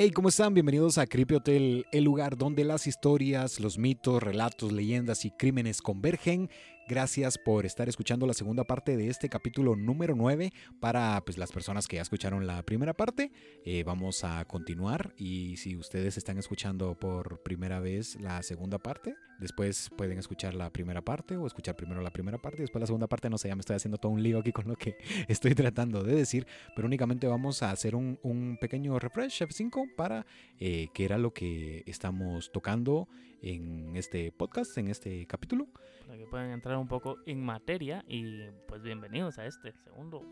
Hey, 0.00 0.12
¿cómo 0.12 0.28
están? 0.28 0.54
Bienvenidos 0.54 0.96
a 0.96 1.08
Creepy 1.08 1.34
Hotel, 1.34 1.84
el 1.90 2.04
lugar 2.04 2.36
donde 2.36 2.62
las 2.62 2.86
historias, 2.86 3.58
los 3.58 3.78
mitos, 3.78 4.22
relatos, 4.22 4.70
leyendas 4.70 5.24
y 5.24 5.32
crímenes 5.32 5.82
convergen. 5.82 6.50
Gracias 6.88 7.36
por 7.36 7.66
estar 7.66 7.86
escuchando 7.86 8.26
la 8.26 8.32
segunda 8.32 8.64
parte 8.64 8.96
de 8.96 9.10
este 9.10 9.28
capítulo 9.28 9.76
número 9.76 10.14
9. 10.16 10.54
Para 10.80 11.22
pues, 11.22 11.36
las 11.36 11.52
personas 11.52 11.86
que 11.86 11.96
ya 11.96 12.02
escucharon 12.02 12.46
la 12.46 12.62
primera 12.62 12.94
parte, 12.94 13.30
eh, 13.66 13.82
vamos 13.84 14.24
a 14.24 14.42
continuar. 14.46 15.12
Y 15.18 15.58
si 15.58 15.76
ustedes 15.76 16.16
están 16.16 16.38
escuchando 16.38 16.94
por 16.94 17.42
primera 17.42 17.78
vez 17.78 18.18
la 18.18 18.42
segunda 18.42 18.78
parte, 18.78 19.16
después 19.38 19.90
pueden 19.98 20.18
escuchar 20.18 20.54
la 20.54 20.72
primera 20.72 21.02
parte 21.02 21.36
o 21.36 21.46
escuchar 21.46 21.76
primero 21.76 22.00
la 22.00 22.10
primera 22.10 22.38
parte 22.38 22.60
y 22.60 22.62
después 22.62 22.80
la 22.80 22.86
segunda 22.86 23.06
parte. 23.06 23.28
No 23.28 23.36
sé, 23.36 23.48
ya 23.48 23.54
me 23.54 23.60
estoy 23.60 23.76
haciendo 23.76 23.98
todo 23.98 24.12
un 24.12 24.22
lío 24.22 24.38
aquí 24.38 24.52
con 24.52 24.66
lo 24.66 24.74
que 24.74 24.96
estoy 25.28 25.54
tratando 25.54 26.02
de 26.02 26.14
decir. 26.14 26.46
Pero 26.74 26.86
únicamente 26.86 27.26
vamos 27.26 27.62
a 27.62 27.70
hacer 27.70 27.94
un, 27.96 28.18
un 28.22 28.56
pequeño 28.58 28.98
refresh 28.98 29.42
F5 29.42 29.94
para 29.94 30.24
eh, 30.58 30.88
qué 30.94 31.04
era 31.04 31.18
lo 31.18 31.34
que 31.34 31.82
estamos 31.86 32.50
tocando 32.50 33.08
en 33.42 33.96
este 33.96 34.32
podcast, 34.32 34.76
en 34.78 34.88
este 34.88 35.26
capítulo. 35.26 35.66
Para 36.06 36.18
que 36.18 36.26
puedan 36.26 36.50
entrar 36.50 36.76
un 36.76 36.88
poco 36.88 37.18
en 37.26 37.44
materia 37.44 38.04
y 38.08 38.50
pues 38.66 38.82
bienvenidos 38.82 39.38
a 39.38 39.46
este 39.46 39.72
segundo 39.72 40.22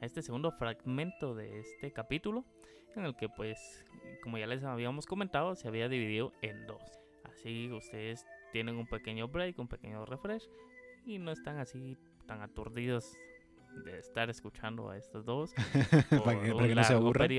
a 0.00 0.06
este 0.06 0.22
segundo 0.22 0.50
fragmento 0.52 1.34
de 1.34 1.60
este 1.60 1.92
capítulo 1.92 2.44
en 2.96 3.04
el 3.04 3.16
que 3.16 3.28
pues 3.28 3.84
como 4.22 4.38
ya 4.38 4.46
les 4.46 4.64
habíamos 4.64 5.06
comentado 5.06 5.54
se 5.54 5.68
había 5.68 5.88
dividido 5.88 6.32
en 6.42 6.66
dos. 6.66 6.82
Así 7.24 7.70
ustedes 7.70 8.26
tienen 8.52 8.76
un 8.76 8.86
pequeño 8.86 9.28
break, 9.28 9.58
un 9.58 9.68
pequeño 9.68 10.04
refresh 10.04 10.48
y 11.04 11.18
no 11.18 11.32
están 11.32 11.58
así 11.58 11.96
tan 12.26 12.40
aturdidos 12.40 13.16
de 13.82 13.98
estar 13.98 14.30
escuchando 14.30 14.90
a 14.90 14.96
estos 14.96 15.24
dos. 15.24 15.52
para 16.24 16.40
que, 16.40 16.74
no 16.74 16.84
se 16.84 16.92
aburran. 16.92 17.30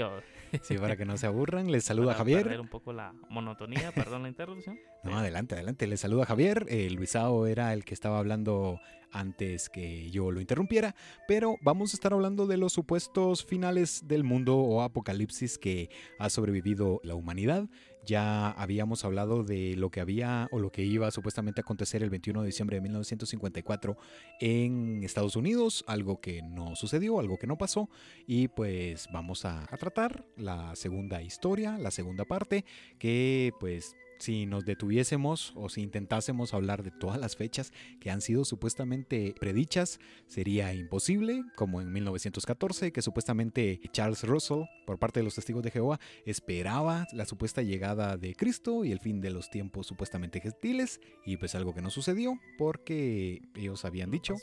sí, 0.62 0.78
para 0.78 0.96
que 0.96 1.06
no 1.06 1.18
se 1.18 1.28
aburran. 1.28 1.72
Les 1.72 1.84
saluda 1.86 2.08
para 2.08 2.18
Javier. 2.20 2.44
Perder 2.44 2.62
un 2.62 2.68
poco 2.68 2.94
la 2.94 3.14
monotonía, 3.30 3.92
perdón 3.92 4.24
la 4.24 4.30
interrupción. 4.30 4.80
No, 5.04 5.18
adelante, 5.18 5.56
adelante. 5.56 5.88
Les 5.88 6.00
saluda 6.00 6.26
Javier. 6.26 6.66
Eh, 6.70 6.90
Luisao 6.90 7.48
era 7.48 7.74
el 7.74 7.86
que 7.86 7.94
estaba 7.94 8.20
hablando 8.20 8.80
antes 9.16 9.70
que 9.70 10.12
yo 10.12 10.32
lo 10.32 10.42
interrumpiera, 10.42 10.96
pero 11.28 11.56
vamos 11.62 11.94
a 11.94 11.96
estar 11.96 12.14
hablando 12.14 12.46
de 12.48 12.58
los 12.58 12.74
supuestos 12.74 13.46
finales 13.46 14.08
del 14.08 14.24
mundo 14.24 14.58
o 14.58 14.82
apocalipsis 14.82 15.58
que 15.58 15.90
ha 16.20 16.30
sobrevivido 16.30 17.00
la 17.04 17.16
humanidad. 17.16 17.68
Ya 18.06 18.52
habíamos 18.52 19.04
hablado 19.04 19.44
de 19.44 19.76
lo 19.76 19.90
que 19.90 20.00
había 20.00 20.48
o 20.52 20.60
lo 20.60 20.72
que 20.72 20.84
iba 20.84 21.10
supuestamente 21.10 21.62
a 21.62 21.64
acontecer 21.64 22.04
el 22.04 22.12
21 22.12 22.42
de 22.42 22.48
diciembre 22.48 22.78
de 22.78 22.82
1954 22.82 23.98
en 24.40 25.04
Estados 25.04 25.36
Unidos, 25.36 25.84
algo 25.88 26.22
que 26.22 26.44
no 26.44 26.76
sucedió, 26.76 27.20
algo 27.20 27.38
que 27.38 27.48
no 27.48 27.58
pasó, 27.58 27.90
y 28.28 28.48
pues 28.50 29.08
vamos 29.12 29.46
a, 29.46 29.64
a 29.64 29.78
tratar 29.78 30.26
la 30.38 30.76
segunda 30.76 31.24
historia, 31.24 31.80
la 31.80 31.90
segunda 31.90 32.26
parte, 32.26 32.64
que 33.00 33.52
pues 33.60 33.96
si 34.20 34.46
nos 34.46 34.66
detuviésemos 34.66 35.54
o 35.56 35.70
si 35.70 35.82
intentásemos 35.82 36.54
hablar 36.54 36.84
de 36.84 36.92
todas 36.92 37.20
las 37.20 37.36
fechas 37.36 37.72
que 38.00 38.12
han 38.12 38.22
sido 38.22 38.46
supuestamente 38.46 39.36
predichas, 39.40 40.00
sería 40.28 40.74
imposible, 40.74 41.44
como 41.56 41.82
en 41.82 41.92
1914, 41.92 42.92
que 42.92 43.02
supuestamente 43.02 43.80
Charles 43.92 44.24
Russell, 44.24 44.64
por 44.86 45.00
parte 45.00 45.20
de 45.20 45.24
los 45.24 45.36
testigos 45.36 45.64
de 45.64 45.72
Jehová, 45.72 46.00
esperaba 46.26 47.08
la 47.14 47.26
supuesta 47.26 47.62
llegada 47.62 48.18
de 48.18 48.36
Cristo 48.36 48.86
y 48.86 48.92
el 48.92 49.00
fin 49.00 49.22
de 49.22 49.32
los 49.32 49.50
tiempos 49.50 49.88
supuestamente 49.88 50.40
gentiles, 50.40 51.00
y 51.26 51.38
pues 51.38 51.56
algo 51.56 51.74
que 51.74 51.82
no 51.82 51.90
sucedió, 51.90 52.40
porque 52.58 53.42
ellos 53.56 53.86
habían 53.86 54.12
dicho... 54.12 54.36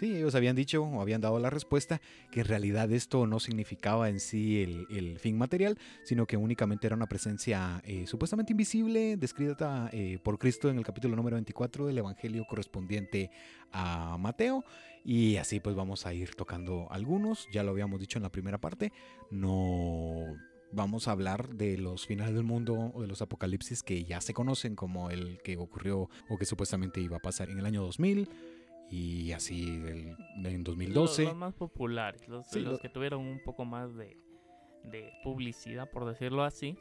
Sí, 0.00 0.16
ellos 0.16 0.34
habían 0.34 0.56
dicho 0.56 0.82
o 0.82 1.02
habían 1.02 1.20
dado 1.20 1.38
la 1.38 1.50
respuesta 1.50 2.00
que 2.30 2.40
en 2.40 2.46
realidad 2.46 2.90
esto 2.90 3.26
no 3.26 3.38
significaba 3.38 4.08
en 4.08 4.18
sí 4.18 4.86
el, 4.88 5.18
fin 5.18 5.36
material, 5.36 5.76
sino 6.04 6.26
que 6.26 6.38
únicamente 6.38 6.86
era 6.86 6.96
una 6.96 7.06
presencia 7.06 7.82
eh, 7.84 8.06
supuestamente 8.06 8.54
invisible 8.54 9.18
descrita 9.18 9.90
eh, 9.92 10.18
por 10.22 10.38
Cristo 10.38 10.70
en 10.70 10.78
el 10.78 10.86
capítulo 10.86 11.16
número 11.16 11.36
24 11.36 11.86
del 11.86 11.98
Evangelio 11.98 12.46
correspondiente 12.48 13.30
a 13.72 14.16
Mateo. 14.18 14.64
Y 15.04 15.36
así 15.36 15.60
pues 15.60 15.76
vamos 15.76 16.06
a 16.06 16.14
ir 16.14 16.34
tocando 16.34 16.90
algunos, 16.90 17.46
ya 17.52 17.62
lo 17.62 17.72
habíamos 17.72 18.00
dicho 18.00 18.18
en 18.18 18.22
la 18.22 18.32
primera 18.32 18.56
parte, 18.56 18.94
no 19.30 20.34
vamos 20.72 21.08
a 21.08 21.12
hablar 21.12 21.54
de 21.56 21.76
los 21.76 22.06
finales 22.06 22.34
del 22.34 22.44
mundo 22.44 22.90
o 22.94 23.02
de 23.02 23.06
los 23.06 23.20
apocalipsis 23.20 23.82
que 23.82 24.04
ya 24.04 24.22
se 24.22 24.32
conocen 24.32 24.76
como 24.76 25.10
el 25.10 25.42
que 25.42 25.58
ocurrió 25.58 26.08
o 26.30 26.38
que 26.38 26.46
supuestamente 26.46 27.02
iba 27.02 27.18
a 27.18 27.20
pasar 27.20 27.50
en 27.50 27.58
el 27.58 27.66
año 27.66 27.82
2000 27.82 28.30
y 28.90 29.32
así 29.32 29.68
en 29.68 30.64
2012. 30.64 31.24
Los, 31.24 31.36
más 31.36 31.54
populares, 31.54 32.26
los, 32.28 32.48
que 32.80 32.88
tuvieron 32.88 33.24
un 33.24 33.40
poco 33.44 33.64
más 33.64 33.94
de, 33.94 34.16
de, 34.84 35.12
publicidad, 35.22 35.88
por 35.90 36.06
decirlo 36.06 36.42
así. 36.42 36.76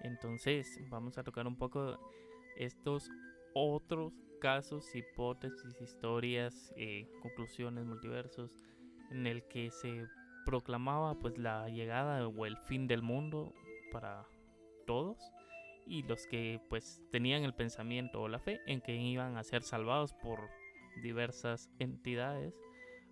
Entonces, 0.00 0.80
vamos 0.88 1.18
a 1.18 1.22
tocar 1.22 1.46
un 1.46 1.56
poco 1.56 1.98
estos 2.56 3.10
otros 3.54 4.12
casos, 4.40 4.94
hipótesis, 4.94 5.80
historias, 5.80 6.72
eh, 6.76 7.08
conclusiones, 7.22 7.84
multiversos, 7.84 8.50
en 9.10 9.26
el 9.26 9.46
que 9.48 9.70
se 9.70 10.06
proclamaba 10.44 11.14
pues 11.18 11.38
la 11.38 11.68
llegada 11.68 12.26
o 12.26 12.46
el 12.46 12.56
fin 12.56 12.86
del 12.86 13.02
mundo 13.02 13.52
para 13.92 14.26
todos 14.86 15.18
y 15.86 16.02
los 16.02 16.26
que 16.26 16.60
pues 16.68 17.02
tenían 17.10 17.44
el 17.44 17.54
pensamiento 17.54 18.22
o 18.22 18.28
la 18.28 18.38
fe 18.38 18.60
en 18.66 18.80
que 18.80 18.94
iban 18.94 19.36
a 19.36 19.44
ser 19.44 19.62
salvados 19.62 20.12
por 20.14 20.50
diversas 21.02 21.70
entidades 21.78 22.54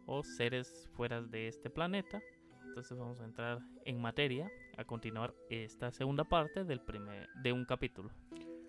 o 0.06 0.22
seres 0.24 0.88
fuera 0.94 1.22
de 1.22 1.48
este 1.48 1.70
planeta. 1.70 2.20
Entonces 2.66 2.96
vamos 2.96 3.20
a 3.20 3.24
entrar 3.24 3.60
en 3.84 4.00
materia 4.00 4.50
a 4.76 4.84
continuar 4.84 5.34
esta 5.50 5.90
segunda 5.92 6.24
parte 6.24 6.64
del 6.64 6.80
primer, 6.80 7.28
de 7.42 7.52
un 7.52 7.64
capítulo. 7.64 8.10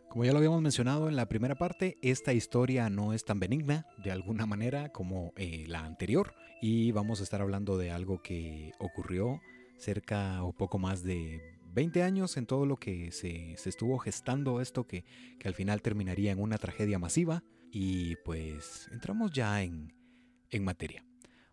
Como 0.09 0.25
ya 0.25 0.31
lo 0.31 0.37
habíamos 0.37 0.61
mencionado 0.61 1.09
en 1.09 1.15
la 1.15 1.27
primera 1.27 1.55
parte, 1.55 1.97
esta 2.01 2.33
historia 2.33 2.89
no 2.89 3.13
es 3.13 3.25
tan 3.25 3.39
benigna 3.39 3.87
de 4.03 4.11
alguna 4.11 4.45
manera 4.45 4.89
como 4.89 5.33
eh, 5.37 5.65
la 5.67 5.85
anterior 5.85 6.35
y 6.61 6.91
vamos 6.91 7.19
a 7.19 7.23
estar 7.23 7.41
hablando 7.41 7.77
de 7.77 7.89
algo 7.89 8.21
que 8.21 8.73
ocurrió 8.77 9.41
cerca 9.77 10.43
o 10.43 10.53
poco 10.53 10.77
más 10.77 11.01
de 11.03 11.41
20 11.73 12.03
años 12.03 12.37
en 12.37 12.45
todo 12.45 12.67
lo 12.67 12.77
que 12.77 13.11
se, 13.11 13.55
se 13.57 13.69
estuvo 13.69 13.97
gestando 13.97 14.61
esto 14.61 14.85
que, 14.85 15.03
que 15.39 15.47
al 15.47 15.55
final 15.55 15.81
terminaría 15.81 16.31
en 16.31 16.39
una 16.39 16.59
tragedia 16.59 16.99
masiva 16.99 17.43
y 17.75 18.17
pues 18.17 18.87
entramos 18.91 19.31
ya 19.31 19.63
en, 19.63 19.91
en 20.51 20.63
materia. 20.63 21.03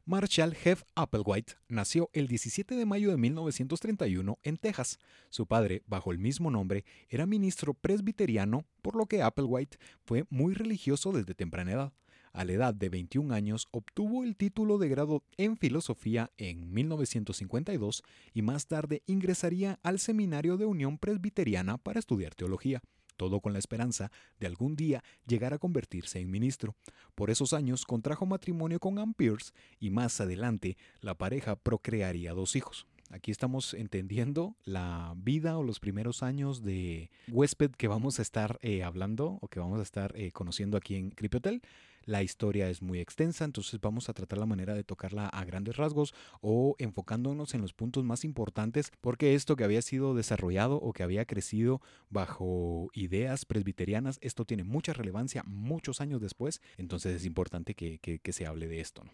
Marshall 0.05 0.55
Jeff 0.55 0.83
Applewhite 0.95 1.55
nació 1.69 2.11
el 2.13 2.29
17 2.29 2.75
de 2.75 2.85
mayo 2.85 3.11
de 3.11 3.17
1931 3.17 4.39
en 4.43 4.57
Texas. 4.59 4.99
Su 5.31 5.47
padre, 5.47 5.83
bajo 5.87 6.13
el 6.13 6.19
mismo 6.19 6.51
nombre, 6.51 6.85
era 7.09 7.25
ministro 7.25 7.73
presbiteriano, 7.73 8.67
por 8.83 8.97
lo 8.97 9.07
que 9.07 9.23
Applewhite 9.23 9.79
fue 10.05 10.27
muy 10.29 10.53
religioso 10.53 11.11
desde 11.13 11.35
temprana 11.35 11.73
edad. 11.73 11.93
A 12.33 12.45
la 12.45 12.53
edad 12.53 12.75
de 12.75 12.91
21 12.91 13.33
años 13.33 13.67
obtuvo 13.71 14.23
el 14.23 14.37
título 14.37 14.77
de 14.77 14.89
grado 14.89 15.25
en 15.39 15.57
filosofía 15.57 16.31
en 16.37 16.71
1952 16.71 18.03
y 18.35 18.43
más 18.43 18.67
tarde 18.67 19.03
ingresaría 19.07 19.79
al 19.83 19.99
Seminario 19.99 20.59
de 20.59 20.67
Unión 20.67 20.99
Presbiteriana 20.99 21.79
para 21.79 21.99
estudiar 21.99 22.35
teología 22.35 22.83
todo 23.21 23.41
con 23.41 23.53
la 23.53 23.59
esperanza 23.59 24.11
de 24.39 24.47
algún 24.47 24.77
día 24.77 25.05
llegar 25.27 25.53
a 25.53 25.59
convertirse 25.59 26.21
en 26.21 26.31
ministro. 26.31 26.75
Por 27.15 27.29
esos 27.29 27.53
años 27.53 27.85
contrajo 27.85 28.25
matrimonio 28.25 28.81
con 28.81 28.99
Ann 28.99 29.13
Pierce 29.13 29.53
y 29.79 29.91
más 29.91 30.23
adelante 30.23 30.79
la 31.03 31.15
pareja 31.15 31.55
procrearía 31.55 32.33
dos 32.33 32.57
hijos. 32.57 32.87
Aquí 33.11 33.31
estamos 33.31 33.75
entendiendo 33.75 34.57
la 34.65 35.13
vida 35.19 35.59
o 35.59 35.63
los 35.63 35.81
primeros 35.81 36.23
años 36.23 36.63
de 36.63 37.11
huésped 37.31 37.73
que 37.73 37.89
vamos 37.89 38.19
a 38.19 38.23
estar 38.23 38.59
eh, 38.63 38.85
hablando 38.85 39.39
o 39.43 39.49
que 39.49 39.61
vamos 39.61 39.81
a 39.81 39.83
estar 39.83 40.17
eh, 40.17 40.33
conociendo 40.33 40.79
aquí 40.79 40.95
en 40.95 41.13
Hotel. 41.35 41.61
La 42.05 42.23
historia 42.23 42.69
es 42.71 42.83
muy 42.83 42.99
extensa, 42.99 43.45
entonces 43.45 43.81
vamos 43.81 44.09
a 44.09 44.15
tratar 44.15 44.39
la 44.39 44.47
manera 44.47 44.75
de 44.75 44.85
tocarla 44.85 45.29
a 45.29 45.45
grandes 45.45 45.77
rasgos 45.77 46.15
o 46.41 46.75
enfocándonos 46.79 47.55
en 47.55 47.61
los 47.61 47.73
puntos 47.73 48.05
más 48.05 48.25
importantes, 48.25 48.93
porque 49.01 49.35
esto 49.35 49.57
que 49.57 49.65
había 49.65 49.83
sido 49.83 50.15
desarrollado 50.15 50.77
o 50.77 50.93
que 50.93 51.03
había 51.03 51.25
crecido 51.25 51.81
bajo 52.09 52.91
ideas 52.95 53.45
presbiterianas, 53.45 54.19
esto 54.23 54.45
tiene 54.45 54.65
mucha 54.65 54.93
relevancia 54.93 55.43
muchos 55.47 56.01
años 56.01 56.21
después, 56.21 56.61
entonces 56.79 57.17
es 57.17 57.27
importante 57.27 57.75
que, 57.75 57.99
que 57.99 58.33
se 58.33 58.47
hable 58.47 58.69
de 58.69 58.81
esto. 58.81 59.05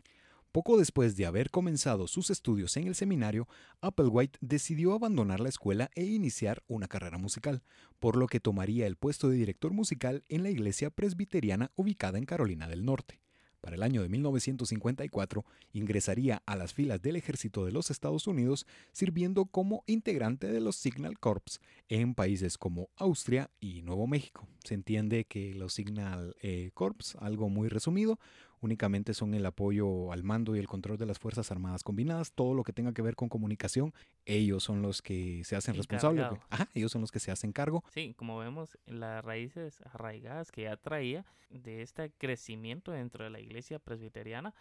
Poco 0.57 0.79
después 0.79 1.17
de 1.19 1.27
haber 1.27 1.51
comenzado 1.51 2.07
sus 2.07 2.31
estudios 2.31 2.79
en 2.79 2.87
el 2.87 2.95
seminario, 2.95 3.47
Applewhite 3.83 4.39
decidió 4.41 4.95
abandonar 4.95 5.39
la 5.39 5.51
escuela 5.51 5.91
e 5.95 6.07
iniciar 6.07 6.63
una 6.67 6.89
carrera 6.89 7.19
musical, 7.19 7.63
por 7.99 8.17
lo 8.17 8.27
que 8.27 8.41
tomaría 8.41 8.87
el 8.87 8.97
puesto 8.97 9.29
de 9.29 9.37
director 9.37 9.75
musical 9.75 10.25
en 10.31 10.43
la 10.43 10.49
iglesia 10.49 10.89
presbiteriana 10.89 11.73
ubicada 11.77 12.17
en 12.17 12.25
Carolina 12.25 12.69
del 12.69 12.87
Norte. 12.87 13.21
Para 13.61 13.77
el 13.77 13.83
año 13.83 14.01
de 14.01 14.09
1954 14.09 15.45
ingresaría 15.73 16.43
a 16.47 16.57
las 16.57 16.73
filas 16.73 17.03
del 17.03 17.17
ejército 17.17 17.65
de 17.65 17.73
los 17.73 17.91
Estados 17.91 18.27
Unidos 18.27 18.65
sirviendo 18.93 19.47
como 19.47 19.83
integrante 19.87 20.47
de 20.47 20.61
los 20.61 20.77
Signal 20.77 21.19
Corps 21.19 21.61
en 21.89 22.15
países 22.15 22.57
como 22.57 22.89
Austria 22.97 23.51
y 23.61 23.83
Nuevo 23.83 24.07
México. 24.07 24.47
Se 24.65 24.75
entiende 24.75 25.25
que 25.25 25.53
los 25.53 25.75
Signal 25.75 26.37
eh, 26.41 26.71
Corps, 26.75 27.17
algo 27.21 27.49
muy 27.49 27.69
resumido, 27.69 28.21
únicamente 28.67 29.15
son 29.15 29.33
el 29.35 29.47
apoyo 29.47 30.13
al 30.13 30.23
mando 30.23 30.55
y 30.55 30.59
el 30.59 30.67
control 30.67 30.99
de 30.99 31.07
las 31.07 31.19
Fuerzas 31.19 31.51
Armadas 31.51 31.83
Combinadas. 31.83 32.33
Todo 32.33 32.53
lo 32.55 32.65
que 32.65 32.73
tenga 32.73 32.93
que 32.93 33.01
ver 33.01 33.17
con 33.17 33.29
comunicación, 33.29 33.95
ellos 34.25 34.63
son 34.63 34.83
los 34.83 35.01
que 35.01 35.43
se 35.45 35.57
hacen 35.57 35.75
responsables. 35.75 36.27
Ajá, 36.51 36.69
ellos 36.75 36.93
son 36.93 37.01
los 37.01 37.11
que 37.11 37.21
se 37.21 37.31
hacen 37.31 37.53
cargo. 37.53 37.83
Sí, 37.95 38.15
como 38.15 38.39
vemos, 38.39 38.77
las 38.87 39.25
raíces 39.25 39.81
arraigadas 39.93 40.53
que 40.53 40.65
ya 40.65 40.77
traía 40.77 41.25
de 41.51 41.83
este 41.83 42.11
crecimiento 42.11 42.93
dentro 42.93 43.25
de 43.25 43.31
la 43.31 43.41
iglesia 43.41 43.79
presbiteriana, 43.79 44.55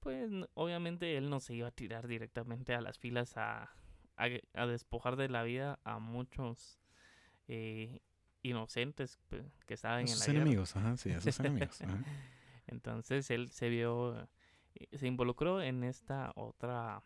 pues 0.00 0.30
obviamente 0.54 1.16
él 1.16 1.30
no 1.30 1.38
se 1.38 1.54
iba 1.54 1.68
a 1.68 1.72
tirar 1.72 2.08
directamente 2.08 2.74
a 2.74 2.80
las 2.80 2.98
filas 2.98 3.36
a, 3.36 3.70
a, 4.16 4.66
despojar 4.66 5.16
de 5.16 5.28
la 5.28 5.42
vida 5.42 5.78
a 5.84 5.98
muchos 5.98 6.80
eh, 7.46 8.00
inocentes 8.42 9.18
que 9.66 9.74
estaban 9.74 10.08
en 10.08 10.18
la 10.18 10.24
enemigos, 10.24 10.74
ajá, 10.74 10.96
sí, 10.96 11.10
esos 11.10 11.38
enemigos. 11.38 11.78
Entonces 12.66 13.30
él 13.30 13.50
se 13.50 13.68
vio, 13.68 14.28
eh, 14.74 14.96
se 14.96 15.06
involucró 15.06 15.62
en 15.62 15.84
esta 15.84 16.32
otra 16.36 17.02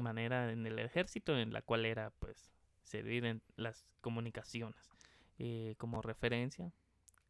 manera 0.00 0.52
en 0.52 0.66
el 0.66 0.78
ejército, 0.78 1.36
en 1.38 1.52
la 1.52 1.62
cual 1.62 1.84
era 1.84 2.10
pues 2.18 2.50
servir 2.82 3.24
en 3.24 3.42
las 3.56 3.86
comunicaciones. 4.00 4.90
Eh, 5.38 5.74
como 5.78 6.02
referencia, 6.02 6.72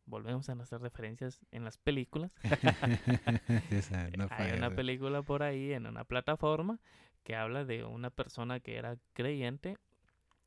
volvemos 0.07 0.49
a 0.49 0.55
nuestras 0.55 0.83
referencias 0.83 1.41
en 1.51 1.65
las 1.65 1.79
películas. 1.79 2.35
Hay 4.31 4.53
una 4.53 4.71
película 4.75 5.23
por 5.23 5.43
ahí 5.43 5.73
en 5.73 5.87
una 5.87 6.05
plataforma 6.05 6.79
que 7.23 7.37
habla 7.37 7.65
de 7.65 7.85
una 7.85 8.11
persona 8.11 8.61
que 8.61 8.77
era 8.77 8.97
creyente 9.13 9.77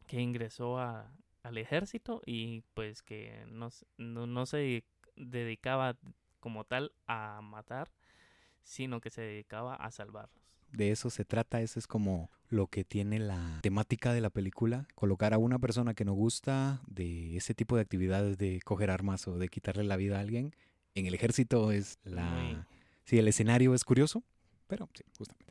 que 0.07 0.21
ingresó 0.21 0.77
a, 0.77 1.11
al 1.43 1.57
ejército 1.57 2.21
y 2.25 2.61
pues 2.73 3.01
que 3.01 3.45
no, 3.47 3.69
no, 3.97 4.45
se 4.45 4.83
dedicaba 5.15 5.95
como 6.45 6.63
tal 6.63 6.91
a 7.07 7.41
matar, 7.41 7.89
sino 8.61 9.01
que 9.01 9.09
se 9.09 9.21
dedicaba 9.21 9.73
a 9.73 9.89
salvarlos. 9.89 10.45
De 10.71 10.91
eso 10.91 11.09
se 11.09 11.25
trata, 11.25 11.59
eso 11.61 11.79
es 11.79 11.87
como 11.87 12.29
lo 12.49 12.67
que 12.67 12.83
tiene 12.83 13.17
la 13.17 13.57
temática 13.63 14.13
de 14.13 14.21
la 14.21 14.29
película, 14.29 14.87
colocar 14.93 15.33
a 15.33 15.39
una 15.39 15.57
persona 15.57 15.95
que 15.95 16.05
no 16.05 16.13
gusta 16.13 16.83
de 16.85 17.35
ese 17.35 17.55
tipo 17.55 17.75
de 17.75 17.81
actividades 17.81 18.37
de 18.37 18.61
coger 18.63 18.91
armas 18.91 19.27
o 19.27 19.39
de 19.39 19.49
quitarle 19.49 19.85
la 19.85 19.95
vida 19.95 20.17
a 20.17 20.19
alguien. 20.19 20.55
En 20.93 21.07
el 21.07 21.15
ejército 21.15 21.71
es 21.71 21.97
la... 22.03 22.67
Sí, 23.05 23.17
el 23.17 23.27
escenario 23.27 23.73
es 23.73 23.83
curioso, 23.83 24.23
pero 24.67 24.87
sí, 24.93 25.03
justamente. 25.17 25.44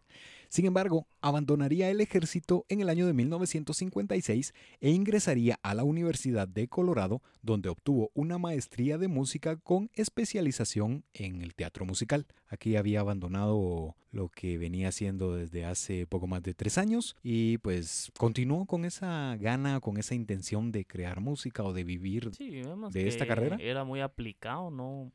Sin 0.55 0.67
embargo, 0.67 1.09
abandonaría 1.21 1.91
el 1.91 2.01
ejército 2.01 2.65
en 2.69 2.81
el 2.81 2.89
año 2.89 3.09
de 3.09 3.13
1956 3.13 4.55
e 4.81 4.91
ingresaría 4.91 5.59
a 5.65 5.75
la 5.75 5.83
Universidad 5.83 6.47
de 6.47 6.69
Colorado, 6.69 7.23
donde 7.43 7.71
obtuvo 7.71 8.13
una 8.15 8.39
maestría 8.39 8.97
de 8.97 9.09
música 9.09 9.57
con 9.57 9.91
especialización 9.95 11.03
en 11.13 11.43
el 11.43 11.57
teatro 11.57 11.85
musical. 11.87 12.29
Aquí 12.47 12.77
había 12.77 13.01
abandonado 13.01 13.97
lo 14.13 14.29
que 14.29 14.57
venía 14.57 14.91
haciendo 14.91 15.35
desde 15.35 15.65
hace 15.65 16.07
poco 16.07 16.29
más 16.29 16.45
de 16.45 16.55
tres 16.55 16.79
años 16.79 17.17
y 17.21 17.59
pues 17.59 18.13
continuó 18.17 18.65
con 18.67 18.85
esa 18.85 19.37
gana, 19.41 19.81
con 19.81 19.97
esa 19.97 20.15
intención 20.15 20.71
de 20.71 20.85
crear 20.85 21.21
música 21.21 21.65
o 21.65 21.73
de 21.73 21.83
vivir 21.83 22.31
de 22.31 23.09
esta 23.09 23.27
carrera. 23.27 23.57
Era 23.59 23.83
muy 23.83 24.03
aplicado, 24.03 24.71
no, 24.71 25.11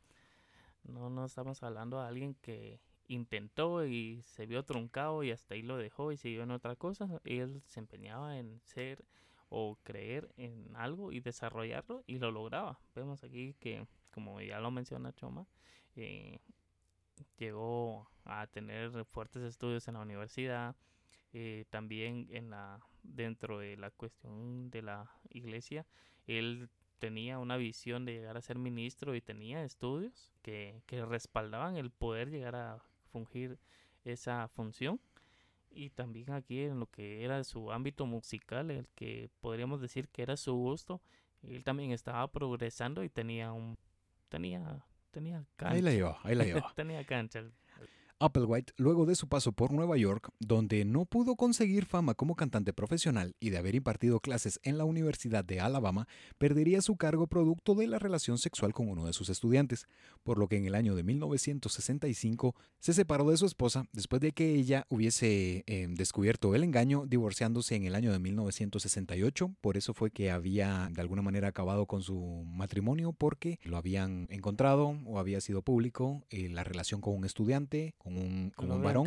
no, 0.84 1.10
no 1.10 1.24
estamos 1.24 1.64
hablando 1.64 2.02
de 2.02 2.10
alguien 2.10 2.36
que 2.42 2.82
intentó 3.10 3.86
y 3.86 4.22
se 4.24 4.46
vio 4.46 4.64
truncado 4.64 5.24
y 5.24 5.32
hasta 5.32 5.56
ahí 5.56 5.62
lo 5.62 5.76
dejó 5.78 6.12
y 6.12 6.18
siguió 6.18 6.44
en 6.44 6.52
otra 6.52 6.76
cosa. 6.76 7.20
Él 7.26 7.62
se 7.66 7.82
empeñaba 7.82 8.38
en 8.38 8.62
ser 8.64 9.04
o 9.50 9.78
creer 9.84 10.32
en 10.38 10.76
algo 10.76 11.12
y 11.12 11.20
desarrollarlo 11.20 12.04
y 12.08 12.20
lo 12.20 12.32
lograba. 12.32 12.80
Vemos 12.96 13.24
aquí 13.24 13.56
que, 13.60 13.86
como 14.14 14.40
ya 14.40 14.60
lo 14.60 14.72
menciona 14.72 15.14
Choma, 15.14 15.48
eh, 15.96 16.40
llegó 17.38 18.10
a 18.26 18.48
tener 18.48 19.06
fuertes 19.06 19.44
estudios 19.44 19.88
en 19.88 19.96
la 19.96 20.02
universidad, 20.02 20.76
eh, 21.34 21.66
también 21.70 22.28
en 22.32 22.52
la 22.52 22.80
dentro 23.04 23.60
de 23.60 23.76
la 23.78 23.92
cuestión 23.92 24.70
de 24.70 24.82
la 24.82 25.12
iglesia, 25.30 25.86
él 26.28 26.70
tenía 27.00 27.40
una 27.40 27.58
visión 27.58 28.06
de 28.06 28.14
llegar 28.14 28.38
a 28.38 28.42
ser 28.42 28.58
ministro 28.58 29.16
y 29.16 29.22
tenía 29.22 29.64
estudios 29.64 30.32
que, 30.42 30.84
que 30.86 31.06
respaldaban 31.06 31.78
el 31.78 31.92
poder 31.92 32.30
llegar 32.30 32.56
a 32.56 32.84
fungir 33.10 33.58
esa 34.06 34.48
función. 34.48 35.00
Y 35.72 35.92
también 35.92 36.32
aquí 36.32 36.62
en 36.64 36.80
lo 36.80 36.88
que 36.88 37.24
era 37.24 37.44
su 37.44 37.72
ámbito 37.72 38.06
musical, 38.06 38.72
el 38.72 38.88
que 38.96 39.30
podríamos 39.40 39.82
decir 39.82 40.08
que 40.10 40.24
era 40.24 40.36
su 40.36 40.54
gusto, 40.56 41.02
él 41.44 41.64
también 41.64 41.92
estaba 41.92 42.28
progresando 42.32 43.04
y 43.04 43.10
tenía 43.10 43.52
un 43.52 43.78
tenía 44.30 44.84
tenía 45.12 45.46
cancha. 45.56 45.76
Ahí 45.76 45.82
la 45.82 45.92
lleva, 45.92 46.20
ahí 46.24 46.36
la 46.36 46.44
lleva. 46.46 46.74
tenía 46.76 47.04
cancha. 47.06 47.44
Applewhite, 48.20 48.74
luego 48.76 49.06
de 49.06 49.16
su 49.16 49.30
paso 49.30 49.54
por 49.54 49.72
Nueva 49.72 49.96
York, 49.96 50.30
donde 50.40 50.84
no 50.84 51.06
pudo 51.06 51.38
conseguir 51.38 51.86
fama 51.86 52.16
como 52.16 52.36
cantante 52.36 52.74
profesional 52.74 53.36
y 53.40 53.50
de 53.50 53.58
haber 53.58 53.76
impartido 53.76 54.20
clases 54.20 54.60
en 54.64 54.78
la 54.78 54.84
Universidad 54.84 55.46
de 55.46 55.62
Alabama, 55.62 56.08
perdería 56.38 56.82
su 56.82 56.98
cargo 56.98 57.28
producto 57.28 57.76
de 57.76 57.88
la 57.88 57.98
relación 57.98 58.38
sexual 58.38 58.74
con 58.74 58.90
uno 58.90 59.06
de 59.06 59.14
sus 59.14 59.30
estudiantes, 59.30 59.88
por 60.24 60.38
lo 60.38 60.50
que 60.50 60.58
en 60.58 60.66
el 60.66 60.76
año 60.76 60.96
de 60.96 61.04
1965 61.04 62.56
se 62.80 62.94
separó 62.94 63.30
de 63.30 63.38
su 63.38 63.46
esposa 63.46 63.86
después 63.94 64.22
de 64.22 64.34
que 64.34 64.54
ella 64.54 64.86
hubiese 64.90 65.64
eh, 65.66 65.88
descubierto 65.90 66.54
el 66.56 66.64
engaño, 66.66 67.06
divorciándose 67.08 67.76
en 67.76 67.86
el 67.86 67.96
año 67.96 68.12
de 68.12 68.20
1968. 68.20 69.56
Por 69.62 69.78
eso 69.78 69.94
fue 69.94 70.12
que 70.12 70.30
había 70.30 70.90
de 70.92 71.02
alguna 71.02 71.22
manera 71.22 71.48
acabado 71.48 71.86
con 71.86 72.02
su 72.02 72.44
matrimonio 72.46 73.14
porque 73.14 73.60
lo 73.64 73.78
habían 73.78 74.28
encontrado 74.30 75.00
o 75.06 75.20
había 75.20 75.40
sido 75.40 75.62
público 75.62 76.24
eh, 76.30 76.50
la 76.50 76.66
relación 76.66 77.00
con 77.00 77.16
un 77.16 77.24
estudiante, 77.24 77.96
un, 78.18 78.54
varón. 78.82 79.06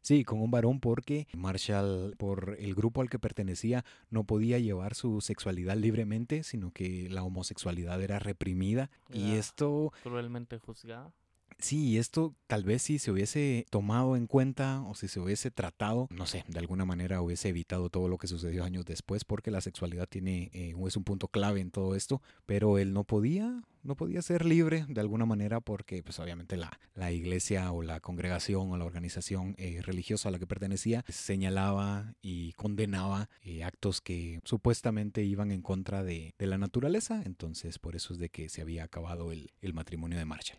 Sí, 0.00 0.22
con 0.22 0.40
un 0.42 0.50
varón 0.50 0.80
porque 0.80 1.26
Marshall, 1.32 2.14
por 2.18 2.56
el 2.58 2.74
grupo 2.74 3.00
al 3.00 3.08
que 3.08 3.18
pertenecía, 3.18 3.86
no 4.10 4.24
podía 4.24 4.58
llevar 4.58 4.94
su 4.94 5.22
sexualidad 5.22 5.76
libremente, 5.76 6.42
sino 6.42 6.72
que 6.72 7.08
la 7.08 7.22
homosexualidad 7.22 8.02
era 8.02 8.18
reprimida. 8.18 8.90
y 9.10 9.32
esto... 9.32 9.92
Cruelmente 10.02 10.58
juzgada. 10.58 11.10
Sí, 11.58 11.98
esto 11.98 12.34
tal 12.46 12.64
vez 12.64 12.82
si 12.82 12.98
se 12.98 13.10
hubiese 13.10 13.66
tomado 13.70 14.16
en 14.16 14.26
cuenta 14.26 14.82
o 14.82 14.94
si 14.94 15.08
se 15.08 15.20
hubiese 15.20 15.50
tratado, 15.50 16.08
no 16.10 16.26
sé, 16.26 16.44
de 16.48 16.58
alguna 16.58 16.84
manera 16.84 17.20
hubiese 17.20 17.48
evitado 17.48 17.90
todo 17.90 18.08
lo 18.08 18.18
que 18.18 18.26
sucedió 18.26 18.64
años 18.64 18.84
después, 18.84 19.24
porque 19.24 19.50
la 19.50 19.60
sexualidad 19.60 20.08
tiene 20.08 20.50
eh, 20.52 20.74
es 20.86 20.96
un 20.96 21.04
punto 21.04 21.28
clave 21.28 21.60
en 21.60 21.70
todo 21.70 21.94
esto, 21.94 22.22
pero 22.46 22.78
él 22.78 22.92
no 22.92 23.04
podía, 23.04 23.62
no 23.82 23.96
podía 23.96 24.22
ser 24.22 24.44
libre 24.44 24.84
de 24.88 25.00
alguna 25.00 25.26
manera 25.26 25.60
porque 25.60 26.02
pues 26.02 26.18
obviamente 26.18 26.56
la, 26.56 26.78
la 26.94 27.12
iglesia 27.12 27.72
o 27.72 27.82
la 27.82 28.00
congregación 28.00 28.70
o 28.70 28.76
la 28.76 28.84
organización 28.84 29.54
eh, 29.58 29.80
religiosa 29.82 30.28
a 30.28 30.32
la 30.32 30.38
que 30.38 30.46
pertenecía 30.46 31.04
señalaba 31.08 32.14
y 32.20 32.52
condenaba 32.52 33.28
eh, 33.42 33.64
actos 33.64 34.00
que 34.00 34.40
supuestamente 34.44 35.22
iban 35.22 35.50
en 35.50 35.62
contra 35.62 36.02
de, 36.02 36.34
de, 36.38 36.46
la 36.46 36.58
naturaleza, 36.58 37.22
entonces 37.24 37.78
por 37.78 37.96
eso 37.96 38.12
es 38.12 38.18
de 38.18 38.28
que 38.28 38.48
se 38.48 38.60
había 38.60 38.84
acabado 38.84 39.32
el, 39.32 39.50
el 39.60 39.74
matrimonio 39.74 40.18
de 40.18 40.24
Marshall. 40.24 40.58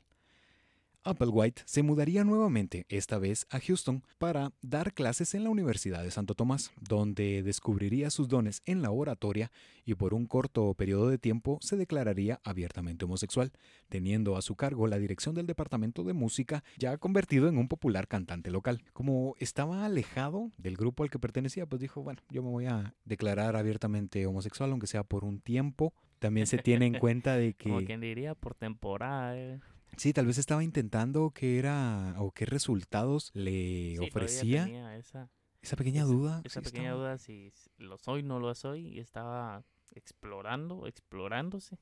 Applewhite 1.05 1.61
se 1.65 1.83
mudaría 1.83 2.23
nuevamente, 2.23 2.85
esta 2.89 3.19
vez 3.19 3.45
a 3.51 3.59
Houston, 3.59 4.03
para 4.17 4.51
dar 4.61 4.93
clases 4.93 5.35
en 5.35 5.43
la 5.43 5.51
Universidad 5.51 6.03
de 6.03 6.09
Santo 6.09 6.33
Tomás, 6.33 6.71
donde 6.81 7.43
descubriría 7.43 8.09
sus 8.09 8.27
dones 8.27 8.63
en 8.65 8.81
la 8.81 8.89
oratoria 8.89 9.51
y 9.85 9.93
por 9.93 10.15
un 10.15 10.25
corto 10.25 10.73
periodo 10.73 11.09
de 11.09 11.19
tiempo 11.19 11.59
se 11.61 11.77
declararía 11.77 12.41
abiertamente 12.43 13.05
homosexual, 13.05 13.51
teniendo 13.87 14.35
a 14.35 14.41
su 14.41 14.55
cargo 14.55 14.87
la 14.87 14.97
dirección 14.97 15.35
del 15.35 15.45
departamento 15.45 16.03
de 16.03 16.13
música, 16.13 16.63
ya 16.77 16.97
convertido 16.97 17.47
en 17.47 17.59
un 17.59 17.67
popular 17.67 18.07
cantante 18.07 18.49
local. 18.49 18.83
Como 18.91 19.35
estaba 19.39 19.85
alejado 19.85 20.51
del 20.57 20.75
grupo 20.75 21.03
al 21.03 21.11
que 21.11 21.19
pertenecía, 21.19 21.67
pues 21.67 21.81
dijo, 21.81 22.01
bueno, 22.01 22.21
yo 22.29 22.41
me 22.41 22.49
voy 22.49 22.65
a 22.65 22.95
declarar 23.05 23.55
abiertamente 23.55 24.25
homosexual, 24.25 24.71
aunque 24.71 24.87
sea 24.87 25.03
por 25.03 25.23
un 25.23 25.39
tiempo. 25.39 25.93
También 26.17 26.47
se 26.47 26.57
tiene 26.57 26.87
en 26.87 26.95
cuenta 26.95 27.35
de 27.35 27.53
que... 27.57 27.69
Como 27.69 27.85
quien 27.85 28.01
diría, 28.01 28.33
por 28.33 28.55
temporada. 28.55 29.37
Eh. 29.37 29.59
Sí, 29.97 30.13
tal 30.13 30.25
vez 30.25 30.37
estaba 30.37 30.63
intentando 30.63 31.31
qué 31.31 31.57
era 31.57 32.15
o 32.17 32.31
qué 32.31 32.45
resultados 32.45 33.31
le 33.33 33.99
ofrecía. 33.99 34.95
Esa, 34.97 35.29
esa 35.61 35.75
pequeña 35.75 36.03
duda. 36.03 36.41
Esa 36.43 36.61
pequeña 36.61 36.93
duda 36.93 37.17
si 37.17 37.51
lo 37.77 37.97
soy, 37.97 38.23
no 38.23 38.39
lo 38.39 38.53
soy. 38.55 38.87
Y 38.87 38.99
estaba 38.99 39.63
explorando, 39.93 40.87
explorándose, 40.87 41.77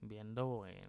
viendo 0.00 0.66
eh, 0.66 0.88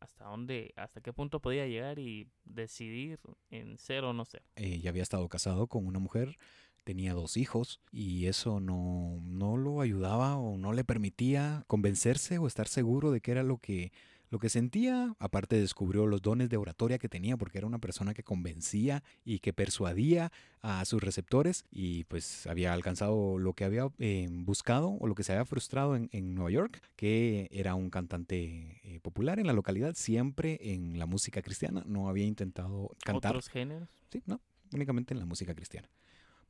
hasta 0.00 0.24
dónde, 0.24 0.72
hasta 0.76 1.00
qué 1.00 1.12
punto 1.12 1.40
podía 1.40 1.66
llegar 1.66 1.98
y 1.98 2.28
decidir 2.44 3.20
en 3.50 3.78
ser 3.78 4.04
o 4.04 4.12
no 4.12 4.24
ser. 4.24 4.42
Eh, 4.56 4.80
ya 4.80 4.90
había 4.90 5.02
estado 5.02 5.28
casado 5.28 5.66
con 5.66 5.86
una 5.86 5.98
mujer, 5.98 6.38
tenía 6.84 7.12
dos 7.12 7.36
hijos 7.36 7.80
y 7.92 8.26
eso 8.26 8.60
no, 8.60 9.20
no 9.22 9.56
lo 9.56 9.80
ayudaba 9.80 10.36
o 10.36 10.56
no 10.56 10.72
le 10.72 10.84
permitía 10.84 11.64
convencerse 11.66 12.38
o 12.38 12.46
estar 12.46 12.66
seguro 12.66 13.10
de 13.10 13.20
qué 13.20 13.32
era 13.32 13.42
lo 13.42 13.58
que 13.58 13.92
lo 14.30 14.38
que 14.38 14.48
sentía, 14.48 15.14
aparte 15.18 15.60
descubrió 15.60 16.06
los 16.06 16.22
dones 16.22 16.48
de 16.48 16.56
oratoria 16.56 16.98
que 16.98 17.08
tenía 17.08 17.36
porque 17.36 17.58
era 17.58 17.66
una 17.66 17.80
persona 17.80 18.14
que 18.14 18.22
convencía 18.22 19.02
y 19.24 19.40
que 19.40 19.52
persuadía 19.52 20.30
a 20.62 20.84
sus 20.84 21.02
receptores 21.02 21.64
y 21.70 22.04
pues 22.04 22.46
había 22.46 22.72
alcanzado 22.72 23.38
lo 23.38 23.54
que 23.54 23.64
había 23.64 23.90
eh, 23.98 24.28
buscado 24.30 24.96
o 25.00 25.06
lo 25.08 25.16
que 25.16 25.24
se 25.24 25.32
había 25.32 25.44
frustrado 25.44 25.96
en, 25.96 26.34
Nueva 26.34 26.50
York, 26.52 26.80
que 26.94 27.48
era 27.50 27.74
un 27.74 27.90
cantante 27.90 28.80
eh, 28.84 29.00
popular 29.00 29.40
en 29.40 29.48
la 29.48 29.52
localidad, 29.52 29.94
siempre 29.94 30.58
en 30.62 30.98
la 30.98 31.06
música 31.06 31.42
cristiana, 31.42 31.82
no 31.86 32.08
había 32.08 32.24
intentado 32.24 32.94
cantar. 33.04 33.32
¿Otros 33.32 33.48
géneros? 33.48 33.88
Sí, 34.12 34.22
no, 34.26 34.40
únicamente 34.72 35.12
en 35.12 35.18
la 35.18 35.26
música 35.26 35.54
cristiana. 35.54 35.88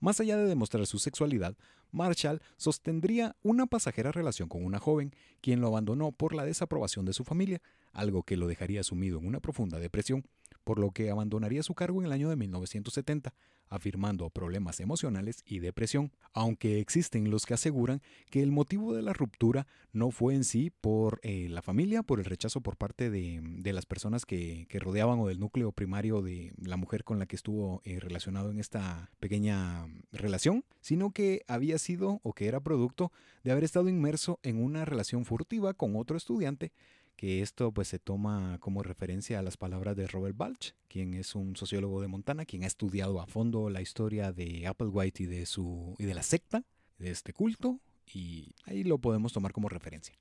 Más 0.00 0.18
allá 0.18 0.38
de 0.38 0.46
demostrar 0.46 0.86
su 0.86 0.98
sexualidad, 0.98 1.56
Marshall 1.92 2.40
sostendría 2.56 3.36
una 3.42 3.66
pasajera 3.66 4.12
relación 4.12 4.48
con 4.48 4.64
una 4.64 4.78
joven, 4.78 5.14
quien 5.42 5.60
lo 5.60 5.66
abandonó 5.66 6.10
por 6.10 6.34
la 6.34 6.46
desaprobación 6.46 7.04
de 7.04 7.12
su 7.12 7.22
familia, 7.22 7.60
algo 7.92 8.22
que 8.22 8.38
lo 8.38 8.48
dejaría 8.48 8.82
sumido 8.82 9.18
en 9.18 9.26
una 9.26 9.40
profunda 9.40 9.78
depresión, 9.78 10.24
por 10.64 10.78
lo 10.78 10.90
que 10.90 11.10
abandonaría 11.10 11.62
su 11.62 11.74
cargo 11.74 12.00
en 12.00 12.06
el 12.06 12.12
año 12.12 12.28
de 12.28 12.36
1970, 12.36 13.34
afirmando 13.70 14.28
problemas 14.30 14.80
emocionales 14.80 15.42
y 15.46 15.60
depresión, 15.60 16.12
aunque 16.32 16.80
existen 16.80 17.30
los 17.30 17.46
que 17.46 17.54
aseguran 17.54 18.02
que 18.28 18.42
el 18.42 18.50
motivo 18.50 18.94
de 18.94 19.02
la 19.02 19.12
ruptura 19.12 19.66
no 19.92 20.10
fue 20.10 20.34
en 20.34 20.44
sí 20.44 20.72
por 20.80 21.20
eh, 21.22 21.48
la 21.48 21.62
familia, 21.62 22.02
por 22.02 22.18
el 22.18 22.24
rechazo 22.24 22.60
por 22.60 22.76
parte 22.76 23.10
de, 23.10 23.72
las 23.72 23.86
personas 23.86 24.26
que, 24.26 24.66
rodeaban 24.80 25.20
o 25.20 25.28
del 25.28 25.38
núcleo 25.38 25.70
primario 25.70 26.20
de 26.20 26.52
la 26.60 26.76
mujer 26.76 27.04
con 27.04 27.18
la 27.20 27.26
que 27.26 27.36
estuvo 27.36 27.80
eh, 27.84 28.00
relacionado 28.00 28.50
en 28.50 28.58
esta 28.58 29.10
pequeña 29.20 29.86
relación, 30.10 30.64
sino 30.80 31.12
que 31.12 31.44
había 31.46 31.78
sido 31.78 32.20
o 32.24 32.32
que 32.32 32.48
era 32.48 32.60
producto 32.60 33.12
de 33.44 33.52
haber 33.52 33.62
estado 33.62 33.88
inmerso 33.88 34.40
en 34.42 34.62
una 34.62 34.84
relación 34.84 35.24
furtiva 35.24 35.74
con 35.74 35.94
otro 35.94 36.16
estudiante 36.16 36.72
que 37.20 37.42
esto 37.42 37.70
pues 37.70 37.88
se 37.88 37.98
toma 37.98 38.56
como 38.60 38.82
referencia 38.82 39.38
a 39.38 39.42
las 39.42 39.58
palabras 39.58 39.94
de 39.94 40.06
Robert 40.06 40.34
Balch, 40.38 40.74
quien 40.88 41.12
es 41.12 41.34
un 41.34 41.54
sociólogo 41.54 42.00
de 42.00 42.08
Montana, 42.08 42.46
quien 42.46 42.64
ha 42.64 42.66
estudiado 42.66 43.20
a 43.20 43.26
fondo 43.26 43.68
la 43.68 43.82
historia 43.82 44.32
de 44.32 44.66
Applewhite 44.66 45.24
y 45.24 45.26
de 45.26 45.44
su 45.44 45.94
y 45.98 46.06
de 46.06 46.14
la 46.14 46.22
secta 46.22 46.64
de 46.96 47.10
este 47.10 47.34
culto 47.34 47.78
y 48.10 48.54
ahí 48.64 48.84
lo 48.84 48.96
podemos 48.96 49.34
tomar 49.34 49.52
como 49.52 49.68
referencia. 49.68 50.18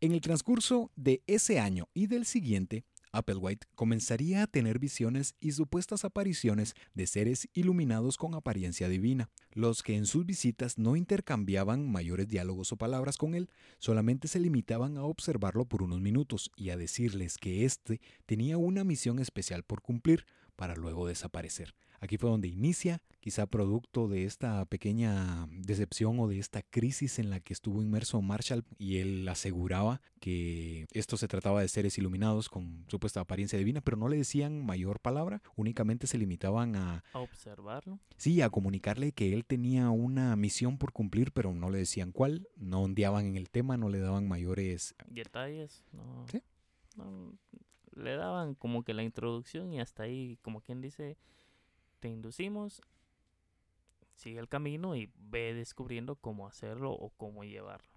En 0.00 0.12
el 0.12 0.22
transcurso 0.22 0.90
de 0.96 1.22
ese 1.26 1.60
año 1.60 1.90
y 1.92 2.06
del 2.06 2.24
siguiente, 2.24 2.84
Applewhite 3.14 3.66
comenzaría 3.76 4.42
a 4.42 4.46
tener 4.48 4.80
visiones 4.80 5.36
y 5.40 5.52
supuestas 5.52 6.04
apariciones 6.04 6.74
de 6.94 7.06
seres 7.06 7.48
iluminados 7.54 8.16
con 8.16 8.34
apariencia 8.34 8.88
divina, 8.88 9.30
los 9.52 9.84
que 9.84 9.96
en 9.96 10.06
sus 10.06 10.26
visitas 10.26 10.78
no 10.78 10.96
intercambiaban 10.96 11.90
mayores 11.90 12.26
diálogos 12.26 12.72
o 12.72 12.76
palabras 12.76 13.16
con 13.16 13.36
él, 13.36 13.48
solamente 13.78 14.26
se 14.26 14.40
limitaban 14.40 14.96
a 14.96 15.04
observarlo 15.04 15.64
por 15.64 15.82
unos 15.82 16.00
minutos 16.00 16.50
y 16.56 16.70
a 16.70 16.76
decirles 16.76 17.38
que 17.38 17.64
éste 17.64 18.00
tenía 18.26 18.58
una 18.58 18.82
misión 18.82 19.20
especial 19.20 19.62
por 19.62 19.80
cumplir 19.80 20.26
para 20.56 20.74
luego 20.76 21.06
desaparecer. 21.06 21.74
Aquí 22.00 22.18
fue 22.18 22.28
donde 22.28 22.48
inicia, 22.48 23.00
quizá 23.20 23.46
producto 23.46 24.08
de 24.08 24.24
esta 24.24 24.66
pequeña 24.66 25.46
decepción 25.50 26.20
o 26.20 26.28
de 26.28 26.38
esta 26.38 26.62
crisis 26.62 27.18
en 27.18 27.30
la 27.30 27.40
que 27.40 27.54
estuvo 27.54 27.82
inmerso 27.82 28.20
Marshall 28.20 28.64
y 28.76 28.98
él 28.98 29.26
aseguraba 29.26 30.02
que 30.20 30.86
esto 30.92 31.16
se 31.16 31.28
trataba 31.28 31.62
de 31.62 31.68
seres 31.68 31.96
iluminados 31.96 32.50
con 32.50 32.84
supuesta 32.88 33.20
apariencia 33.20 33.58
divina, 33.58 33.80
pero 33.80 33.96
no 33.96 34.08
le 34.08 34.18
decían 34.18 34.66
mayor 34.66 35.00
palabra, 35.00 35.40
únicamente 35.56 36.06
se 36.06 36.18
limitaban 36.18 36.76
a, 36.76 37.04
a 37.14 37.20
observarlo. 37.20 37.98
Sí, 38.18 38.42
a 38.42 38.50
comunicarle 38.50 39.12
que 39.12 39.32
él 39.32 39.46
tenía 39.46 39.88
una 39.88 40.36
misión 40.36 40.76
por 40.76 40.92
cumplir, 40.92 41.32
pero 41.32 41.54
no 41.54 41.70
le 41.70 41.78
decían 41.78 42.12
cuál, 42.12 42.48
no 42.56 42.82
ondeaban 42.82 43.24
en 43.24 43.36
el 43.36 43.48
tema, 43.48 43.78
no 43.78 43.88
le 43.88 44.00
daban 44.00 44.28
mayores 44.28 44.94
detalles, 45.08 45.84
no, 45.92 46.26
¿Sí? 46.30 46.42
Le 47.96 48.16
daban 48.16 48.54
como 48.54 48.82
que 48.84 48.94
la 48.94 49.02
introducción 49.02 49.72
y 49.72 49.80
hasta 49.80 50.04
ahí, 50.04 50.38
como 50.42 50.60
quien 50.60 50.80
dice, 50.80 51.16
te 52.00 52.08
inducimos, 52.08 52.82
sigue 54.14 54.38
el 54.38 54.48
camino 54.48 54.96
y 54.96 55.12
ve 55.16 55.54
descubriendo 55.54 56.16
cómo 56.16 56.46
hacerlo 56.46 56.92
o 56.92 57.10
cómo 57.10 57.44
llevarlo. 57.44 57.93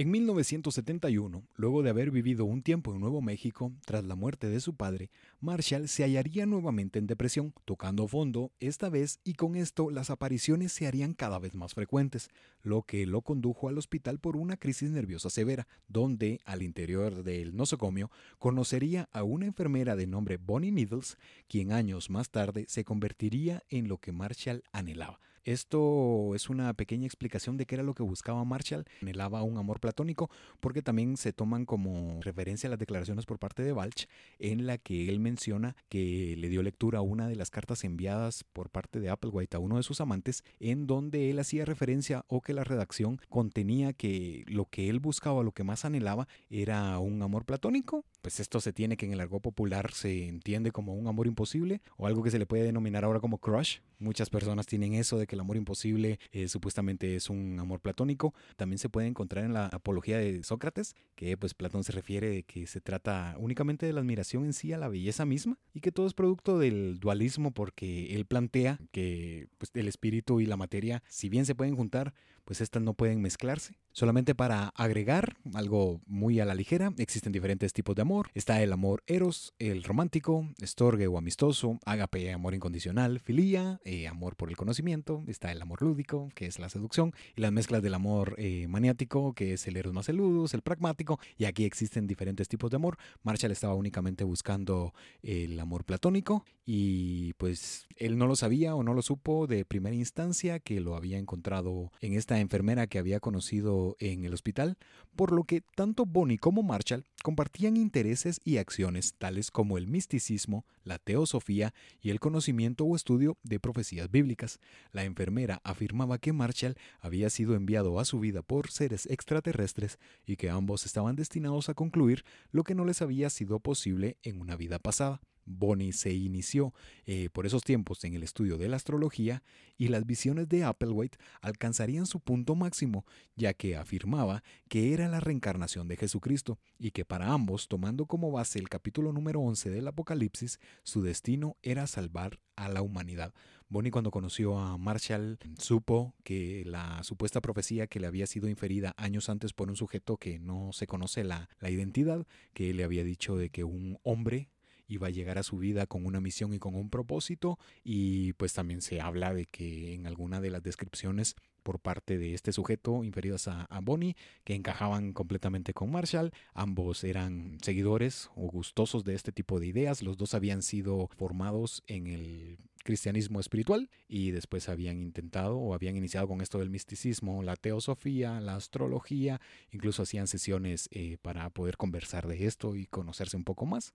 En 0.00 0.12
1971, 0.12 1.42
luego 1.56 1.82
de 1.82 1.90
haber 1.90 2.12
vivido 2.12 2.44
un 2.44 2.62
tiempo 2.62 2.94
en 2.94 3.00
Nuevo 3.00 3.20
México, 3.20 3.72
tras 3.84 4.04
la 4.04 4.14
muerte 4.14 4.48
de 4.48 4.60
su 4.60 4.76
padre, 4.76 5.10
Marshall 5.40 5.88
se 5.88 6.04
hallaría 6.04 6.46
nuevamente 6.46 7.00
en 7.00 7.08
depresión, 7.08 7.52
tocando 7.64 8.06
fondo 8.06 8.52
esta 8.60 8.90
vez 8.90 9.18
y 9.24 9.34
con 9.34 9.56
esto 9.56 9.90
las 9.90 10.10
apariciones 10.10 10.70
se 10.70 10.86
harían 10.86 11.14
cada 11.14 11.40
vez 11.40 11.56
más 11.56 11.74
frecuentes, 11.74 12.30
lo 12.62 12.82
que 12.82 13.06
lo 13.06 13.22
condujo 13.22 13.68
al 13.68 13.76
hospital 13.76 14.20
por 14.20 14.36
una 14.36 14.56
crisis 14.56 14.88
nerviosa 14.88 15.30
severa, 15.30 15.66
donde, 15.88 16.38
al 16.44 16.62
interior 16.62 17.24
del 17.24 17.56
nosocomio, 17.56 18.08
conocería 18.38 19.08
a 19.10 19.24
una 19.24 19.46
enfermera 19.46 19.96
de 19.96 20.06
nombre 20.06 20.36
Bonnie 20.36 20.70
Needles, 20.70 21.18
quien 21.48 21.72
años 21.72 22.08
más 22.08 22.30
tarde 22.30 22.66
se 22.68 22.84
convertiría 22.84 23.64
en 23.68 23.88
lo 23.88 23.98
que 23.98 24.12
Marshall 24.12 24.62
anhelaba, 24.70 25.18
esto 25.52 26.34
es 26.34 26.50
una 26.50 26.74
pequeña 26.74 27.06
explicación 27.06 27.56
de 27.56 27.64
qué 27.64 27.76
era 27.76 27.82
lo 27.82 27.94
que 27.94 28.02
buscaba 28.02 28.44
Marshall. 28.44 28.84
Anhelaba 29.00 29.42
un 29.42 29.56
amor 29.56 29.80
platónico 29.80 30.30
porque 30.60 30.82
también 30.82 31.16
se 31.16 31.32
toman 31.32 31.64
como 31.64 32.20
referencia 32.20 32.68
las 32.68 32.78
declaraciones 32.78 33.24
por 33.24 33.38
parte 33.38 33.62
de 33.62 33.72
Balch 33.72 34.08
en 34.38 34.66
la 34.66 34.76
que 34.76 35.08
él 35.08 35.20
menciona 35.20 35.74
que 35.88 36.34
le 36.36 36.50
dio 36.50 36.62
lectura 36.62 36.98
a 36.98 37.02
una 37.02 37.28
de 37.28 37.36
las 37.36 37.48
cartas 37.48 37.84
enviadas 37.84 38.44
por 38.52 38.68
parte 38.68 39.00
de 39.00 39.08
Applewhite 39.08 39.56
a 39.56 39.60
uno 39.60 39.78
de 39.78 39.82
sus 39.84 40.02
amantes 40.02 40.44
en 40.60 40.86
donde 40.86 41.30
él 41.30 41.38
hacía 41.38 41.64
referencia 41.64 42.26
o 42.28 42.42
que 42.42 42.52
la 42.52 42.64
redacción 42.64 43.18
contenía 43.30 43.94
que 43.94 44.44
lo 44.48 44.66
que 44.66 44.90
él 44.90 45.00
buscaba, 45.00 45.42
lo 45.42 45.52
que 45.52 45.64
más 45.64 45.86
anhelaba 45.86 46.28
era 46.50 46.98
un 46.98 47.22
amor 47.22 47.46
platónico. 47.46 48.04
Pues 48.20 48.38
esto 48.38 48.60
se 48.60 48.74
tiene 48.74 48.98
que 48.98 49.06
en 49.06 49.12
el 49.12 49.20
argot 49.20 49.40
popular 49.40 49.92
se 49.92 50.26
entiende 50.26 50.72
como 50.72 50.94
un 50.94 51.06
amor 51.06 51.26
imposible 51.26 51.80
o 51.96 52.06
algo 52.06 52.22
que 52.22 52.30
se 52.30 52.38
le 52.38 52.44
puede 52.44 52.64
denominar 52.64 53.04
ahora 53.04 53.20
como 53.20 53.38
crush. 53.38 53.78
Muchas 53.98 54.28
personas 54.28 54.66
tienen 54.66 54.92
eso 54.92 55.16
de 55.18 55.26
que 55.26 55.37
el 55.38 55.42
amor 55.42 55.56
imposible 55.56 56.18
eh, 56.32 56.48
supuestamente 56.48 57.14
es 57.14 57.30
un 57.30 57.58
amor 57.60 57.80
platónico. 57.80 58.34
También 58.56 58.78
se 58.78 58.88
puede 58.88 59.06
encontrar 59.06 59.44
en 59.44 59.52
la 59.52 59.66
apología 59.66 60.18
de 60.18 60.42
Sócrates, 60.42 60.94
que 61.14 61.36
pues 61.36 61.54
Platón 61.54 61.84
se 61.84 61.92
refiere 61.92 62.28
de 62.28 62.42
que 62.42 62.66
se 62.66 62.80
trata 62.80 63.36
únicamente 63.38 63.86
de 63.86 63.92
la 63.92 64.00
admiración 64.00 64.44
en 64.44 64.52
sí 64.52 64.72
a 64.72 64.78
la 64.78 64.88
belleza 64.88 65.24
misma 65.24 65.58
y 65.72 65.80
que 65.80 65.92
todo 65.92 66.06
es 66.06 66.14
producto 66.14 66.58
del 66.58 66.98
dualismo 66.98 67.52
porque 67.52 68.14
él 68.14 68.26
plantea 68.26 68.80
que 68.90 69.48
pues, 69.58 69.70
el 69.74 69.88
espíritu 69.88 70.40
y 70.40 70.46
la 70.46 70.56
materia, 70.56 71.02
si 71.08 71.28
bien 71.28 71.46
se 71.46 71.54
pueden 71.54 71.76
juntar, 71.76 72.14
pues 72.48 72.62
estas 72.62 72.80
no 72.80 72.94
pueden 72.94 73.20
mezclarse. 73.20 73.74
Solamente 73.92 74.34
para 74.34 74.68
agregar 74.68 75.36
algo 75.52 76.00
muy 76.06 76.40
a 76.40 76.46
la 76.46 76.54
ligera, 76.54 76.94
existen 76.96 77.30
diferentes 77.30 77.74
tipos 77.74 77.94
de 77.94 78.00
amor. 78.00 78.30
Está 78.32 78.62
el 78.62 78.72
amor 78.72 79.02
eros, 79.06 79.52
el 79.58 79.82
romántico, 79.82 80.48
estorgue 80.62 81.08
o 81.08 81.18
amistoso, 81.18 81.78
agape, 81.84 82.32
amor 82.32 82.54
incondicional, 82.54 83.20
filía, 83.20 83.80
eh, 83.84 84.08
amor 84.08 84.34
por 84.36 84.48
el 84.48 84.56
conocimiento. 84.56 85.24
Está 85.26 85.52
el 85.52 85.60
amor 85.60 85.82
lúdico, 85.82 86.30
que 86.34 86.46
es 86.46 86.58
la 86.58 86.70
seducción, 86.70 87.12
y 87.36 87.42
las 87.42 87.52
mezclas 87.52 87.82
del 87.82 87.92
amor 87.92 88.34
eh, 88.38 88.66
maniático, 88.66 89.34
que 89.34 89.52
es 89.52 89.66
el 89.66 89.76
eros 89.76 89.92
más 89.92 90.08
el 90.08 90.18
el 90.18 90.62
pragmático. 90.62 91.20
Y 91.36 91.44
aquí 91.44 91.66
existen 91.66 92.06
diferentes 92.06 92.48
tipos 92.48 92.70
de 92.70 92.76
amor. 92.76 92.96
Marshall 93.24 93.52
estaba 93.52 93.74
únicamente 93.74 94.24
buscando 94.24 94.94
el 95.20 95.60
amor 95.60 95.84
platónico 95.84 96.46
y 96.64 97.32
pues 97.34 97.86
él 97.96 98.16
no 98.16 98.26
lo 98.26 98.36
sabía 98.36 98.74
o 98.74 98.82
no 98.82 98.94
lo 98.94 99.02
supo 99.02 99.46
de 99.46 99.64
primera 99.64 99.96
instancia 99.96 100.60
que 100.60 100.80
lo 100.80 100.96
había 100.96 101.18
encontrado 101.18 101.92
en 102.00 102.14
esta 102.14 102.37
enfermera 102.40 102.86
que 102.86 102.98
había 102.98 103.20
conocido 103.20 103.96
en 103.98 104.24
el 104.24 104.34
hospital, 104.34 104.76
por 105.16 105.32
lo 105.32 105.44
que 105.44 105.62
tanto 105.74 106.06
Bonnie 106.06 106.38
como 106.38 106.62
Marshall 106.62 107.04
compartían 107.22 107.76
intereses 107.76 108.40
y 108.44 108.58
acciones 108.58 109.14
tales 109.18 109.50
como 109.50 109.78
el 109.78 109.86
misticismo, 109.86 110.64
la 110.84 110.98
teosofía 110.98 111.74
y 112.00 112.10
el 112.10 112.20
conocimiento 112.20 112.84
o 112.84 112.96
estudio 112.96 113.36
de 113.42 113.60
profecías 113.60 114.10
bíblicas. 114.10 114.60
La 114.92 115.04
enfermera 115.04 115.60
afirmaba 115.64 116.18
que 116.18 116.32
Marshall 116.32 116.76
había 117.00 117.30
sido 117.30 117.54
enviado 117.54 117.98
a 118.00 118.04
su 118.04 118.20
vida 118.20 118.42
por 118.42 118.70
seres 118.70 119.06
extraterrestres 119.06 119.98
y 120.26 120.36
que 120.36 120.50
ambos 120.50 120.86
estaban 120.86 121.16
destinados 121.16 121.68
a 121.68 121.74
concluir 121.74 122.24
lo 122.50 122.64
que 122.64 122.74
no 122.74 122.84
les 122.84 123.02
había 123.02 123.30
sido 123.30 123.60
posible 123.60 124.16
en 124.22 124.40
una 124.40 124.56
vida 124.56 124.78
pasada. 124.78 125.20
Bonnie 125.48 125.92
se 125.92 126.12
inició 126.12 126.74
eh, 127.06 127.28
por 127.32 127.46
esos 127.46 127.62
tiempos 127.62 128.04
en 128.04 128.14
el 128.14 128.22
estudio 128.22 128.58
de 128.58 128.68
la 128.68 128.76
astrología 128.76 129.42
y 129.76 129.88
las 129.88 130.06
visiones 130.06 130.48
de 130.48 130.64
Applewhite 130.64 131.18
alcanzarían 131.40 132.06
su 132.06 132.20
punto 132.20 132.54
máximo, 132.54 133.06
ya 133.36 133.54
que 133.54 133.76
afirmaba 133.76 134.42
que 134.68 134.92
era 134.92 135.08
la 135.08 135.20
reencarnación 135.20 135.88
de 135.88 135.96
Jesucristo 135.96 136.58
y 136.78 136.90
que 136.90 137.04
para 137.04 137.32
ambos, 137.32 137.68
tomando 137.68 138.06
como 138.06 138.30
base 138.30 138.58
el 138.58 138.68
capítulo 138.68 139.12
número 139.12 139.40
11 139.40 139.70
del 139.70 139.88
Apocalipsis, 139.88 140.60
su 140.82 141.02
destino 141.02 141.56
era 141.62 141.86
salvar 141.86 142.38
a 142.56 142.68
la 142.68 142.82
humanidad. 142.82 143.32
Bonnie 143.68 143.90
cuando 143.90 144.10
conoció 144.10 144.58
a 144.58 144.78
Marshall 144.78 145.38
supo 145.58 146.14
que 146.24 146.64
la 146.64 147.02
supuesta 147.04 147.40
profecía 147.40 147.86
que 147.86 148.00
le 148.00 148.06
había 148.06 148.26
sido 148.26 148.48
inferida 148.48 148.94
años 148.96 149.28
antes 149.28 149.52
por 149.52 149.68
un 149.68 149.76
sujeto 149.76 150.16
que 150.16 150.38
no 150.38 150.70
se 150.72 150.86
conoce 150.86 151.22
la, 151.22 151.50
la 151.60 151.70
identidad, 151.70 152.26
que 152.54 152.72
le 152.72 152.82
había 152.82 153.04
dicho 153.04 153.36
de 153.36 153.50
que 153.50 153.64
un 153.64 153.98
hombre 154.02 154.48
iba 154.88 155.06
a 155.06 155.10
llegar 155.10 155.38
a 155.38 155.42
su 155.42 155.58
vida 155.58 155.86
con 155.86 156.06
una 156.06 156.20
misión 156.20 156.52
y 156.52 156.58
con 156.58 156.74
un 156.74 156.90
propósito 156.90 157.58
y 157.84 158.32
pues 158.34 158.54
también 158.54 158.80
se 158.80 159.00
habla 159.00 159.32
de 159.34 159.46
que 159.46 159.94
en 159.94 160.06
alguna 160.06 160.40
de 160.40 160.50
las 160.50 160.62
descripciones 160.62 161.36
por 161.62 161.80
parte 161.80 162.16
de 162.16 162.32
este 162.32 162.52
sujeto 162.52 163.04
inferidas 163.04 163.46
a, 163.46 163.66
Bonnie 163.82 164.16
que 164.44 164.54
encajaban 164.54 165.12
completamente 165.12 165.74
con 165.74 165.90
Marshall. 165.90 166.32
Ambos 166.54 167.04
eran 167.04 167.58
seguidores 167.62 168.30
o 168.36 168.48
gustosos 168.48 169.04
de 169.04 169.14
este 169.14 169.32
tipo 169.32 169.60
de 169.60 169.66
ideas. 169.66 170.02
Los 170.02 170.16
dos 170.16 170.32
habían 170.32 170.62
sido 170.62 171.10
formados 171.16 171.82
en 171.86 172.06
el 172.06 172.58
cristianismo 172.84 173.38
espiritual 173.38 173.90
y 174.08 174.30
después 174.30 174.70
habían 174.70 175.02
intentado 175.02 175.58
o 175.58 175.74
habían 175.74 175.96
iniciado 175.96 176.26
con 176.26 176.40
esto 176.40 176.58
del 176.58 176.70
misticismo, 176.70 177.42
la 177.42 177.56
teosofía, 177.56 178.40
la 178.40 178.56
astrología, 178.56 179.38
incluso 179.70 180.04
hacían 180.04 180.26
sesiones 180.26 180.88
eh, 180.90 181.18
para 181.20 181.50
poder 181.50 181.76
conversar 181.76 182.26
de 182.26 182.46
esto 182.46 182.76
y 182.76 182.86
conocerse 182.86 183.36
un 183.36 183.44
poco 183.44 183.66
más. 183.66 183.92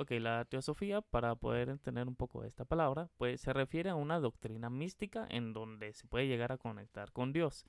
Ok, 0.00 0.12
la 0.12 0.44
teosofía, 0.44 1.00
para 1.00 1.34
poder 1.34 1.68
entender 1.70 2.06
un 2.06 2.14
poco 2.14 2.44
esta 2.44 2.64
palabra, 2.64 3.10
pues 3.16 3.40
se 3.40 3.52
refiere 3.52 3.90
a 3.90 3.96
una 3.96 4.20
doctrina 4.20 4.70
mística 4.70 5.26
en 5.28 5.52
donde 5.52 5.92
se 5.92 6.06
puede 6.06 6.28
llegar 6.28 6.52
a 6.52 6.56
conectar 6.56 7.10
con 7.10 7.32
Dios 7.32 7.66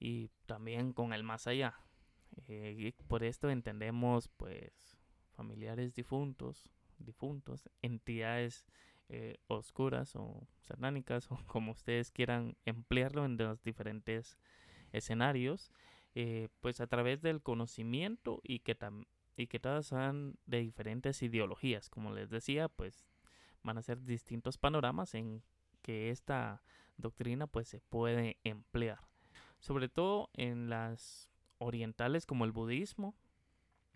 y 0.00 0.30
también 0.46 0.94
con 0.94 1.12
el 1.12 1.24
más 1.24 1.46
allá. 1.46 1.78
Eh, 2.46 2.94
por 3.06 3.22
esto 3.22 3.50
entendemos 3.50 4.28
pues 4.28 4.96
familiares 5.36 5.94
difuntos, 5.94 6.70
difuntos, 6.96 7.68
entidades 7.82 8.64
eh, 9.10 9.36
oscuras 9.46 10.16
o 10.16 10.48
satánicas 10.62 11.30
o 11.30 11.36
como 11.46 11.72
ustedes 11.72 12.10
quieran 12.10 12.56
emplearlo 12.64 13.26
en 13.26 13.36
los 13.36 13.62
diferentes 13.62 14.38
escenarios, 14.92 15.70
eh, 16.14 16.48
pues 16.60 16.80
a 16.80 16.86
través 16.86 17.20
del 17.20 17.42
conocimiento 17.42 18.40
y 18.42 18.60
que, 18.60 18.74
y 19.38 19.46
que 19.46 19.60
todas 19.60 19.86
sean 19.86 20.36
de 20.46 20.58
diferentes 20.58 21.22
ideologías. 21.22 21.88
Como 21.88 22.12
les 22.12 22.28
decía, 22.28 22.68
pues 22.68 23.06
van 23.62 23.78
a 23.78 23.82
ser 23.82 24.02
distintos 24.02 24.58
panoramas 24.58 25.14
en 25.14 25.42
que 25.80 26.10
esta 26.10 26.62
doctrina 26.96 27.46
pues 27.46 27.68
se 27.68 27.80
puede 27.80 28.36
emplear. 28.42 28.98
Sobre 29.60 29.88
todo 29.88 30.28
en 30.34 30.68
las 30.68 31.30
orientales 31.58 32.26
como 32.26 32.44
el 32.44 32.52
budismo, 32.52 33.14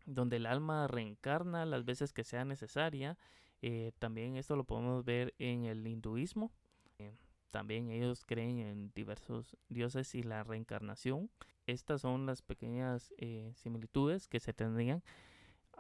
donde 0.07 0.37
el 0.37 0.47
alma 0.47 0.87
reencarna 0.87 1.67
las 1.67 1.85
veces 1.85 2.13
que 2.13 2.25
sea 2.25 2.45
necesaria. 2.45 3.19
Eh, 3.63 3.93
también 3.99 4.37
esto 4.37 4.55
lo 4.55 4.65
podemos 4.65 5.05
ver 5.05 5.35
en 5.39 5.65
el 5.65 5.87
hinduismo. 5.87 6.53
Eh, 6.99 7.13
también 7.51 7.91
ellos 7.91 8.25
creen 8.25 8.59
en 8.61 8.93
diversos 8.95 9.57
dioses 9.69 10.15
y 10.15 10.23
la 10.23 10.45
reencarnación. 10.45 11.31
Estas 11.67 12.01
son 12.01 12.27
las 12.27 12.43
pequeñas 12.43 13.13
eh, 13.19 13.53
similitudes 13.57 14.29
que 14.29 14.41
se 14.41 14.53
tendrían 14.53 15.03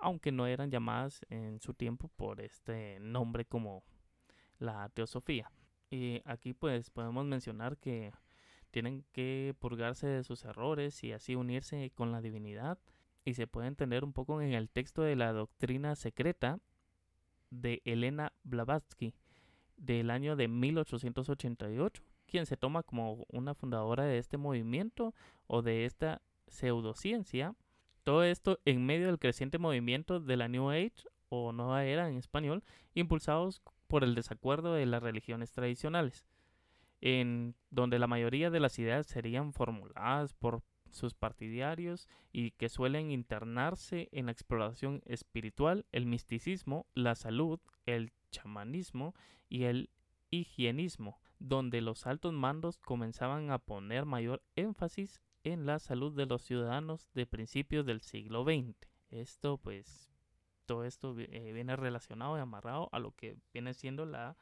aunque 0.02 0.32
no 0.32 0.47
eran 0.47 0.71
llamadas 0.71 1.25
en 1.30 1.61
su 1.61 1.75
tiempo 1.75 2.09
por 2.16 2.40
este 2.40 2.99
nombre 3.00 3.44
como 3.44 3.85
la 4.59 4.88
teosofía. 4.90 5.50
Y 5.90 6.21
aquí 6.25 6.52
pues 6.52 6.90
podemos 6.90 7.25
mencionar 7.25 7.78
que 7.78 8.12
tienen 8.73 9.04
que 9.12 9.54
purgarse 9.61 10.09
de 10.09 10.25
sus 10.25 10.44
errores 10.44 11.04
y 11.04 11.12
así 11.12 11.37
unirse 11.37 11.90
con 11.94 12.11
la 12.11 12.21
divinidad. 12.21 12.78
Y 13.25 13.35
se 13.35 13.47
puede 13.47 13.68
entender 13.68 14.02
un 14.02 14.12
poco 14.12 14.42
en 14.42 14.52
el 14.52 14.68
texto 14.68 15.02
de 15.02 15.14
la 15.14 15.32
doctrina 15.32 15.94
secreta 15.94 16.59
de 17.50 17.80
Elena 17.85 18.32
Blavatsky 18.42 19.14
del 19.76 20.11
año 20.11 20.35
de 20.35 20.49
1888, 20.49 22.02
quien 22.26 22.47
se 22.47 22.56
toma 22.56 22.82
como 22.82 23.25
una 23.28 23.54
fundadora 23.54 24.04
de 24.04 24.18
este 24.18 24.37
movimiento 24.37 25.14
o 25.47 25.62
de 25.62 25.85
esta 25.85 26.23
pseudociencia 26.49 27.54
todo 28.04 28.25
esto 28.25 28.59
en 28.64 28.85
medio 28.85 29.06
del 29.06 29.18
creciente 29.18 29.59
movimiento 29.59 30.21
de 30.21 30.37
la 30.37 30.49
New 30.49 30.71
Age 30.71 31.09
o 31.28 31.52
Nueva 31.52 31.85
Era 31.85 32.09
en 32.09 32.16
español, 32.16 32.62
impulsados 32.94 33.62
por 33.87 34.04
el 34.04 34.14
desacuerdo 34.14 34.75
de 34.75 34.87
las 34.87 35.02
religiones 35.02 35.52
tradicionales, 35.52 36.26
en 37.00 37.54
donde 37.71 37.99
la 37.99 38.06
mayoría 38.06 38.50
de 38.50 38.61
las 38.61 38.78
ideas 38.78 39.06
serían 39.06 39.52
formuladas 39.52 40.35
por 40.35 40.62
sus 40.90 41.14
partidarios 41.14 42.09
y 42.33 42.53
que 42.53 42.68
suelen 42.68 43.11
internarse 43.11 44.09
en 44.12 44.27
la 44.27 44.33
exploración 44.33 45.03
espiritual, 45.07 45.87
el 45.90 46.07
misticismo, 46.07 46.87
la 46.94 47.14
salud, 47.14 47.61
el 47.87 48.12
chamanismo 48.31 49.14
y 49.48 49.64
el 49.64 49.90
higienismo, 50.31 51.20
donde 51.38 51.81
los 51.81 52.07
altos 52.07 52.33
mandos 52.33 52.79
comenzaban 52.79 53.50
a 53.50 53.59
poner 53.59 54.05
mayor 54.05 54.42
énfasis 54.55 55.20
en 55.44 55.66
la 55.66 55.78
salud 55.78 56.12
de 56.14 56.26
los 56.26 56.42
ciudadanos 56.42 57.09
de 57.14 57.26
principios 57.26 57.87
del 57.87 58.00
siglo 58.00 58.44
XX. 58.44 58.76
Esto 59.11 59.59
pues 59.59 60.11
todo 60.66 60.85
esto 60.85 61.14
eh, 61.18 61.52
viene 61.52 61.76
relacionado 61.76 62.37
y 62.37 62.40
amarrado 62.40 62.88
a 62.92 62.98
lo 62.98 63.12
que 63.12 63.37
viene 63.52 63.74
siendo 63.74 64.07
la 64.07 64.37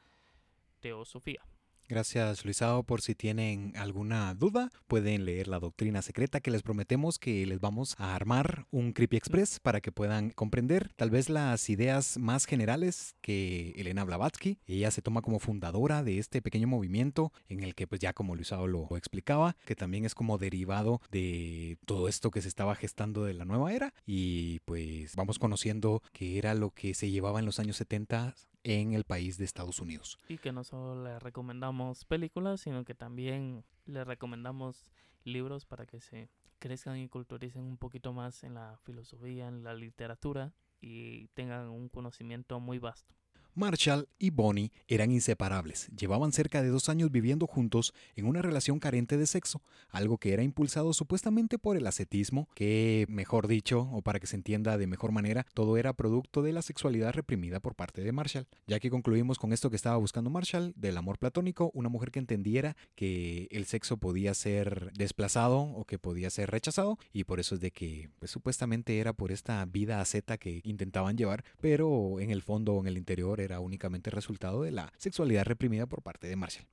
teosofía. 0.81 1.43
Gracias 1.91 2.45
Luisao 2.45 2.85
por 2.85 3.01
si 3.03 3.17
tienen 3.17 3.73
alguna 3.77 4.33
duda 4.35 4.71
pueden 4.87 5.25
leer 5.25 5.49
la 5.49 5.59
doctrina 5.59 6.03
secreta 6.03 6.39
que 6.39 6.53
les 6.53 6.63
prometemos 6.63 7.19
que 7.19 7.45
les 7.47 7.59
vamos 7.59 7.97
a 7.99 8.15
armar 8.15 8.69
un 8.71 8.93
Creepy 8.93 9.17
Express 9.17 9.59
para 9.59 9.81
que 9.81 9.91
puedan 9.91 10.31
comprender 10.31 10.93
tal 10.95 11.11
vez 11.11 11.29
las 11.29 11.69
ideas 11.69 12.17
más 12.17 12.45
generales 12.45 13.17
que 13.21 13.71
Elena 13.71 14.05
Blavatsky. 14.05 14.61
Ella 14.69 14.93
se 14.93 15.03
toma 15.03 15.21
como 15.21 15.41
fundadora 15.41 16.05
de 16.05 16.19
este 16.19 16.41
pequeño 16.41 16.69
movimiento 16.69 17.33
en 17.49 17.65
el 17.65 17.75
que 17.75 17.89
pues 17.89 18.01
ya 18.01 18.13
como 18.13 18.37
Luisao 18.37 18.69
lo 18.69 18.97
explicaba 18.97 19.57
que 19.65 19.75
también 19.75 20.05
es 20.05 20.15
como 20.15 20.39
derivado 20.39 21.01
de 21.11 21.77
todo 21.87 22.07
esto 22.07 22.31
que 22.31 22.41
se 22.41 22.47
estaba 22.47 22.77
gestando 22.77 23.25
de 23.25 23.35
la 23.35 23.45
nueva 23.45 23.73
era 23.73 23.93
y 24.07 24.61
pues 24.61 25.17
vamos 25.17 25.41
conociendo 25.41 26.05
que 26.13 26.39
era 26.39 26.55
lo 26.55 26.71
que 26.71 26.95
se 26.95 27.11
llevaba 27.11 27.41
en 27.41 27.47
los 27.47 27.59
años 27.59 27.79
70 27.79 28.37
en 28.63 28.93
el 28.93 29.05
país 29.05 29.39
de 29.39 29.45
Estados 29.45 29.81
Unidos. 29.81 30.19
Y 30.29 30.39
que 30.39 30.53
no 30.53 30.65
solo 30.65 31.03
le 31.03 31.19
recomendamos 31.19 32.05
películas, 32.05 32.61
sino 32.61 32.85
que 32.85 32.95
también 32.95 33.65
le 33.87 34.05
recomendamos 34.05 34.91
libros 35.25 35.65
para 35.65 35.87
que 35.87 36.01
se 36.01 36.29
crezcan 36.59 36.99
y 36.99 37.09
culturicen 37.09 37.63
un 37.63 37.79
poquito 37.79 38.13
más 38.13 38.45
en 38.45 38.55
la 38.55 38.79
filosofía, 38.85 39.49
en 39.49 39.65
la 39.65 39.75
literatura 39.75 40.53
y 40.81 41.29
tengan 41.29 41.69
un 41.69 41.89
conocimiento 41.89 42.61
muy 42.61 42.79
vasto. 42.79 43.15
Marshall 43.55 44.09
y 44.19 44.31
Bonnie 44.31 44.73
eran 44.89 45.11
inseparables, 45.11 45.89
llevaban 45.97 46.33
cerca 46.33 46.63
de 46.63 46.69
dos 46.69 46.89
años 46.89 47.11
viviendo 47.11 47.47
juntos 47.47 47.95
en 48.17 48.27
una 48.27 48.43
relación 48.43 48.79
carente 48.79 49.17
de 49.17 49.27
sexo, 49.27 49.63
algo 49.89 50.19
que 50.19 50.33
era 50.33 50.43
impulsado 50.43 50.93
supuestamente 50.93 51.59
por 51.59 51.77
el 51.77 51.87
ascetismo, 51.87 52.49
que, 52.55 53.07
mejor 53.09 53.49
dicho, 53.49 53.89
o 53.93 54.03
para 54.03 54.21
que 54.21 54.27
se 54.27 54.37
entienda 54.37 54.79
de 54.79 54.87
mejor 54.87 55.13
manera, 55.13 55.47
todo 55.55 55.77
era 55.77 55.93
producto 55.93 56.43
de 56.43 56.53
la 56.53 56.63
sexualidad 56.63 57.13
reprimida 57.13 57.61
por 57.61 57.75
parte 57.75 58.03
de 58.03 58.13
Marshall. 58.13 58.47
Ya 58.67 58.81
que 58.81 58.91
concluimos 58.91 59.39
con 59.39 59.53
esto 59.53 59.71
que 59.71 59.77
estaba 59.77 59.97
buscando 59.97 60.31
Marshall, 60.31 60.73
del 60.77 60.97
amor 60.97 61.19
platónico, 61.19 61.71
una 61.75 61.89
mujer 61.89 62.11
que 62.11 62.19
entendiera 62.19 62.77
que 62.95 63.49
el 63.51 63.67
sexo 63.67 63.97
podía 63.97 64.35
ser 64.35 64.93
desplazado 64.95 65.61
o 65.61 65.85
que 65.85 65.99
podía 65.99 66.31
ser 66.31 66.51
rechazado, 66.51 66.99
y 67.13 67.25
por 67.25 67.41
eso 67.41 67.55
es 67.55 67.61
de 67.61 67.71
que 67.71 68.11
pues, 68.19 68.31
supuestamente 68.31 68.99
era 68.99 69.13
por 69.13 69.33
esta 69.33 69.65
vida 69.65 70.01
asceta 70.01 70.39
que 70.39 70.61
intentaban 70.65 71.17
llevar, 71.17 71.45
pero 71.61 72.21
en 72.21 72.31
el 72.31 72.43
fondo 72.43 72.75
o 72.75 72.81
en 72.81 72.87
el 72.87 72.97
interior 72.97 73.40
era 73.45 73.61
únicamente 73.61 74.11
resultado 74.11 74.63
de 74.63 74.71
la 74.71 74.93
sexualidad 74.97 75.45
reprimida 75.45 75.87
por 75.87 76.03
parte 76.03 76.29
de 76.29 76.37
Marshall. 76.37 76.67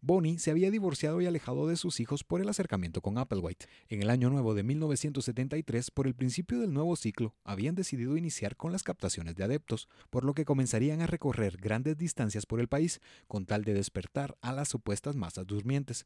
Bonnie 0.00 0.38
se 0.38 0.52
había 0.52 0.70
divorciado 0.70 1.20
y 1.20 1.26
alejado 1.26 1.66
de 1.66 1.76
sus 1.76 1.98
hijos 1.98 2.22
por 2.22 2.40
el 2.40 2.48
acercamiento 2.48 3.00
con 3.00 3.18
Applewhite. 3.18 3.66
En 3.88 4.00
el 4.00 4.10
año 4.10 4.30
nuevo 4.30 4.54
de 4.54 4.62
1973, 4.62 5.90
por 5.90 6.06
el 6.06 6.14
principio 6.14 6.60
del 6.60 6.72
nuevo 6.72 6.94
ciclo, 6.94 7.34
habían 7.42 7.74
decidido 7.74 8.16
iniciar 8.16 8.56
con 8.56 8.70
las 8.70 8.84
captaciones 8.84 9.34
de 9.34 9.42
adeptos, 9.42 9.88
por 10.08 10.24
lo 10.24 10.34
que 10.34 10.44
comenzarían 10.44 11.00
a 11.00 11.08
recorrer 11.08 11.56
grandes 11.56 11.98
distancias 11.98 12.46
por 12.46 12.60
el 12.60 12.68
país 12.68 13.00
con 13.26 13.44
tal 13.44 13.64
de 13.64 13.74
despertar 13.74 14.38
a 14.40 14.52
las 14.52 14.68
supuestas 14.68 15.16
masas 15.16 15.48
durmientes, 15.48 16.04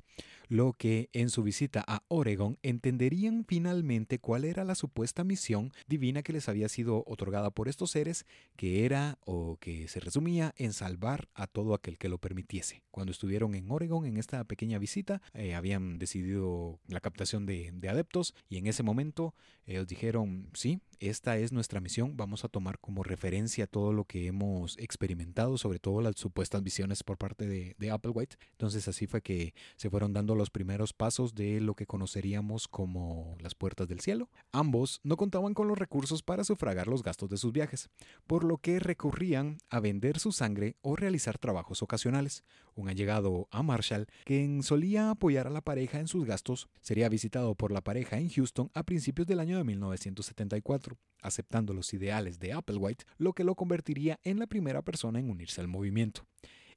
lo 0.48 0.72
que 0.72 1.10
en 1.12 1.28
su 1.28 1.42
visita 1.42 1.84
a 1.86 2.02
Oregon 2.08 2.58
entenderían 2.62 3.44
finalmente 3.46 4.18
cuál 4.18 4.46
era 4.46 4.64
la 4.64 4.74
supuesta 4.74 5.22
misión 5.22 5.70
divina 5.86 6.22
que 6.22 6.32
les 6.32 6.48
había 6.48 6.70
sido 6.70 7.04
otorgada 7.06 7.50
por 7.50 7.68
estos 7.68 7.90
seres, 7.90 8.24
que 8.56 8.86
era 8.86 9.18
o 9.26 9.58
que 9.60 9.86
se 9.88 10.00
resumía 10.00 10.54
en 10.56 10.72
salvar 10.72 11.28
a 11.34 11.46
todo 11.46 11.74
aquel 11.74 11.98
que 11.98 12.08
lo 12.08 12.16
permitiese. 12.16 12.82
Cuando 12.90 13.12
estuvieron 13.12 13.54
en 13.54 13.70
Oregon 13.70 13.81
en 13.82 14.16
esta 14.16 14.44
pequeña 14.44 14.78
visita. 14.78 15.20
Eh, 15.34 15.54
habían 15.54 15.98
decidido 15.98 16.78
la 16.88 17.00
captación 17.00 17.46
de, 17.46 17.72
adeptos 17.88 18.34
y 18.48 18.58
en 18.58 18.66
ese 18.66 18.82
momento 18.82 19.34
ellos 19.66 19.86
dijeron, 19.86 20.48
sí, 20.54 20.80
esta 21.08 21.36
es 21.36 21.52
nuestra 21.52 21.80
misión, 21.80 22.16
vamos 22.16 22.44
a 22.44 22.48
tomar 22.48 22.78
como 22.78 23.02
referencia 23.02 23.66
todo 23.66 23.92
lo 23.92 24.04
que 24.04 24.26
hemos 24.28 24.78
experimentado, 24.78 25.58
sobre 25.58 25.80
todo 25.80 26.00
las 26.00 26.16
supuestas 26.16 26.62
visiones 26.62 27.02
por 27.02 27.18
parte 27.18 27.48
de, 27.48 27.74
de 27.78 27.90
Applewhite. 27.90 28.36
Entonces 28.52 28.86
así 28.86 29.06
fue 29.06 29.20
que 29.20 29.52
se 29.76 29.90
fueron 29.90 30.12
dando 30.12 30.34
los 30.34 30.50
primeros 30.50 30.92
pasos 30.92 31.34
de 31.34 31.60
lo 31.60 31.74
que 31.74 31.86
conoceríamos 31.86 32.68
como 32.68 33.36
las 33.40 33.54
puertas 33.56 33.88
del 33.88 34.00
cielo. 34.00 34.30
Ambos 34.52 35.00
no 35.02 35.16
contaban 35.16 35.54
con 35.54 35.66
los 35.66 35.76
recursos 35.78 36.22
para 36.22 36.44
sufragar 36.44 36.86
los 36.86 37.02
gastos 37.02 37.28
de 37.28 37.36
sus 37.36 37.52
viajes, 37.52 37.90
por 38.26 38.44
lo 38.44 38.58
que 38.58 38.78
recurrían 38.78 39.58
a 39.70 39.80
vender 39.80 40.18
su 40.18 40.30
sangre 40.30 40.76
o 40.82 40.94
realizar 40.94 41.38
trabajos 41.38 41.82
ocasionales. 41.82 42.44
Un 42.74 42.88
allegado 42.88 43.48
a 43.50 43.62
Marshall, 43.62 44.06
quien 44.24 44.62
solía 44.62 45.10
apoyar 45.10 45.46
a 45.46 45.50
la 45.50 45.60
pareja 45.60 46.00
en 46.00 46.08
sus 46.08 46.24
gastos, 46.24 46.68
sería 46.80 47.08
visitado 47.08 47.54
por 47.54 47.70
la 47.70 47.82
pareja 47.82 48.18
en 48.18 48.30
Houston 48.30 48.70
a 48.72 48.82
principios 48.82 49.26
del 49.26 49.40
año 49.40 49.58
de 49.58 49.64
1974, 49.64 50.91
aceptando 51.20 51.72
los 51.72 51.92
ideales 51.94 52.38
de 52.38 52.52
Applewhite, 52.52 53.04
lo 53.18 53.32
que 53.32 53.44
lo 53.44 53.54
convertiría 53.54 54.18
en 54.24 54.38
la 54.38 54.46
primera 54.46 54.82
persona 54.82 55.20
en 55.20 55.30
unirse 55.30 55.60
al 55.60 55.68
movimiento. 55.68 56.26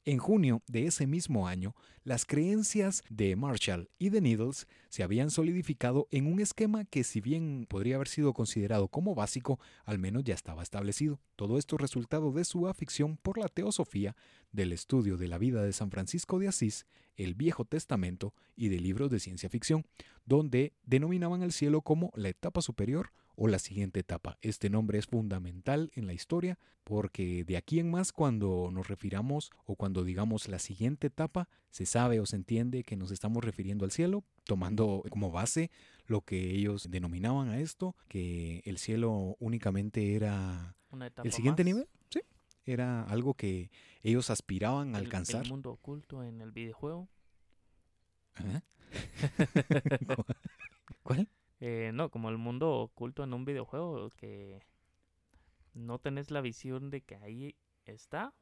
En 0.08 0.20
junio 0.20 0.62
de 0.68 0.86
ese 0.86 1.08
mismo 1.08 1.48
año, 1.48 1.76
las 2.04 2.26
creencias 2.26 3.02
de 3.10 3.36
Marshall 3.36 3.90
y 3.98 4.10
de 4.10 4.22
Needles 4.22 4.68
se 4.90 5.02
habían 5.02 5.32
solidificado 5.32 6.08
en 6.12 6.32
un 6.32 6.40
esquema 6.40 6.86
que 6.86 7.04
si 7.04 7.22
bien 7.22 7.66
podría 7.68 7.96
haber 7.96 8.08
sido 8.08 8.32
considerado 8.34 8.88
como 8.88 9.16
básico, 9.16 9.60
al 9.84 9.98
menos 9.98 10.24
ya 10.24 10.36
estaba 10.36 10.62
establecido. 10.62 11.20
Todo 11.36 11.58
esto 11.58 11.76
resultado 11.80 12.32
de 12.32 12.46
su 12.46 12.68
afición 12.68 13.18
por 13.18 13.40
la 13.40 13.48
teosofía, 13.48 14.16
del 14.52 14.74
estudio 14.74 15.18
de 15.18 15.28
la 15.28 15.40
vida 15.40 15.64
de 15.64 15.74
San 15.74 15.90
Francisco 15.90 16.38
de 16.38 16.50
Asís, 16.50 16.86
el 17.16 17.34
Viejo 17.34 17.66
Testamento 17.66 18.36
y 18.56 18.68
de 18.68 18.80
libros 18.80 19.10
de 19.10 19.20
ciencia 19.20 19.50
ficción, 19.50 19.88
donde 20.24 20.74
denominaban 20.84 21.42
al 21.42 21.52
cielo 21.52 21.82
como 21.82 22.12
la 22.14 22.30
etapa 22.30 22.62
superior 22.62 23.12
o 23.36 23.48
la 23.48 23.60
siguiente 23.60 24.00
etapa. 24.00 24.38
Este 24.42 24.70
nombre 24.70 24.98
es 24.98 25.08
fundamental 25.08 25.92
en 25.96 26.08
la 26.08 26.14
historia 26.14 26.58
porque 26.84 27.44
de 27.44 27.58
aquí 27.58 27.80
en 27.80 27.90
más 27.90 28.12
cuando 28.12 28.70
nos 28.72 28.88
refiramos 28.88 29.52
o 29.66 29.76
cuando 29.76 30.04
digamos 30.04 30.48
la 30.48 30.60
siguiente 30.60 31.08
etapa, 31.08 31.50
se 31.72 31.86
sabe 31.86 32.20
o 32.20 32.26
se 32.26 32.36
entiende 32.36 32.84
que 32.84 32.96
nos 32.96 33.12
estamos 33.12 33.44
refiriendo 33.44 33.86
al 33.86 33.92
cielo, 33.92 34.24
tomando 34.46 35.04
como 35.10 35.32
base 35.32 35.72
lo 36.06 36.22
que 36.22 36.52
ellos 36.52 36.90
denominaban 36.90 37.50
a 37.50 37.60
esto, 37.60 37.96
que 38.08 38.62
el 38.66 38.78
cielo 38.78 39.36
únicamente 39.40 40.16
era 40.16 40.76
el 41.24 41.32
siguiente 41.32 41.64
nivel. 41.64 41.88
Sí, 42.10 42.22
era 42.66 43.04
algo 43.04 43.34
que 43.34 43.72
ellos 44.04 44.30
aspiraban 44.30 44.96
a 44.96 45.00
alcanzar. 45.00 45.44
El 45.44 45.50
mundo 45.50 45.72
oculto 45.72 46.24
en 46.24 46.42
el 46.42 46.52
videojuego. 46.52 47.10
¿Ah? 48.36 48.62
¿Cuál? 51.04 51.28
Eh, 51.68 51.90
no, 51.96 52.12
como 52.12 52.30
el 52.30 52.38
mundo 52.38 52.74
oculto 52.74 53.24
en 53.24 53.34
un 53.34 53.44
videojuego 53.44 54.12
que 54.12 54.60
no 55.74 55.98
tenés 55.98 56.30
la 56.30 56.42
visión 56.42 56.92
de 56.92 57.02
que 57.02 57.16
ahí 57.16 57.56
está, 57.86 58.36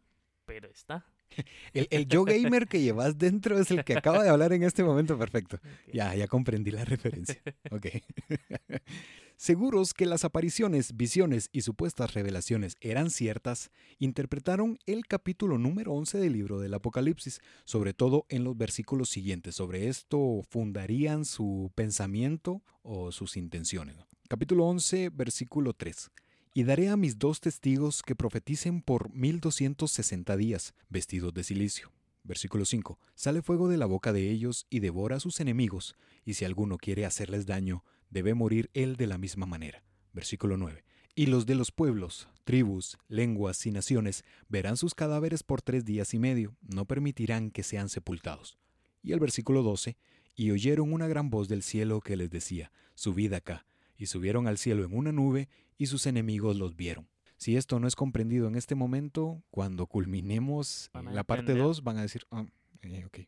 pero 0.45 0.69
está. 0.69 1.05
El, 1.73 1.87
el 1.89 2.05
yo 2.05 2.25
gamer 2.25 2.67
que 2.67 2.81
llevas 2.81 3.17
dentro 3.17 3.57
es 3.57 3.71
el 3.71 3.85
que 3.85 3.97
acaba 3.97 4.23
de 4.23 4.29
hablar 4.29 4.51
en 4.51 4.63
este 4.63 4.83
momento. 4.83 5.17
Perfecto. 5.17 5.57
Ya, 5.93 6.13
ya 6.13 6.27
comprendí 6.27 6.69
la 6.69 6.83
referencia. 6.83 7.41
Ok. 7.71 7.87
Seguros 9.43 9.93
que 9.93 10.05
las 10.05 10.23
apariciones, 10.23 10.95
visiones 10.95 11.49
y 11.51 11.63
supuestas 11.63 12.13
revelaciones 12.13 12.77
eran 12.79 13.09
ciertas, 13.09 13.71
interpretaron 13.99 14.79
el 14.85 15.05
capítulo 15.05 15.57
número 15.57 15.91
11 15.91 16.17
del 16.17 16.31
libro 16.31 16.61
del 16.61 16.73
Apocalipsis, 16.73 17.41
sobre 17.65 17.93
todo 17.93 18.25
en 18.29 18.45
los 18.45 18.55
versículos 18.55 19.09
siguientes. 19.09 19.55
Sobre 19.55 19.89
esto 19.89 20.43
fundarían 20.49 21.25
su 21.25 21.73
pensamiento 21.75 22.63
o 22.83 23.11
sus 23.11 23.35
intenciones. 23.35 23.97
Capítulo 24.29 24.63
11, 24.63 25.09
versículo 25.09 25.73
3. 25.73 26.09
Y 26.53 26.63
daré 26.63 26.87
a 26.87 26.95
mis 26.95 27.19
dos 27.19 27.41
testigos 27.41 28.01
que 28.01 28.15
profeticen 28.15 28.81
por 28.81 29.13
1260 29.13 30.37
días, 30.37 30.73
vestidos 30.87 31.33
de 31.33 31.43
silicio. 31.43 31.91
Versículo 32.23 32.63
5. 32.63 32.97
Sale 33.13 33.41
fuego 33.41 33.67
de 33.67 33.75
la 33.75 33.87
boca 33.87 34.13
de 34.13 34.31
ellos 34.31 34.67
y 34.69 34.79
devora 34.79 35.17
a 35.17 35.19
sus 35.19 35.41
enemigos, 35.41 35.97
y 36.23 36.35
si 36.35 36.45
alguno 36.45 36.77
quiere 36.77 37.05
hacerles 37.05 37.45
daño, 37.45 37.83
debe 38.13 38.33
morir 38.33 38.69
él 38.73 38.95
de 38.95 39.07
la 39.07 39.17
misma 39.17 39.45
manera. 39.45 39.83
Versículo 40.13 40.55
9. 40.55 40.85
Y 41.15 41.25
los 41.25 41.45
de 41.45 41.55
los 41.55 41.71
pueblos, 41.71 42.29
tribus, 42.43 42.97
lenguas 43.07 43.65
y 43.65 43.71
naciones 43.71 44.23
verán 44.47 44.77
sus 44.77 44.95
cadáveres 44.95 45.43
por 45.43 45.61
tres 45.61 45.83
días 45.85 46.13
y 46.13 46.19
medio, 46.19 46.55
no 46.61 46.85
permitirán 46.85 47.51
que 47.51 47.63
sean 47.63 47.89
sepultados. 47.89 48.57
Y 49.01 49.11
el 49.11 49.19
versículo 49.19 49.63
12. 49.63 49.97
Y 50.35 50.51
oyeron 50.51 50.93
una 50.93 51.07
gran 51.07 51.29
voz 51.29 51.47
del 51.47 51.61
cielo 51.61 52.01
que 52.01 52.15
les 52.15 52.29
decía, 52.31 52.71
Subid 52.95 53.33
acá, 53.33 53.65
y 53.97 54.07
subieron 54.07 54.47
al 54.47 54.57
cielo 54.57 54.85
en 54.85 54.95
una 54.95 55.11
nube, 55.11 55.49
y 55.77 55.87
sus 55.87 56.07
enemigos 56.07 56.55
los 56.55 56.75
vieron. 56.75 57.07
Si 57.37 57.57
esto 57.57 57.79
no 57.79 57.87
es 57.87 57.95
comprendido 57.95 58.47
en 58.47 58.55
este 58.55 58.73
momento, 58.73 59.43
cuando 59.51 59.85
culminemos 59.85 60.89
la 61.11 61.23
parte 61.23 61.53
2 61.53 61.83
van 61.83 61.97
a 61.97 62.03
decir, 62.03 62.25
ah, 62.31 62.45
eh, 62.81 63.05
ok, 63.05 63.19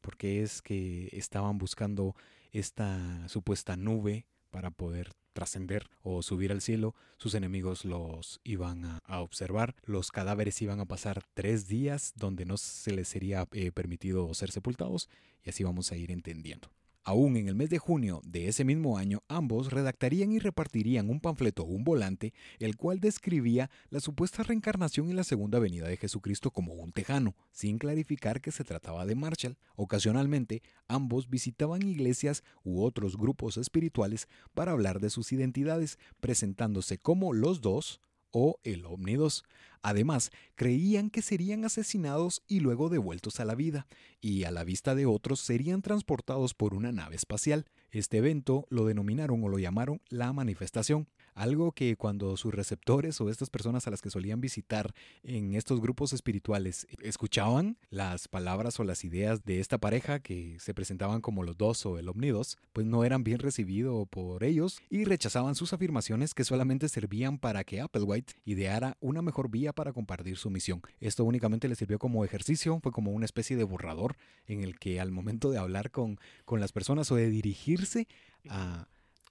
porque 0.00 0.42
es 0.42 0.60
que 0.60 1.08
estaban 1.12 1.56
buscando 1.56 2.16
esta 2.54 3.28
supuesta 3.28 3.76
nube 3.76 4.26
para 4.50 4.70
poder 4.70 5.12
trascender 5.32 5.90
o 6.02 6.22
subir 6.22 6.52
al 6.52 6.62
cielo, 6.62 6.94
sus 7.18 7.34
enemigos 7.34 7.84
los 7.84 8.40
iban 8.44 8.84
a, 8.84 9.20
observar, 9.20 9.74
los 9.82 10.12
cadáveres 10.12 10.62
iban 10.62 10.80
a 10.80 10.86
pasar 10.86 11.24
tres 11.34 11.66
días 11.66 12.12
donde 12.14 12.44
no 12.44 12.56
se 12.56 12.92
les 12.92 13.08
sería 13.08 13.46
eh, 13.52 13.72
permitido 13.72 14.32
ser 14.32 14.52
sepultados 14.52 15.10
y 15.42 15.50
así 15.50 15.64
vamos 15.64 15.90
a 15.90 15.96
ir 15.96 16.12
entendiendo. 16.12 16.70
Aún 17.06 17.36
en 17.36 17.48
el 17.48 17.54
mes 17.54 17.68
de 17.68 17.78
junio 17.78 18.22
de 18.24 18.48
ese 18.48 18.64
mismo 18.64 18.96
año, 18.96 19.22
ambos 19.28 19.70
redactarían 19.70 20.32
y 20.32 20.38
repartirían 20.38 21.10
un 21.10 21.20
panfleto 21.20 21.62
o 21.62 21.66
un 21.66 21.84
volante, 21.84 22.32
el 22.58 22.76
cual 22.76 22.98
describía 22.98 23.70
la 23.90 24.00
supuesta 24.00 24.42
reencarnación 24.42 25.10
y 25.10 25.12
la 25.12 25.22
segunda 25.22 25.58
venida 25.58 25.86
de 25.86 25.98
Jesucristo 25.98 26.50
como 26.50 26.72
un 26.72 26.92
tejano, 26.92 27.36
sin 27.52 27.76
clarificar 27.76 28.40
que 28.40 28.52
se 28.52 28.64
trataba 28.64 29.04
de 29.04 29.16
Marshall. 29.16 29.58
Ocasionalmente, 29.76 30.62
ambos 30.88 31.28
visitaban 31.28 31.82
iglesias 31.82 32.42
u 32.62 32.82
otros 32.82 33.18
grupos 33.18 33.58
espirituales 33.58 34.26
para 34.54 34.72
hablar 34.72 34.98
de 34.98 35.10
sus 35.10 35.30
identidades, 35.30 35.98
presentándose 36.20 36.96
como 36.96 37.34
los 37.34 37.60
dos 37.60 38.00
o 38.34 38.58
el 38.64 38.84
Omnidos. 38.84 39.44
Además, 39.80 40.30
creían 40.56 41.08
que 41.08 41.22
serían 41.22 41.64
asesinados 41.64 42.42
y 42.48 42.60
luego 42.60 42.88
devueltos 42.88 43.38
a 43.38 43.44
la 43.44 43.54
vida, 43.54 43.86
y 44.20 44.44
a 44.44 44.50
la 44.50 44.64
vista 44.64 44.94
de 44.94 45.06
otros 45.06 45.40
serían 45.40 45.82
transportados 45.82 46.52
por 46.52 46.74
una 46.74 46.90
nave 46.90 47.16
espacial. 47.16 47.66
Este 47.90 48.18
evento 48.18 48.66
lo 48.70 48.86
denominaron 48.86 49.42
o 49.44 49.48
lo 49.48 49.58
llamaron 49.58 50.02
la 50.08 50.32
manifestación, 50.32 51.08
algo 51.34 51.72
que 51.72 51.96
cuando 51.96 52.36
sus 52.36 52.54
receptores 52.54 53.20
o 53.20 53.28
estas 53.28 53.50
personas 53.50 53.86
a 53.86 53.90
las 53.90 54.02
que 54.02 54.10
solían 54.10 54.40
visitar 54.40 54.94
en 55.22 55.54
estos 55.54 55.80
grupos 55.80 56.12
espirituales 56.12 56.86
escuchaban 57.02 57.76
las 57.90 58.28
palabras 58.28 58.78
o 58.80 58.84
las 58.84 59.04
ideas 59.04 59.44
de 59.44 59.60
esta 59.60 59.78
pareja 59.78 60.20
que 60.20 60.56
se 60.60 60.74
presentaban 60.74 61.20
como 61.20 61.42
los 61.42 61.56
dos 61.56 61.84
o 61.86 61.98
el 61.98 62.08
omnidos, 62.08 62.58
pues 62.72 62.86
no 62.86 63.04
eran 63.04 63.24
bien 63.24 63.38
recibidos 63.38 64.06
por 64.08 64.44
ellos 64.44 64.80
y 64.88 65.04
rechazaban 65.04 65.54
sus 65.54 65.72
afirmaciones 65.72 66.34
que 66.34 66.44
solamente 66.44 66.88
servían 66.88 67.38
para 67.38 67.64
que 67.64 67.80
Applewhite 67.80 68.34
ideara 68.44 68.96
una 69.00 69.22
mejor 69.22 69.50
vía 69.50 69.72
para 69.72 69.92
compartir 69.92 70.36
su 70.36 70.50
misión. 70.50 70.82
Esto 71.00 71.24
únicamente 71.24 71.68
le 71.68 71.74
sirvió 71.74 71.98
como 71.98 72.24
ejercicio, 72.24 72.78
fue 72.82 72.92
como 72.92 73.12
una 73.12 73.24
especie 73.24 73.56
de 73.56 73.64
borrador 73.64 74.16
en 74.46 74.62
el 74.62 74.78
que 74.78 75.00
al 75.00 75.10
momento 75.10 75.50
de 75.50 75.58
hablar 75.58 75.90
con, 75.90 76.18
con 76.44 76.60
las 76.60 76.72
personas 76.72 77.10
o 77.10 77.16
de 77.16 77.28
dirigirse 77.28 78.06
a 78.48 78.86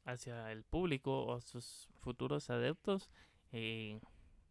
hacia 0.06 0.52
el 0.52 0.63
público 0.63 1.26
o 1.26 1.39
sus 1.42 1.88
futuros 2.02 2.50
adeptos 2.50 3.10
eh, 3.52 4.00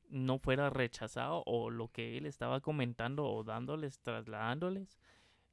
no 0.08 0.38
fuera 0.38 0.70
rechazado 0.70 1.42
o 1.46 1.70
lo 1.70 1.88
que 1.88 2.18
él 2.18 2.26
estaba 2.26 2.60
comentando 2.60 3.24
o 3.24 3.44
dándoles, 3.44 3.98
trasladándoles, 4.00 4.98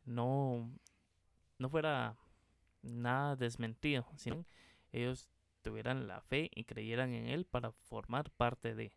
no, 0.05 0.69
no 1.57 1.69
fuera 1.69 2.17
nada 2.81 3.35
desmentido, 3.35 4.05
sino 4.17 4.45
ellos 4.91 5.29
tuvieran 5.61 6.07
la 6.07 6.21
fe 6.21 6.49
y 6.53 6.63
creyeran 6.65 7.13
en 7.13 7.27
él 7.27 7.45
para 7.45 7.71
formar 7.71 8.31
parte 8.31 8.75
de. 8.75 8.91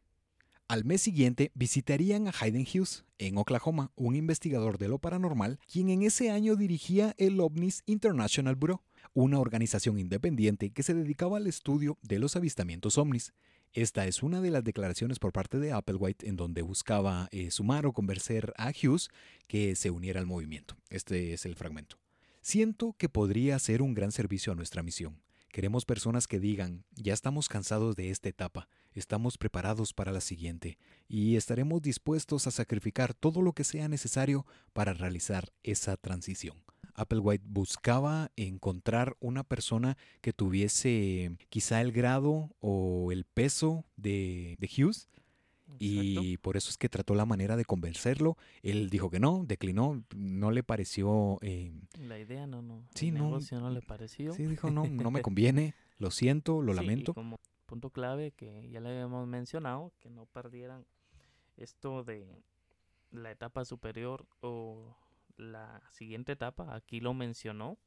Al 0.68 0.84
mes 0.84 1.02
siguiente 1.02 1.52
visitarían 1.54 2.28
a 2.28 2.32
Hayden 2.38 2.62
Hughes 2.62 3.04
en 3.18 3.36
Oklahoma, 3.36 3.92
un 3.94 4.16
investigador 4.16 4.78
de 4.78 4.88
lo 4.88 4.98
paranormal, 4.98 5.58
quien 5.70 5.90
en 5.90 6.02
ese 6.02 6.30
año 6.30 6.56
dirigía 6.56 7.14
el 7.18 7.38
OVNIS 7.40 7.82
International 7.86 8.56
Bureau 8.56 8.80
una 9.14 9.38
organización 9.38 9.98
independiente 9.98 10.70
que 10.70 10.82
se 10.82 10.94
dedicaba 10.94 11.36
al 11.36 11.46
estudio 11.46 11.98
de 12.02 12.18
los 12.18 12.36
avistamientos 12.36 12.98
ovnis. 12.98 13.32
Esta 13.72 14.06
es 14.06 14.22
una 14.22 14.40
de 14.40 14.50
las 14.50 14.64
declaraciones 14.64 15.18
por 15.18 15.32
parte 15.32 15.58
de 15.58 15.72
Applewhite 15.72 16.28
en 16.28 16.36
donde 16.36 16.62
buscaba 16.62 17.28
eh, 17.30 17.50
sumar 17.50 17.86
o 17.86 17.92
convencer 17.92 18.52
a 18.56 18.70
Hughes 18.70 19.08
que 19.46 19.76
se 19.76 19.90
uniera 19.90 20.20
al 20.20 20.26
movimiento. 20.26 20.76
Este 20.90 21.32
es 21.32 21.46
el 21.46 21.56
fragmento. 21.56 21.98
Siento 22.42 22.94
que 22.98 23.08
podría 23.08 23.58
ser 23.58 23.82
un 23.82 23.94
gran 23.94 24.12
servicio 24.12 24.52
a 24.52 24.56
nuestra 24.56 24.82
misión. 24.82 25.22
Queremos 25.52 25.84
personas 25.84 26.26
que 26.26 26.40
digan, 26.40 26.84
ya 26.94 27.12
estamos 27.12 27.48
cansados 27.48 27.94
de 27.94 28.10
esta 28.10 28.28
etapa, 28.30 28.68
estamos 28.94 29.36
preparados 29.36 29.92
para 29.92 30.10
la 30.10 30.22
siguiente, 30.22 30.78
y 31.08 31.36
estaremos 31.36 31.82
dispuestos 31.82 32.46
a 32.46 32.50
sacrificar 32.50 33.12
todo 33.12 33.42
lo 33.42 33.52
que 33.52 33.62
sea 33.62 33.86
necesario 33.86 34.46
para 34.72 34.94
realizar 34.94 35.52
esa 35.62 35.98
transición. 35.98 36.56
Applewhite 36.94 37.44
buscaba 37.46 38.30
encontrar 38.36 39.16
una 39.20 39.44
persona 39.44 39.96
que 40.20 40.32
tuviese 40.32 41.36
quizá 41.48 41.80
el 41.80 41.92
grado 41.92 42.50
o 42.60 43.12
el 43.12 43.24
peso 43.24 43.84
de, 43.96 44.56
Hughes. 44.60 45.08
Y 45.78 46.36
por 46.38 46.56
eso 46.56 46.70
es 46.70 46.76
que 46.76 46.88
trató 46.88 47.14
la 47.14 47.24
manera 47.24 47.56
de 47.56 47.64
convencerlo. 47.64 48.36
Él 48.62 48.90
dijo 48.90 49.10
que 49.10 49.18
no, 49.18 49.44
declinó, 49.46 50.04
no 50.14 50.50
le 50.50 50.62
pareció... 50.62 51.38
Eh, 51.40 51.72
la 51.98 52.18
idea 52.18 52.46
no, 52.46 52.62
no. 52.62 52.84
Sí, 52.94 53.08
el 53.08 53.14
no, 53.14 53.24
negocio 53.24 53.58
no 53.58 53.70
le 53.70 53.80
pareció. 53.80 54.32
Sí, 54.34 54.46
dijo 54.46 54.70
no, 54.70 54.86
no 54.86 55.10
me 55.10 55.22
conviene, 55.22 55.74
lo 55.98 56.10
siento, 56.10 56.62
lo 56.62 56.74
lamento. 56.74 57.14
como 57.14 57.40
punto 57.66 57.88
clave 57.88 58.32
que 58.32 58.68
ya 58.68 58.80
le 58.80 58.90
habíamos 58.90 59.26
mencionado, 59.26 59.92
que 59.98 60.10
no 60.10 60.26
perdieran 60.26 60.84
esto 61.56 62.04
de 62.04 62.42
la 63.10 63.30
etapa 63.30 63.64
superior 63.64 64.26
o 64.40 64.94
la 65.36 65.82
siguiente 65.90 66.32
etapa, 66.32 66.74
aquí 66.74 67.00
lo 67.00 67.14
mencionó 67.14 67.78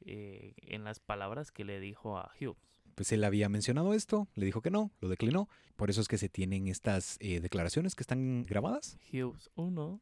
eh, 0.00 0.54
en 0.58 0.84
las 0.84 1.00
palabras 1.00 1.50
que 1.52 1.64
le 1.64 1.80
dijo 1.80 2.18
a 2.18 2.32
Hughes. 2.40 2.56
Pues 2.94 3.12
él 3.12 3.24
había 3.24 3.48
mencionado 3.48 3.94
esto, 3.94 4.28
le 4.34 4.46
dijo 4.46 4.60
que 4.60 4.70
no, 4.70 4.90
lo 5.00 5.08
declinó. 5.08 5.48
Por 5.76 5.90
eso 5.90 6.00
es 6.00 6.08
que 6.08 6.18
se 6.18 6.28
tienen 6.28 6.68
estas 6.68 7.16
eh, 7.20 7.40
declaraciones 7.40 7.94
que 7.94 8.02
están 8.02 8.44
grabadas. 8.44 8.98
Hughes 9.12 9.50
1, 9.54 10.00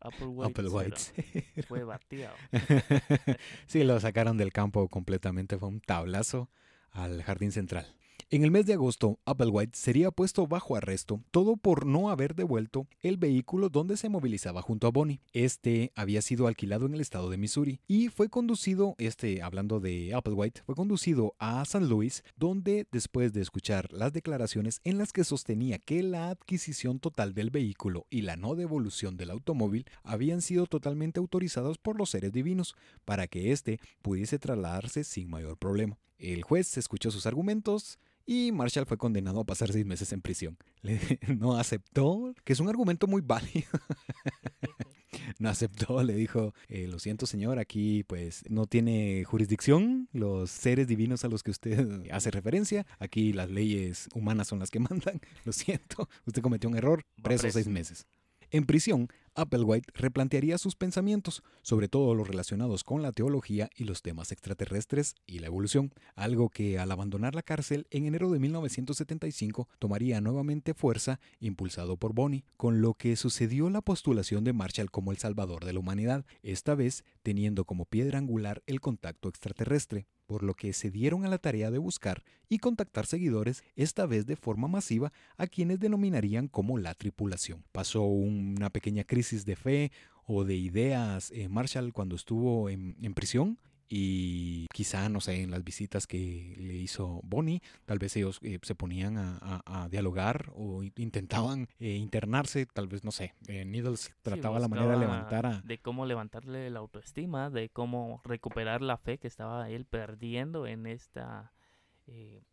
Applewhite, 0.00 1.62
fue 1.66 1.84
bateado. 1.84 2.36
sí, 3.66 3.84
lo 3.84 3.98
sacaron 4.00 4.36
del 4.36 4.52
campo 4.52 4.88
completamente, 4.88 5.58
fue 5.58 5.68
un 5.68 5.80
tablazo 5.80 6.50
al 6.90 7.22
jardín 7.22 7.52
central. 7.52 7.86
En 8.28 8.42
el 8.42 8.50
mes 8.50 8.66
de 8.66 8.72
agosto, 8.72 9.20
Applewhite 9.24 9.78
sería 9.78 10.10
puesto 10.10 10.48
bajo 10.48 10.74
arresto, 10.74 11.22
todo 11.30 11.56
por 11.56 11.86
no 11.86 12.10
haber 12.10 12.34
devuelto 12.34 12.88
el 13.00 13.18
vehículo 13.18 13.68
donde 13.68 13.96
se 13.96 14.08
movilizaba 14.08 14.62
junto 14.62 14.88
a 14.88 14.90
Bonnie. 14.90 15.20
Este 15.32 15.92
había 15.94 16.20
sido 16.22 16.48
alquilado 16.48 16.86
en 16.86 16.94
el 16.94 17.00
estado 17.00 17.30
de 17.30 17.36
Missouri 17.36 17.78
y 17.86 18.08
fue 18.08 18.28
conducido, 18.28 18.96
este 18.98 19.42
hablando 19.42 19.78
de 19.78 20.12
Applewhite, 20.12 20.62
fue 20.66 20.74
conducido 20.74 21.36
a 21.38 21.64
San 21.66 21.88
Luis, 21.88 22.24
donde 22.34 22.88
después 22.90 23.32
de 23.32 23.42
escuchar 23.42 23.92
las 23.92 24.12
declaraciones 24.12 24.80
en 24.82 24.98
las 24.98 25.12
que 25.12 25.22
sostenía 25.22 25.78
que 25.78 26.02
la 26.02 26.28
adquisición 26.30 26.98
total 26.98 27.32
del 27.32 27.50
vehículo 27.50 28.08
y 28.10 28.22
la 28.22 28.34
no 28.34 28.56
devolución 28.56 29.16
del 29.16 29.30
automóvil 29.30 29.86
habían 30.02 30.42
sido 30.42 30.66
totalmente 30.66 31.20
autorizados 31.20 31.78
por 31.78 31.96
los 31.96 32.10
seres 32.10 32.32
divinos 32.32 32.74
para 33.04 33.28
que 33.28 33.52
éste 33.52 33.78
pudiese 34.02 34.40
trasladarse 34.40 35.04
sin 35.04 35.30
mayor 35.30 35.56
problema. 35.56 35.96
El 36.18 36.42
juez 36.42 36.76
escuchó 36.78 37.10
sus 37.10 37.26
argumentos, 37.26 37.98
y 38.26 38.50
Marshall 38.50 38.86
fue 38.86 38.98
condenado 38.98 39.40
a 39.40 39.44
pasar 39.44 39.72
seis 39.72 39.86
meses 39.86 40.12
en 40.12 40.20
prisión. 40.20 40.58
no 41.38 41.56
aceptó, 41.56 42.34
que 42.44 42.52
es 42.52 42.60
un 42.60 42.68
argumento 42.68 43.06
muy 43.06 43.22
válido. 43.22 43.68
no 45.38 45.48
aceptó, 45.48 46.02
le 46.02 46.14
dijo, 46.14 46.52
eh, 46.68 46.88
lo 46.88 46.98
siento 46.98 47.26
señor, 47.26 47.60
aquí 47.60 48.02
pues 48.02 48.42
no 48.48 48.66
tiene 48.66 49.24
jurisdicción 49.24 50.08
los 50.12 50.50
seres 50.50 50.88
divinos 50.88 51.24
a 51.24 51.28
los 51.28 51.44
que 51.44 51.52
usted 51.52 52.10
hace 52.10 52.32
referencia, 52.32 52.84
aquí 52.98 53.32
las 53.32 53.48
leyes 53.48 54.08
humanas 54.12 54.48
son 54.48 54.58
las 54.58 54.70
que 54.70 54.80
mandan, 54.80 55.20
lo 55.44 55.52
siento, 55.52 56.08
usted 56.26 56.42
cometió 56.42 56.68
un 56.68 56.76
error, 56.76 57.04
preso 57.22 57.48
seis 57.50 57.68
meses. 57.68 58.06
En 58.50 58.64
prisión, 58.64 59.08
Applewhite 59.34 59.92
replantearía 59.94 60.56
sus 60.56 60.76
pensamientos, 60.76 61.42
sobre 61.62 61.88
todo 61.88 62.14
los 62.14 62.26
relacionados 62.26 62.84
con 62.84 63.02
la 63.02 63.12
teología 63.12 63.68
y 63.76 63.84
los 63.84 64.00
temas 64.00 64.32
extraterrestres 64.32 65.14
y 65.26 65.40
la 65.40 65.48
evolución, 65.48 65.92
algo 66.14 66.48
que 66.48 66.78
al 66.78 66.90
abandonar 66.90 67.34
la 67.34 67.42
cárcel 67.42 67.86
en 67.90 68.06
enero 68.06 68.30
de 68.30 68.38
1975 68.38 69.68
tomaría 69.78 70.20
nuevamente 70.20 70.74
fuerza 70.74 71.20
impulsado 71.40 71.96
por 71.96 72.14
Bonnie, 72.14 72.44
con 72.56 72.80
lo 72.80 72.94
que 72.94 73.16
sucedió 73.16 73.68
la 73.68 73.82
postulación 73.82 74.44
de 74.44 74.52
Marshall 74.52 74.90
como 74.90 75.10
el 75.10 75.18
salvador 75.18 75.64
de 75.64 75.72
la 75.72 75.80
humanidad, 75.80 76.24
esta 76.42 76.74
vez 76.74 77.04
teniendo 77.22 77.64
como 77.64 77.84
piedra 77.84 78.18
angular 78.18 78.62
el 78.66 78.80
contacto 78.80 79.28
extraterrestre 79.28 80.06
por 80.26 80.42
lo 80.42 80.54
que 80.54 80.72
se 80.72 80.90
dieron 80.90 81.24
a 81.24 81.28
la 81.28 81.38
tarea 81.38 81.70
de 81.70 81.78
buscar 81.78 82.24
y 82.48 82.58
contactar 82.58 83.06
seguidores, 83.06 83.64
esta 83.74 84.06
vez 84.06 84.26
de 84.26 84.36
forma 84.36 84.68
masiva, 84.68 85.12
a 85.36 85.46
quienes 85.46 85.80
denominarían 85.80 86.48
como 86.48 86.78
la 86.78 86.94
tripulación. 86.94 87.64
Pasó 87.72 88.02
una 88.02 88.70
pequeña 88.70 89.04
crisis 89.04 89.44
de 89.44 89.56
fe 89.56 89.92
o 90.24 90.44
de 90.44 90.56
ideas 90.56 91.30
en 91.30 91.52
Marshall 91.52 91.92
cuando 91.92 92.16
estuvo 92.16 92.68
en 92.68 93.14
prisión 93.14 93.58
y 93.88 94.66
quizá, 94.72 95.08
no 95.08 95.20
sé, 95.20 95.42
en 95.42 95.50
las 95.50 95.62
visitas 95.62 96.06
que 96.06 96.54
le 96.58 96.74
hizo 96.74 97.20
Bonnie, 97.22 97.62
tal 97.84 97.98
vez 97.98 98.16
ellos 98.16 98.40
eh, 98.42 98.58
se 98.62 98.74
ponían 98.74 99.16
a, 99.16 99.88
dialogar 99.90 100.50
o 100.54 100.82
intentaban 100.82 101.68
eh, 101.78 101.90
internarse, 101.90 102.66
tal 102.66 102.88
vez, 102.88 103.04
no 103.04 103.12
sé, 103.12 103.34
eh, 103.46 103.64
Needles 103.64 104.12
trataba 104.22 104.58
la 104.58 104.68
manera 104.68 104.92
de 104.92 104.98
levantar 104.98 105.46
a... 105.46 105.60
De 105.60 105.78
cómo 105.78 106.06
levantarle 106.06 106.70
la 106.70 106.80
autoestima, 106.80 107.50
de 107.50 107.68
cómo 107.68 108.20
recuperar 108.24 108.82
la 108.82 108.96
fe 108.96 109.18
que 109.18 109.28
estaba 109.28 109.70
él 109.70 109.84
perdiendo 109.84 110.66
en 110.66 110.86
esta 110.86 111.52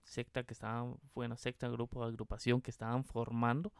secta 0.02 0.44
que 0.44 0.54
estaban, 0.54 0.98
bueno, 1.14 1.38
secta, 1.38 1.68
grupo, 1.70 2.04
agrupación 2.04 2.60
que 2.60 2.72
estaban 2.72 3.04
formando 3.04 3.72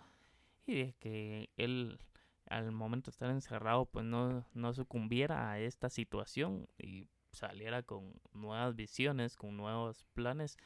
y 0.68 0.76
de 0.76 0.94
que 1.00 1.50
él 1.58 2.00
al 2.48 2.72
momento 2.72 3.10
de 3.10 3.16
estar 3.16 3.30
encerrado 3.32 3.86
pues 3.86 4.06
no, 4.06 4.46
no 4.54 4.74
sucumbiera 4.74 5.50
a 5.50 5.60
esta 5.60 5.90
situación 5.90 6.68
y 6.78 7.08
saliera 7.34 7.84
con 7.84 8.14
nuevas 8.32 8.76
visiones, 8.76 9.36
con 9.36 9.58
nuevos 9.58 10.06
planes 10.14 10.58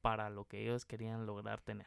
para 0.00 0.30
lo 0.30 0.44
que 0.44 0.62
ellos 0.62 0.84
querían 0.84 1.26
lograr 1.26 1.60
tener. 1.60 1.86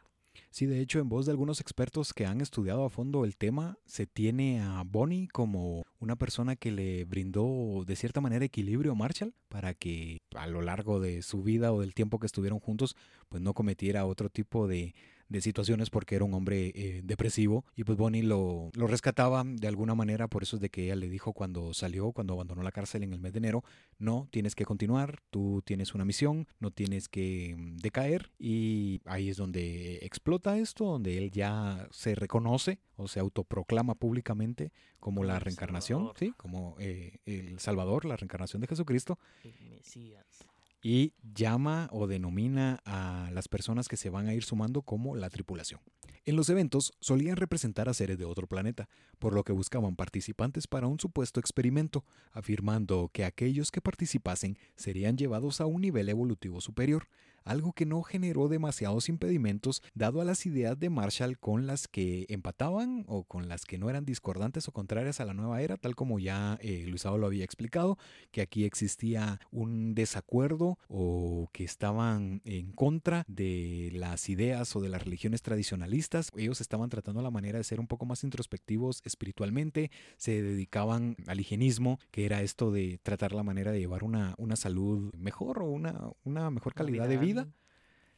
Sí, 0.49 0.65
de 0.65 0.79
hecho, 0.79 0.99
en 0.99 1.09
voz 1.09 1.25
de 1.25 1.31
algunos 1.31 1.59
expertos 1.59 2.13
que 2.13 2.25
han 2.25 2.39
estudiado 2.39 2.85
a 2.85 2.89
fondo 2.89 3.25
el 3.25 3.35
tema, 3.35 3.77
se 3.85 4.07
tiene 4.07 4.61
a 4.61 4.83
Bonnie 4.85 5.27
como 5.27 5.83
una 5.99 6.15
persona 6.15 6.55
que 6.55 6.71
le 6.71 7.03
brindó 7.05 7.83
de 7.85 7.95
cierta 7.95 8.21
manera 8.21 8.45
equilibrio 8.45 8.93
a 8.93 8.95
Marshall 8.95 9.33
para 9.49 9.73
que 9.73 10.19
a 10.35 10.47
lo 10.47 10.61
largo 10.61 10.99
de 10.99 11.21
su 11.21 11.43
vida 11.43 11.73
o 11.73 11.81
del 11.81 11.93
tiempo 11.93 12.19
que 12.19 12.27
estuvieron 12.27 12.59
juntos, 12.59 12.95
pues 13.27 13.41
no 13.41 13.53
cometiera 13.53 14.05
otro 14.05 14.29
tipo 14.29 14.67
de, 14.67 14.93
de 15.31 15.41
situaciones 15.41 15.89
porque 15.89 16.15
era 16.15 16.25
un 16.25 16.33
hombre 16.33 16.71
eh, 16.75 17.01
depresivo 17.03 17.65
y 17.75 17.85
pues 17.85 17.97
Bonnie 17.97 18.21
lo, 18.21 18.69
lo, 18.75 18.87
rescataba 18.87 19.43
de 19.45 19.67
alguna 19.67 19.95
manera, 19.95 20.27
por 20.27 20.43
eso 20.43 20.57
es 20.57 20.61
de 20.61 20.69
que 20.69 20.83
ella 20.83 20.95
le 20.95 21.07
dijo 21.09 21.31
cuando 21.31 21.73
salió, 21.73 22.11
cuando 22.11 22.33
abandonó 22.33 22.63
la 22.63 22.71
cárcel 22.71 23.03
en 23.03 23.13
el 23.13 23.21
mes 23.21 23.31
de 23.31 23.39
enero, 23.39 23.63
no, 23.97 24.27
tienes 24.29 24.55
que 24.55 24.65
continuar, 24.65 25.21
tú 25.29 25.61
tienes 25.65 25.95
una 25.95 26.03
misión, 26.03 26.47
no 26.59 26.71
tienes 26.71 27.07
que 27.07 27.55
mm, 27.57 27.77
decaer 27.77 28.31
y 28.37 29.01
ahí 29.05 29.29
es 29.29 29.37
donde 29.37 29.99
explota 30.05 30.57
esto, 30.57 30.83
donde 30.83 31.17
él 31.17 31.31
ya 31.31 31.87
se 31.91 32.13
reconoce 32.13 32.79
o 32.97 33.07
se 33.07 33.21
autoproclama 33.21 33.95
públicamente 33.95 34.73
como 34.99 35.23
la 35.23 35.39
reencarnación, 35.39 36.11
sí, 36.15 36.33
como 36.35 36.75
eh, 36.77 37.19
el 37.25 37.59
Salvador, 37.59 38.03
la 38.05 38.17
reencarnación 38.17 38.61
de 38.61 38.67
Jesucristo. 38.67 39.17
El 39.43 39.55
Mesías 39.69 40.50
y 40.81 41.13
llama 41.35 41.87
o 41.91 42.07
denomina 42.07 42.81
a 42.85 43.29
las 43.33 43.47
personas 43.47 43.87
que 43.87 43.97
se 43.97 44.09
van 44.09 44.27
a 44.27 44.33
ir 44.33 44.43
sumando 44.43 44.81
como 44.81 45.15
la 45.15 45.29
tripulación. 45.29 45.79
En 46.23 46.35
los 46.35 46.49
eventos 46.49 46.93
solían 46.99 47.35
representar 47.35 47.89
a 47.89 47.95
seres 47.95 48.17
de 48.17 48.25
otro 48.25 48.47
planeta, 48.47 48.89
por 49.17 49.33
lo 49.33 49.43
que 49.43 49.53
buscaban 49.53 49.95
participantes 49.95 50.67
para 50.67 50.85
un 50.85 50.99
supuesto 50.99 51.39
experimento, 51.39 52.05
afirmando 52.31 53.09
que 53.11 53.25
aquellos 53.25 53.71
que 53.71 53.81
participasen 53.81 54.57
serían 54.75 55.17
llevados 55.17 55.61
a 55.61 55.65
un 55.65 55.81
nivel 55.81 56.09
evolutivo 56.09 56.61
superior, 56.61 57.07
algo 57.43 57.73
que 57.73 57.85
no 57.85 58.01
generó 58.03 58.47
demasiados 58.47 59.09
impedimentos 59.09 59.81
dado 59.93 60.21
a 60.21 60.25
las 60.25 60.45
ideas 60.45 60.79
de 60.79 60.89
Marshall 60.89 61.37
con 61.39 61.67
las 61.67 61.87
que 61.87 62.25
empataban 62.29 63.03
o 63.07 63.23
con 63.23 63.47
las 63.47 63.65
que 63.65 63.77
no 63.77 63.89
eran 63.89 64.05
discordantes 64.05 64.67
o 64.67 64.71
contrarias 64.71 65.19
a 65.19 65.25
la 65.25 65.33
nueva 65.33 65.61
era, 65.61 65.77
tal 65.77 65.95
como 65.95 66.19
ya 66.19 66.57
eh, 66.61 66.85
Luisado 66.87 67.17
lo 67.17 67.27
había 67.27 67.43
explicado, 67.43 67.97
que 68.31 68.41
aquí 68.41 68.65
existía 68.65 69.39
un 69.51 69.95
desacuerdo 69.95 70.77
o 70.87 71.49
que 71.51 71.63
estaban 71.63 72.41
en 72.45 72.71
contra 72.71 73.23
de 73.27 73.91
las 73.93 74.29
ideas 74.29 74.75
o 74.75 74.81
de 74.81 74.89
las 74.89 75.03
religiones 75.03 75.41
tradicionalistas. 75.41 76.31
Ellos 76.35 76.61
estaban 76.61 76.89
tratando 76.89 77.21
la 77.21 77.31
manera 77.31 77.57
de 77.57 77.63
ser 77.63 77.79
un 77.79 77.87
poco 77.87 78.05
más 78.05 78.23
introspectivos 78.23 79.01
espiritualmente, 79.03 79.91
se 80.17 80.41
dedicaban 80.41 81.15
al 81.27 81.39
higienismo, 81.39 81.99
que 82.11 82.25
era 82.25 82.41
esto 82.41 82.71
de 82.71 82.99
tratar 83.03 83.33
la 83.33 83.43
manera 83.43 83.71
de 83.71 83.79
llevar 83.79 84.03
una, 84.03 84.35
una 84.37 84.55
salud 84.55 85.13
mejor 85.15 85.59
o 85.59 85.65
una, 85.65 86.09
una 86.23 86.49
mejor 86.49 86.73
calidad 86.73 87.07
de 87.07 87.17
vida 87.17 87.30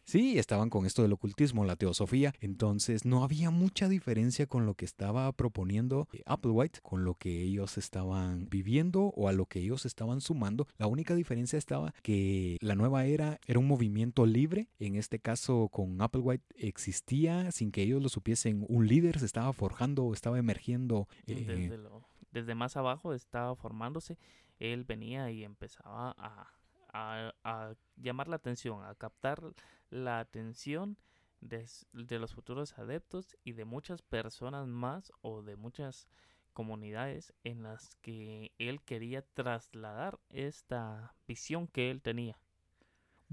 Sí, 0.06 0.38
estaban 0.38 0.70
con 0.70 0.86
esto 0.86 1.02
del 1.02 1.14
ocultismo, 1.14 1.64
la 1.64 1.78
teosofía, 1.78 2.34
entonces 2.42 3.06
no 3.06 3.24
había 3.24 3.52
mucha 3.52 3.88
diferencia 3.88 4.48
con 4.48 4.66
lo 4.66 4.74
que 4.74 4.84
estaba 4.84 5.32
proponiendo 5.32 6.10
Applewhite, 6.26 6.82
con 6.82 7.06
lo 7.06 7.16
que 7.16 7.42
ellos 7.42 7.78
estaban 7.78 8.48
viviendo 8.50 9.14
o 9.16 9.30
a 9.30 9.32
lo 9.32 9.46
que 9.46 9.60
ellos 9.60 9.86
estaban 9.86 10.20
sumando. 10.20 10.68
La 10.78 10.88
única 10.88 11.16
diferencia 11.16 11.58
estaba 11.58 11.94
que 12.02 12.58
la 12.60 12.76
nueva 12.76 13.06
era 13.06 13.40
era 13.48 13.60
un 13.60 13.68
movimiento 13.68 14.26
libre, 14.26 14.68
en 14.78 14.96
este 14.96 15.20
caso 15.20 15.70
con 15.70 16.02
Applewhite 16.02 16.44
existía 16.58 17.52
sin 17.52 17.72
que 17.72 17.84
ellos 17.84 18.04
lo 18.04 18.10
supiesen, 18.10 18.66
un 18.68 18.88
líder 18.88 19.20
se 19.20 19.26
estaba 19.26 19.54
forjando, 19.54 20.14
estaba 20.14 20.38
emergiendo. 20.38 21.08
Eh, 21.28 21.72
desde 22.32 22.56
más 22.56 22.76
abajo 22.76 23.14
estaba 23.14 23.56
formándose, 23.56 24.18
él 24.60 24.84
venía 24.84 25.32
y 25.32 25.46
empezaba 25.46 26.14
a 26.18 26.52
a, 26.94 27.76
llamar 27.98 28.28
la 28.28 28.36
atención, 28.38 28.84
a 28.84 28.96
captar 28.96 29.42
la 29.90 30.20
atención 30.20 30.98
de, 31.42 31.68
de, 31.92 32.20
los 32.20 32.34
futuros 32.34 32.78
adeptos 32.78 33.38
y 33.44 33.54
de 33.54 33.66
muchas 33.66 34.02
personas 34.02 34.68
más 34.68 35.12
o 35.22 35.42
de 35.42 35.56
muchas 35.56 36.08
comunidades 36.54 37.34
en 37.44 37.64
las 37.64 37.96
que 38.02 38.54
él 38.60 38.82
quería 38.84 39.24
trasladar 39.34 40.20
esta 40.30 41.16
visión 41.28 41.68
que 41.68 41.92
él 41.92 42.02
tenía. 42.02 42.40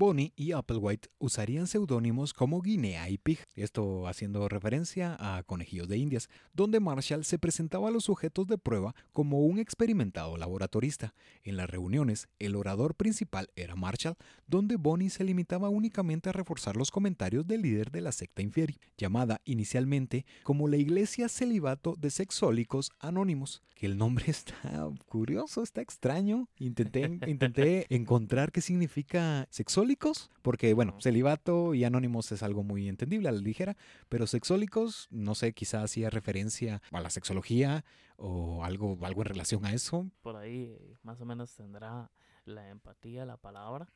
Bonnie 0.01 0.33
y 0.35 0.53
Applewhite 0.53 1.11
usarían 1.19 1.67
seudónimos 1.67 2.33
como 2.33 2.63
Guinea 2.63 3.11
y 3.11 3.19
Pig, 3.19 3.41
esto 3.55 4.09
haciendo 4.09 4.49
referencia 4.49 5.15
a 5.21 5.43
conejillos 5.43 5.89
de 5.89 5.99
indias, 5.99 6.31
donde 6.55 6.81
Marshall 6.81 7.27
se 7.27 7.39
presentaba 7.39 7.89
a 7.89 7.91
los 7.91 8.05
sujetos 8.05 8.47
de 8.47 8.57
prueba 8.57 8.95
como 9.13 9.41
un 9.41 9.59
experimentado 9.59 10.39
laboratorista. 10.39 11.13
En 11.43 11.59
las 11.59 11.69
reuniones, 11.69 12.31
el 12.39 12.57
orador 12.57 12.95
principal 12.95 13.51
era 13.57 13.77
Marshall, 13.77 14.17
donde 14.47 14.77
Bonnie 14.77 15.11
se 15.11 15.23
limitaba 15.23 15.69
únicamente 15.69 16.31
a 16.31 16.33
reforzar 16.33 16.79
los 16.79 16.91
comentarios 16.91 17.47
del 17.47 17.61
líder 17.61 17.91
de 17.91 18.01
la 18.01 18.13
secta 18.13 18.41
Infieri, 18.41 18.79
llamada 18.97 19.43
inicialmente 19.45 20.25
como 20.45 20.67
la 20.67 20.79
Iglesia 20.79 21.29
Celibato 21.29 21.95
de 21.95 22.09
Sexólicos 22.09 22.91
Anónimos, 23.01 23.63
que 23.75 23.85
el 23.85 23.99
nombre 23.99 24.25
está 24.29 24.89
curioso, 25.05 25.63
está 25.63 25.83
extraño. 25.83 26.49
Intenté, 26.57 27.19
intenté 27.27 27.85
encontrar 27.95 28.51
qué 28.51 28.63
significa 28.63 29.47
sexólico 29.51 29.90
sexólicos, 29.91 30.31
porque 30.43 30.73
bueno, 30.73 30.97
celibato 31.01 31.75
y 31.75 31.83
anónimos 31.83 32.31
es 32.31 32.45
algo 32.45 32.63
muy 32.63 32.89
entendible 32.89 33.29
a 33.29 33.33
la 33.33 33.41
ligera, 33.41 33.77
pero 34.09 34.29
sexólicos, 34.29 35.09
no 35.11 35.35
sé, 35.35 35.53
quizás 35.53 35.83
hacía 35.83 36.11
referencia 36.11 36.81
a 36.93 37.01
la 37.01 37.11
sexología 37.11 37.85
o 38.17 38.63
algo, 38.63 38.97
algo 39.03 39.23
en 39.23 39.27
relación 39.27 39.65
a 39.67 39.73
eso. 39.73 40.09
Por 40.23 40.37
ahí 40.37 40.97
más 41.03 41.21
o 41.21 41.25
menos 41.25 41.53
tendrá 41.57 42.09
la 42.45 42.69
empatía 42.69 43.27
la 43.27 43.37
palabra, 43.37 43.89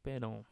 pero 0.00 0.46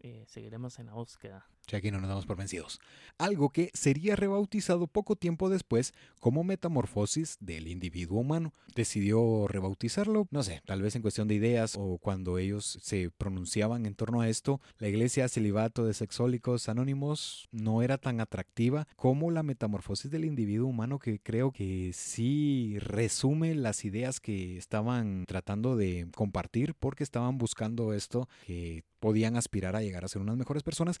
eh, 0.00 0.24
seguiremos 0.26 0.78
en 0.78 0.86
la 0.86 0.94
búsqueda. 0.94 1.46
Ya 1.66 1.78
aquí 1.78 1.90
no 1.90 1.98
nos 1.98 2.08
damos 2.08 2.26
por 2.26 2.36
vencidos. 2.36 2.80
Algo 3.18 3.50
que 3.50 3.70
sería 3.74 4.14
rebautizado 4.14 4.86
poco 4.86 5.16
tiempo 5.16 5.48
después 5.48 5.94
como 6.20 6.44
metamorfosis 6.44 7.38
del 7.40 7.66
individuo 7.66 8.20
humano. 8.20 8.52
Decidió 8.74 9.48
rebautizarlo, 9.48 10.28
no 10.30 10.42
sé, 10.42 10.62
tal 10.64 10.82
vez 10.82 10.94
en 10.96 11.02
cuestión 11.02 11.26
de 11.26 11.34
ideas 11.34 11.76
o 11.78 11.98
cuando 11.98 12.38
ellos 12.38 12.78
se 12.82 13.10
pronunciaban 13.10 13.86
en 13.86 13.94
torno 13.94 14.20
a 14.20 14.28
esto, 14.28 14.60
la 14.78 14.88
iglesia 14.88 15.28
celibato 15.28 15.84
de 15.84 15.94
sexólicos 15.94 16.68
anónimos 16.68 17.48
no 17.50 17.82
era 17.82 17.98
tan 17.98 18.20
atractiva 18.20 18.86
como 18.96 19.30
la 19.30 19.42
metamorfosis 19.42 20.10
del 20.10 20.24
individuo 20.24 20.68
humano 20.68 20.98
que 20.98 21.18
creo 21.18 21.50
que 21.52 21.92
sí 21.94 22.76
resume 22.78 23.54
las 23.54 23.84
ideas 23.84 24.20
que 24.20 24.56
estaban 24.56 25.24
tratando 25.26 25.76
de 25.76 26.08
compartir 26.14 26.74
porque 26.74 27.02
estaban 27.02 27.38
buscando 27.38 27.92
esto 27.92 28.28
que 28.46 28.84
podían 28.98 29.36
aspirar 29.36 29.76
a 29.76 29.82
llegar 29.82 30.04
a 30.04 30.08
ser 30.08 30.22
unas 30.22 30.36
mejores 30.36 30.62
personas, 30.62 31.00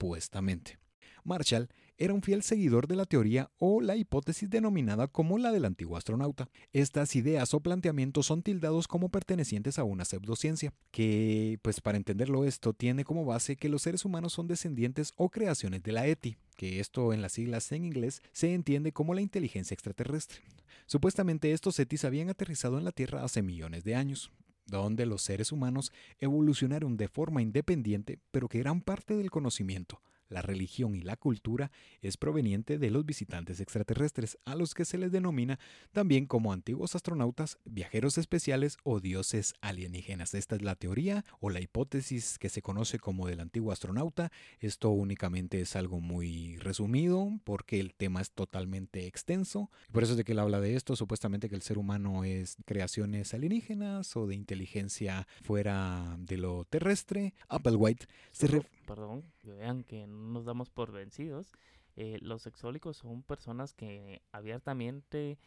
supuestamente. 0.00 0.78
Marshall 1.24 1.68
era 1.98 2.14
un 2.14 2.22
fiel 2.22 2.42
seguidor 2.42 2.88
de 2.88 2.96
la 2.96 3.04
teoría 3.04 3.50
o 3.58 3.82
la 3.82 3.96
hipótesis 3.96 4.48
denominada 4.48 5.06
como 5.06 5.36
la 5.36 5.52
del 5.52 5.66
antiguo 5.66 5.98
astronauta. 5.98 6.48
Estas 6.72 7.14
ideas 7.14 7.52
o 7.52 7.60
planteamientos 7.60 8.24
son 8.24 8.42
tildados 8.42 8.88
como 8.88 9.10
pertenecientes 9.10 9.78
a 9.78 9.84
una 9.84 10.06
pseudociencia, 10.06 10.72
que, 10.90 11.58
pues 11.60 11.82
para 11.82 11.98
entenderlo 11.98 12.46
esto, 12.46 12.72
tiene 12.72 13.04
como 13.04 13.26
base 13.26 13.56
que 13.56 13.68
los 13.68 13.82
seres 13.82 14.06
humanos 14.06 14.32
son 14.32 14.48
descendientes 14.48 15.12
o 15.16 15.28
creaciones 15.28 15.82
de 15.82 15.92
la 15.92 16.06
ETI, 16.06 16.38
que 16.56 16.80
esto 16.80 17.12
en 17.12 17.20
las 17.20 17.32
siglas 17.32 17.70
en 17.72 17.84
inglés 17.84 18.22
se 18.32 18.54
entiende 18.54 18.92
como 18.92 19.12
la 19.12 19.20
inteligencia 19.20 19.74
extraterrestre. 19.74 20.40
Supuestamente 20.86 21.52
estos 21.52 21.78
ETIs 21.78 22.06
habían 22.06 22.30
aterrizado 22.30 22.78
en 22.78 22.84
la 22.84 22.92
Tierra 22.92 23.22
hace 23.22 23.42
millones 23.42 23.84
de 23.84 23.94
años, 23.94 24.32
donde 24.78 25.06
los 25.06 25.22
seres 25.22 25.52
humanos 25.52 25.92
evolucionaron 26.18 26.96
de 26.96 27.08
forma 27.08 27.42
independiente, 27.42 28.18
pero 28.30 28.48
que 28.48 28.60
eran 28.60 28.80
parte 28.80 29.16
del 29.16 29.30
conocimiento, 29.30 30.00
la 30.30 30.42
religión 30.42 30.94
y 30.94 31.02
la 31.02 31.16
cultura 31.16 31.70
es 32.00 32.16
proveniente 32.16 32.78
de 32.78 32.90
los 32.90 33.04
visitantes 33.04 33.60
extraterrestres, 33.60 34.38
a 34.44 34.54
los 34.54 34.74
que 34.74 34.84
se 34.84 34.98
les 34.98 35.12
denomina 35.12 35.58
también 35.92 36.26
como 36.26 36.52
antiguos 36.52 36.94
astronautas, 36.94 37.58
viajeros 37.64 38.16
especiales 38.18 38.78
o 38.84 39.00
dioses 39.00 39.54
alienígenas. 39.60 40.34
Esta 40.34 40.56
es 40.56 40.62
la 40.62 40.76
teoría 40.76 41.24
o 41.40 41.50
la 41.50 41.60
hipótesis 41.60 42.38
que 42.38 42.48
se 42.48 42.62
conoce 42.62 42.98
como 42.98 43.26
del 43.26 43.40
antiguo 43.40 43.72
astronauta. 43.72 44.30
Esto 44.60 44.90
únicamente 44.90 45.60
es 45.60 45.76
algo 45.76 46.00
muy 46.00 46.56
resumido 46.58 47.40
porque 47.44 47.80
el 47.80 47.94
tema 47.94 48.20
es 48.20 48.30
totalmente 48.30 49.06
extenso. 49.06 49.70
Por 49.92 50.02
eso 50.02 50.12
es 50.12 50.18
de 50.18 50.24
que 50.24 50.32
él 50.32 50.38
habla 50.38 50.60
de 50.60 50.76
esto, 50.76 50.96
supuestamente 50.96 51.48
que 51.48 51.56
el 51.56 51.62
ser 51.62 51.78
humano 51.78 52.24
es 52.24 52.56
creaciones 52.64 53.34
alienígenas 53.34 54.16
o 54.16 54.26
de 54.26 54.34
inteligencia 54.34 55.26
fuera 55.42 56.16
de 56.18 56.36
lo 56.36 56.64
terrestre. 56.64 57.34
Applewhite 57.48 58.06
se 58.30 58.48
perdón, 58.86 59.22
vean 59.42 59.84
que 59.84 60.06
no 60.06 60.32
nos 60.32 60.44
damos 60.44 60.70
por 60.70 60.92
vencidos. 60.92 61.52
Eh, 61.96 62.18
los 62.20 62.42
sexólicos 62.42 62.98
son 62.98 63.22
personas 63.22 63.74
que 63.74 64.22
abiertamente 64.32 65.38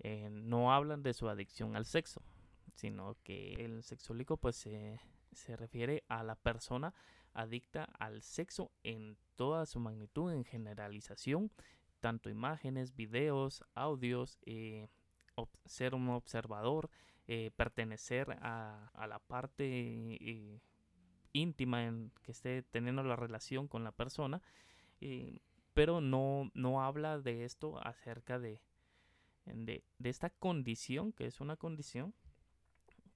eh, 0.00 0.28
no 0.30 0.72
hablan 0.72 1.02
de 1.02 1.14
su 1.14 1.28
adicción 1.28 1.76
al 1.76 1.84
sexo, 1.84 2.22
sino 2.74 3.16
que 3.24 3.64
el 3.64 3.82
sexólico 3.82 4.36
pues 4.36 4.56
se 4.56 5.56
refiere 5.56 6.04
a 6.08 6.22
la 6.22 6.34
persona 6.34 6.94
adicta 7.34 7.84
al 7.98 8.22
sexo 8.22 8.72
en 8.82 9.16
toda 9.36 9.66
su 9.66 9.78
magnitud, 9.78 10.32
en 10.32 10.44
generalización, 10.44 11.52
tanto 12.00 12.30
imágenes, 12.30 12.96
videos, 12.96 13.64
audios, 13.74 14.38
eh, 14.46 14.88
ser 15.64 15.94
un 15.94 16.08
observador, 16.08 16.90
pertenecer 17.56 18.38
a, 18.40 18.90
a, 18.94 19.06
la 19.06 19.18
parte 19.18 20.50
íntima 21.32 21.84
en 21.84 22.10
que 22.22 22.32
esté 22.32 22.62
teniendo 22.62 23.02
la 23.02 23.16
relación 23.16 23.68
con 23.68 23.84
la 23.84 23.92
persona, 23.92 24.42
eh, 25.00 25.40
pero 25.74 26.00
no, 26.00 26.50
no 26.54 26.82
habla 26.82 27.18
de 27.18 27.44
esto 27.44 27.78
acerca 27.86 28.38
de, 28.38 28.60
de, 29.44 29.84
de, 29.98 30.08
esta 30.08 30.30
condición, 30.30 31.12
que 31.12 31.26
es 31.26 31.40
una 31.40 31.56
condición 31.56 32.14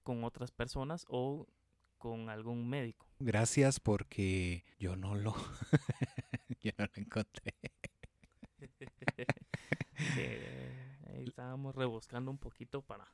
con 0.02 0.24
otras 0.24 0.50
personas 0.50 1.04
o 1.08 1.46
con 1.98 2.28
algún 2.28 2.68
médico. 2.68 3.06
Gracias 3.18 3.80
porque 3.80 4.64
yo 4.78 4.96
no 4.96 5.14
lo, 5.14 5.34
yo 6.60 6.72
no 6.78 6.86
lo 6.86 6.92
encontré. 6.96 7.54
estábamos 11.28 11.74
rebuscando 11.74 12.30
un 12.30 12.38
poquito 12.38 12.82
para, 12.82 13.06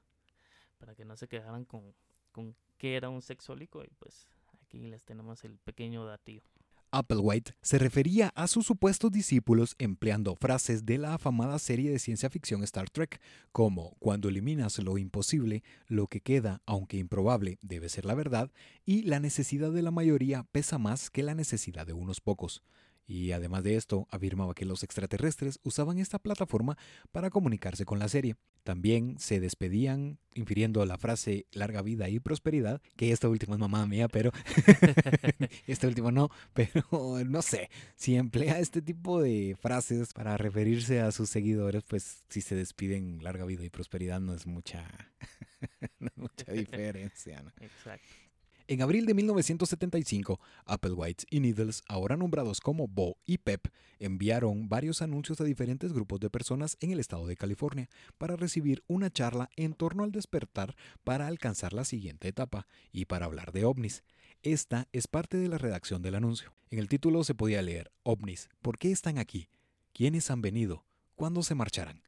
para 0.79 0.95
que 0.95 1.05
no 1.05 1.17
se 1.17 1.29
quedaran 1.29 1.65
con, 1.65 1.95
con 2.33 2.57
qué 2.77 2.97
era 2.97 3.09
un 3.09 3.23
sexólico 3.23 3.85
y 3.85 3.89
pues 3.99 4.29
Aquí 4.69 4.87
les 4.87 5.03
tenemos 5.03 5.45
el 5.45 5.57
pequeño 5.57 6.05
datío. 6.05 6.43
Applewhite 6.91 7.55
se 7.63 7.79
refería 7.79 8.33
a 8.35 8.47
sus 8.47 8.67
supuestos 8.67 9.11
discípulos 9.11 9.75
empleando 9.79 10.37
frases 10.37 10.85
de 10.85 10.99
la 10.99 11.15
afamada 11.15 11.59
serie 11.59 11.91
de 11.91 11.99
ciencia 11.99 12.29
ficción 12.29 12.63
Star 12.65 12.91
Trek, 12.91 13.19
como 13.51 13.97
cuando 13.99 14.29
eliminas 14.29 14.79
lo 14.79 14.99
imposible, 14.99 15.63
lo 15.87 16.07
que 16.07 16.21
queda, 16.21 16.61
aunque 16.67 16.99
improbable, 16.99 17.59
debe 17.63 17.89
ser 17.89 18.05
la 18.05 18.15
verdad, 18.15 18.51
y 18.85 19.05
la 19.05 19.21
necesidad 19.21 19.73
de 19.73 19.81
la 19.81 19.91
mayoría 19.91 20.45
pesa 20.53 20.77
más 20.77 21.09
que 21.09 21.23
la 21.23 21.35
necesidad 21.35 21.87
de 21.87 21.95
unos 21.95 22.21
pocos. 22.21 22.63
Y 23.09 23.33
además 23.33 23.65
de 23.65 23.77
esto, 23.77 24.07
afirmaba 24.11 24.55
que 24.55 24.67
los 24.67 24.83
extraterrestres 24.83 25.61
usaban 25.63 25.99
esta 25.99 26.19
plataforma 26.19 26.77
para 27.11 27.31
comunicarse 27.31 27.87
con 27.87 27.99
la 27.99 28.07
serie. 28.07 28.37
También 28.65 29.19
se 29.19 29.41
despedían 29.41 30.19
infiriendo 30.35 30.85
la 30.85 30.99
frase 30.99 31.47
larga 31.53 31.81
vida 31.81 32.11
y 32.11 32.21
prosperidad, 32.21 32.83
que 32.97 33.11
esta 33.11 33.31
última 33.31 33.55
es 33.55 33.61
mamá 33.61 33.87
mía, 33.87 34.09
pero 34.09 34.31
esta 35.67 35.89
última 35.89 36.13
no, 36.13 36.29
pero 36.53 36.85
no 37.25 37.41
sé, 37.41 37.71
si 37.97 38.17
emplea 38.17 38.59
este 38.59 38.83
tipo 38.83 39.23
de 39.23 39.57
frases 39.59 40.13
para 40.13 40.37
referirse 40.37 41.01
a 41.01 41.11
sus 41.11 41.31
seguidores, 41.31 41.85
pues 41.85 42.25
si 42.29 42.43
se 42.43 42.57
despiden 42.57 43.23
larga 43.23 43.47
vida 43.47 43.65
y 43.65 43.71
prosperidad 43.71 44.21
no 44.21 44.35
es 44.35 44.47
mucha, 44.47 44.87
no 45.99 46.09
es 46.09 46.17
mucha 46.19 46.53
diferencia. 46.53 47.43
¿no? 47.43 47.53
Exacto. 47.61 48.28
En 48.71 48.83
abril 48.83 49.07
de 49.07 49.15
1975, 49.15 50.39
Applewhite 50.67 51.25
y 51.31 51.41
Needles, 51.41 51.83
ahora 51.89 52.19
nombrados 52.19 52.61
como 52.61 52.87
Bo 52.87 53.17
y 53.25 53.39
Pep, 53.39 53.69
enviaron 53.99 54.69
varios 54.69 55.01
anuncios 55.01 55.41
a 55.41 55.45
diferentes 55.45 55.95
grupos 55.95 56.21
de 56.21 56.29
personas 56.29 56.77
en 56.81 56.91
el 56.91 57.01
estado 57.01 57.27
de 57.27 57.35
California 57.35 57.89
para 58.19 58.37
recibir 58.37 58.85
una 58.87 59.11
charla 59.11 59.49
en 59.57 59.73
torno 59.73 60.05
al 60.05 60.13
despertar 60.13 60.77
para 61.03 61.29
alcanzar 61.29 61.73
la 61.73 61.87
siguiente 61.87 62.29
etapa 62.29 62.67
y 62.93 63.07
para 63.07 63.25
hablar 63.25 63.53
de 63.53 63.65
ovnis. 63.65 64.05
Esta 64.43 64.87
es 64.93 65.07
parte 65.07 65.39
de 65.39 65.49
la 65.49 65.57
redacción 65.57 66.03
del 66.03 66.17
anuncio. 66.17 66.53
En 66.69 66.79
el 66.79 66.89
título 66.89 67.25
se 67.25 67.35
podía 67.35 67.63
leer 67.63 67.91
OVNIs, 68.03 68.51
¿por 68.61 68.77
qué 68.79 68.93
están 68.93 69.17
aquí? 69.17 69.49
¿Quiénes 69.95 70.31
han 70.31 70.43
venido? 70.43 70.85
¿Cuándo 71.15 71.43
se 71.43 71.55
marcharán? 71.55 72.03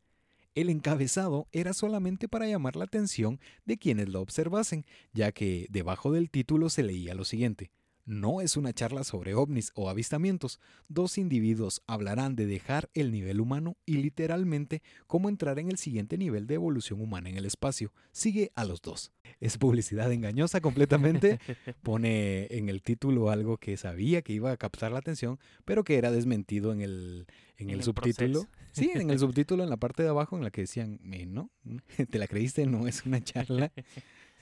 El 0.55 0.69
encabezado 0.69 1.49
era 1.53 1.73
solamente 1.73 2.29
para 2.29 2.47
llamar 2.47 2.77
la 2.77 2.85
atención 2.85 3.41
de 3.65 3.79
quienes 3.79 4.09
lo 4.09 4.21
observasen, 4.21 4.85
ya 5.13 5.33
que 5.33 5.67
debajo 5.71 6.13
del 6.13 6.31
título 6.31 6.71
se 6.71 6.83
leía 6.83 7.15
lo 7.15 7.25
siguiente. 7.25 7.71
No 8.11 8.41
es 8.41 8.57
una 8.57 8.73
charla 8.73 9.05
sobre 9.05 9.35
ovnis 9.35 9.71
o 9.77 9.89
avistamientos. 9.89 10.59
Dos 10.89 11.17
individuos 11.17 11.81
hablarán 11.87 12.35
de 12.35 12.45
dejar 12.45 12.91
el 12.93 13.13
nivel 13.13 13.41
humano 13.41 13.77
y 13.87 13.99
literalmente 13.99 14.83
cómo 15.07 15.29
entrar 15.29 15.61
en 15.61 15.71
el 15.71 15.79
siguiente 15.79 16.19
nivel 16.19 16.49
de 16.49 16.55
evolución 16.55 17.01
humana 17.01 17.31
en 17.31 17.37
el 17.37 17.47
espacio. 17.47 17.93
Sigue 18.11 18.51
a 18.57 18.65
los 18.65 18.83
dos. 18.83 19.13
Es 19.39 19.59
publicidad 19.59 20.11
engañosa 20.11 20.61
completamente. 20.61 21.39
Pone 21.85 22.49
en 22.51 22.69
el 22.69 22.83
título 22.83 23.31
algo 23.31 23.59
que 23.59 23.77
sabía 23.77 24.23
que 24.23 24.33
iba 24.33 24.51
a 24.51 24.57
captar 24.57 24.91
la 24.91 24.99
atención, 24.99 25.39
pero 25.65 25.85
que 25.85 25.97
era 25.97 26.11
desmentido 26.11 26.73
en 26.73 26.81
el, 26.81 27.29
en, 27.59 27.71
el, 27.71 27.85
subtítulo. 27.85 28.45
Sí, 28.73 28.91
en 28.93 29.11
el 29.11 29.19
subtítulo 29.21 29.63
en 29.63 29.71
la 29.71 29.77
parte 29.77 30.03
de 30.03 30.09
abajo 30.09 30.37
en 30.37 30.43
la 30.43 30.51
que 30.51 30.63
decían, 30.63 30.99
no, 31.29 31.53
te 32.11 32.19
la 32.19 32.27
creíste, 32.27 32.67
no 32.67 32.89
es 32.89 33.07
una 33.07 33.23
charla, 33.23 33.71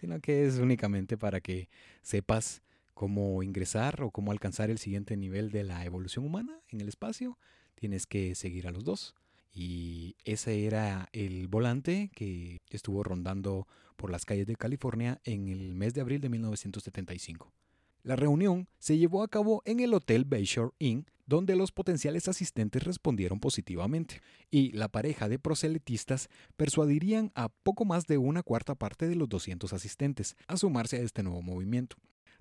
sino 0.01 0.21
que 0.21 0.47
es 0.47 0.57
únicamente 0.57 1.19
para 1.19 1.43
que 1.43 1.69
sepas 2.01 2.63
cómo 2.99 3.45
ingresar 3.45 4.03
o 4.03 4.11
cómo 4.11 4.33
alcanzar 4.33 4.71
el 4.71 4.79
siguiente 4.79 5.17
nivel 5.17 5.53
de 5.53 5.63
la 5.63 5.85
evolución 5.85 6.25
humana 6.25 6.59
en 6.69 6.81
el 6.81 6.89
espacio, 6.89 7.39
tienes 7.77 8.09
que 8.09 8.35
seguir 8.35 8.67
a 8.67 8.73
los 8.73 8.83
dos. 8.83 9.15
Y 9.55 10.17
ese 10.25 10.67
era 10.67 11.09
el 11.13 11.47
volante 11.47 12.11
que 12.13 12.61
estuvo 12.71 13.05
rondando 13.05 13.69
por 13.97 14.11
las 14.11 14.25
calles 14.25 14.49
de 14.49 14.57
California 14.57 15.21
en 15.23 15.47
el 15.47 15.77
mes 15.77 15.95
de 15.95 16.01
abril 16.01 16.21
de 16.21 16.29
1975. 16.29 17.53
La 18.03 18.17
reunión 18.17 18.67
se 18.81 18.99
llevó 18.99 19.23
a 19.23 19.29
cabo 19.29 19.63
en 19.65 19.79
el 19.79 19.95
Hotel 19.95 20.25
Bayshore 20.25 20.75
Inn, 20.81 21.07
donde 21.25 21.55
los 21.55 21.71
potenciales 21.71 22.27
asistentes 22.27 22.83
respondieron 22.83 23.39
positivamente, 23.39 24.23
y 24.51 24.73
la 24.73 24.89
pareja 24.89 25.29
de 25.29 25.39
proselitistas 25.39 26.31
persuadirían 26.57 27.31
a 27.37 27.49
poco 27.49 27.85
más 27.85 28.09
de 28.09 28.19
una 28.19 28.43
cuarta 28.43 28.75
parte 28.75 29.07
de 29.07 29.15
los 29.15 29.29
200 29.29 29.73
asistentes 29.73 30.35
a 30.49 30.57
sumarse 30.57 30.97
a 30.97 31.03
este 31.03 31.23
nuevo 31.23 31.43
movimiento. 31.43 31.97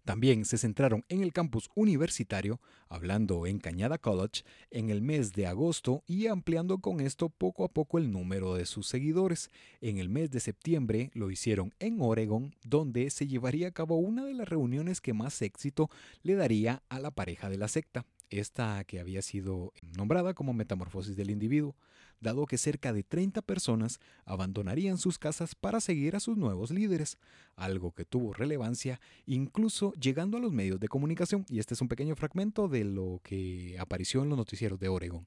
También 0.07 0.45
se 0.45 0.57
centraron 0.57 1.03
en 1.09 1.21
el 1.21 1.33
campus 1.33 1.69
universitario, 1.75 2.61
hablando 2.87 3.45
en 3.45 3.59
Cañada 3.59 3.97
College, 3.97 4.45
en 4.71 4.89
el 4.89 5.01
mes 5.01 5.33
de 5.33 5.47
agosto 5.47 6.01
y 6.07 6.27
ampliando 6.27 6.77
con 6.77 7.01
esto 7.01 7.27
poco 7.27 7.65
a 7.65 7.67
poco 7.67 7.97
el 7.97 8.09
número 8.09 8.55
de 8.55 8.65
sus 8.65 8.87
seguidores. 8.87 9.51
En 9.81 9.97
el 9.97 10.07
mes 10.07 10.31
de 10.31 10.39
septiembre 10.39 11.11
lo 11.13 11.29
hicieron 11.29 11.73
en 11.79 11.99
Oregon, 11.99 12.55
donde 12.63 13.09
se 13.09 13.27
llevaría 13.27 13.67
a 13.67 13.71
cabo 13.71 13.97
una 13.97 14.23
de 14.23 14.33
las 14.33 14.47
reuniones 14.47 15.01
que 15.01 15.11
más 15.11 15.41
éxito 15.41 15.89
le 16.23 16.35
daría 16.35 16.83
a 16.87 17.01
la 17.01 17.11
pareja 17.11 17.49
de 17.49 17.57
la 17.57 17.67
secta, 17.67 18.05
esta 18.29 18.85
que 18.85 19.01
había 19.01 19.21
sido 19.21 19.73
nombrada 19.97 20.33
como 20.33 20.53
Metamorfosis 20.53 21.17
del 21.17 21.31
Individuo 21.31 21.75
dado 22.19 22.45
que 22.45 22.57
cerca 22.57 22.93
de 22.93 23.03
30 23.03 23.41
personas 23.41 23.99
abandonarían 24.25 24.97
sus 24.97 25.19
casas 25.19 25.55
para 25.55 25.79
seguir 25.79 26.15
a 26.15 26.19
sus 26.19 26.37
nuevos 26.37 26.71
líderes, 26.71 27.17
algo 27.55 27.91
que 27.91 28.05
tuvo 28.05 28.33
relevancia 28.33 28.99
incluso 29.25 29.93
llegando 29.93 30.37
a 30.37 30.39
los 30.39 30.51
medios 30.51 30.79
de 30.79 30.87
comunicación, 30.87 31.45
y 31.49 31.59
este 31.59 31.73
es 31.73 31.81
un 31.81 31.87
pequeño 31.87 32.15
fragmento 32.15 32.67
de 32.67 32.83
lo 32.83 33.21
que 33.23 33.77
apareció 33.79 34.23
en 34.23 34.29
los 34.29 34.37
noticieros 34.37 34.79
de 34.79 34.89
Oregon. 34.89 35.25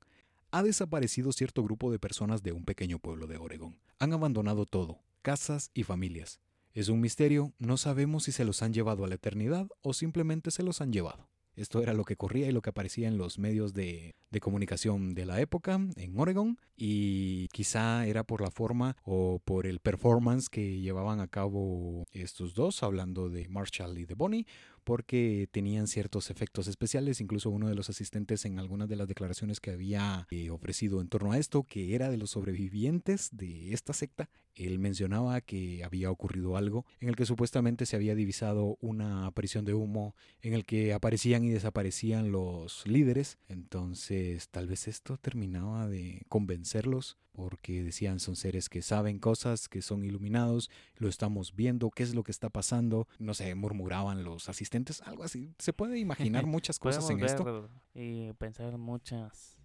Ha 0.53 0.63
desaparecido 0.63 1.33
cierto 1.33 1.63
grupo 1.63 1.93
de 1.93 1.99
personas 1.99 2.43
de 2.43 2.53
un 2.53 2.65
pequeño 2.65 2.99
pueblo 2.99 3.27
de 3.27 3.37
Oregon. 3.37 3.79
Han 3.99 4.13
abandonado 4.13 4.67
todo, 4.67 4.99
casas 5.23 5.71
y 5.75 5.85
familias. 5.85 6.41
Es 6.73 6.89
un 6.89 7.01
misterio, 7.01 7.53
no 7.59 7.77
sabemos 7.77 8.25
si 8.25 8.33
se 8.33 8.45
los 8.45 8.63
han 8.63 8.73
llevado 8.73 9.05
a 9.05 9.09
la 9.09 9.17
eternidad 9.17 9.69
o 9.83 9.93
simplemente 9.93 10.51
se 10.51 10.63
los 10.63 10.81
han 10.81 10.93
llevado. 10.93 11.29
Esto 11.61 11.83
era 11.83 11.93
lo 11.93 12.05
que 12.05 12.17
corría 12.17 12.49
y 12.49 12.53
lo 12.53 12.63
que 12.63 12.71
aparecía 12.71 13.07
en 13.07 13.19
los 13.19 13.39
medios 13.39 13.75
de, 13.75 14.15
comunicación 14.41 15.13
de 15.13 15.27
la 15.27 15.43
época 15.43 15.75
en 15.75 16.19
Oregon 16.19 16.59
y 16.75 17.49
quizá 17.49 18.07
era 18.07 18.25
por 18.25 18.41
la 18.41 18.51
forma 18.51 18.97
o 19.05 19.43
por 19.45 19.67
el 19.67 19.79
performance 19.79 20.49
que 20.49 20.81
llevaban 20.81 21.21
a 21.21 21.29
cabo 21.29 22.07
estos 22.13 22.55
dos, 22.55 22.83
hablando 22.83 23.29
de 23.29 23.47
Marshall 23.51 23.99
y 23.99 24.07
de 24.07 24.15
Bonnie, 24.15 24.47
porque 24.85 25.49
tenían 25.51 25.87
ciertos 25.87 26.31
efectos 26.31 26.67
especiales, 26.67 27.21
incluso 27.21 27.51
uno 27.51 27.69
de 27.69 27.75
los 27.75 27.91
asistentes 27.91 28.45
en 28.45 28.59
algunas 28.59 28.89
de 28.89 28.97
las 28.97 29.09
declaraciones 29.09 29.61
que 29.61 29.71
había 29.71 30.27
eh, 30.31 30.51
ofrecido 30.51 31.01
en 31.01 31.09
torno 31.09 31.33
a 31.33 31.39
esto, 31.39 31.65
que 31.65 31.95
era 31.95 32.11
de 32.11 32.17
los 32.17 32.31
sobrevivientes 32.31 33.31
de 33.33 33.73
esta 33.73 33.93
secta, 33.93 34.29
él 34.55 34.79
mencionaba 34.79 35.41
que 35.41 35.85
había 35.85 36.11
ocurrido 36.11 36.57
algo 36.57 36.85
en 37.01 37.09
el 37.09 37.17
que 37.17 37.27
supuestamente 37.27 37.87
se 37.87 37.97
había 37.97 38.15
divisado 38.15 38.77
una 38.81 39.27
aparición 39.27 39.65
de 39.65 39.75
humo 39.75 40.15
en 40.43 40.55
el 40.55 40.65
que 40.65 40.93
aparecían 40.93 41.45
y 41.45 41.51
desaparecían 41.51 42.33
los 42.33 42.87
líderes, 42.87 43.39
entonces 43.49 44.49
tal 44.49 44.67
vez 44.67 44.89
esto 44.89 45.17
terminaba 45.19 45.89
de 45.89 46.23
convencerlos 46.29 47.17
porque 47.33 47.83
decían 47.83 48.21
son 48.21 48.37
seres 48.37 48.69
que 48.69 48.83
saben 48.83 49.19
cosas, 49.19 49.69
que 49.69 49.83
son 49.83 50.05
iluminados, 50.05 50.69
lo 50.97 51.09
estamos 51.09 51.55
viendo, 51.55 51.91
qué 51.91 52.03
es 52.03 52.15
lo 52.15 52.23
que 52.23 52.33
está 52.33 52.51
pasando, 52.51 53.09
no 53.19 53.35
sé, 53.35 53.55
murmuraban 53.55 54.25
los 54.25 54.49
asistentes, 54.49 54.70
algo 55.05 55.25
así. 55.25 55.55
Se 55.59 55.73
puede 55.73 55.99
imaginar 55.99 56.47
muchas 56.47 56.79
cosas 56.79 57.09
en 57.11 57.25
esto. 57.25 57.69
Y 57.95 58.33
pensar 58.35 58.79
muchas 58.79 59.59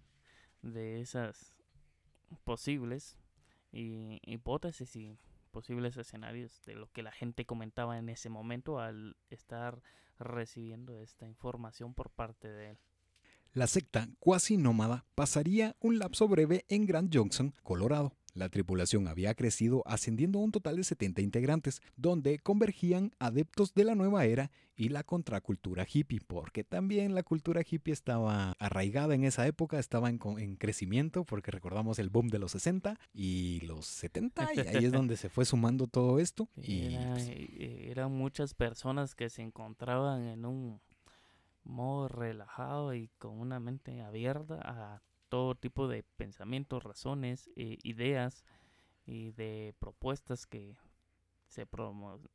de 0.62 1.00
esas 1.00 1.54
posibles 2.44 3.16
y 3.72 4.20
hipótesis 4.24 4.96
y 4.96 5.18
posibles 5.50 5.96
escenarios 5.96 6.62
de 6.66 6.74
lo 6.74 6.90
que 6.92 7.02
la 7.02 7.12
gente 7.12 7.46
comentaba 7.46 7.98
en 7.98 8.08
ese 8.08 8.28
momento 8.28 8.78
al 8.78 9.16
estar 9.30 9.80
recibiendo 10.18 11.00
esta 11.00 11.26
información 11.26 11.94
por 11.94 12.10
parte 12.10 12.48
de 12.48 12.70
él. 12.70 12.78
La 13.56 13.66
secta 13.66 14.10
cuasi 14.18 14.58
nómada 14.58 15.06
pasaría 15.14 15.76
un 15.80 15.98
lapso 15.98 16.28
breve 16.28 16.66
en 16.68 16.84
Grand 16.84 17.10
Junction, 17.10 17.54
Colorado. 17.62 18.12
La 18.34 18.50
tripulación 18.50 19.08
había 19.08 19.34
crecido 19.34 19.82
ascendiendo 19.86 20.38
a 20.38 20.42
un 20.42 20.52
total 20.52 20.76
de 20.76 20.84
70 20.84 21.22
integrantes, 21.22 21.80
donde 21.96 22.38
convergían 22.38 23.12
adeptos 23.18 23.72
de 23.72 23.84
la 23.84 23.94
nueva 23.94 24.26
era 24.26 24.50
y 24.76 24.90
la 24.90 25.04
contracultura 25.04 25.86
hippie, 25.90 26.20
porque 26.20 26.64
también 26.64 27.14
la 27.14 27.22
cultura 27.22 27.62
hippie 27.66 27.94
estaba 27.94 28.52
arraigada 28.58 29.14
en 29.14 29.24
esa 29.24 29.46
época, 29.46 29.78
estaba 29.78 30.10
en, 30.10 30.18
crecimiento, 30.56 31.24
porque 31.24 31.50
recordamos 31.50 31.98
el 31.98 32.10
boom 32.10 32.28
de 32.28 32.38
los 32.38 32.52
60 32.52 32.98
y 33.14 33.60
los 33.60 33.86
70, 33.86 34.50
y 34.54 34.58
ahí 34.58 34.84
es 34.84 34.92
donde 34.92 35.16
se 35.16 35.30
fue 35.30 35.46
sumando 35.46 35.86
todo 35.86 36.18
esto. 36.18 36.46
Y 36.58 36.94
pues 36.94 37.26
eh, 37.30 37.88
eran 37.90 38.12
muchas 38.12 38.52
personas 38.52 39.14
que 39.14 39.30
se 39.30 39.40
encontraban 39.40 40.26
en 40.26 40.44
un 40.44 40.78
modo 41.66 42.08
relajado 42.08 42.94
y 42.94 43.08
con 43.18 43.38
una 43.38 43.60
mente 43.60 44.02
abierta 44.02 44.60
a 44.62 45.02
todo 45.28 45.54
tipo 45.54 45.88
de 45.88 46.04
pensamientos, 46.16 46.82
razones, 46.82 47.50
eh, 47.56 47.78
ideas 47.82 48.44
y 49.04 49.32
de 49.32 49.74
propuestas 49.78 50.46
que 50.46 50.76
se, 51.48 51.66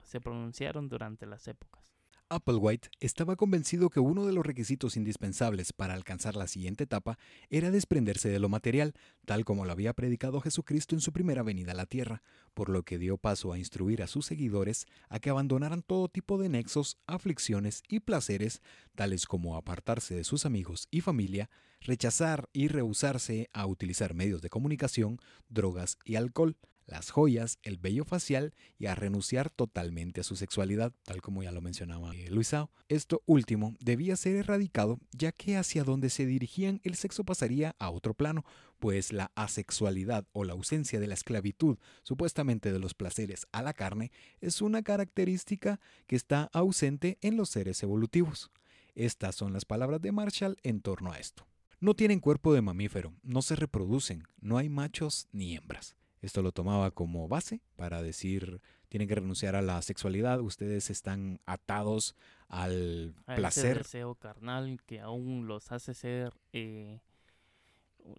se 0.04 0.22
pronunciaron 0.22 0.90
durante 0.90 1.26
las 1.26 1.48
épocas. 1.48 2.01
Applewhite 2.32 2.88
estaba 3.02 3.36
convencido 3.36 3.90
que 3.90 4.00
uno 4.00 4.26
de 4.26 4.32
los 4.32 4.46
requisitos 4.46 4.96
indispensables 4.96 5.74
para 5.74 5.94
alcanzar 5.94 6.38
la 6.38 6.48
siguiente 6.48 6.86
etapa 6.86 7.18
era 7.50 7.72
desprenderse 7.72 8.30
de 8.30 8.40
lo 8.40 8.48
material, 8.48 8.94
tal 9.26 9.44
como 9.44 9.66
lo 9.66 9.74
había 9.74 9.92
predicado 9.92 10.40
Jesucristo 10.40 10.96
en 10.96 11.02
su 11.02 11.12
primera 11.12 11.44
venida 11.44 11.74
a 11.74 11.76
la 11.76 11.86
tierra, 11.86 12.24
por 12.54 12.70
lo 12.70 12.84
que 12.84 12.98
dio 12.98 13.18
paso 13.18 13.52
a 13.52 13.58
instruir 13.58 14.02
a 14.02 14.08
sus 14.08 14.26
seguidores 14.26 14.88
a 15.10 15.20
que 15.20 15.30
abandonaran 15.30 15.82
todo 15.82 16.08
tipo 16.08 16.38
de 16.38 16.48
nexos, 16.48 16.98
aflicciones 17.06 17.84
y 17.90 18.00
placeres, 18.00 18.62
tales 18.96 19.26
como 19.26 19.58
apartarse 19.58 20.16
de 20.16 20.24
sus 20.24 20.46
amigos 20.46 20.88
y 20.90 21.02
familia, 21.02 21.50
rechazar 21.82 22.48
y 22.54 22.70
rehusarse 22.70 23.50
a 23.52 23.66
utilizar 23.66 24.14
medios 24.14 24.42
de 24.42 24.50
comunicación, 24.50 25.20
drogas 25.50 25.98
y 26.06 26.16
alcohol, 26.16 26.56
las 26.86 27.10
joyas, 27.10 27.60
el 27.64 27.78
vello 27.78 28.04
facial 28.06 28.54
y 28.78 28.88
a 28.88 28.96
renunciar 28.96 29.50
totalmente 29.50 30.22
a 30.22 30.24
su 30.24 30.36
sexualidad, 30.36 30.94
tal 31.04 31.22
como 31.22 31.44
ya 31.44 31.52
lo 31.52 31.62
mencionaba 31.62 32.16
eh, 32.16 32.30
Luisao. 32.30 32.72
Esto 32.90 33.24
último 33.26 33.76
debía 33.80 34.16
ser 34.16 34.36
erradicado 34.36 35.00
ya 35.12 35.32
que 35.32 35.58
hacia 35.58 35.84
donde 35.84 36.10
se 36.10 36.26
dirigían 36.26 36.82
el 36.84 36.96
sexo 36.96 37.24
pasaría 37.24 37.76
a 37.80 37.90
otro 37.90 38.14
plano, 38.14 38.44
pues 38.80 39.14
la 39.14 39.32
asexualidad 39.36 40.26
o 40.34 40.44
la 40.44 40.54
ausencia 40.54 41.00
de 41.00 41.08
la 41.08 41.14
esclavitud, 41.14 41.78
supuestamente 42.04 42.72
de 42.72 42.80
los 42.80 42.94
placeres 42.94 43.48
a 43.52 43.62
la 43.62 43.74
carne, 43.74 44.12
es 44.40 44.62
una 44.62 44.82
característica 44.82 45.80
que 46.08 46.16
está 46.16 46.50
ausente 46.54 47.18
en 47.22 47.38
los 47.38 47.50
seres 47.50 47.82
evolutivos. 47.84 48.52
Estas 48.96 49.36
son 49.36 49.54
las 49.54 49.66
palabras 49.66 50.02
de 50.02 50.12
Marshall 50.12 50.58
en 50.64 50.82
torno 50.82 51.12
a 51.12 51.20
esto. 51.20 51.48
No 51.80 51.96
tienen 51.96 52.20
cuerpo 52.20 52.54
de 52.54 52.62
mamífero, 52.62 53.16
no 53.24 53.42
se 53.42 53.56
reproducen, 53.56 54.24
no 54.40 54.58
hay 54.58 54.70
machos 54.70 55.28
ni 55.32 55.56
hembras. 55.56 55.96
Esto 56.22 56.44
lo 56.44 56.52
tomaba 56.52 56.92
como 56.92 57.28
base 57.28 57.62
para 57.76 58.02
decir, 58.04 58.62
tienen 58.90 59.08
que 59.08 59.16
renunciar 59.16 59.56
a 59.56 59.62
la 59.62 59.82
sexualidad, 59.82 60.40
ustedes 60.40 60.90
están 60.92 61.40
atados 61.46 62.16
al 62.48 63.16
placer. 63.26 63.72
Ese 63.72 63.80
deseo 63.80 64.16
carnal 64.16 64.80
que 64.86 65.00
aún 65.00 65.48
los 65.48 65.72
hace 65.72 65.96
ser 65.96 66.34
eh, 66.54 67.00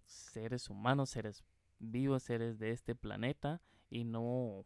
seres 0.04 0.68
humanos, 0.68 1.10
seres 1.10 1.44
vivos, 1.78 2.24
seres 2.24 2.58
de 2.58 2.72
este 2.72 2.94
planeta 2.94 3.60
y 3.88 4.04
no 4.04 4.64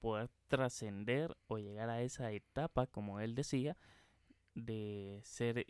poder 0.00 0.30
trascender 0.48 1.36
o 1.48 1.58
llegar 1.58 1.90
a 1.90 2.00
esa 2.00 2.32
etapa, 2.32 2.86
como 2.86 3.20
él 3.20 3.34
decía, 3.34 3.76
de 4.54 5.20
ser 5.22 5.66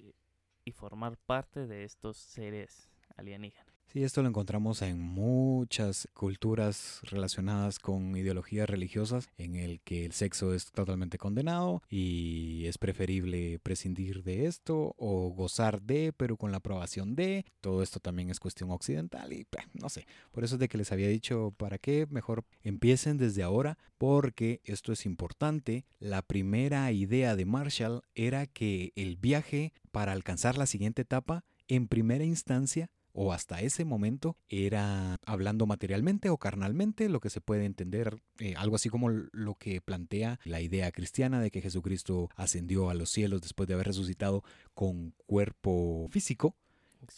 y 0.64 0.72
formar 0.72 1.16
parte 1.16 1.66
de 1.66 1.84
estos 1.84 2.16
seres 2.16 2.88
alienígenas. 3.16 3.69
Sí, 3.92 4.04
esto 4.04 4.22
lo 4.22 4.28
encontramos 4.28 4.82
en 4.82 5.00
muchas 5.00 6.06
culturas 6.14 7.00
relacionadas 7.02 7.80
con 7.80 8.16
ideologías 8.16 8.70
religiosas, 8.70 9.28
en 9.36 9.56
el 9.56 9.80
que 9.80 10.04
el 10.04 10.12
sexo 10.12 10.54
es 10.54 10.70
totalmente 10.70 11.18
condenado 11.18 11.82
y 11.88 12.66
es 12.66 12.78
preferible 12.78 13.58
prescindir 13.58 14.22
de 14.22 14.46
esto 14.46 14.94
o 14.96 15.30
gozar 15.30 15.82
de, 15.82 16.12
pero 16.16 16.36
con 16.36 16.52
la 16.52 16.58
aprobación 16.58 17.16
de. 17.16 17.44
Todo 17.60 17.82
esto 17.82 17.98
también 17.98 18.30
es 18.30 18.38
cuestión 18.38 18.70
occidental 18.70 19.32
y 19.32 19.44
pues, 19.46 19.64
no 19.72 19.88
sé. 19.88 20.06
Por 20.30 20.44
eso 20.44 20.54
es 20.54 20.60
de 20.60 20.68
que 20.68 20.78
les 20.78 20.92
había 20.92 21.08
dicho 21.08 21.52
para 21.56 21.78
qué 21.78 22.06
mejor 22.10 22.44
empiecen 22.62 23.18
desde 23.18 23.42
ahora, 23.42 23.76
porque 23.98 24.60
esto 24.62 24.92
es 24.92 25.04
importante. 25.04 25.84
La 25.98 26.22
primera 26.22 26.92
idea 26.92 27.34
de 27.34 27.44
Marshall 27.44 28.02
era 28.14 28.46
que 28.46 28.92
el 28.94 29.16
viaje 29.16 29.72
para 29.90 30.12
alcanzar 30.12 30.56
la 30.56 30.66
siguiente 30.66 31.02
etapa 31.02 31.44
en 31.66 31.88
primera 31.88 32.22
instancia 32.22 32.88
o 33.12 33.32
hasta 33.32 33.60
ese 33.60 33.84
momento 33.84 34.36
era 34.48 35.16
hablando 35.26 35.66
materialmente 35.66 36.30
o 36.30 36.38
carnalmente, 36.38 37.08
lo 37.08 37.20
que 37.20 37.30
se 37.30 37.40
puede 37.40 37.64
entender 37.64 38.22
eh, 38.38 38.54
algo 38.56 38.76
así 38.76 38.88
como 38.88 39.10
lo 39.10 39.54
que 39.56 39.80
plantea 39.80 40.38
la 40.44 40.60
idea 40.60 40.90
cristiana 40.92 41.40
de 41.40 41.50
que 41.50 41.62
Jesucristo 41.62 42.30
ascendió 42.36 42.90
a 42.90 42.94
los 42.94 43.10
cielos 43.10 43.40
después 43.42 43.68
de 43.68 43.74
haber 43.74 43.88
resucitado 43.88 44.42
con 44.74 45.14
cuerpo 45.26 46.08
físico. 46.10 46.54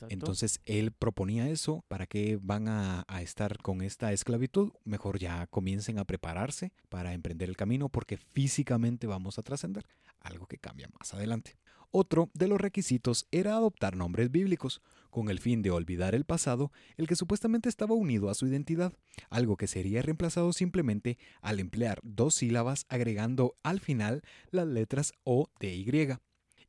Entonces 0.09 0.61
él 0.65 0.93
proponía 0.93 1.49
eso, 1.49 1.85
¿para 1.89 2.07
qué 2.07 2.39
van 2.41 2.69
a, 2.69 3.05
a, 3.09 3.21
estar 3.21 3.59
con 3.59 3.83
esta 3.83 4.13
esclavitud? 4.13 4.71
Mejor 4.85 5.19
ya 5.19 5.49
comiencen 5.49 5.99
a 5.99 6.05
prepararse 6.05 6.73
para 6.89 7.15
emprender 7.15 7.49
el 7.49 7.57
camino 7.57 7.89
porque 7.89 8.17
físicamente 8.17 9.09
vamos 9.09 9.41
a 9.41 9.43
trascender, 9.43 9.85
algo 10.21 10.47
que 10.47 10.59
cambia 10.59 10.89
más 11.01 11.13
adelante. 11.15 11.57
Otro 11.95 12.31
de 12.33 12.49
los 12.49 12.59
requisitos 12.59 13.27
era 13.31 13.53
adoptar 13.53 13.97
nombres 13.97 14.31
bíblicos, 14.31 14.81
con 15.13 15.29
el 15.29 15.39
fin 15.39 15.63
de 15.63 15.71
olvidar 15.71 16.17
el 16.17 16.25
pasado, 16.25 16.73
el 16.97 17.07
que 17.07 17.17
supuestamente 17.17 17.69
estaba 17.69 17.95
unido 17.95 18.31
a 18.31 18.35
su 18.35 18.47
identidad, 18.47 18.95
algo 19.29 19.57
que 19.57 19.69
sería 19.69 20.03
reemplazado 20.03 20.53
simplemente 20.55 21.19
al 21.43 21.61
emplear 21.61 22.01
dos 22.03 22.35
sílabas 22.35 22.87
agregando 22.89 23.55
al 23.63 23.79
final 23.79 24.23
las 24.51 24.67
letras 24.67 25.13
O 25.23 25.51
de 25.61 25.75
Y. 25.75 26.17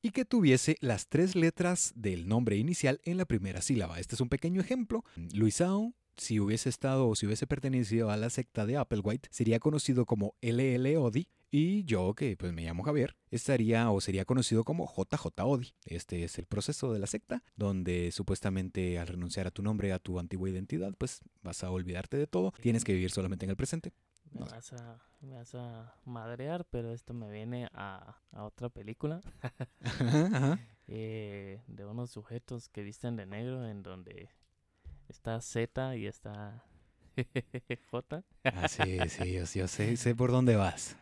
y 0.01 0.11
que 0.11 0.25
tuviese 0.25 0.75
las 0.81 1.07
tres 1.07 1.35
letras 1.35 1.93
del 1.95 2.27
nombre 2.27 2.57
inicial 2.57 2.99
en 3.05 3.17
la 3.17 3.25
primera 3.25 3.61
sílaba. 3.61 3.99
Este 3.99 4.15
es 4.15 4.21
un 4.21 4.29
pequeño 4.29 4.59
ejemplo. 4.59 5.05
Luisao 5.33 5.93
si 6.17 6.39
hubiese 6.39 6.69
estado 6.69 7.07
o 7.07 7.15
si 7.15 7.25
hubiese 7.25 7.47
pertenecido 7.47 8.11
a 8.11 8.17
la 8.17 8.29
secta 8.29 8.65
de 8.65 8.77
Applewhite, 8.77 9.29
sería 9.31 9.59
conocido 9.59 10.05
como 10.05 10.35
LL 10.41 10.97
Odi 10.97 11.27
y 11.55 11.83
yo, 11.83 12.15
que 12.15 12.35
pues 12.35 12.51
me 12.51 12.63
llamo 12.63 12.81
Javier, 12.81 13.15
estaría 13.29 13.91
o 13.91 14.01
sería 14.01 14.25
conocido 14.25 14.63
como 14.63 14.91
JJ 14.91 15.39
Odi. 15.43 15.75
Este 15.85 16.23
es 16.23 16.39
el 16.39 16.47
proceso 16.47 16.91
de 16.91 16.97
la 16.97 17.05
secta, 17.05 17.43
donde 17.55 18.11
supuestamente 18.11 18.97
al 18.97 19.05
renunciar 19.05 19.45
a 19.45 19.51
tu 19.51 19.61
nombre, 19.61 19.93
a 19.93 19.99
tu 19.99 20.17
antigua 20.17 20.49
identidad, 20.49 20.95
pues 20.97 21.21
vas 21.43 21.63
a 21.63 21.69
olvidarte 21.69 22.17
de 22.17 22.25
todo, 22.25 22.53
tienes 22.59 22.83
que 22.83 22.93
vivir 22.93 23.11
solamente 23.11 23.45
en 23.45 23.51
el 23.51 23.55
presente. 23.55 23.93
Me, 24.31 24.39
vas, 24.39 24.73
a, 24.73 24.99
me 25.21 25.35
vas 25.35 25.53
a 25.53 25.93
madrear, 26.05 26.65
pero 26.71 26.91
esto 26.91 27.13
me 27.13 27.29
viene 27.29 27.69
a, 27.73 28.17
a 28.31 28.45
otra 28.45 28.69
película 28.69 29.21
eh, 30.87 31.61
de 31.67 31.85
unos 31.85 32.09
sujetos 32.09 32.67
que 32.67 32.81
visten 32.81 33.15
de 33.15 33.27
negro 33.27 33.69
en 33.69 33.83
donde 33.83 34.31
está 35.07 35.39
Z 35.39 35.97
y 35.97 36.07
está 36.07 36.65
J. 37.91 38.23
Ah, 38.43 38.67
sí, 38.67 38.97
sí, 39.09 39.33
yo, 39.33 39.67
sé, 39.67 39.97
sé, 39.97 40.15
por 40.15 40.31
dónde 40.31 40.55
vas. 40.55 40.97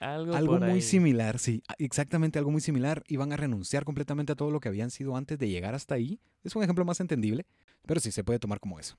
algo, 0.00 0.34
algo 0.34 0.60
muy 0.60 0.82
similar, 0.82 1.38
sí, 1.38 1.62
exactamente 1.78 2.38
algo 2.38 2.50
muy 2.50 2.60
similar. 2.60 3.02
Iban 3.08 3.32
a 3.32 3.36
renunciar 3.36 3.84
completamente 3.84 4.32
a 4.32 4.36
todo 4.36 4.50
lo 4.50 4.60
que 4.60 4.68
habían 4.68 4.90
sido 4.90 5.16
antes 5.16 5.38
de 5.38 5.48
llegar 5.48 5.74
hasta 5.74 5.94
ahí. 5.94 6.20
Es 6.42 6.54
un 6.56 6.62
ejemplo 6.62 6.84
más 6.84 7.00
entendible, 7.00 7.46
pero 7.86 8.00
sí 8.00 8.12
se 8.12 8.24
puede 8.24 8.38
tomar 8.38 8.60
como 8.60 8.78
eso. 8.78 8.96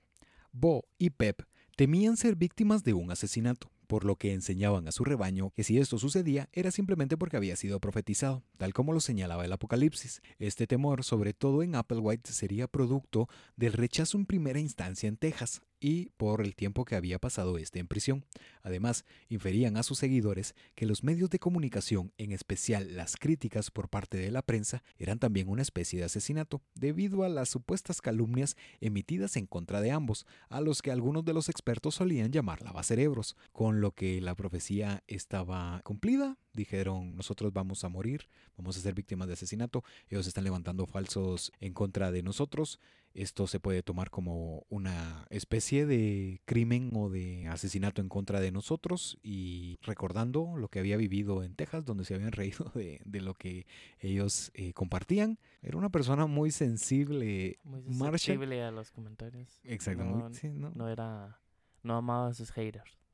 Bo 0.51 0.86
y 0.97 1.09
Pep 1.11 1.43
temían 1.76 2.17
ser 2.17 2.36
víctimas 2.36 2.84
de 2.84 2.93
un 2.93 3.11
asesinato 3.11 3.69
por 3.86 4.03
lo 4.03 4.15
que 4.15 4.34
enseñaban 4.34 4.88
a 4.88 4.91
su 4.91 5.03
rebaño 5.03 5.51
que 5.51 5.63
si 5.63 5.78
esto 5.78 5.97
sucedía 5.97 6.49
era 6.51 6.71
simplemente 6.71 7.17
porque 7.17 7.38
había 7.38 7.55
sido 7.55 7.80
profetizado, 7.80 8.43
tal 8.57 8.73
como 8.73 8.93
lo 8.93 8.99
señalaba 8.99 9.45
el 9.45 9.53
Apocalipsis. 9.53 10.21
Este 10.39 10.67
temor, 10.67 11.03
sobre 11.03 11.34
todo 11.34 11.63
en 11.63 11.76
Applewhite, 11.76 12.32
sería 12.32 12.67
producto 12.67 13.30
del 13.55 13.73
rechazo 13.73 14.17
en 14.17 14.26
primera 14.26 14.59
instancia 14.59 15.07
en 15.07 15.17
Texas, 15.17 15.61
y 15.80 16.09
por 16.17 16.41
el 16.41 16.55
tiempo 16.55 16.86
que 16.86 16.95
había 16.95 17.19
pasado 17.19 17.57
este 17.57 17.80
en 17.80 17.88
prisión. 17.88 18.26
Además, 18.61 19.05
inferían 19.30 19.78
a 19.78 19.84
sus 19.84 19.99
seguidores 19.99 20.55
que 20.76 20.86
los 20.86 21.03
medios 21.03 21.30
de 21.30 21.39
comunicación, 21.39 22.11
en 22.17 22.32
especial 22.32 22.95
las 22.95 23.17
críticas 23.17 23.71
por 23.71 23.89
parte 23.89 24.17
de 24.17 24.32
la 24.32 24.41
prensa, 24.41 24.84
eran 24.97 25.19
también 25.19 25.49
una 25.49 25.61
especie 25.61 25.99
de 25.99 26.05
asesinato, 26.05 26.61
debido 26.73 27.23
a 27.23 27.30
las 27.30 27.49
supuestas 27.49 28.01
calumnias 28.01 28.55
emitidas 28.80 29.36
en 29.38 29.45
contra 29.45 29.82
de 29.82 29.91
ambos, 29.91 30.26
a 30.49 30.61
los 30.61 30.82
que 30.82 30.91
algunos 30.91 31.26
de 31.26 31.34
los 31.34 31.49
expertos 31.49 31.95
solían 31.95 32.32
llamar 32.32 32.61
lavacerebros, 32.61 33.36
con 33.51 33.82
lo 33.82 33.91
que 33.91 34.21
la 34.21 34.36
profecía 34.36 35.03
estaba 35.07 35.82
cumplida. 35.84 36.38
Dijeron, 36.53 37.15
nosotros 37.15 37.51
vamos 37.51 37.84
a 37.84 37.89
morir, 37.89 38.30
vamos 38.57 38.78
a 38.78 38.80
ser 38.80 38.93
víctimas 38.93 39.28
de 39.28 39.34
asesinato, 39.34 39.84
ellos 40.09 40.26
están 40.26 40.45
levantando 40.45 40.86
falsos 40.86 41.51
en 41.59 41.73
contra 41.73 42.11
de 42.11 42.23
nosotros, 42.23 42.80
esto 43.16 43.47
se 43.47 43.61
puede 43.61 43.82
tomar 43.82 44.09
como 44.09 44.66
una 44.70 45.26
especie 45.30 45.86
de 45.86 46.41
crimen 46.45 46.91
o 46.93 47.09
de 47.09 47.47
asesinato 47.47 48.01
en 48.01 48.09
contra 48.09 48.41
de 48.41 48.51
nosotros 48.51 49.18
y 49.24 49.80
recordando 49.82 50.57
lo 50.57 50.68
que 50.68 50.80
había 50.80 50.97
vivido 50.97 51.41
en 51.41 51.55
Texas, 51.55 51.86
donde 51.86 52.03
se 52.03 52.13
habían 52.13 52.32
reído 52.34 52.72
de, 52.76 53.01
lo 53.22 53.34
que 53.34 53.66
ellos 53.99 54.51
eh, 54.53 54.74
compartían. 54.74 55.39
Era 55.61 55.78
una 55.78 55.89
persona 55.89 56.28
muy 56.28 56.51
sensible. 56.51 57.59
Muy 57.63 57.82
sensible 58.20 58.61
a 58.61 58.72
los 58.72 58.91
comentarios. 58.91 59.61
Exactamente. 59.63 60.49
No, 60.49 60.72
no 60.72 60.89
era... 60.89 61.39
No 61.84 61.95
amaba 61.95 62.30
a 62.30 62.34
sus 62.34 62.51
haters. 62.51 63.05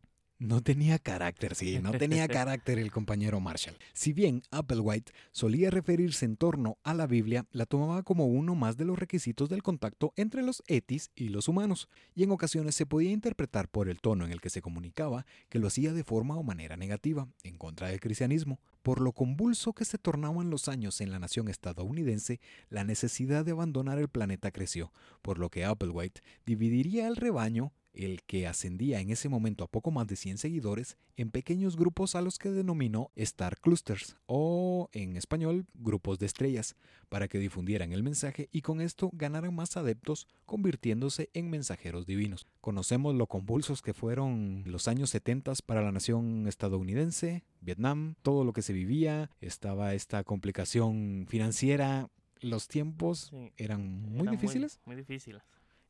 No 0.42 0.64
tenía 0.64 0.98
carácter, 0.98 1.54
sí, 1.54 1.78
no 1.78 1.92
tenía 1.92 2.28
carácter 2.28 2.80
el 2.80 2.92
compañero 2.92 3.40
Marshall. 3.40 3.78
Si 3.94 4.12
bien 4.12 4.42
Applewhite 4.50 5.12
solía 5.32 5.70
referirse 5.70 6.26
en 6.26 6.36
torno 6.36 6.80
a 6.82 6.96
la 6.96 7.06
Biblia, 7.06 7.46
la 7.52 7.68
tomaba 7.68 8.02
como 8.02 8.26
uno 8.26 8.56
más 8.56 8.76
de 8.76 8.86
los 8.86 8.98
requisitos 8.98 9.50
del 9.50 9.62
contacto 9.62 10.14
entre 10.16 10.42
los 10.42 10.64
etis 10.66 11.12
y 11.14 11.30
los 11.30 11.48
humanos, 11.48 11.90
y 12.16 12.24
en 12.24 12.32
ocasiones 12.32 12.74
se 12.74 12.88
podía 12.88 13.12
interpretar 13.12 13.70
por 13.70 13.88
el 13.88 14.02
tono 14.02 14.26
en 14.26 14.32
el 14.32 14.42
que 14.42 14.50
se 14.50 14.64
comunicaba 14.64 15.28
que 15.48 15.60
lo 15.60 15.68
hacía 15.68 15.94
de 15.94 16.04
forma 16.04 16.36
o 16.38 16.42
manera 16.42 16.76
negativa, 16.76 17.28
en 17.44 17.60
contra 17.60 17.90
del 17.90 18.00
cristianismo. 18.00 18.60
Por 18.82 19.00
lo 19.00 19.12
convulso 19.12 19.74
que 19.74 19.86
se 19.86 20.00
tornaban 20.00 20.50
los 20.50 20.70
años 20.70 21.02
en 21.02 21.12
la 21.12 21.20
nación 21.20 21.50
estadounidense, 21.50 22.40
la 22.72 22.84
necesidad 22.84 23.46
de 23.46 23.52
abandonar 23.52 24.00
el 24.00 24.10
planeta 24.10 24.50
creció, 24.50 24.92
por 25.22 25.38
lo 25.38 25.52
que 25.52 25.66
Applewhite 25.66 26.22
dividiría 26.48 27.08
el 27.08 27.16
rebaño 27.16 27.74
el 27.94 28.24
que 28.24 28.48
ascendía 28.48 29.00
en 29.00 29.10
ese 29.10 29.30
momento 29.30 29.64
a 29.64 29.68
poco 29.68 29.92
más 29.92 30.08
de 30.08 30.16
100 30.16 30.38
seguidores, 30.38 30.98
en 31.18 31.32
pequeños 31.32 31.76
grupos 31.76 32.16
a 32.16 32.22
los 32.22 32.38
que 32.40 32.50
denominó 32.50 33.12
Star 33.16 33.60
Clusters, 33.60 34.16
o 34.26 34.90
en 34.94 35.18
español, 35.18 35.66
grupos 35.74 36.20
de 36.20 36.26
estrellas, 36.26 36.76
para 37.10 37.28
que 37.28 37.40
difundieran 37.40 37.92
el 37.92 38.04
mensaje 38.04 38.50
y 38.52 38.62
con 38.62 38.82
esto 38.82 39.10
ganaran 39.14 39.54
más 39.54 39.76
adeptos, 39.78 40.28
convirtiéndose 40.46 41.30
en 41.34 41.50
mensajeros 41.50 42.06
divinos. 42.06 42.48
Conocemos 42.62 43.16
lo 43.16 43.28
convulsos 43.28 43.82
que 43.82 43.94
fueron 43.94 44.64
los 44.66 44.88
años 44.88 45.10
70 45.10 45.54
para 45.66 45.82
la 45.82 45.92
nación 45.92 46.48
estadounidense, 46.48 47.44
Vietnam, 47.62 48.16
todo 48.22 48.44
lo 48.44 48.54
que 48.54 48.62
se 48.62 48.74
vivía, 48.74 49.30
estaba 49.42 49.94
esta 49.94 50.24
complicación 50.24 51.26
financiera, 51.28 52.10
los 52.42 52.68
tiempos 52.68 53.32
eran 53.58 54.02
muy 54.02 54.28
difíciles. 54.28 54.80
muy 54.86 54.96
difíciles. 54.96 55.44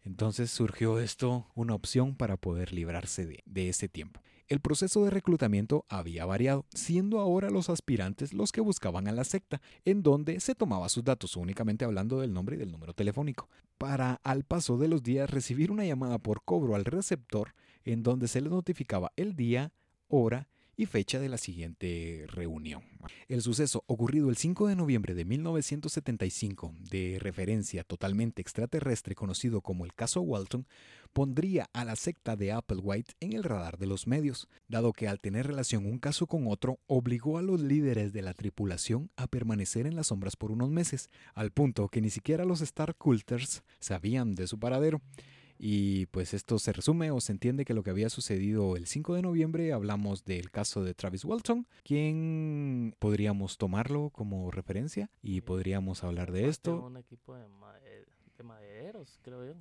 Entonces 0.04 0.50
surgió 0.50 1.00
esto 1.00 1.48
una 1.54 1.76
opción 1.76 2.16
para 2.16 2.38
poder 2.38 2.74
librarse 2.74 3.42
de, 3.46 3.70
ese 3.70 3.88
tiempo. 3.88 4.22
El 4.48 4.60
proceso 4.60 5.04
de 5.06 5.12
reclutamiento 5.12 5.86
había 5.88 6.26
variado, 6.26 6.66
siendo 6.74 7.20
ahora 7.20 7.50
los 7.50 7.70
aspirantes 7.70 8.34
los 8.34 8.52
que 8.52 8.62
buscaban 8.62 9.08
a 9.08 9.12
la 9.12 9.24
secta, 9.24 9.62
en 9.86 10.04
donde 10.04 10.40
se 10.40 10.56
tomaba 10.56 10.90
sus 10.90 11.04
datos 11.04 11.38
únicamente 11.38 11.86
hablando 11.86 12.20
del 12.20 12.34
nombre 12.34 12.56
y 12.56 12.60
del 12.60 12.72
número 12.72 12.94
telefónico, 12.94 13.48
para 13.78 14.20
al 14.24 14.44
paso 14.44 14.78
de 14.78 14.88
los 14.88 15.04
días 15.04 15.30
recibir 15.30 15.72
una 15.72 15.86
llamada 15.86 16.18
por 16.18 16.44
cobro 16.44 16.76
al 16.76 16.86
receptor 16.86 17.54
en 17.86 18.04
donde 18.04 18.28
se 18.28 18.42
les 18.42 18.52
notificaba 18.52 19.14
el 19.16 19.36
día, 19.36 19.72
hora 20.08 20.50
y 20.76 20.86
fecha 20.86 21.20
de 21.20 21.30
la 21.30 21.38
siguiente 21.38 22.26
reunión. 22.28 22.84
El 23.28 23.42
suceso 23.42 23.84
ocurrido 23.88 24.30
el 24.30 24.38
5 24.38 24.68
de 24.68 24.76
noviembre 24.76 25.14
de 25.14 25.26
1975, 25.26 26.74
de 26.90 27.18
referencia 27.20 27.84
totalmente 27.84 28.42
extraterrestre 28.42 29.16
conocido 29.16 29.62
como 29.62 29.86
el 29.86 29.94
caso 29.94 30.22
Walton, 30.22 30.68
pondría 31.14 31.70
a 31.74 31.86
la 31.86 31.96
secta 31.96 32.36
de 32.36 32.52
Applewhite 32.52 33.14
en 33.20 33.34
el 33.34 33.44
radar 33.44 33.78
de 33.78 33.88
los 33.88 34.08
medios, 34.08 34.48
dado 34.68 34.94
que 34.94 35.08
al 35.08 35.20
tener 35.20 35.48
relación 35.48 35.86
un 35.86 36.00
caso 36.00 36.28
con 36.28 36.48
otro, 36.48 36.80
obligó 36.88 37.38
a 37.38 37.42
los 37.42 37.62
líderes 37.62 38.14
de 38.14 38.22
la 38.22 38.34
tripulación 38.34 39.12
a 39.18 39.28
permanecer 39.28 39.86
en 39.86 39.96
las 39.96 40.08
sombras 40.08 40.36
por 40.36 40.52
unos 40.52 40.70
meses, 40.70 41.10
al 41.34 41.52
punto 41.52 41.90
que 41.90 42.02
ni 42.02 42.10
siquiera 42.10 42.46
los 42.46 42.62
Star 42.62 42.96
Culters 42.96 43.64
sabían 43.80 44.36
de 44.36 44.48
su 44.48 44.60
paradero. 44.60 45.02
Y 45.64 46.08
pues 46.08 46.34
esto 46.34 46.58
se 46.58 46.74
resume 46.74 47.12
o 47.12 47.22
se 47.22 47.34
entiende 47.34 47.66
que 47.66 47.76
lo 47.76 47.84
que 47.84 47.92
había 47.92 48.10
sucedido 48.10 48.76
el 48.76 48.88
5 48.88 49.14
de 49.14 49.22
noviembre 49.22 49.74
hablamos 49.74 50.26
del 50.26 50.50
caso 50.50 50.84
de 50.84 50.96
Travis 50.96 51.24
Walton, 51.24 51.68
quien 51.84 52.96
podríamos 52.98 53.60
tomarlo 53.60 54.10
como 54.10 54.50
referencia 54.50 55.12
y 55.22 55.42
podríamos 55.42 56.04
hablar 56.04 56.32
de 56.32 56.48
esto. 56.48 56.82
Un 56.84 56.98
equipo 56.98 57.36
de, 57.36 57.48
madereros, 58.44 59.20
creo 59.22 59.46
yo. 59.46 59.54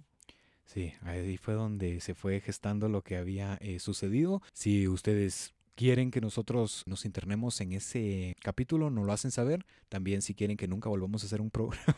Sí, 0.65 0.95
ahí 1.03 1.37
fue 1.37 1.53
donde 1.53 2.01
se 2.01 2.15
fue 2.15 2.41
gestando 2.41 2.89
lo 2.89 3.03
que 3.03 3.19
había 3.19 3.59
eh, 3.61 3.79
sucedido. 3.79 4.41
Si 4.55 4.89
ustedes 4.89 5.53
quieren 5.81 6.11
que 6.11 6.21
nosotros 6.21 6.83
nos 6.85 7.07
internemos 7.07 7.59
en 7.63 7.73
ese 7.73 8.37
capítulo, 8.43 8.91
nos 8.91 9.07
lo 9.07 9.15
hacen 9.15 9.31
saber. 9.31 9.65
También 9.89 10.21
si 10.21 10.35
quieren 10.35 10.59
que 10.59 10.69
nunca 10.69 10.91
volvamos 10.91 11.23
a 11.23 11.27
hacer 11.27 11.41
un 11.41 11.51
programa, 11.51 11.97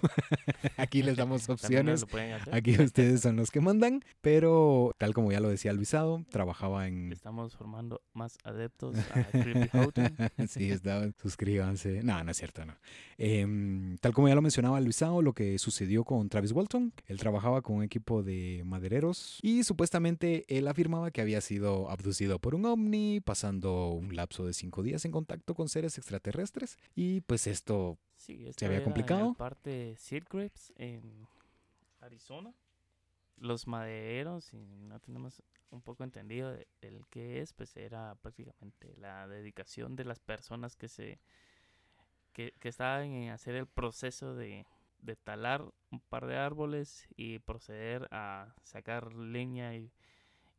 aquí 0.76 1.02
les 1.02 1.16
damos 1.16 1.48
opciones. 1.48 2.06
Aquí 2.52 2.76
ustedes 2.80 3.22
son 3.22 3.34
los 3.34 3.50
que 3.50 3.60
mandan, 3.60 4.04
pero 4.20 4.94
tal 4.98 5.12
como 5.14 5.32
ya 5.32 5.40
lo 5.40 5.48
decía 5.48 5.72
Luisado, 5.72 6.24
trabajaba 6.30 6.86
en... 6.86 7.10
Estamos 7.10 7.56
formando 7.56 8.00
más 8.12 8.38
adeptos 8.44 8.96
a 9.10 9.24
Creepy 9.24 9.68
sí, 10.46 10.70
suscríbanse. 11.20 12.04
No, 12.04 12.22
no 12.22 12.30
es 12.30 12.36
cierto, 12.36 12.64
no. 12.64 12.76
Em, 13.18 13.98
tal 13.98 14.14
como 14.14 14.28
ya 14.28 14.36
lo 14.36 14.42
mencionaba 14.42 14.80
Luisado, 14.80 15.22
lo 15.22 15.32
que 15.32 15.58
sucedió 15.58 16.04
con 16.04 16.28
Travis 16.28 16.52
Walton, 16.52 16.92
él 17.06 17.18
trabajaba 17.18 17.62
con 17.62 17.76
un 17.78 17.82
equipo 17.82 18.22
de 18.22 18.62
madereros 18.64 19.40
y 19.42 19.64
supuestamente 19.64 20.44
él 20.46 20.68
afirmaba 20.68 21.10
que 21.10 21.20
había 21.20 21.40
sido 21.40 21.90
abducido 21.90 22.38
por 22.38 22.54
un 22.54 22.64
ovni, 22.64 23.20
pasando 23.20 23.71
un 23.90 24.14
lapso 24.14 24.46
de 24.46 24.52
cinco 24.52 24.82
días 24.82 25.04
en 25.04 25.12
contacto 25.12 25.54
con 25.54 25.68
seres 25.68 25.98
extraterrestres 25.98 26.78
y 26.94 27.20
pues 27.22 27.46
esto 27.46 27.98
se 28.16 28.66
había 28.66 28.84
complicado. 28.84 29.28
En 29.28 29.34
parte 29.34 29.96
Grips 30.30 30.72
en 30.76 31.26
Arizona. 32.00 32.54
Los 33.36 33.66
madereros, 33.66 34.44
si 34.44 34.56
no 34.58 35.00
tenemos 35.00 35.42
un 35.70 35.82
poco 35.82 36.04
entendido 36.04 36.56
el 36.80 37.06
que 37.08 37.40
es, 37.40 37.52
pues 37.52 37.76
era 37.76 38.14
prácticamente 38.16 38.94
la 38.98 39.26
dedicación 39.26 39.96
de 39.96 40.04
las 40.04 40.20
personas 40.20 40.76
que 40.76 40.88
se 40.88 41.18
que, 42.32 42.54
que 42.60 42.68
estaban 42.68 43.12
en 43.12 43.30
hacer 43.30 43.54
el 43.54 43.66
proceso 43.66 44.34
de, 44.34 44.66
de 45.00 45.16
talar 45.16 45.64
un 45.90 46.00
par 46.00 46.26
de 46.26 46.36
árboles 46.36 47.06
y 47.16 47.40
proceder 47.40 48.08
a 48.10 48.54
sacar 48.62 49.12
leña 49.12 49.74
y, 49.74 49.92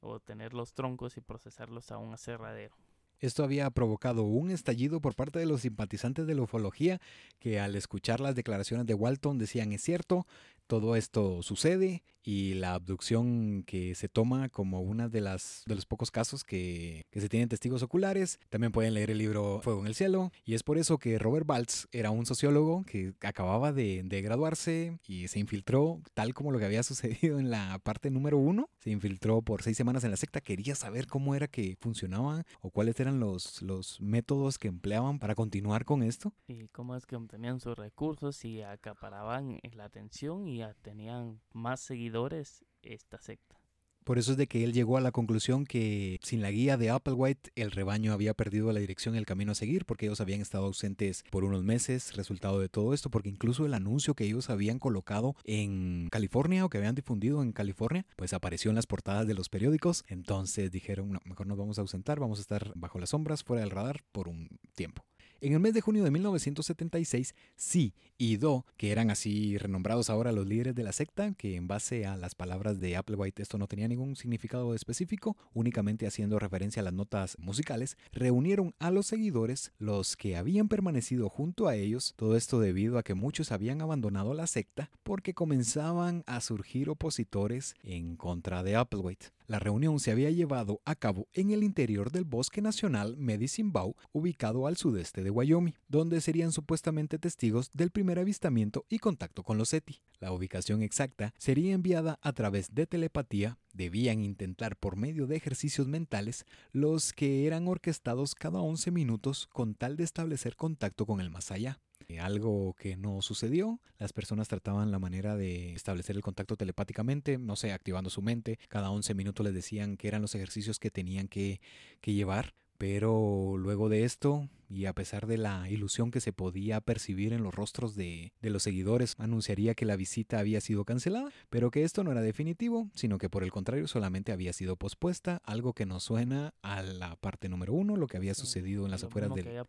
o 0.01 0.20
tener 0.20 0.53
los 0.53 0.74
troncos 0.74 1.18
y 1.18 1.22
procesarlos 1.22 1.91
a 1.91 1.97
un 1.97 2.14
aserradero. 2.14 2.76
Esto 3.24 3.45
había 3.45 3.69
provocado 3.69 4.24
un 4.24 4.51
estallido 4.51 4.99
por 4.99 5.15
parte 5.15 5.39
de 5.39 5.45
los 5.45 5.61
simpatizantes 5.61 6.28
de 6.28 6.36
la 6.36 6.41
ufología 6.41 6.99
que 7.39 7.57
al 7.57 7.74
escuchar 7.78 8.19
las 8.19 8.36
declaraciones 8.36 8.86
de 8.86 8.95
Walton 8.95 9.38
decían 9.38 9.71
es 9.71 9.82
cierto, 9.82 10.28
todo 10.68 10.95
esto 10.95 11.41
sucede 11.43 12.03
y 12.24 12.53
la 12.53 12.74
abducción 12.74 13.64
que 13.64 13.95
se 13.95 14.07
toma 14.07 14.49
como 14.49 14.82
una 14.82 15.09
de 15.09 15.22
las 15.22 15.64
de 15.66 15.76
los 15.76 15.86
pocos 15.86 16.09
casos 16.09 16.43
que, 16.43 17.05
se 17.11 17.30
tienen 17.30 17.49
testigos 17.49 17.84
oculares. 17.84 18.39
También 18.49 18.72
pueden 18.72 18.93
leer 18.93 19.11
el 19.11 19.18
libro 19.18 19.59
Fuego 19.61 19.82
en 19.82 19.88
el 19.88 19.95
cielo 19.95 20.32
y 20.45 20.55
es 20.55 20.64
por 20.64 20.78
eso 20.78 20.97
que 20.97 21.20
Robert 21.20 21.45
Baltz 21.45 21.88
era 21.91 22.11
un 22.11 22.26
sociólogo 22.26 22.84
que 22.86 23.14
acababa 23.22 23.72
de, 23.72 24.01
de 24.03 24.22
graduarse 24.22 24.99
y 25.05 25.28
se 25.28 25.39
infiltró 25.39 26.01
tal 26.14 26.34
como 26.34 26.51
lo 26.51 26.59
que 26.59 26.66
había 26.66 26.84
sucedido 26.84 27.39
en 27.39 27.49
la 27.49 27.80
parte 27.80 28.09
número 28.09 28.38
uno. 28.38 28.70
Se 28.80 28.89
infiltró 28.89 29.41
por 29.41 29.61
seis 29.61 29.78
semanas 29.78 30.03
en 30.03 30.11
la 30.11 30.18
secta, 30.18 30.41
quería 30.41 30.76
saber 30.76 31.07
cómo 31.07 31.36
era 31.36 31.47
que 31.47 31.78
funcionaban 31.80 32.43
o 32.61 32.70
cuáles 32.72 32.99
eran 32.99 33.20
los, 33.20 33.61
los 33.61 33.99
métodos 34.01 34.57
que 34.57 34.68
empleaban 34.68 35.20
para 35.20 35.36
continuar 35.36 35.86
con 35.86 36.03
esto. 36.03 36.34
Y 36.47 36.68
cómo 36.70 36.95
es 36.95 37.05
que 37.05 37.16
obtenían 37.16 37.59
sus 37.59 37.78
recursos 37.78 38.43
y 38.45 38.61
acaparaban 38.61 39.59
la 39.74 39.86
atención 39.86 40.47
tenían 40.81 41.39
más 41.53 41.81
seguidores 41.81 42.65
esta 42.81 43.19
secta. 43.19 43.57
Por 44.03 44.17
eso 44.17 44.31
es 44.31 44.37
de 44.37 44.47
que 44.47 44.65
él 44.65 44.73
llegó 44.73 44.97
a 44.97 45.01
la 45.01 45.13
conclusión 45.13 45.65
que 45.65 46.19
sin 46.23 46.41
la 46.41 46.51
guía 46.51 46.75
de 46.75 46.89
Applewhite 46.89 47.51
el 47.55 47.71
rebaño 47.71 48.11
había 48.11 48.33
perdido 48.33 48.71
la 48.73 48.81
dirección 48.81 49.15
y 49.15 49.17
el 49.17 49.25
camino 49.25 49.53
a 49.53 49.55
seguir 49.55 49.85
porque 49.85 50.07
ellos 50.07 50.19
habían 50.19 50.41
estado 50.41 50.65
ausentes 50.65 51.23
por 51.31 51.45
unos 51.45 51.63
meses, 51.63 52.13
resultado 52.17 52.59
de 52.59 52.67
todo 52.67 52.93
esto, 52.93 53.09
porque 53.09 53.29
incluso 53.29 53.65
el 53.65 53.73
anuncio 53.73 54.13
que 54.13 54.25
ellos 54.25 54.49
habían 54.49 54.77
colocado 54.77 55.35
en 55.45 56.09
California 56.11 56.65
o 56.65 56.69
que 56.69 56.79
habían 56.79 56.95
difundido 56.95 57.41
en 57.41 57.53
California, 57.53 58.05
pues 58.17 58.33
apareció 58.33 58.69
en 58.71 58.75
las 58.75 58.87
portadas 58.87 59.25
de 59.25 59.35
los 59.35 59.47
periódicos. 59.47 60.03
Entonces 60.07 60.69
dijeron, 60.69 61.13
no, 61.13 61.19
mejor 61.23 61.47
nos 61.47 61.57
vamos 61.57 61.77
a 61.77 61.81
ausentar, 61.81 62.19
vamos 62.19 62.39
a 62.39 62.41
estar 62.41 62.73
bajo 62.75 62.99
las 62.99 63.11
sombras, 63.11 63.43
fuera 63.43 63.61
del 63.61 63.71
radar 63.71 64.03
por 64.11 64.27
un 64.27 64.49
tiempo. 64.75 65.05
En 65.43 65.51
el 65.51 65.59
mes 65.59 65.73
de 65.73 65.81
junio 65.81 66.05
de 66.05 66.09
1976, 66.09 67.35
Si 67.57 67.93
y 68.17 68.37
Do, 68.37 68.65
que 68.77 68.93
eran 68.93 69.09
así 69.09 69.57
renombrados 69.57 70.09
ahora 70.09 70.31
los 70.31 70.47
líderes 70.47 70.73
de 70.73 70.83
la 70.83 70.93
secta, 70.93 71.33
que 71.33 71.57
en 71.57 71.67
base 71.67 72.05
a 72.05 72.15
las 72.15 72.33
palabras 72.33 72.79
de 72.79 72.95
Applewhite 72.95 73.43
esto 73.43 73.57
no 73.57 73.67
tenía 73.67 73.89
ningún 73.89 74.15
significado 74.15 74.73
específico, 74.73 75.35
únicamente 75.53 76.07
haciendo 76.07 76.39
referencia 76.39 76.79
a 76.79 76.85
las 76.85 76.93
notas 76.93 77.37
musicales, 77.39 77.97
reunieron 78.13 78.73
a 78.79 78.89
los 78.89 79.07
seguidores, 79.07 79.73
los 79.79 80.15
que 80.15 80.37
habían 80.37 80.69
permanecido 80.69 81.27
junto 81.27 81.67
a 81.67 81.75
ellos, 81.75 82.13
todo 82.15 82.37
esto 82.37 82.61
debido 82.61 82.97
a 82.97 83.03
que 83.03 83.13
muchos 83.13 83.51
habían 83.51 83.81
abandonado 83.81 84.33
la 84.33 84.47
secta 84.47 84.91
porque 85.03 85.33
comenzaban 85.33 86.23
a 86.25 86.39
surgir 86.39 86.89
opositores 86.89 87.75
en 87.83 88.15
contra 88.15 88.63
de 88.63 88.77
Applewhite. 88.77 89.33
La 89.45 89.59
reunión 89.59 89.99
se 89.99 90.11
había 90.11 90.31
llevado 90.31 90.79
a 90.85 90.95
cabo 90.95 91.27
en 91.33 91.51
el 91.51 91.63
interior 91.63 92.11
del 92.11 92.23
Bosque 92.23 92.61
Nacional 92.61 93.17
Medicine 93.17 93.71
Bow, 93.73 93.97
ubicado 94.13 94.67
al 94.67 94.77
sudeste 94.77 95.21
de 95.21 95.32
Wyoming, 95.34 95.73
donde 95.88 96.21
serían 96.21 96.51
supuestamente 96.51 97.19
testigos 97.19 97.69
del 97.73 97.91
primer 97.91 98.19
avistamiento 98.19 98.86
y 98.89 98.99
contacto 98.99 99.43
con 99.43 99.57
los 99.57 99.69
SETI. 99.69 100.01
La 100.19 100.31
ubicación 100.31 100.81
exacta 100.81 101.34
sería 101.38 101.73
enviada 101.73 102.19
a 102.21 102.31
través 102.31 102.73
de 102.73 102.88
telepatía, 102.88 103.57
debían 103.73 104.21
intentar 104.21 104.77
por 104.77 104.95
medio 104.95 105.27
de 105.27 105.36
ejercicios 105.36 105.88
mentales 105.88 106.45
los 106.71 107.11
que 107.11 107.45
eran 107.45 107.67
orquestados 107.67 108.36
cada 108.36 108.59
11 108.59 108.91
minutos 108.91 109.47
con 109.51 109.75
tal 109.75 109.97
de 109.97 110.05
establecer 110.05 110.55
contacto 110.55 111.05
con 111.05 111.19
el 111.19 111.29
más 111.29 111.51
allá. 111.51 111.79
Eh, 112.07 112.19
algo 112.19 112.75
que 112.77 112.95
no 112.95 113.21
sucedió. 113.21 113.79
Las 113.97 114.13
personas 114.13 114.47
trataban 114.47 114.91
la 114.91 114.99
manera 114.99 115.36
de 115.36 115.73
establecer 115.73 116.15
el 116.15 116.21
contacto 116.21 116.57
telepáticamente, 116.57 117.38
no 117.38 117.55
sé, 117.55 117.71
activando 117.71 118.09
su 118.09 118.21
mente. 118.21 118.59
Cada 118.67 118.91
11 118.91 119.13
minutos 119.13 119.43
les 119.45 119.53
decían 119.53 119.97
que 119.97 120.07
eran 120.07 120.21
los 120.21 120.36
ejercicios 120.36 120.79
que 120.79 120.91
tenían 120.91 121.27
que, 121.27 121.61
que 122.01 122.13
llevar. 122.13 122.53
Pero 122.78 123.55
luego 123.57 123.89
de 123.89 124.03
esto, 124.03 124.49
y 124.69 124.86
a 124.86 124.93
pesar 124.93 125.28
de 125.28 125.38
la 125.38 125.69
ilusión 125.69 126.11
que 126.11 126.19
se 126.19 126.34
podía 126.34 126.82
percibir 126.82 127.34
en 127.34 127.43
los 127.43 127.53
rostros 127.53 127.95
de, 127.95 128.34
de, 128.41 128.49
los 128.49 128.63
seguidores, 128.63 129.15
anunciaría 129.19 129.76
que 129.76 129.86
la 129.86 129.95
visita 129.95 130.39
había 130.39 130.59
sido 130.61 130.84
cancelada, 130.84 131.30
pero 131.49 131.71
que 131.71 131.84
esto 131.84 132.03
no 132.03 132.11
era 132.11 132.21
definitivo, 132.21 132.89
sino 132.93 133.17
que 133.17 133.30
por 133.30 133.43
el 133.43 133.51
contrario 133.51 133.88
solamente 133.88 134.32
había 134.32 134.53
sido 134.53 134.76
pospuesta, 134.76 135.41
algo 135.45 135.74
que 135.74 135.86
nos 135.86 136.03
suena 136.03 136.53
a 136.61 136.82
la 136.82 137.15
parte 137.15 137.49
número 137.49 137.74
uno, 137.74 137.95
lo 137.95 138.07
que 138.07 138.17
había 138.17 138.34
sucedido 138.34 138.86
en 138.86 138.91
las 138.91 139.03
afueras 139.03 139.34
del... 139.34 139.45
que 139.45 139.49
había 139.51 139.65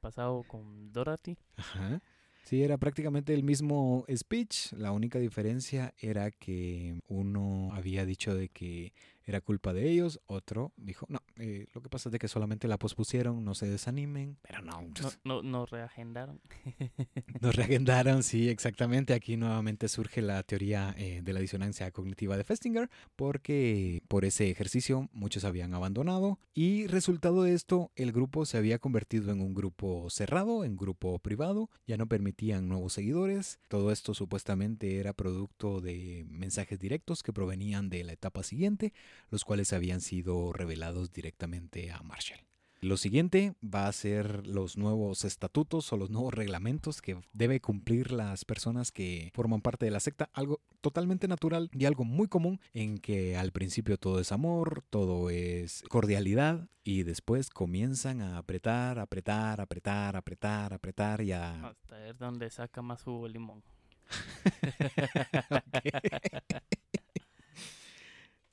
pasado 0.00 0.44
con 0.44 0.92
Dorothy. 0.92 1.36
Ajá. 1.56 2.00
Sí, 2.48 2.62
era 2.62 2.78
prácticamente 2.78 3.34
el 3.34 3.42
mismo 3.42 4.06
speech. 4.10 4.72
La 4.72 4.92
única 4.92 5.18
diferencia 5.18 5.92
era 5.98 6.30
que 6.30 6.98
uno 7.06 7.68
había 7.74 8.06
dicho 8.06 8.34
de 8.34 8.48
que 8.48 8.94
era 9.28 9.40
culpa 9.40 9.72
de 9.72 9.88
ellos. 9.90 10.20
Otro 10.26 10.72
dijo, 10.76 11.06
no, 11.08 11.20
eh, 11.36 11.66
lo 11.74 11.82
que 11.82 11.88
pasa 11.88 12.08
es 12.08 12.12
de 12.12 12.18
que 12.18 12.28
solamente 12.28 12.66
la 12.66 12.78
pospusieron, 12.78 13.44
no 13.44 13.54
se 13.54 13.68
desanimen. 13.68 14.38
Pero 14.42 14.62
no. 14.62 14.80
No, 15.24 15.42
no 15.42 15.42
nos 15.42 15.70
reagendaron. 15.70 16.40
nos 17.40 17.54
reagendaron, 17.54 18.22
sí, 18.22 18.48
exactamente. 18.48 19.12
Aquí 19.12 19.36
nuevamente 19.36 19.88
surge 19.88 20.22
la 20.22 20.42
teoría 20.42 20.94
eh, 20.96 21.20
de 21.22 21.32
la 21.32 21.40
disonancia 21.40 21.90
cognitiva 21.90 22.36
de 22.36 22.44
Festinger, 22.44 22.88
porque 23.16 24.02
por 24.08 24.24
ese 24.24 24.50
ejercicio 24.50 25.08
muchos 25.12 25.44
habían 25.44 25.74
abandonado 25.74 26.38
y 26.54 26.86
resultado 26.86 27.42
de 27.42 27.54
esto, 27.54 27.92
el 27.96 28.12
grupo 28.12 28.46
se 28.46 28.58
había 28.58 28.78
convertido 28.78 29.30
en 29.30 29.40
un 29.40 29.54
grupo 29.54 30.08
cerrado, 30.10 30.64
en 30.64 30.76
grupo 30.76 31.18
privado, 31.18 31.70
ya 31.86 31.96
no 31.96 32.06
permitían 32.06 32.68
nuevos 32.68 32.94
seguidores. 32.94 33.60
Todo 33.68 33.92
esto 33.92 34.14
supuestamente 34.14 34.98
era 34.98 35.12
producto 35.12 35.80
de 35.80 36.24
mensajes 36.28 36.78
directos 36.78 37.22
que 37.22 37.32
provenían 37.32 37.90
de 37.90 38.04
la 38.04 38.12
etapa 38.12 38.42
siguiente 38.42 38.92
los 39.30 39.44
cuales 39.44 39.72
habían 39.72 40.00
sido 40.00 40.52
revelados 40.52 41.12
directamente 41.12 41.90
a 41.90 42.02
Marshall. 42.02 42.48
Lo 42.80 42.96
siguiente 42.96 43.54
va 43.62 43.88
a 43.88 43.92
ser 43.92 44.46
los 44.46 44.76
nuevos 44.76 45.24
estatutos 45.24 45.92
o 45.92 45.96
los 45.96 46.10
nuevos 46.10 46.32
reglamentos 46.32 47.02
que 47.02 47.20
debe 47.32 47.60
cumplir 47.60 48.12
las 48.12 48.44
personas 48.44 48.92
que 48.92 49.32
forman 49.34 49.62
parte 49.62 49.84
de 49.84 49.90
la 49.90 49.98
secta, 49.98 50.30
algo 50.32 50.60
totalmente 50.80 51.26
natural 51.26 51.70
y 51.72 51.86
algo 51.86 52.04
muy 52.04 52.28
común 52.28 52.60
en 52.74 52.98
que 52.98 53.36
al 53.36 53.50
principio 53.50 53.98
todo 53.98 54.20
es 54.20 54.30
amor, 54.30 54.84
todo 54.90 55.28
es 55.28 55.82
cordialidad 55.88 56.68
y 56.84 57.02
después 57.02 57.50
comienzan 57.50 58.20
a 58.20 58.38
apretar, 58.38 59.00
apretar, 59.00 59.60
apretar, 59.60 60.14
apretar, 60.14 60.72
apretar 60.72 61.20
y 61.22 61.32
a... 61.32 61.70
Hasta 61.70 61.96
ver 61.96 62.16
dónde 62.16 62.48
saca 62.48 62.80
más 62.80 63.02
jugo 63.02 63.26
el 63.26 63.32
limón. 63.32 63.64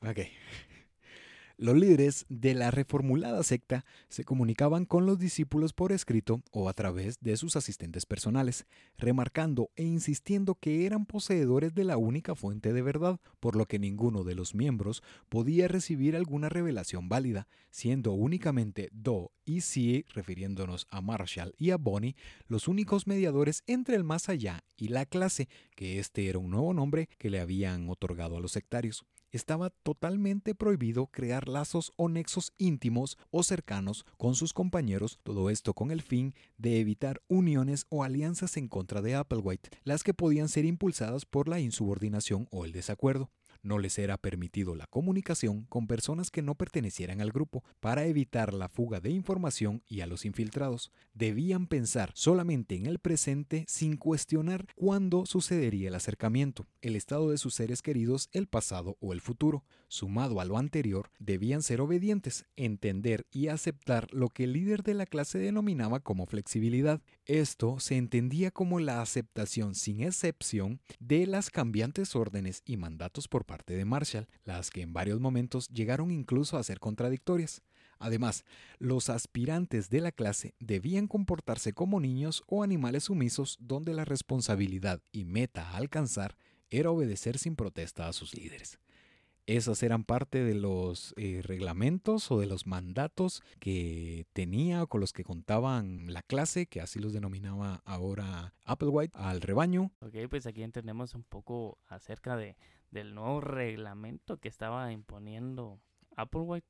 Ok. 0.08 0.20
Los 1.58 1.78
líderes 1.78 2.26
de 2.28 2.54
la 2.54 2.70
reformulada 2.70 3.42
secta 3.42 3.86
se 4.10 4.26
comunicaban 4.26 4.84
con 4.84 5.06
los 5.06 5.18
discípulos 5.18 5.72
por 5.72 5.94
escrito 5.94 6.42
o 6.52 6.68
a 6.68 6.74
través 6.74 7.18
de 7.22 7.38
sus 7.38 7.56
asistentes 7.56 8.06
personales, 8.06 8.66
remarcando 8.98 9.70
e 9.78 9.84
insistiendo 9.84 10.56
que 10.56 10.86
eran 10.86 11.06
poseedores 11.06 11.74
de 11.74 11.86
la 11.86 11.96
única 11.96 12.36
fuente 12.36 12.74
de 12.74 12.82
verdad, 12.82 13.22
por 13.40 13.56
lo 13.56 13.68
que 13.68 13.80
ninguno 13.80 14.26
de 14.26 14.36
los 14.36 14.54
miembros 14.54 15.02
podía 15.30 15.70
recibir 15.70 16.18
alguna 16.18 16.50
revelación 16.50 17.08
válida, 17.08 17.48
siendo 17.72 18.12
únicamente 18.12 18.90
Do 18.92 19.32
y 19.46 19.62
Si, 19.62 20.04
refiriéndonos 20.14 20.88
a 20.90 21.00
Marshall 21.00 21.56
y 21.58 21.70
a 21.70 21.78
Bonnie, 21.78 22.18
los 22.50 22.68
únicos 22.68 23.08
mediadores 23.08 23.64
entre 23.66 23.96
el 23.96 24.04
más 24.04 24.28
allá 24.28 24.66
y 24.76 24.90
la 24.90 25.06
clase, 25.06 25.48
que 25.74 26.00
este 26.00 26.28
era 26.28 26.38
un 26.38 26.50
nuevo 26.50 26.74
nombre 26.74 27.08
que 27.18 27.30
le 27.30 27.40
habían 27.40 27.88
otorgado 27.90 28.36
a 28.36 28.42
los 28.42 28.52
sectarios 28.52 29.06
estaba 29.36 29.70
totalmente 29.70 30.56
prohibido 30.56 31.08
crear 31.08 31.48
lazos 31.48 31.92
o 31.96 32.10
nexos 32.10 32.54
íntimos 32.58 33.18
o 33.32 33.44
cercanos 33.44 34.06
con 34.18 34.36
sus 34.36 34.54
compañeros, 34.54 35.20
todo 35.24 35.50
esto 35.50 35.74
con 35.74 35.92
el 35.92 36.02
fin 36.02 36.34
de 36.58 36.80
evitar 36.80 37.22
uniones 37.28 37.86
o 37.90 38.04
alianzas 38.04 38.58
en 38.58 38.68
contra 38.68 39.02
de 39.02 39.16
Applewhite, 39.16 39.70
las 39.84 40.04
que 40.04 40.14
podían 40.14 40.50
ser 40.50 40.66
impulsadas 40.66 41.26
por 41.26 41.48
la 41.48 41.60
insubordinación 41.60 42.48
o 42.52 42.66
el 42.66 42.72
desacuerdo. 42.72 43.30
No 43.66 43.80
les 43.80 43.98
era 43.98 44.20
permitido 44.20 44.76
la 44.76 44.86
comunicación 44.86 45.64
con 45.64 45.88
personas 45.88 46.30
que 46.30 46.44
no 46.44 46.54
pertenecieran 46.54 47.20
al 47.20 47.32
grupo 47.32 47.64
para 47.80 48.06
evitar 48.06 48.54
la 48.54 48.70
fuga 48.70 49.00
de 49.00 49.10
información 49.10 49.82
y 49.88 50.02
a 50.02 50.06
los 50.06 50.24
infiltrados. 50.24 50.92
Debían 51.16 51.66
pensar 51.66 52.12
solamente 52.14 52.76
en 52.76 52.86
el 52.86 53.00
presente 53.00 53.66
sin 53.68 53.98
cuestionar 53.98 54.68
cuándo 54.76 55.26
sucedería 55.26 55.88
el 55.88 55.96
acercamiento, 55.96 56.68
el 56.82 56.96
estado 56.96 57.32
de 57.32 57.40
sus 57.40 57.56
seres 57.56 57.82
queridos, 57.82 58.30
el 58.34 58.46
pasado 58.46 58.98
o 59.00 59.14
el 59.14 59.20
futuro. 59.20 59.64
Sumado 59.96 60.42
a 60.42 60.46
lo 60.46 60.58
anterior, 60.58 61.10
debían 61.20 61.62
ser 61.62 61.80
obedientes, 61.80 62.44
entender 62.58 63.26
y 63.32 63.48
aceptar 63.48 64.14
lo 64.14 64.28
que 64.28 64.44
el 64.44 64.52
líder 64.52 64.84
de 64.84 64.94
la 64.94 65.06
clase 65.06 65.40
denominaba 65.40 66.02
como 66.02 66.26
flexibilidad. 66.26 67.02
Esto 67.24 67.80
se 67.80 67.96
entendía 67.96 68.52
como 68.52 68.82
la 68.82 69.02
aceptación 69.02 69.74
sin 69.74 70.04
excepción 70.04 70.82
de 71.00 71.26
las 71.28 71.50
cambiantes 71.50 72.14
órdenes 72.14 72.62
y 72.66 72.76
mandatos 72.76 73.30
por 73.30 73.46
parte 73.46 73.74
de 73.74 73.86
Marshall, 73.86 74.28
las 74.44 74.70
que 74.70 74.82
en 74.82 74.92
varios 74.92 75.22
momentos 75.22 75.70
llegaron 75.70 76.12
incluso 76.12 76.58
a 76.58 76.64
ser 76.64 76.82
contradictorias. 76.82 77.62
Además, 77.98 78.44
los 78.80 79.10
aspirantes 79.10 79.90
de 79.90 80.02
la 80.02 80.12
clase 80.12 80.56
debían 80.60 81.08
comportarse 81.08 81.72
como 81.72 82.02
niños 82.02 82.44
o 82.48 82.64
animales 82.64 83.06
sumisos 83.06 83.58
donde 83.62 83.94
la 83.94 84.04
responsabilidad 84.04 85.02
y 85.14 85.24
meta 85.24 85.70
a 85.70 85.78
alcanzar 85.78 86.36
era 86.70 86.92
obedecer 86.92 87.38
sin 87.38 87.56
protesta 87.56 88.10
a 88.10 88.12
sus 88.12 88.34
líderes. 88.34 88.78
Esas 89.48 89.84
eran 89.84 90.04
parte 90.04 90.44
de 90.44 90.56
los 90.56 91.14
eh, 91.18 91.42
reglamentos 91.44 92.32
o 92.32 92.40
de 92.40 92.48
los 92.48 92.66
mandatos 92.66 93.44
que 93.60 94.26
tenía 94.34 94.84
o 94.84 94.88
con 94.88 95.02
los 95.02 95.14
que 95.14 95.24
contaban 95.24 96.12
la 96.12 96.24
clase, 96.24 96.66
que 96.66 96.82
así 96.82 97.00
los 97.00 97.14
denominaba 97.14 97.82
ahora 97.86 98.56
Applewhite, 98.64 99.16
al 99.16 99.42
rebaño. 99.42 99.92
Ok, 100.02 100.16
pues 100.30 100.48
aquí 100.48 100.64
entendemos 100.64 101.14
un 101.14 101.24
poco 101.24 101.78
acerca 101.88 102.36
de, 102.38 102.58
del 102.90 103.14
nuevo 103.14 103.40
reglamento 103.40 104.38
que 104.38 104.48
estaba 104.48 104.92
imponiendo 104.92 105.80
Applewhite 106.16 106.68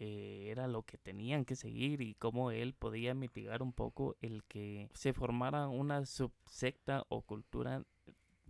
que 0.00 0.50
era 0.50 0.66
lo 0.66 0.82
que 0.82 0.96
tenían 0.96 1.44
que 1.44 1.56
seguir 1.56 2.00
y 2.00 2.14
cómo 2.14 2.50
él 2.52 2.72
podía 2.72 3.14
mitigar 3.14 3.62
un 3.62 3.74
poco 3.74 4.16
el 4.22 4.44
que 4.44 4.88
se 4.94 5.12
formara 5.12 5.68
una 5.68 6.06
subsecta 6.06 7.04
o 7.10 7.20
cultura 7.20 7.84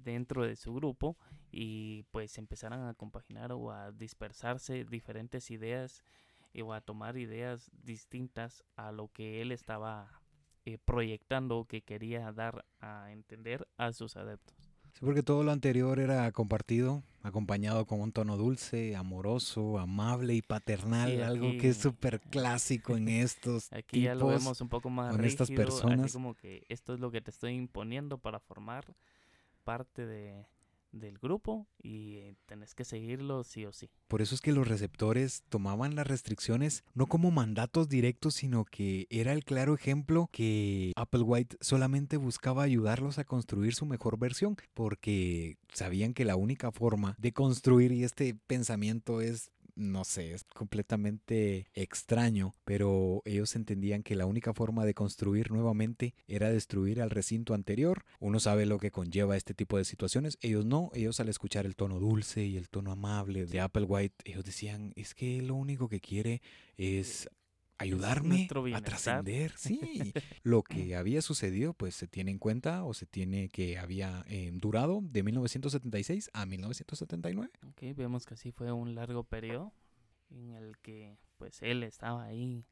dentro 0.02 0.46
de 0.46 0.56
su 0.56 0.74
grupo 0.74 1.16
y 1.50 2.04
pues 2.10 2.38
empezaran 2.38 2.86
a 2.86 2.94
compaginar 2.94 3.52
o 3.52 3.70
a 3.70 3.92
dispersarse 3.92 4.84
diferentes 4.84 5.50
ideas 5.50 6.04
o 6.62 6.72
a 6.72 6.80
tomar 6.80 7.16
ideas 7.16 7.70
distintas 7.82 8.64
a 8.76 8.92
lo 8.92 9.08
que 9.08 9.40
él 9.40 9.52
estaba 9.52 10.20
eh, 10.64 10.78
proyectando 10.84 11.58
o 11.58 11.64
que 11.64 11.82
quería 11.82 12.32
dar 12.32 12.64
a 12.80 13.12
entender 13.12 13.66
a 13.76 13.92
sus 13.92 14.16
adeptos. 14.16 14.56
Sí, 14.92 15.04
porque 15.04 15.22
todo 15.22 15.44
lo 15.44 15.52
anterior 15.52 16.00
era 16.00 16.30
compartido, 16.32 17.02
acompañado 17.22 17.86
con 17.86 18.00
un 18.00 18.12
tono 18.12 18.36
dulce, 18.36 18.96
amoroso, 18.96 19.78
amable 19.78 20.34
y 20.34 20.42
paternal, 20.42 21.22
algo 21.22 21.50
que 21.58 21.68
es 21.68 21.76
súper 21.76 22.20
clásico 22.20 22.96
en 22.96 23.08
estos 23.08 23.72
Aquí 23.72 24.02
ya 24.02 24.14
lo 24.14 24.26
vemos 24.26 24.60
un 24.60 24.68
poco 24.68 24.90
más 24.90 25.14
con 25.14 25.24
estas 25.24 25.50
personas. 25.50 26.12
como 26.12 26.34
que 26.34 26.64
esto 26.68 26.92
es 26.92 27.00
lo 27.00 27.10
que 27.10 27.20
te 27.20 27.30
estoy 27.30 27.54
imponiendo 27.54 28.18
para 28.18 28.40
formar 28.40 28.84
parte 29.64 30.06
de, 30.06 30.46
del 30.92 31.18
grupo 31.18 31.66
y 31.82 32.16
eh, 32.16 32.36
tenés 32.46 32.74
que 32.74 32.84
seguirlo 32.84 33.44
sí 33.44 33.64
o 33.64 33.72
sí. 33.72 33.90
Por 34.08 34.22
eso 34.22 34.34
es 34.34 34.40
que 34.40 34.52
los 34.52 34.66
receptores 34.66 35.42
tomaban 35.48 35.94
las 35.94 36.06
restricciones 36.06 36.84
no 36.94 37.06
como 37.06 37.30
mandatos 37.30 37.88
directos, 37.88 38.34
sino 38.34 38.64
que 38.64 39.06
era 39.10 39.32
el 39.32 39.44
claro 39.44 39.74
ejemplo 39.74 40.28
que 40.32 40.92
Applewhite 40.96 41.56
solamente 41.60 42.16
buscaba 42.16 42.62
ayudarlos 42.62 43.18
a 43.18 43.24
construir 43.24 43.74
su 43.74 43.86
mejor 43.86 44.18
versión, 44.18 44.56
porque 44.74 45.58
sabían 45.72 46.14
que 46.14 46.24
la 46.24 46.36
única 46.36 46.72
forma 46.72 47.14
de 47.18 47.32
construir, 47.32 47.92
y 47.92 48.04
este 48.04 48.34
pensamiento 48.46 49.20
es 49.20 49.50
no 49.80 50.04
sé, 50.04 50.32
es 50.32 50.44
completamente 50.44 51.66
extraño, 51.74 52.54
pero 52.64 53.22
ellos 53.24 53.56
entendían 53.56 54.02
que 54.02 54.14
la 54.14 54.26
única 54.26 54.52
forma 54.52 54.84
de 54.84 54.94
construir 54.94 55.50
nuevamente 55.50 56.14
era 56.28 56.50
destruir 56.50 57.00
al 57.00 57.10
recinto 57.10 57.54
anterior. 57.54 58.04
Uno 58.20 58.38
sabe 58.40 58.66
lo 58.66 58.78
que 58.78 58.90
conlleva 58.90 59.36
este 59.36 59.54
tipo 59.54 59.78
de 59.78 59.84
situaciones, 59.84 60.38
ellos 60.42 60.66
no, 60.66 60.90
ellos 60.94 61.18
al 61.20 61.28
escuchar 61.28 61.66
el 61.66 61.76
tono 61.76 61.98
dulce 61.98 62.44
y 62.44 62.56
el 62.56 62.68
tono 62.68 62.92
amable 62.92 63.46
de 63.46 63.60
Applewhite, 63.60 64.14
ellos 64.24 64.44
decían, 64.44 64.92
es 64.96 65.14
que 65.14 65.42
lo 65.42 65.54
único 65.54 65.88
que 65.88 66.00
quiere 66.00 66.42
es 66.76 67.28
ayudarme 67.80 68.46
a 68.74 68.80
trascender. 68.82 69.52
Sí, 69.56 70.12
lo 70.42 70.62
que 70.62 70.94
había 70.96 71.22
sucedido, 71.22 71.72
pues 71.72 71.94
se 71.94 72.06
tiene 72.06 72.30
en 72.30 72.38
cuenta 72.38 72.84
o 72.84 72.92
se 72.92 73.06
tiene 73.06 73.48
que 73.48 73.78
había 73.78 74.24
eh, 74.28 74.50
durado 74.52 75.00
de 75.02 75.22
1976 75.22 76.30
a 76.34 76.44
1979. 76.44 77.50
Ok, 77.68 77.96
vemos 77.96 78.26
que 78.26 78.34
así 78.34 78.52
fue 78.52 78.70
un 78.70 78.94
largo 78.94 79.24
periodo 79.24 79.72
en 80.28 80.50
el 80.50 80.76
que 80.78 81.16
pues 81.38 81.62
él 81.62 81.82
estaba 81.82 82.24
ahí 82.24 82.66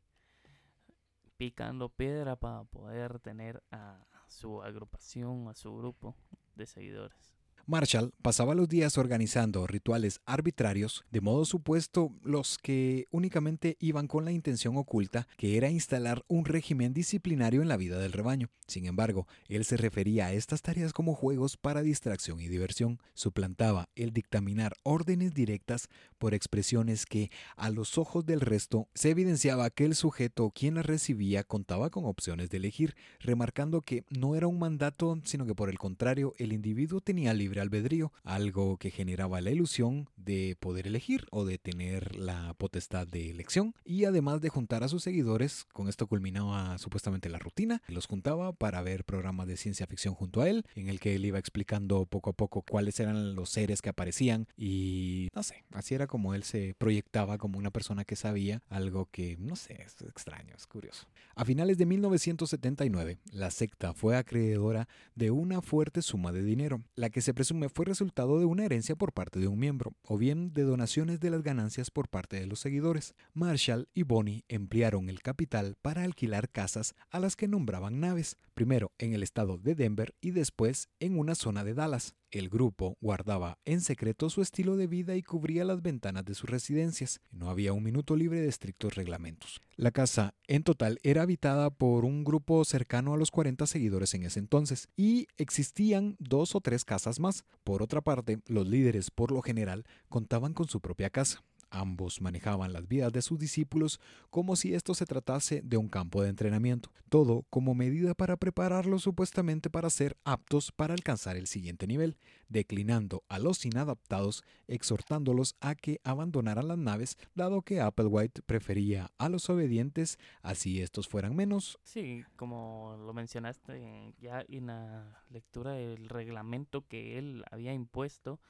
picando 1.39 1.89
piedra 1.89 2.37
para 2.37 2.65
poder 2.65 3.19
tener 3.21 3.63
a 3.71 4.05
su 4.29 4.63
agrupación, 4.63 5.49
a 5.49 5.55
su 5.55 5.75
grupo 5.75 6.15
de 6.55 6.67
seguidores. 6.67 7.38
Marshall 7.69 8.15
pasaba 8.23 8.55
los 8.55 8.67
días 8.67 8.97
organizando 8.97 9.67
rituales 9.67 10.23
arbitrarios, 10.25 11.05
de 11.11 11.21
modo 11.21 11.45
supuesto 11.45 12.15
los 12.25 12.57
que 12.57 13.07
únicamente 13.11 13.77
iban 13.79 14.07
con 14.07 14.25
la 14.25 14.33
intención 14.33 14.79
oculta 14.79 15.29
que 15.37 15.59
era 15.59 15.69
instalar 15.69 16.25
un 16.29 16.47
régimen 16.47 16.95
disciplinario 16.95 17.61
en 17.61 17.69
la 17.69 17.77
vida 17.77 17.99
del 17.99 18.13
rebaño. 18.13 18.49
Sin 18.67 18.87
embargo, 18.87 19.27
él 19.49 19.67
se 19.67 19.77
refería 19.77 20.27
a 20.27 20.33
estas 20.33 20.63
tareas 20.63 20.95
como 20.95 21.15
juegos 21.15 21.57
para 21.59 21.83
distracción 21.83 22.41
y 22.41 22.49
diversión. 22.49 23.01
Suplantaba 23.15 23.89
el 23.97 24.13
dictaminar 24.13 24.75
órdenes 24.83 25.35
directas 25.35 25.89
por 26.19 26.35
expresiones 26.35 27.07
que, 27.07 27.31
a 27.57 27.71
los 27.71 27.97
ojos 27.97 28.27
del 28.27 28.41
resto, 28.41 28.89
se 28.95 29.11
evidenciaba 29.11 29.71
que 29.71 29.85
el 29.85 29.95
sujeto 29.95 30.51
quien 30.55 30.75
las 30.75 30.87
recibía 30.87 31.45
contaba 31.45 31.89
con 31.89 32.05
opciones 32.05 32.51
de 32.51 32.59
elegir, 32.59 32.95
remarcando 33.21 33.81
que 33.81 34.05
no 34.11 34.37
era 34.37 34.47
un 34.47 34.59
mandato, 34.59 35.19
sino 35.25 35.47
que 35.47 35.55
por 35.55 35.71
el 35.71 35.79
contrario, 35.79 36.35
el 36.39 36.53
individuo 36.53 37.01
tenía 37.01 37.33
libre 37.33 37.58
albedrío, 37.61 38.13
algo 38.23 38.77
que 38.77 38.91
generaba 38.91 39.41
la 39.41 39.51
ilusión 39.51 40.09
de 40.17 40.57
poder 40.61 40.87
elegir 40.87 41.27
o 41.31 41.45
de 41.45 41.59
tener 41.59 42.17
la 42.17 42.55
potestad 42.55 43.07
de 43.07 43.31
elección 43.31 43.75
y 43.85 44.05
además 44.05 44.41
de 44.41 44.49
juntar 44.49 44.83
a 44.83 44.89
sus 44.89 45.03
seguidores, 45.03 45.67
con 45.73 45.89
esto 45.89 46.07
culminaba 46.07 46.79
supuestamente 46.79 47.29
la 47.29 47.39
rutina, 47.39 47.83
los 47.89 48.07
juntaba 48.07 48.53
para 48.53 48.83
ver 48.83 49.05
programas 49.05 49.47
de 49.47 49.57
ciencia 49.57 49.87
ficción 49.87 50.15
junto 50.15 50.41
a 50.41 50.49
él, 50.49 50.65
en 50.75 50.89
el 50.89 51.01
que 51.01 51.15
él 51.15 51.25
iba 51.25 51.39
explicando 51.39 52.07
poco 52.07 52.31
a 52.31 52.33
poco 52.33 52.63
cuáles 52.63 52.99
eran 53.01 53.35
los 53.35 53.51
seres 53.51 53.83
que 53.83 53.89
aparecían 53.89 54.47
y 54.57 55.29
no 55.35 55.43
sé, 55.43 55.65
así 55.73 55.95
era 55.95 56.07
como 56.07 56.35
él 56.35 56.43
se 56.43 56.75
proyectaba 56.79 57.39
como 57.39 57.59
una 57.59 57.71
persona 57.71 58.05
que 58.05 58.17
sabía 58.17 58.63
algo 58.69 59.09
que 59.11 59.37
no 59.39 59.57
sé, 59.57 59.83
es 59.83 60.01
extraño, 60.03 60.55
es 60.57 60.67
curioso. 60.67 61.07
A 61.35 61.45
finales 61.45 61.79
de 61.79 61.87
1979, 61.87 63.19
la 63.33 63.51
secta 63.51 63.95
fue 63.95 64.17
acreedora 64.17 64.89
de 65.15 65.31
una 65.31 65.63
fuerte 65.63 66.03
suma 66.03 66.33
de 66.33 66.43
dinero, 66.43 66.83
la 66.95 67.11
que 67.11 67.21
se 67.21 67.35
fue 67.73 67.85
resultado 67.85 68.39
de 68.39 68.45
una 68.45 68.65
herencia 68.65 68.97
por 68.97 69.13
parte 69.13 69.39
de 69.39 69.49
un 69.49 69.59
miembro, 69.59 69.95
o 70.03 70.19
bien 70.19 70.53
de 70.53 70.63
donaciones 70.63 71.21
de 71.21 71.31
las 71.31 71.43
ganancias 71.43 71.91
por 71.91 72.09
parte 72.09 72.39
de 72.39 72.47
los 72.47 72.61
seguidores. 72.61 73.15
Marshall 73.35 73.89
y 73.95 74.03
Bonnie 74.03 74.45
emplearon 74.49 75.09
el 75.09 75.23
capital 75.23 75.77
para 75.81 76.05
alquilar 76.05 76.51
casas 76.51 76.95
a 77.11 77.21
las 77.21 77.37
que 77.37 77.49
nombraban 77.49 78.01
naves, 78.01 78.37
primero 78.55 78.93
en 78.99 79.13
el 79.13 79.23
estado 79.23 79.59
de 79.59 79.75
Denver 79.75 80.15
y 80.21 80.33
después 80.33 80.89
en 81.01 81.19
una 81.19 81.35
zona 81.35 81.65
de 81.65 81.75
Dallas. 81.75 82.15
El 82.31 82.51
grupo 82.51 82.99
guardaba 83.01 83.59
en 83.65 83.81
secreto 83.81 84.29
su 84.29 84.43
estilo 84.43 84.77
de 84.77 84.87
vida 84.87 85.17
y 85.17 85.23
cubría 85.23 85.65
las 85.65 85.81
ventanas 85.81 86.27
de 86.27 86.35
sus 86.35 86.51
residencias. 86.51 87.21
No 87.31 87.49
había 87.49 87.73
un 87.73 87.83
minuto 87.83 88.17
libre 88.17 88.43
de 88.43 88.49
estrictos 88.49 88.97
reglamentos. 88.97 89.63
La 89.77 89.93
casa, 89.93 90.35
en 90.47 90.63
total, 90.63 90.99
era 91.03 91.23
habitada 91.23 91.71
por 91.71 92.05
un 92.05 92.25
grupo 92.25 92.63
cercano 92.67 93.15
a 93.15 93.17
los 93.17 93.31
40 93.31 93.67
seguidores 93.67 94.13
en 94.13 94.25
ese 94.25 94.41
entonces, 94.41 94.89
y 94.95 95.27
existían 95.39 96.17
dos 96.19 96.55
o 96.55 96.61
tres 96.61 96.85
casas 96.85 97.19
más. 97.19 97.45
Por 97.65 97.83
otra 97.83 98.03
parte, 98.03 98.41
los 98.47 98.69
líderes, 98.69 99.11
por 99.11 99.33
lo 99.33 99.41
general, 99.41 99.87
contaban 100.11 100.53
con 100.53 100.69
su 100.69 100.81
propia 100.81 101.09
casa. 101.09 101.43
Ambos 101.71 102.21
manejaban 102.21 102.73
las 102.73 102.89
vidas 102.89 103.13
de 103.13 103.23
sus 103.23 103.39
discípulos 103.39 104.01
como 104.31 104.57
si 104.57 104.75
esto 104.75 104.95
se 104.95 105.05
tratase 105.05 105.61
de 105.63 105.77
un 105.77 105.89
campo 105.89 106.23
de 106.23 106.31
entrenamiento, 106.31 106.91
todo 107.09 107.45
como 107.51 107.75
medida 107.75 108.15
para 108.15 108.37
prepararlos 108.37 109.03
supuestamente 109.03 109.71
para 109.71 109.91
ser 109.91 110.17
aptos 110.25 110.73
para 110.73 110.95
alcanzar 110.95 111.37
el 111.37 111.47
siguiente 111.47 111.87
nivel, 111.87 112.17
declinando 112.49 113.23
a 113.29 113.39
los 113.39 113.65
inadaptados, 113.65 114.43
exhortándolos 114.67 115.57
a 115.61 115.75
que 115.75 116.01
abandonaran 116.05 116.69
las 116.69 116.79
naves, 116.79 117.17
dado 117.35 117.63
que 117.63 117.81
Applewhite 117.81 118.43
prefería 118.43 119.11
a 119.19 119.29
los 119.29 119.51
obedientes, 119.51 120.19
así 120.43 120.81
estos 120.81 121.09
fueran 121.09 121.37
menos. 121.37 121.79
Sí, 121.83 122.25
como 122.37 122.97
lo 123.05 123.13
mencionaste 123.13 124.15
ya 124.21 124.45
en 124.49 124.67
la 124.67 125.23
lectura 125.31 125.73
del 125.73 126.09
reglamento 126.09 126.87
que 126.87 127.19
él 127.19 127.45
había 127.51 127.73
impuesto, 127.73 128.41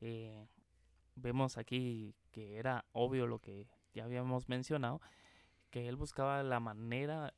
eh, 0.00 0.46
vemos 1.16 1.58
aquí 1.58 2.14
que 2.38 2.56
era 2.56 2.84
obvio 2.92 3.26
lo 3.26 3.40
que 3.40 3.66
ya 3.94 4.04
habíamos 4.04 4.48
mencionado, 4.48 5.00
que 5.70 5.88
él 5.88 5.96
buscaba 5.96 6.40
la 6.44 6.60
manera 6.60 7.34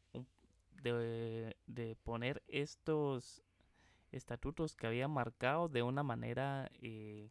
de, 0.83 1.57
de 1.67 1.97
poner 1.97 2.43
estos 2.49 3.43
estatutos 4.13 4.77
que 4.77 4.87
había 4.87 5.09
marcado 5.09 5.69
de 5.69 5.83
una 5.83 6.03
manera 6.03 6.71
eh, 6.83 7.31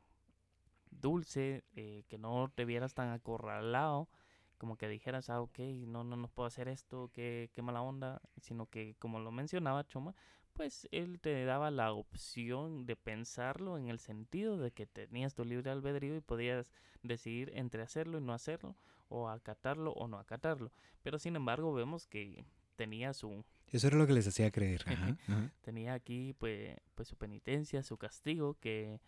dulce, 0.89 1.63
eh, 1.75 2.05
que 2.07 2.17
no 2.17 2.51
te 2.55 2.65
vieras 2.65 2.95
tan 2.95 3.09
acorralado, 3.09 4.09
como 4.57 4.75
que 4.75 4.87
dijeras, 4.87 5.29
ah, 5.29 5.39
ok, 5.39 5.59
no, 5.85 6.03
no, 6.03 6.15
no 6.15 6.27
puedo 6.27 6.47
hacer 6.47 6.67
esto, 6.69 7.11
qué, 7.13 7.51
qué 7.53 7.61
mala 7.61 7.83
onda, 7.83 8.19
sino 8.41 8.65
que 8.65 8.95
como 8.97 9.19
lo 9.19 9.31
mencionaba 9.31 9.85
Choma, 9.85 10.15
pues 10.59 10.89
él 10.91 11.21
te 11.21 11.45
daba 11.45 11.71
la 11.71 11.93
opción 11.93 12.85
de 12.85 12.97
pensarlo 12.97 13.77
en 13.77 13.87
el 13.87 13.97
sentido 13.97 14.57
de 14.57 14.71
que 14.71 14.85
tenías 14.85 15.33
tu 15.33 15.45
libre 15.45 15.71
albedrío 15.71 16.17
y 16.17 16.19
podías 16.19 16.67
decidir 17.01 17.49
entre 17.55 17.81
hacerlo 17.81 18.17
y 18.17 18.21
no 18.21 18.33
hacerlo, 18.33 18.75
o 19.07 19.29
acatarlo 19.29 19.93
o 19.93 20.09
no 20.09 20.19
acatarlo. 20.19 20.73
Pero 21.01 21.17
sin 21.17 21.37
embargo 21.37 21.73
vemos 21.73 22.07
que 22.07 22.43
tenía 22.75 23.13
su... 23.13 23.45
Eso 23.67 23.87
era 23.87 23.95
lo 23.95 24.05
que 24.05 24.11
les 24.11 24.27
hacía 24.27 24.51
creer. 24.51 24.83
Tenía 25.61 25.93
aquí 25.93 26.35
pues, 26.37 26.75
pues 26.93 27.07
su 27.07 27.15
penitencia, 27.15 27.81
su 27.81 27.97
castigo, 27.97 28.55
que 28.59 28.99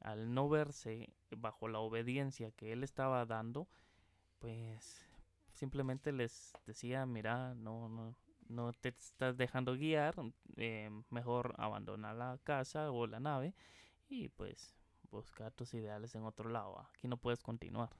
al 0.00 0.34
no 0.34 0.50
verse 0.50 1.14
bajo 1.30 1.66
la 1.68 1.78
obediencia 1.78 2.50
que 2.50 2.72
él 2.74 2.84
estaba 2.84 3.24
dando, 3.24 3.70
pues 4.38 5.00
simplemente 5.54 6.12
les 6.12 6.52
decía, 6.66 7.06
mira, 7.06 7.54
no, 7.54 7.88
no, 7.88 8.14
no 8.50 8.72
te 8.72 8.90
estás 8.90 9.36
dejando 9.36 9.74
guiar, 9.76 10.14
eh, 10.56 10.90
mejor 11.10 11.54
abandona 11.58 12.12
la 12.14 12.38
casa 12.44 12.90
o 12.90 13.06
la 13.06 13.20
nave 13.20 13.54
y 14.08 14.28
pues 14.28 14.74
buscar 15.10 15.52
tus 15.52 15.74
ideales 15.74 16.14
en 16.14 16.24
otro 16.24 16.48
lado. 16.48 16.78
Aquí 16.94 17.08
no 17.08 17.16
puedes 17.16 17.42
continuar. 17.42 17.90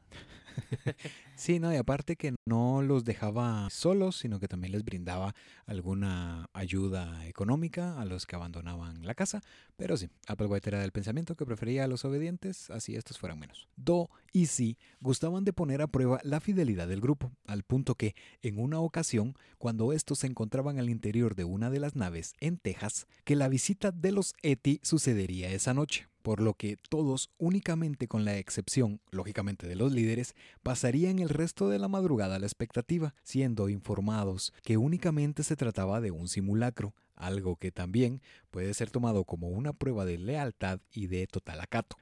sí, 1.37 1.59
no, 1.59 1.73
y 1.73 1.77
aparte 1.77 2.17
que 2.17 2.35
no 2.47 2.83
los 2.83 3.05
dejaba 3.05 3.69
solos, 3.71 4.17
sino 4.17 4.39
que 4.41 4.49
también 4.49 4.73
les 4.73 4.85
brindaba 4.85 5.35
alguna 5.67 6.49
ayuda 6.53 7.27
económica 7.27 8.01
a 8.01 8.05
los 8.05 8.27
que 8.27 8.37
abandonaban 8.37 9.05
la 9.07 9.15
casa. 9.15 9.43
Pero 9.77 9.97
sí, 9.97 10.09
Applewhite 10.27 10.71
era 10.71 10.81
del 10.81 10.93
pensamiento 10.93 11.37
que 11.37 11.47
prefería 11.47 11.85
a 11.85 11.89
los 11.89 12.05
obedientes, 12.05 12.71
así 12.71 12.95
estos 12.95 13.19
fueran 13.19 13.39
menos. 13.39 13.69
Do 13.77 14.11
y 14.33 14.47
Si 14.47 14.79
gustaban 15.01 15.45
de 15.45 15.53
poner 15.53 15.83
a 15.83 15.89
prueba 15.89 16.21
la 16.23 16.41
fidelidad 16.41 16.89
del 16.89 17.01
grupo, 17.01 17.33
al 17.47 17.63
punto 17.63 17.95
que, 17.95 18.15
en 18.43 18.59
una 18.59 18.81
ocasión, 18.81 19.35
cuando 19.59 19.93
estos 19.93 20.21
se 20.21 20.27
encontraban 20.27 20.79
al 20.79 20.91
interior 20.91 21.35
de 21.35 21.45
una 21.45 21.71
de 21.71 21.81
las 21.81 21.97
naves 21.97 22.35
en 22.41 22.59
Texas, 22.59 23.07
que 23.25 23.37
la 23.37 23.49
visita 23.49 23.91
de 23.91 24.13
los 24.13 24.35
Eti 24.43 24.81
sucedería 24.83 25.51
esa 25.51 25.75
noche 25.75 26.10
por 26.23 26.41
lo 26.41 26.55
que 26.55 26.77
todos, 26.89 27.31
únicamente 27.39 28.09
con 28.09 28.25
la 28.25 28.37
excepción, 28.37 29.01
lógicamente, 29.11 29.67
de 29.67 29.77
los 29.77 29.93
líderes, 29.93 30.35
pasarían 30.63 31.19
el 31.19 31.29
resto 31.29 31.69
de 31.69 31.79
la 31.79 31.89
madrugada 31.89 32.37
a 32.37 32.39
la 32.39 32.47
expectativa, 32.47 33.15
siendo 33.23 33.69
informados 33.69 34.53
que 34.63 34.77
únicamente 34.77 35.43
se 35.43 35.57
trataba 35.57 36.01
de 36.01 36.11
un 36.11 36.29
simulacro, 36.29 36.95
algo 37.17 37.57
que 37.57 37.71
también 37.71 38.23
puede 38.51 38.75
ser 38.75 38.91
tomado 38.91 39.25
como 39.25 39.49
una 39.49 39.73
prueba 39.73 40.05
de 40.05 40.19
lealtad 40.19 40.81
y 40.93 41.07
de 41.07 41.27
total 41.27 41.61
acato, 41.61 41.97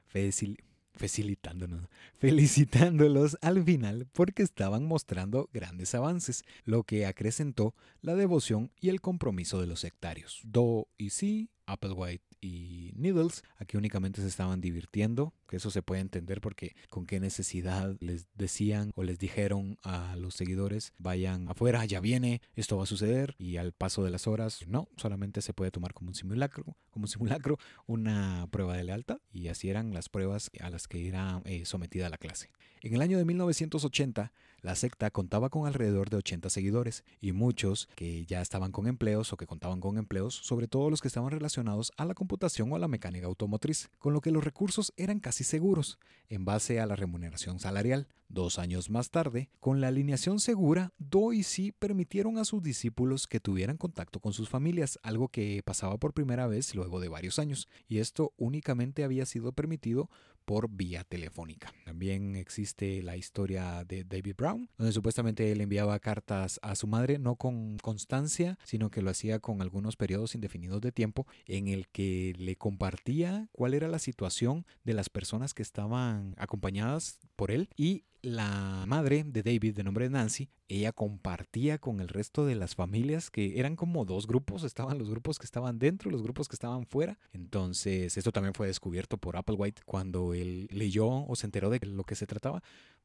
facilitándonos, 0.93 1.87
felicitándolos 2.17 3.37
al 3.41 3.63
final 3.63 4.07
porque 4.11 4.43
estaban 4.43 4.85
mostrando 4.85 5.49
grandes 5.53 5.95
avances, 5.95 6.43
lo 6.63 6.83
que 6.83 7.05
acrecentó 7.05 7.75
la 8.01 8.15
devoción 8.15 8.71
y 8.79 8.89
el 8.89 9.01
compromiso 9.01 9.59
de 9.59 9.67
los 9.67 9.81
sectarios. 9.81 10.41
Do 10.43 10.87
y 10.97 11.09
Si, 11.11 11.49
Applewhite 11.65 12.28
y 12.41 12.91
Needles. 12.95 13.43
Aquí 13.57 13.77
únicamente 13.77 14.21
se 14.21 14.27
estaban 14.27 14.61
divirtiendo, 14.61 15.33
que 15.49 15.57
eso 15.57 15.71
se 15.71 15.81
puede 15.81 16.01
entender 16.01 16.41
porque 16.41 16.75
con 16.89 17.05
qué 17.05 17.19
necesidad 17.19 17.97
les 17.99 18.27
decían 18.35 18.91
o 18.95 19.03
les 19.03 19.19
dijeron 19.19 19.77
a 19.83 20.15
los 20.15 20.35
seguidores, 20.35 20.93
vayan 20.97 21.49
afuera, 21.49 21.83
ya 21.85 21.99
viene, 21.99 22.41
esto 22.55 22.77
va 22.77 22.83
a 22.83 22.87
suceder 22.87 23.35
y 23.37 23.57
al 23.57 23.73
paso 23.73 24.03
de 24.03 24.11
las 24.11 24.27
horas, 24.27 24.65
no, 24.67 24.87
solamente 24.95 25.41
se 25.41 25.53
puede 25.53 25.71
tomar 25.71 25.93
como 25.93 26.09
un 26.09 26.15
simulacro, 26.15 26.77
como 26.91 27.05
un 27.05 27.09
simulacro, 27.09 27.57
una 27.87 28.47
prueba 28.51 28.77
de 28.77 28.83
lealtad 28.83 29.19
y 29.31 29.47
así 29.47 29.69
eran 29.69 29.93
las 29.93 30.07
pruebas 30.07 30.51
a 30.61 30.69
las 30.69 30.87
que 30.87 31.07
era 31.07 31.41
eh, 31.45 31.65
sometida 31.65 32.09
la 32.09 32.17
clase. 32.17 32.49
En 32.81 32.93
el 32.93 33.01
año 33.01 33.17
de 33.17 33.25
1980, 33.25 34.31
la 34.61 34.75
secta 34.75 35.11
contaba 35.11 35.49
con 35.49 35.67
alrededor 35.67 36.09
de 36.09 36.17
80 36.17 36.49
seguidores 36.49 37.03
y 37.19 37.33
muchos 37.33 37.89
que 37.95 38.25
ya 38.25 38.41
estaban 38.41 38.71
con 38.71 38.87
empleos 38.87 39.33
o 39.33 39.37
que 39.37 39.47
contaban 39.47 39.81
con 39.81 39.97
empleos, 39.97 40.35
sobre 40.35 40.67
todo 40.67 40.89
los 40.89 41.01
que 41.01 41.07
estaban 41.07 41.31
relacionados 41.31 41.91
a 41.97 42.05
la 42.05 42.13
computación 42.13 42.71
o 42.71 42.75
a 42.75 42.79
la 42.79 42.87
mecánica 42.87 43.27
automotriz, 43.27 43.89
con 43.99 44.13
lo 44.13 44.21
que 44.21 44.31
los 44.31 44.43
recursos 44.43 44.93
eran 44.95 45.19
casi 45.19 45.38
seguros 45.43 45.99
en 46.29 46.45
base 46.45 46.79
a 46.79 46.85
la 46.85 46.95
remuneración 46.95 47.59
salarial. 47.59 48.07
Dos 48.27 48.59
años 48.59 48.91
más 48.91 49.09
tarde, 49.09 49.49
con 49.59 49.81
la 49.81 49.87
alineación 49.87 50.39
segura, 50.39 50.93
Do 50.99 51.33
y 51.33 51.41
Si 51.41 51.71
permitieron 51.71 52.37
a 52.37 52.45
sus 52.45 52.61
discípulos 52.61 53.25
que 53.25 53.39
tuvieran 53.39 53.77
contacto 53.77 54.19
con 54.19 54.33
sus 54.33 54.49
familias, 54.49 54.99
algo 55.01 55.29
que 55.29 55.63
pasaba 55.65 55.97
por 55.97 56.13
primera 56.13 56.45
vez 56.45 56.75
luego 56.75 56.99
de 56.99 57.09
varios 57.09 57.39
años, 57.39 57.67
y 57.87 57.97
esto 57.97 58.33
únicamente 58.37 59.03
había 59.03 59.25
sido 59.25 59.51
permitido 59.53 60.11
por 60.49 60.67
vía 60.67 61.03
telefónica. 61.03 61.71
También 61.85 62.35
existe 62.35 63.03
la 63.03 63.15
historia 63.15 63.83
de 63.83 64.03
David 64.03 64.33
Brown, 64.35 64.67
donde 64.79 64.93
supuestamente 64.93 65.51
él 65.51 65.61
enviaba 65.61 65.99
cartas 65.99 66.59
a 66.63 66.73
su 66.73 66.87
madre, 66.87 67.19
no 67.19 67.35
con 67.35 67.77
constancia, 67.77 68.57
sino 68.63 68.89
que 68.89 69.03
lo 69.03 69.11
hacía 69.11 69.37
con 69.37 69.61
algunos 69.61 69.95
periodos 69.95 70.33
indefinidos 70.33 70.81
de 70.81 70.91
tiempo, 70.91 71.27
en 71.45 71.67
el 71.67 71.87
que 71.87 72.33
le 72.39 72.55
compartía 72.55 73.47
cuál 73.51 73.75
era 73.75 73.87
la 73.87 73.99
situación 73.99 74.65
de 74.83 74.95
las 74.95 75.09
personas 75.09 75.53
que 75.53 75.61
estaban 75.61 76.33
acompañadas 76.39 77.19
por 77.35 77.51
él 77.51 77.69
y 77.77 78.05
la 78.21 78.85
madre 78.87 79.23
de 79.23 79.43
David, 79.43 79.75
de 79.75 79.83
nombre 79.83 80.09
Nancy, 80.09 80.49
ella 80.67 80.91
compartía 80.91 81.77
con 81.77 81.99
el 81.99 82.07
resto 82.07 82.45
de 82.45 82.55
las 82.55 82.75
familias 82.75 83.31
que 83.31 83.59
eran 83.59 83.75
como 83.75 84.05
dos 84.05 84.27
grupos, 84.27 84.63
estaban 84.63 84.97
los 84.97 85.09
grupos 85.09 85.39
que 85.39 85.45
estaban 85.45 85.79
dentro 85.79 86.11
los 86.11 86.21
grupos 86.21 86.47
que 86.47 86.55
estaban 86.55 86.85
fuera. 86.85 87.17
Entonces, 87.33 88.17
esto 88.17 88.31
también 88.31 88.53
fue 88.53 88.67
descubierto 88.67 89.17
por 89.17 89.37
Applewhite 89.37 89.81
cuando 89.85 90.33
él 90.33 90.67
leyó 90.71 91.25
o 91.25 91.35
se 91.35 91.47
enteró 91.47 91.69
de 91.69 91.79
lo 91.85 92.03
que 92.03 92.15
se 92.15 92.27
trataba 92.27 92.61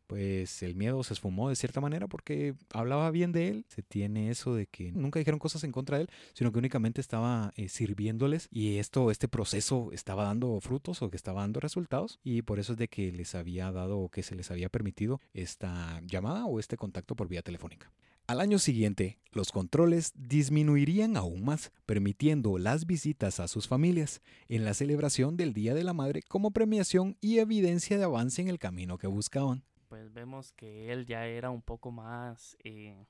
pues 0.06 0.62
el 0.62 0.74
miedo 0.74 1.02
se 1.02 1.14
esfumó 1.14 1.48
de 1.48 1.56
cierta 1.56 1.80
manera 1.80 2.06
porque 2.06 2.54
hablaba 2.72 3.10
bien 3.10 3.32
de 3.32 3.48
él. 3.48 3.64
Se 3.68 3.82
tiene 3.82 4.30
eso 4.30 4.54
de 4.54 4.66
que 4.66 4.92
nunca 4.92 5.18
dijeron 5.18 5.38
cosas 5.38 5.64
en 5.64 5.72
contra 5.72 5.96
de 5.96 6.04
él, 6.04 6.10
sino 6.34 6.52
que 6.52 6.58
únicamente 6.58 7.00
estaba 7.00 7.52
eh, 7.56 7.68
sirviéndoles 7.68 8.48
y 8.50 8.78
esto, 8.78 9.10
este 9.10 9.28
proceso 9.28 9.90
estaba 9.92 10.24
dando 10.24 10.60
frutos 10.60 11.02
o 11.02 11.10
que 11.10 11.16
estaba 11.16 11.42
dando 11.42 11.60
resultados 11.60 12.20
y 12.22 12.42
por 12.42 12.58
eso 12.58 12.72
es 12.72 12.78
de 12.78 12.88
que 12.88 13.12
les 13.12 13.34
había 13.34 13.72
dado 13.72 13.98
o 13.98 14.08
que 14.08 14.22
se 14.22 14.34
les 14.34 14.50
había 14.50 14.68
permitido 14.68 15.20
esta 15.32 16.00
llamada 16.06 16.46
o 16.46 16.60
este 16.60 16.76
contacto 16.76 17.16
por 17.16 17.28
vía 17.28 17.42
telefónica. 17.42 17.90
Al 18.26 18.40
año 18.40 18.58
siguiente, 18.58 19.18
los 19.32 19.52
controles 19.52 20.12
disminuirían 20.14 21.18
aún 21.18 21.44
más, 21.44 21.72
permitiendo 21.84 22.56
las 22.56 22.86
visitas 22.86 23.38
a 23.38 23.48
sus 23.48 23.68
familias 23.68 24.22
en 24.48 24.64
la 24.64 24.72
celebración 24.72 25.36
del 25.36 25.52
Día 25.52 25.74
de 25.74 25.84
la 25.84 25.92
Madre 25.92 26.22
como 26.22 26.50
premiación 26.50 27.18
y 27.20 27.38
evidencia 27.38 27.98
de 27.98 28.04
avance 28.04 28.40
en 28.40 28.48
el 28.48 28.58
camino 28.58 28.96
que 28.96 29.08
buscaban 29.08 29.62
pues 29.94 30.12
vemos 30.12 30.52
que 30.52 30.92
él 30.92 31.06
ya 31.06 31.24
era 31.24 31.50
un 31.50 31.62
poco 31.62 31.92
más 31.92 32.56
eh, 32.64 33.06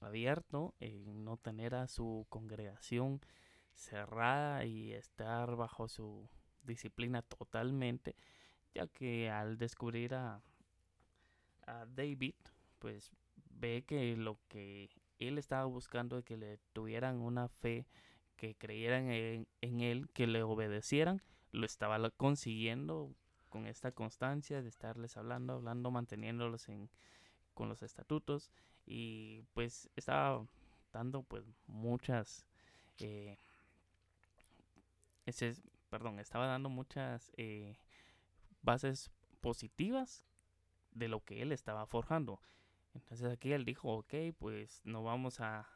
abierto 0.00 0.74
en 0.80 1.24
no 1.24 1.36
tener 1.36 1.76
a 1.76 1.86
su 1.86 2.26
congregación 2.28 3.20
cerrada 3.72 4.64
y 4.64 4.90
estar 4.94 5.54
bajo 5.54 5.86
su 5.86 6.28
disciplina 6.64 7.22
totalmente, 7.22 8.16
ya 8.74 8.88
que 8.88 9.30
al 9.30 9.58
descubrir 9.58 10.16
a, 10.16 10.42
David, 11.94 12.34
pues 12.80 13.12
ve 13.50 13.84
que 13.86 14.16
lo 14.16 14.40
que 14.48 14.90
él 15.20 15.38
estaba 15.38 15.66
buscando 15.66 16.18
es 16.18 16.24
que 16.24 16.36
le 16.36 16.58
tuvieran 16.72 17.20
una 17.20 17.46
fe, 17.46 17.86
que 18.34 18.56
creyeran 18.56 19.08
en 19.08 19.80
él, 19.80 20.10
que 20.12 20.26
le 20.26 20.42
obedecieran, 20.42 21.22
lo 21.52 21.64
estaba 21.64 22.10
consiguiendo 22.10 23.14
con 23.52 23.66
esta 23.66 23.92
constancia 23.92 24.62
de 24.62 24.68
estarles 24.70 25.18
hablando, 25.18 25.52
hablando, 25.52 25.90
manteniéndolos 25.90 26.70
en, 26.70 26.88
con 27.52 27.68
los 27.68 27.82
estatutos. 27.82 28.50
Y 28.86 29.42
pues 29.52 29.90
estaba 29.94 30.44
dando 30.90 31.22
pues 31.22 31.44
muchas 31.66 32.46
eh, 32.98 33.36
perdón 35.90 36.18
estaba 36.18 36.46
dando 36.46 36.68
muchas 36.68 37.30
eh, 37.36 37.76
bases 38.62 39.10
positivas 39.40 40.24
de 40.92 41.08
lo 41.08 41.20
que 41.20 41.42
él 41.42 41.52
estaba 41.52 41.86
forjando. 41.86 42.40
Entonces 42.94 43.30
aquí 43.30 43.52
él 43.52 43.66
dijo 43.66 43.92
ok 43.98 44.14
pues 44.38 44.80
no 44.84 45.04
vamos 45.04 45.40
a, 45.40 45.68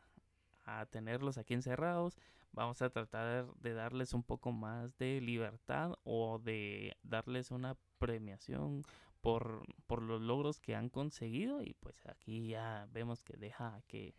a 0.65 0.87
tenerlos 0.87 1.37
aquí 1.37 1.53
encerrados 1.53 2.17
vamos 2.53 2.83
a 2.83 2.91
tratar 2.91 3.53
de 3.57 3.75
darles 3.75 4.13
un 4.15 4.23
poco 4.23 4.53
más 4.53 4.97
de 4.99 5.21
libertad 5.21 5.95
o 6.05 6.39
de 6.39 6.97
darles 7.03 7.51
una 7.51 7.77
premiación 7.99 8.83
por, 9.21 9.63
por 9.87 10.03
los 10.03 10.21
logros 10.21 10.61
que 10.61 10.75
han 10.75 10.89
conseguido 10.89 11.63
y 11.63 11.75
pues 11.75 12.07
aquí 12.07 12.49
ya 12.49 12.89
vemos 12.93 13.23
que 13.25 13.37
deja 13.37 13.83
que 13.87 14.15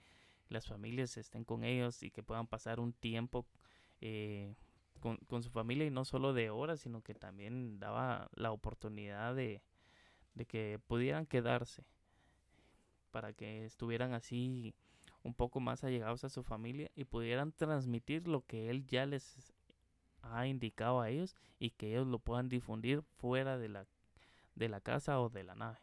las 0.49 0.67
familias 0.67 1.17
estén 1.17 1.43
con 1.43 1.63
ellos 1.63 2.03
y 2.03 2.11
que 2.11 2.23
puedan 2.23 2.47
pasar 2.47 2.79
un 2.79 2.93
tiempo 2.93 3.45
eh, 4.01 4.53
con, 4.99 5.17
con, 5.17 5.43
su 5.43 5.49
familia 5.49 5.85
y 5.85 5.91
no 5.91 6.05
solo 6.05 6.33
de 6.33 6.49
horas, 6.49 6.81
sino 6.81 7.01
que 7.01 7.13
también 7.13 7.79
daba 7.79 8.29
la 8.33 8.51
oportunidad 8.51 9.35
de, 9.35 9.61
de 10.33 10.45
que 10.45 10.79
pudieran 10.87 11.25
quedarse 11.25 11.85
para 13.11 13.33
que 13.33 13.65
estuvieran 13.65 14.13
así 14.13 14.75
un 15.27 15.33
poco 15.33 15.59
más 15.59 15.83
allegados 15.83 16.23
a 16.23 16.29
su 16.29 16.41
familia 16.41 16.89
y 16.95 17.03
pudieran 17.03 17.51
transmitir 17.51 18.27
lo 18.27 18.45
que 18.45 18.69
él 18.69 18.87
ya 18.87 19.05
les 19.05 19.53
ha 20.21 20.47
indicado 20.47 21.01
a 21.01 21.09
ellos 21.09 21.35
y 21.59 21.71
que 21.71 21.91
ellos 21.91 22.07
lo 22.07 22.19
puedan 22.19 22.49
difundir 22.49 23.03
fuera 23.17 23.57
de 23.57 23.69
la, 23.69 23.85
de 24.55 24.69
la 24.69 24.81
casa 24.81 25.19
o 25.19 25.29
de 25.29 25.43
la 25.43 25.55
nave. 25.55 25.77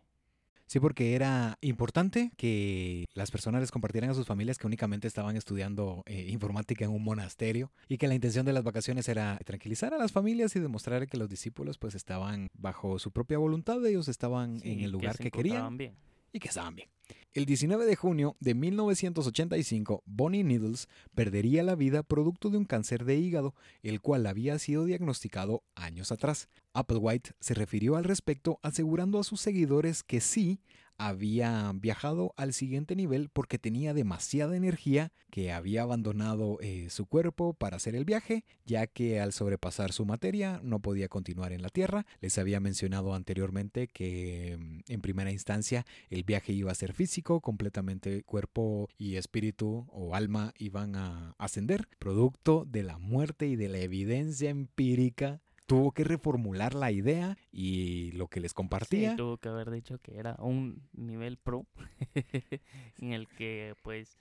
Sí, 0.66 0.80
porque 0.80 1.14
era 1.14 1.59
importante 1.61 2.32
que 2.38 3.05
las 3.12 3.30
personas 3.30 3.61
les 3.61 3.70
compartieran 3.70 4.11
a 4.11 4.14
sus 4.14 4.26
familias 4.26 4.57
que 4.57 4.66
únicamente 4.66 5.07
estaban 5.07 5.36
estudiando 5.36 6.03
eh, 6.07 6.26
informática 6.30 6.86
en 6.86 6.90
un 6.90 7.05
monasterio 7.05 7.70
y 7.86 7.99
que 7.99 8.09
la 8.09 8.14
intención 8.14 8.47
de 8.47 8.55
las 8.55 8.64
vacaciones 8.64 9.07
era 9.09 9.38
tranquilizar 9.45 9.92
a 9.92 9.99
las 9.99 10.11
familias 10.11 10.57
y 10.57 10.61
demostrar 10.61 11.07
que 11.07 11.18
los 11.18 11.28
discípulos 11.28 11.76
pues 11.76 11.95
estaban 11.95 12.49
bajo 12.55 12.99
su 12.99 13.11
propia 13.11 13.36
voluntad, 13.36 13.84
ellos 13.84 14.09
estaban 14.09 14.59
en 14.64 14.80
el 14.80 14.90
lugar 14.90 15.18
que, 15.18 15.24
que 15.24 15.30
querían 15.32 15.76
bien. 15.76 15.97
y 16.32 16.40
que 16.40 16.49
estaban 16.49 16.74
bien. 16.74 16.88
El 17.35 17.47
19 17.47 17.85
de 17.85 17.97
junio 17.97 18.37
de 18.39 18.55
1985, 18.55 20.05
Bonnie 20.07 20.45
Needles 20.45 20.89
perdería 21.16 21.64
la 21.64 21.74
vida 21.74 22.05
producto 22.05 22.49
de 22.49 22.59
un 22.59 22.64
cáncer 22.64 23.05
de 23.05 23.16
hígado, 23.16 23.57
el 23.82 24.01
cual 24.01 24.28
había 24.28 24.57
sido 24.61 24.85
diagnosticado 24.85 25.64
años 25.74 26.12
atrás. 26.12 26.49
Applewhite 26.74 27.32
se 27.41 27.55
refirió 27.55 27.97
al 27.97 28.05
respecto 28.05 28.61
asegurando 28.62 29.18
a 29.18 29.24
sus 29.24 29.41
seguidores 29.41 30.05
que 30.05 30.20
sí, 30.20 30.61
había 30.99 31.72
viajado 31.74 32.34
al 32.36 32.53
siguiente 32.53 32.97
nivel 32.97 33.28
porque 33.32 33.59
tenía 33.59 33.95
demasiada 33.95 34.57
energía 34.57 35.12
que 35.30 35.53
había 35.53 35.82
abandonado 35.82 36.59
eh, 36.61 36.86
su 36.90 37.07
cuerpo 37.07 37.55
para 37.55 37.76
hacer 37.76 37.97
el 37.97 38.05
viaje, 38.05 38.45
ya 38.64 38.86
que 38.86 39.20
al 39.20 39.32
sobrepasar 39.32 39.92
su 39.92 40.05
materia 40.07 40.61
no 40.62 40.80
podía 40.80 41.09
continuar 41.09 41.53
en 41.53 41.62
la 41.62 41.70
Tierra. 41.70 42.07
Les 42.20 42.38
había 42.38 42.61
mencionado 42.61 43.14
anteriormente 43.14 43.88
que 43.88 44.57
mm, 44.59 44.92
en 44.92 45.01
primera 45.01 45.32
instancia 45.32 45.86
el 46.11 46.22
viaje 46.22 46.53
iba 46.53 46.70
a 46.70 46.76
ser 46.76 46.92
físico, 46.92 47.40
completamente 47.40 48.22
cuerpo 48.22 48.88
y 48.97 49.16
espíritu 49.16 49.86
o 49.90 50.14
alma 50.14 50.55
iban 50.59 50.95
a 50.95 51.34
ascender, 51.38 51.88
producto 51.99 52.64
de 52.64 52.84
la 52.84 52.99
muerte 52.99 53.47
y 53.47 53.57
de 53.57 53.68
la 53.68 53.78
evidencia 53.78 54.51
empírica 54.51 55.42
tuvo 55.66 55.92
que 55.92 56.04
reformular 56.04 56.74
la 56.74 56.90
idea 56.90 57.36
y 57.50 58.12
lo 58.12 58.28
que 58.28 58.40
les 58.40 58.52
compartía. 58.52 59.10
Sí, 59.10 59.16
tuvo 59.16 59.38
que 59.38 59.48
haber 59.48 59.70
dicho 59.70 59.98
que 59.98 60.18
era 60.18 60.36
un 60.38 60.88
nivel 60.92 61.38
pro 61.38 61.66
en 62.98 63.12
el 63.12 63.28
que 63.28 63.74
pues 63.82 64.18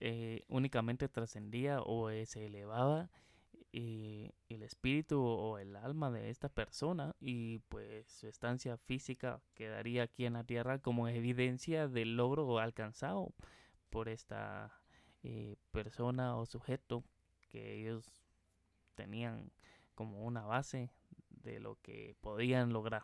eh, 0.00 0.44
únicamente 0.48 1.08
trascendía 1.08 1.80
o 1.82 2.10
eh, 2.10 2.26
se 2.26 2.46
elevaba 2.46 3.10
eh, 3.74 4.32
el 4.48 4.62
espíritu 4.62 5.20
o 5.20 5.58
el 5.58 5.76
alma 5.76 6.10
de 6.10 6.30
esta 6.30 6.48
persona 6.48 7.14
y 7.20 7.58
pues 7.68 8.08
su 8.08 8.26
estancia 8.26 8.76
física 8.76 9.42
quedaría 9.54 10.04
aquí 10.04 10.24
en 10.24 10.34
la 10.34 10.44
tierra 10.44 10.78
como 10.78 11.08
evidencia 11.08 11.88
del 11.88 12.16
logro 12.16 12.58
alcanzado 12.58 13.32
por 13.90 14.08
esta 14.08 14.78
persona 15.70 16.36
o 16.36 16.46
sujeto 16.46 17.04
que 17.48 17.80
ellos 17.80 18.10
tenían 18.96 19.52
como 19.94 20.24
una 20.24 20.42
base 20.42 20.90
de 21.30 21.60
lo 21.60 21.78
que 21.82 22.16
podían 22.20 22.72
lograr. 22.72 23.02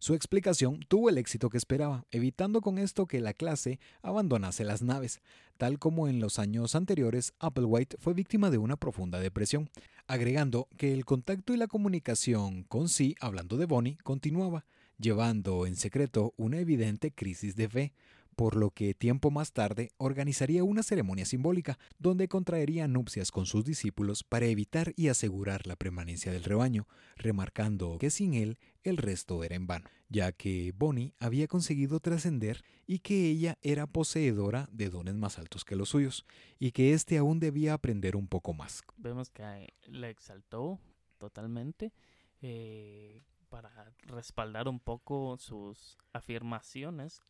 Su 0.00 0.14
explicación 0.14 0.78
tuvo 0.86 1.08
el 1.08 1.18
éxito 1.18 1.50
que 1.50 1.58
esperaba, 1.58 2.04
evitando 2.12 2.60
con 2.60 2.78
esto 2.78 3.06
que 3.06 3.20
la 3.20 3.34
clase 3.34 3.80
abandonase 4.00 4.62
las 4.62 4.80
naves. 4.80 5.20
Tal 5.56 5.80
como 5.80 6.06
en 6.06 6.20
los 6.20 6.38
años 6.38 6.76
anteriores, 6.76 7.34
Applewhite 7.40 7.96
fue 7.98 8.14
víctima 8.14 8.50
de 8.50 8.58
una 8.58 8.76
profunda 8.76 9.18
depresión, 9.18 9.70
agregando 10.06 10.68
que 10.76 10.94
el 10.94 11.04
contacto 11.04 11.52
y 11.52 11.56
la 11.56 11.66
comunicación 11.66 12.62
con 12.62 12.88
sí, 12.88 13.16
hablando 13.20 13.56
de 13.56 13.66
Bonnie, 13.66 13.98
continuaba, 14.04 14.66
llevando 14.98 15.66
en 15.66 15.74
secreto 15.74 16.32
una 16.36 16.58
evidente 16.58 17.10
crisis 17.10 17.56
de 17.56 17.68
fe, 17.68 17.92
por 18.38 18.54
lo 18.54 18.70
que 18.70 18.94
tiempo 18.94 19.32
más 19.32 19.50
tarde 19.50 19.90
organizaría 19.96 20.62
una 20.62 20.84
ceremonia 20.84 21.24
simbólica 21.24 21.76
donde 21.98 22.28
contraería 22.28 22.86
nupcias 22.86 23.32
con 23.32 23.46
sus 23.46 23.64
discípulos 23.64 24.22
para 24.22 24.46
evitar 24.46 24.92
y 24.94 25.08
asegurar 25.08 25.66
la 25.66 25.74
permanencia 25.74 26.30
del 26.30 26.44
rebaño, 26.44 26.86
remarcando 27.16 27.98
que 27.98 28.10
sin 28.10 28.34
él 28.34 28.60
el 28.84 28.96
resto 28.96 29.42
era 29.42 29.56
en 29.56 29.66
vano, 29.66 29.90
ya 30.08 30.30
que 30.30 30.72
Bonnie 30.78 31.14
había 31.18 31.48
conseguido 31.48 31.98
trascender 31.98 32.62
y 32.86 33.00
que 33.00 33.28
ella 33.28 33.58
era 33.60 33.88
poseedora 33.88 34.68
de 34.70 34.88
dones 34.88 35.16
más 35.16 35.40
altos 35.40 35.64
que 35.64 35.74
los 35.74 35.88
suyos, 35.88 36.24
y 36.60 36.70
que 36.70 36.92
éste 36.92 37.18
aún 37.18 37.40
debía 37.40 37.74
aprender 37.74 38.14
un 38.14 38.28
poco 38.28 38.54
más. 38.54 38.84
Vemos 38.98 39.30
que 39.30 39.74
la 39.88 40.10
exaltó 40.10 40.78
totalmente. 41.18 41.92
Eh, 42.40 43.20
para 43.48 43.92
respaldar 44.02 44.68
un 44.68 44.78
poco 44.78 45.36
sus 45.38 45.96
afirmaciones 46.12 47.22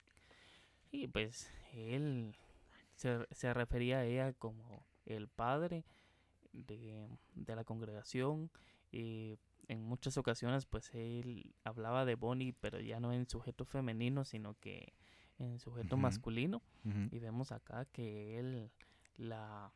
y 0.91 1.09
pues 1.09 1.51
él 1.73 2.35
se, 2.95 3.27
se 3.31 3.55
refería 3.55 3.99
a 3.99 4.05
ella 4.05 4.33
como 4.33 4.85
el 5.07 5.29
padre 5.29 5.85
de, 6.53 7.09
la 7.47 7.65
congregación 7.65 8.51
y 8.91 9.39
en 9.69 9.83
muchas 9.83 10.17
ocasiones 10.17 10.67
pues 10.67 10.91
él 10.95 11.55
hablaba 11.65 12.05
de 12.05 12.15
Bonnie 12.15 12.55
pero 12.61 12.81
ya 12.81 13.01
no 13.01 13.13
en 13.13 13.29
sujeto 13.29 13.65
femenino 13.65 14.25
sino 14.25 14.55
que 14.61 14.95
en 15.39 15.59
sujeto 15.59 15.97
masculino 15.97 16.63
y 17.13 17.19
vemos 17.19 17.53
acá 17.53 17.85
que 17.85 18.39
él 18.39 18.71
la, 19.17 19.73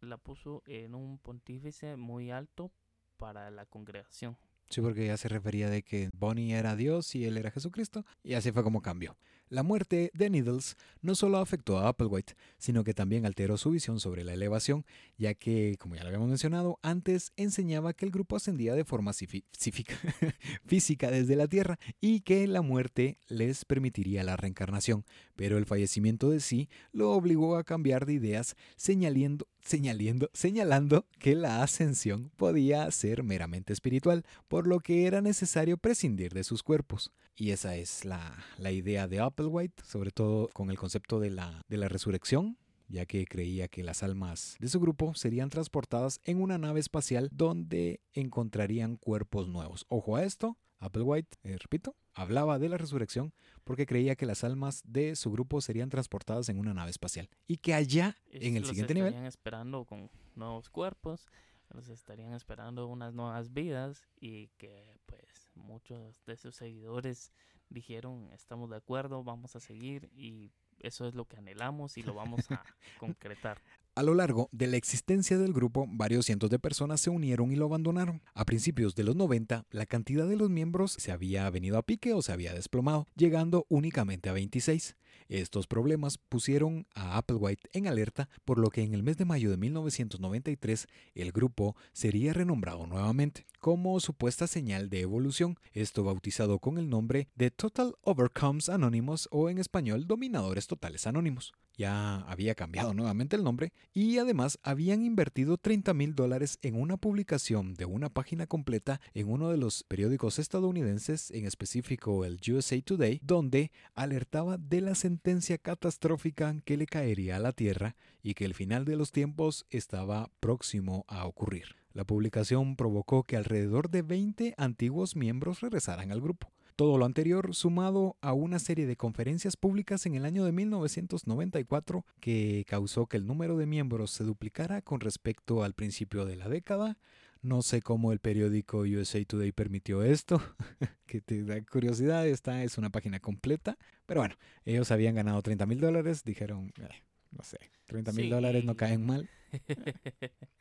la 0.00 0.18
puso 0.18 0.62
en 0.66 0.94
un 0.94 1.18
pontífice 1.18 1.96
muy 1.96 2.30
alto 2.30 2.70
para 3.16 3.50
la 3.50 3.64
congregación. 3.66 4.36
Sí, 4.68 4.80
porque 4.80 5.06
ya 5.06 5.16
se 5.16 5.28
refería 5.28 5.70
de 5.70 5.82
que 5.82 6.10
Bonnie 6.16 6.54
era 6.54 6.74
Dios 6.74 7.14
y 7.14 7.24
él 7.24 7.36
era 7.36 7.50
Jesucristo, 7.50 8.04
y 8.22 8.34
así 8.34 8.50
fue 8.50 8.62
como 8.62 8.82
cambió. 8.82 9.16
La 9.50 9.62
muerte 9.62 10.10
de 10.14 10.30
Needles 10.30 10.76
no 11.02 11.14
solo 11.14 11.38
afectó 11.38 11.78
a 11.78 11.88
Applewhite, 11.88 12.34
sino 12.58 12.82
que 12.82 12.94
también 12.94 13.26
alteró 13.26 13.58
su 13.58 13.70
visión 13.70 14.00
sobre 14.00 14.24
la 14.24 14.32
elevación, 14.32 14.86
ya 15.18 15.34
que, 15.34 15.76
como 15.78 15.94
ya 15.94 16.02
lo 16.02 16.08
habíamos 16.08 16.28
mencionado, 16.28 16.78
antes 16.82 17.32
enseñaba 17.36 17.92
que 17.92 18.06
el 18.06 18.10
grupo 18.10 18.36
ascendía 18.36 18.74
de 18.74 18.84
forma 18.84 19.12
física 20.66 21.10
desde 21.10 21.36
la 21.36 21.46
Tierra 21.46 21.78
y 22.00 22.20
que 22.20 22.46
la 22.46 22.62
muerte 22.62 23.18
les 23.28 23.64
permitiría 23.64 24.24
la 24.24 24.36
reencarnación, 24.36 25.04
pero 25.36 25.58
el 25.58 25.66
fallecimiento 25.66 26.30
de 26.30 26.40
sí 26.40 26.68
lo 26.92 27.12
obligó 27.12 27.56
a 27.56 27.64
cambiar 27.64 28.06
de 28.06 28.14
ideas, 28.14 28.56
señalando, 28.76 29.46
señalando, 29.60 30.30
señalando 30.32 31.06
que 31.18 31.34
la 31.34 31.62
ascensión 31.62 32.30
podía 32.36 32.90
ser 32.90 33.22
meramente 33.22 33.72
espiritual, 33.72 34.24
por 34.48 34.66
lo 34.66 34.80
que 34.80 35.06
era 35.06 35.20
necesario 35.20 35.76
prescindir 35.76 36.32
de 36.32 36.44
sus 36.44 36.62
cuerpos. 36.62 37.12
Y 37.36 37.50
esa 37.50 37.74
es 37.74 38.04
la, 38.04 38.44
idea 38.70 39.08
de 39.08 39.20
Applewhite, 39.20 39.82
sobre 39.84 40.10
todo 40.10 40.48
con 40.52 40.70
el 40.70 40.78
concepto 40.78 41.18
de 41.18 41.30
la, 41.30 41.62
de 41.68 41.78
la 41.78 41.88
resurrección, 41.88 42.56
ya 42.88 43.06
que 43.06 43.26
creía 43.26 43.66
que 43.66 43.82
las 43.82 44.02
almas 44.02 44.56
de 44.60 44.68
su 44.68 44.78
grupo 44.78 45.14
serían 45.14 45.50
transportadas 45.50 46.20
en 46.24 46.40
una 46.40 46.58
nave 46.58 46.78
espacial 46.78 47.28
donde 47.32 48.00
encontrarían 48.12 48.96
cuerpos 48.96 49.48
nuevos. 49.48 49.84
Ojo 49.88 50.16
a 50.16 50.22
esto, 50.24 50.58
Applewhite, 50.78 51.36
eh, 51.42 51.56
repito, 51.58 51.96
hablaba 52.12 52.58
de 52.58 52.68
la 52.68 52.78
resurrección 52.78 53.32
porque 53.64 53.86
creía 53.86 54.14
que 54.14 54.26
las 54.26 54.44
almas 54.44 54.82
de 54.84 55.16
su 55.16 55.32
grupo 55.32 55.60
serían 55.60 55.88
transportadas 55.88 56.48
en 56.50 56.58
una 56.58 56.74
nave 56.74 56.90
espacial 56.90 57.28
y 57.48 57.56
que 57.56 57.74
allá, 57.74 58.16
en 58.30 58.56
el 58.56 58.64
siguiente 58.64 58.94
nivel... 58.94 59.08
Estarían 59.08 59.26
esperando 59.26 59.84
con 59.86 60.10
nuevos 60.36 60.68
cuerpos, 60.68 61.26
los 61.70 61.88
estarían 61.88 62.34
esperando 62.34 62.86
unas 62.86 63.14
nuevas 63.14 63.52
vidas 63.52 64.06
y 64.20 64.48
que 64.58 65.00
pues 65.06 65.43
muchos 65.56 66.24
de 66.26 66.36
sus 66.36 66.56
seguidores 66.56 67.32
dijeron 67.70 68.30
estamos 68.32 68.70
de 68.70 68.76
acuerdo, 68.76 69.24
vamos 69.24 69.56
a 69.56 69.60
seguir 69.60 70.10
y 70.14 70.52
eso 70.80 71.06
es 71.06 71.14
lo 71.14 71.24
que 71.26 71.36
anhelamos 71.36 71.96
y 71.96 72.02
lo 72.02 72.14
vamos 72.14 72.50
a 72.50 72.62
concretar. 72.98 73.60
A 73.96 74.02
lo 74.02 74.14
largo 74.14 74.48
de 74.50 74.66
la 74.66 74.76
existencia 74.76 75.38
del 75.38 75.52
grupo, 75.52 75.86
varios 75.88 76.26
cientos 76.26 76.50
de 76.50 76.58
personas 76.58 77.00
se 77.00 77.10
unieron 77.10 77.52
y 77.52 77.56
lo 77.56 77.66
abandonaron. 77.66 78.22
A 78.34 78.44
principios 78.44 78.96
de 78.96 79.04
los 79.04 79.14
90, 79.14 79.66
la 79.70 79.86
cantidad 79.86 80.26
de 80.26 80.36
los 80.36 80.50
miembros 80.50 80.92
se 80.92 81.12
había 81.12 81.48
venido 81.50 81.78
a 81.78 81.82
pique 81.82 82.12
o 82.12 82.20
se 82.20 82.32
había 82.32 82.54
desplomado, 82.54 83.06
llegando 83.14 83.66
únicamente 83.68 84.28
a 84.28 84.32
26. 84.32 84.96
Estos 85.28 85.66
problemas 85.66 86.18
pusieron 86.18 86.86
a 86.94 87.16
Applewhite 87.16 87.68
en 87.72 87.86
alerta, 87.86 88.28
por 88.44 88.58
lo 88.58 88.70
que 88.70 88.82
en 88.82 88.94
el 88.94 89.02
mes 89.02 89.16
de 89.16 89.24
mayo 89.24 89.50
de 89.50 89.56
1993 89.56 90.86
el 91.14 91.32
grupo 91.32 91.76
sería 91.92 92.32
renombrado 92.32 92.86
nuevamente 92.86 93.46
como 93.64 93.98
supuesta 93.98 94.46
señal 94.46 94.90
de 94.90 95.00
evolución, 95.00 95.56
esto 95.72 96.04
bautizado 96.04 96.58
con 96.58 96.76
el 96.76 96.90
nombre 96.90 97.28
de 97.34 97.50
Total 97.50 97.94
Overcomes 98.02 98.68
Anonymous 98.68 99.26
o 99.30 99.48
en 99.48 99.56
español 99.56 100.06
Dominadores 100.06 100.66
Totales 100.66 101.06
Anónimos. 101.06 101.54
Ya 101.76 102.18
había 102.28 102.54
cambiado 102.54 102.94
nuevamente 102.94 103.36
el 103.36 103.42
nombre 103.42 103.72
y 103.92 104.18
además 104.18 104.58
habían 104.62 105.04
invertido 105.04 105.56
30 105.56 105.92
mil 105.94 106.14
dólares 106.14 106.58
en 106.62 106.80
una 106.80 106.96
publicación 106.96 107.74
de 107.74 107.84
una 107.84 108.10
página 108.10 108.46
completa 108.46 109.00
en 109.12 109.28
uno 109.28 109.48
de 109.50 109.56
los 109.56 109.82
periódicos 109.82 110.38
estadounidenses, 110.38 111.30
en 111.32 111.46
específico 111.46 112.24
el 112.24 112.38
USA 112.46 112.80
Today, 112.80 113.18
donde 113.24 113.72
alertaba 113.94 114.56
de 114.56 114.82
la 114.82 114.94
sentencia 115.04 115.58
catastrófica 115.58 116.56
que 116.64 116.78
le 116.78 116.86
caería 116.86 117.36
a 117.36 117.38
la 117.38 117.52
Tierra 117.52 117.94
y 118.22 118.32
que 118.32 118.46
el 118.46 118.54
final 118.54 118.86
de 118.86 118.96
los 118.96 119.12
tiempos 119.12 119.66
estaba 119.68 120.30
próximo 120.40 121.04
a 121.08 121.26
ocurrir. 121.26 121.76
La 121.92 122.04
publicación 122.04 122.74
provocó 122.74 123.24
que 123.24 123.36
alrededor 123.36 123.90
de 123.90 124.00
20 124.00 124.54
antiguos 124.56 125.14
miembros 125.14 125.60
regresaran 125.60 126.10
al 126.10 126.22
grupo. 126.22 126.50
Todo 126.74 126.96
lo 126.96 127.04
anterior 127.04 127.54
sumado 127.54 128.16
a 128.22 128.32
una 128.32 128.58
serie 128.58 128.86
de 128.86 128.96
conferencias 128.96 129.58
públicas 129.58 130.06
en 130.06 130.14
el 130.14 130.24
año 130.24 130.42
de 130.42 130.52
1994 130.52 132.06
que 132.18 132.64
causó 132.66 133.04
que 133.04 133.18
el 133.18 133.26
número 133.26 133.58
de 133.58 133.66
miembros 133.66 134.10
se 134.10 134.24
duplicara 134.24 134.80
con 134.80 135.00
respecto 135.00 135.64
al 135.64 135.74
principio 135.74 136.24
de 136.24 136.36
la 136.36 136.48
década. 136.48 136.96
No 137.44 137.60
sé 137.60 137.82
cómo 137.82 138.10
el 138.10 138.20
periódico 138.20 138.78
USA 138.78 139.22
Today 139.22 139.52
permitió 139.52 140.02
esto, 140.02 140.40
que 141.06 141.20
te 141.20 141.44
da 141.44 141.60
curiosidad, 141.62 142.26
esta 142.26 142.64
es 142.64 142.78
una 142.78 142.88
página 142.88 143.20
completa. 143.20 143.76
Pero 144.06 144.22
bueno, 144.22 144.34
ellos 144.64 144.90
habían 144.90 145.14
ganado 145.14 145.42
30 145.42 145.66
mil 145.66 145.78
dólares, 145.78 146.24
dijeron, 146.24 146.72
eh, 146.80 146.88
no 147.32 147.44
sé, 147.44 147.58
30 147.84 148.12
mil 148.12 148.30
dólares 148.30 148.64
no 148.64 148.78
caen 148.78 149.04
mal. 149.04 149.28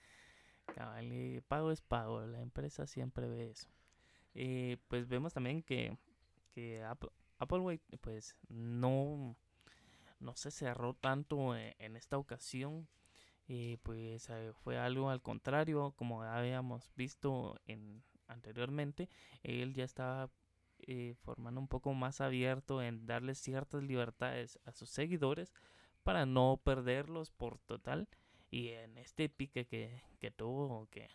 pago 1.47 1.71
es 1.71 1.81
pago, 1.81 2.25
la 2.25 2.41
empresa 2.41 2.85
siempre 2.85 3.29
ve 3.29 3.51
eso. 3.51 3.69
Eh, 4.35 4.75
pues 4.89 5.07
vemos 5.07 5.33
también 5.33 5.63
que, 5.63 5.97
que 6.51 6.83
Apple, 6.83 7.79
pues 8.01 8.35
no, 8.49 9.37
no 10.19 10.35
se 10.35 10.51
cerró 10.51 10.95
tanto 10.95 11.55
e, 11.55 11.77
en, 11.79 11.95
esta 11.95 12.17
ocasión. 12.17 12.89
Pues 13.83 14.29
eh, 14.29 14.51
fue 14.63 14.77
algo 14.77 15.09
al 15.09 15.21
contrario, 15.21 15.93
como 15.95 16.23
habíamos 16.23 16.91
visto 16.95 17.59
en, 17.65 18.03
anteriormente, 18.27 19.09
él 19.43 19.73
ya 19.73 19.83
estaba 19.83 20.29
eh, 20.79 21.15
formando 21.23 21.59
un 21.61 21.67
poco 21.67 21.93
más 21.93 22.21
abierto 22.21 22.81
en 22.81 23.05
darle 23.05 23.35
ciertas 23.35 23.83
libertades 23.83 24.59
a 24.65 24.71
sus 24.71 24.89
seguidores 24.89 25.53
para 26.03 26.25
no 26.25 26.59
perderlos 26.63 27.31
por 27.31 27.59
total. 27.59 28.07
Y 28.51 28.69
en 28.69 28.97
este 28.97 29.29
pique 29.29 29.65
que, 29.65 30.01
que 30.19 30.29
tuvo, 30.31 30.87
que 30.91 31.09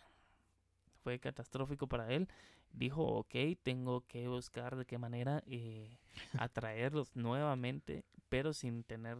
fue 1.03 1.19
catastrófico 1.19 1.87
para 1.87 2.11
él, 2.11 2.27
dijo, 2.71 3.03
ok, 3.03 3.35
tengo 3.63 4.01
que 4.07 4.27
buscar 4.27 4.75
de 4.75 4.85
qué 4.85 4.97
manera 4.97 5.43
eh, 5.47 5.97
atraerlos 6.37 7.15
nuevamente, 7.15 8.03
pero 8.29 8.53
sin 8.53 8.83
tener, 8.83 9.17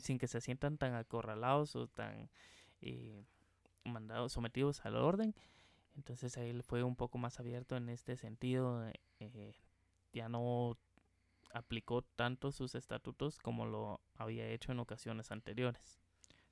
sin 0.00 0.18
que 0.18 0.28
se 0.28 0.40
sientan 0.40 0.78
tan 0.78 0.94
acorralados 0.94 1.76
o 1.76 1.88
tan 1.88 2.30
eh, 2.80 3.24
mandados, 3.84 4.32
sometidos 4.32 4.84
al 4.84 4.96
orden. 4.96 5.34
Entonces 5.96 6.36
él 6.36 6.62
fue 6.62 6.82
un 6.82 6.96
poco 6.96 7.18
más 7.18 7.38
abierto 7.38 7.76
en 7.76 7.88
este 7.88 8.16
sentido, 8.16 8.88
eh, 9.20 9.52
ya 10.12 10.28
no 10.28 10.76
aplicó 11.52 12.02
tanto 12.02 12.50
sus 12.50 12.74
estatutos 12.74 13.38
como 13.38 13.64
lo 13.64 14.00
había 14.16 14.48
hecho 14.48 14.72
en 14.72 14.80
ocasiones 14.80 15.30
anteriores. 15.30 16.00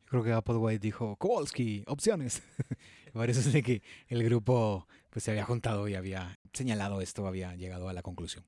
Creo 0.04 0.22
que 0.22 0.32
Applewhite 0.32 0.78
dijo, 0.78 1.16
Kowalski, 1.16 1.84
opciones. 1.86 2.42
Parece 3.14 3.62
que 3.62 3.82
el 4.08 4.22
grupo 4.22 4.86
pues, 5.10 5.24
se 5.24 5.30
había 5.30 5.44
juntado 5.44 5.88
y 5.88 5.94
había 5.94 6.38
señalado 6.52 7.00
esto, 7.00 7.26
había 7.26 7.54
llegado 7.56 7.88
a 7.88 7.92
la 7.92 8.02
conclusión. 8.02 8.44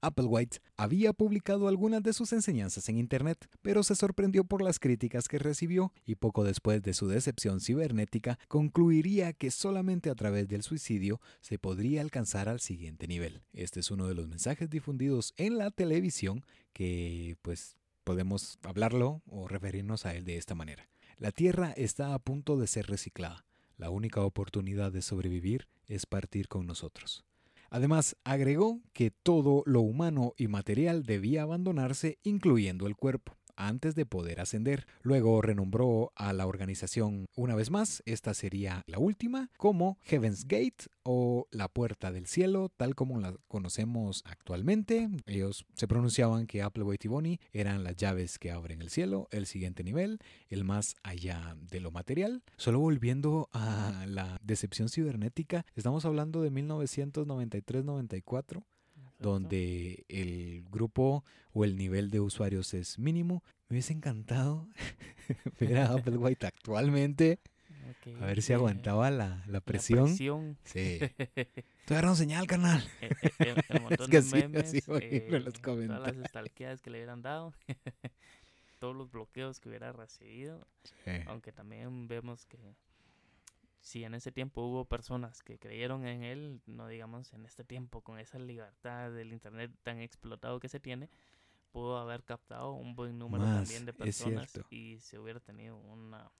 Applewhite 0.00 0.58
había 0.76 1.12
publicado 1.12 1.68
algunas 1.68 2.02
de 2.02 2.12
sus 2.12 2.32
enseñanzas 2.32 2.88
en 2.88 2.98
Internet, 2.98 3.48
pero 3.62 3.82
se 3.82 3.94
sorprendió 3.94 4.44
por 4.44 4.62
las 4.62 4.78
críticas 4.78 5.28
que 5.28 5.38
recibió 5.38 5.92
y 6.06 6.14
poco 6.14 6.44
después 6.44 6.82
de 6.82 6.94
su 6.94 7.08
decepción 7.08 7.60
cibernética 7.60 8.38
concluiría 8.48 9.32
que 9.32 9.50
solamente 9.50 10.10
a 10.10 10.14
través 10.14 10.48
del 10.48 10.62
suicidio 10.62 11.20
se 11.40 11.58
podría 11.58 12.00
alcanzar 12.00 12.48
al 12.48 12.60
siguiente 12.60 13.08
nivel. 13.08 13.42
Este 13.52 13.80
es 13.80 13.90
uno 13.90 14.06
de 14.06 14.14
los 14.14 14.28
mensajes 14.28 14.70
difundidos 14.70 15.34
en 15.36 15.58
la 15.58 15.70
televisión 15.70 16.44
que 16.72 17.36
pues 17.42 17.76
podemos 18.04 18.58
hablarlo 18.62 19.22
o 19.26 19.48
referirnos 19.48 20.06
a 20.06 20.14
él 20.14 20.24
de 20.24 20.36
esta 20.36 20.54
manera. 20.54 20.88
La 21.16 21.32
Tierra 21.32 21.72
está 21.76 22.14
a 22.14 22.18
punto 22.20 22.56
de 22.56 22.68
ser 22.68 22.86
reciclada. 22.86 23.44
La 23.76 23.90
única 23.90 24.22
oportunidad 24.22 24.92
de 24.92 25.02
sobrevivir 25.02 25.66
es 25.86 26.06
partir 26.06 26.48
con 26.48 26.66
nosotros. 26.66 27.24
Además, 27.70 28.16
agregó 28.24 28.82
que 28.92 29.10
todo 29.10 29.62
lo 29.66 29.80
humano 29.80 30.34
y 30.36 30.48
material 30.48 31.04
debía 31.04 31.42
abandonarse, 31.42 32.18
incluyendo 32.22 32.86
el 32.86 32.96
cuerpo 32.96 33.37
antes 33.58 33.94
de 33.94 34.06
poder 34.06 34.40
ascender. 34.40 34.86
Luego 35.02 35.42
renombró 35.42 36.12
a 36.16 36.32
la 36.32 36.46
organización 36.46 37.26
una 37.36 37.54
vez 37.54 37.70
más, 37.70 38.02
esta 38.06 38.32
sería 38.32 38.82
la 38.86 38.98
última, 38.98 39.50
como 39.58 39.98
Heaven's 40.04 40.46
Gate 40.46 40.86
o 41.02 41.46
la 41.50 41.68
Puerta 41.68 42.10
del 42.12 42.26
Cielo, 42.26 42.70
tal 42.76 42.94
como 42.94 43.20
la 43.20 43.34
conocemos 43.48 44.22
actualmente. 44.24 45.10
Ellos 45.26 45.66
se 45.74 45.88
pronunciaban 45.88 46.46
que 46.46 46.62
Applewhite 46.62 47.06
y 47.06 47.10
Bonnie 47.10 47.40
eran 47.52 47.84
las 47.84 47.96
llaves 47.96 48.38
que 48.38 48.50
abren 48.50 48.80
el 48.80 48.88
cielo, 48.90 49.28
el 49.30 49.44
siguiente 49.46 49.84
nivel, 49.84 50.20
el 50.48 50.64
más 50.64 50.94
allá 51.02 51.56
de 51.60 51.80
lo 51.80 51.90
material. 51.90 52.42
Solo 52.56 52.78
volviendo 52.78 53.50
a 53.52 54.06
la 54.06 54.38
decepción 54.42 54.88
cibernética, 54.88 55.66
estamos 55.74 56.04
hablando 56.04 56.42
de 56.42 56.52
1993-94 56.52 58.62
donde 59.18 60.04
el 60.08 60.64
grupo 60.70 61.24
o 61.52 61.64
el 61.64 61.76
nivel 61.76 62.10
de 62.10 62.20
usuarios 62.20 62.74
es 62.74 62.98
mínimo. 62.98 63.42
Me 63.68 63.74
hubiese 63.74 63.92
encantado 63.92 64.68
ver 65.60 65.78
a 65.78 65.92
Applewhite 65.92 66.46
actualmente. 66.46 67.40
a 68.20 68.26
ver 68.26 68.42
si 68.42 68.52
aguantaba 68.52 69.10
la, 69.10 69.44
la 69.46 69.60
presión. 69.60 70.00
La 70.00 70.04
presión. 70.06 70.58
Sí. 70.64 70.98
Te 71.86 71.94
señal, 72.14 72.46
el 73.68 73.80
montón 73.80 74.00
es 74.00 74.08
que 74.08 74.20
de 74.20 74.48
memes, 74.48 74.64
así, 74.64 74.82
eh, 75.00 75.40
los 75.42 75.54
todas 75.60 76.00
las 76.00 76.16
estalqueadas 76.16 76.82
que 76.82 76.90
le 76.90 76.98
hubieran 76.98 77.22
dado. 77.22 77.54
todos 78.78 78.94
los 78.94 79.10
bloqueos 79.10 79.58
que 79.58 79.70
hubiera 79.70 79.92
recibido. 79.92 80.66
Sí. 80.84 81.12
Aunque 81.26 81.50
también 81.50 82.06
vemos 82.06 82.44
que 82.44 82.58
si 83.80 84.04
en 84.04 84.14
ese 84.14 84.32
tiempo 84.32 84.62
hubo 84.62 84.84
personas 84.84 85.42
que 85.42 85.58
creyeron 85.58 86.06
en 86.06 86.22
él, 86.22 86.60
no 86.66 86.88
digamos 86.88 87.32
en 87.32 87.44
este 87.44 87.64
tiempo, 87.64 88.02
con 88.02 88.18
esa 88.18 88.38
libertad 88.38 89.10
del 89.10 89.32
Internet 89.32 89.70
tan 89.82 90.00
explotado 90.00 90.60
que 90.60 90.68
se 90.68 90.80
tiene, 90.80 91.08
pudo 91.70 91.98
haber 91.98 92.24
captado 92.24 92.72
un 92.72 92.94
buen 92.94 93.18
número 93.18 93.44
también 93.44 93.84
de 93.84 93.92
personas 93.92 94.52
y 94.70 94.98
se 95.00 95.18
hubiera 95.18 95.40
tenido 95.40 95.76
una, 95.76 96.30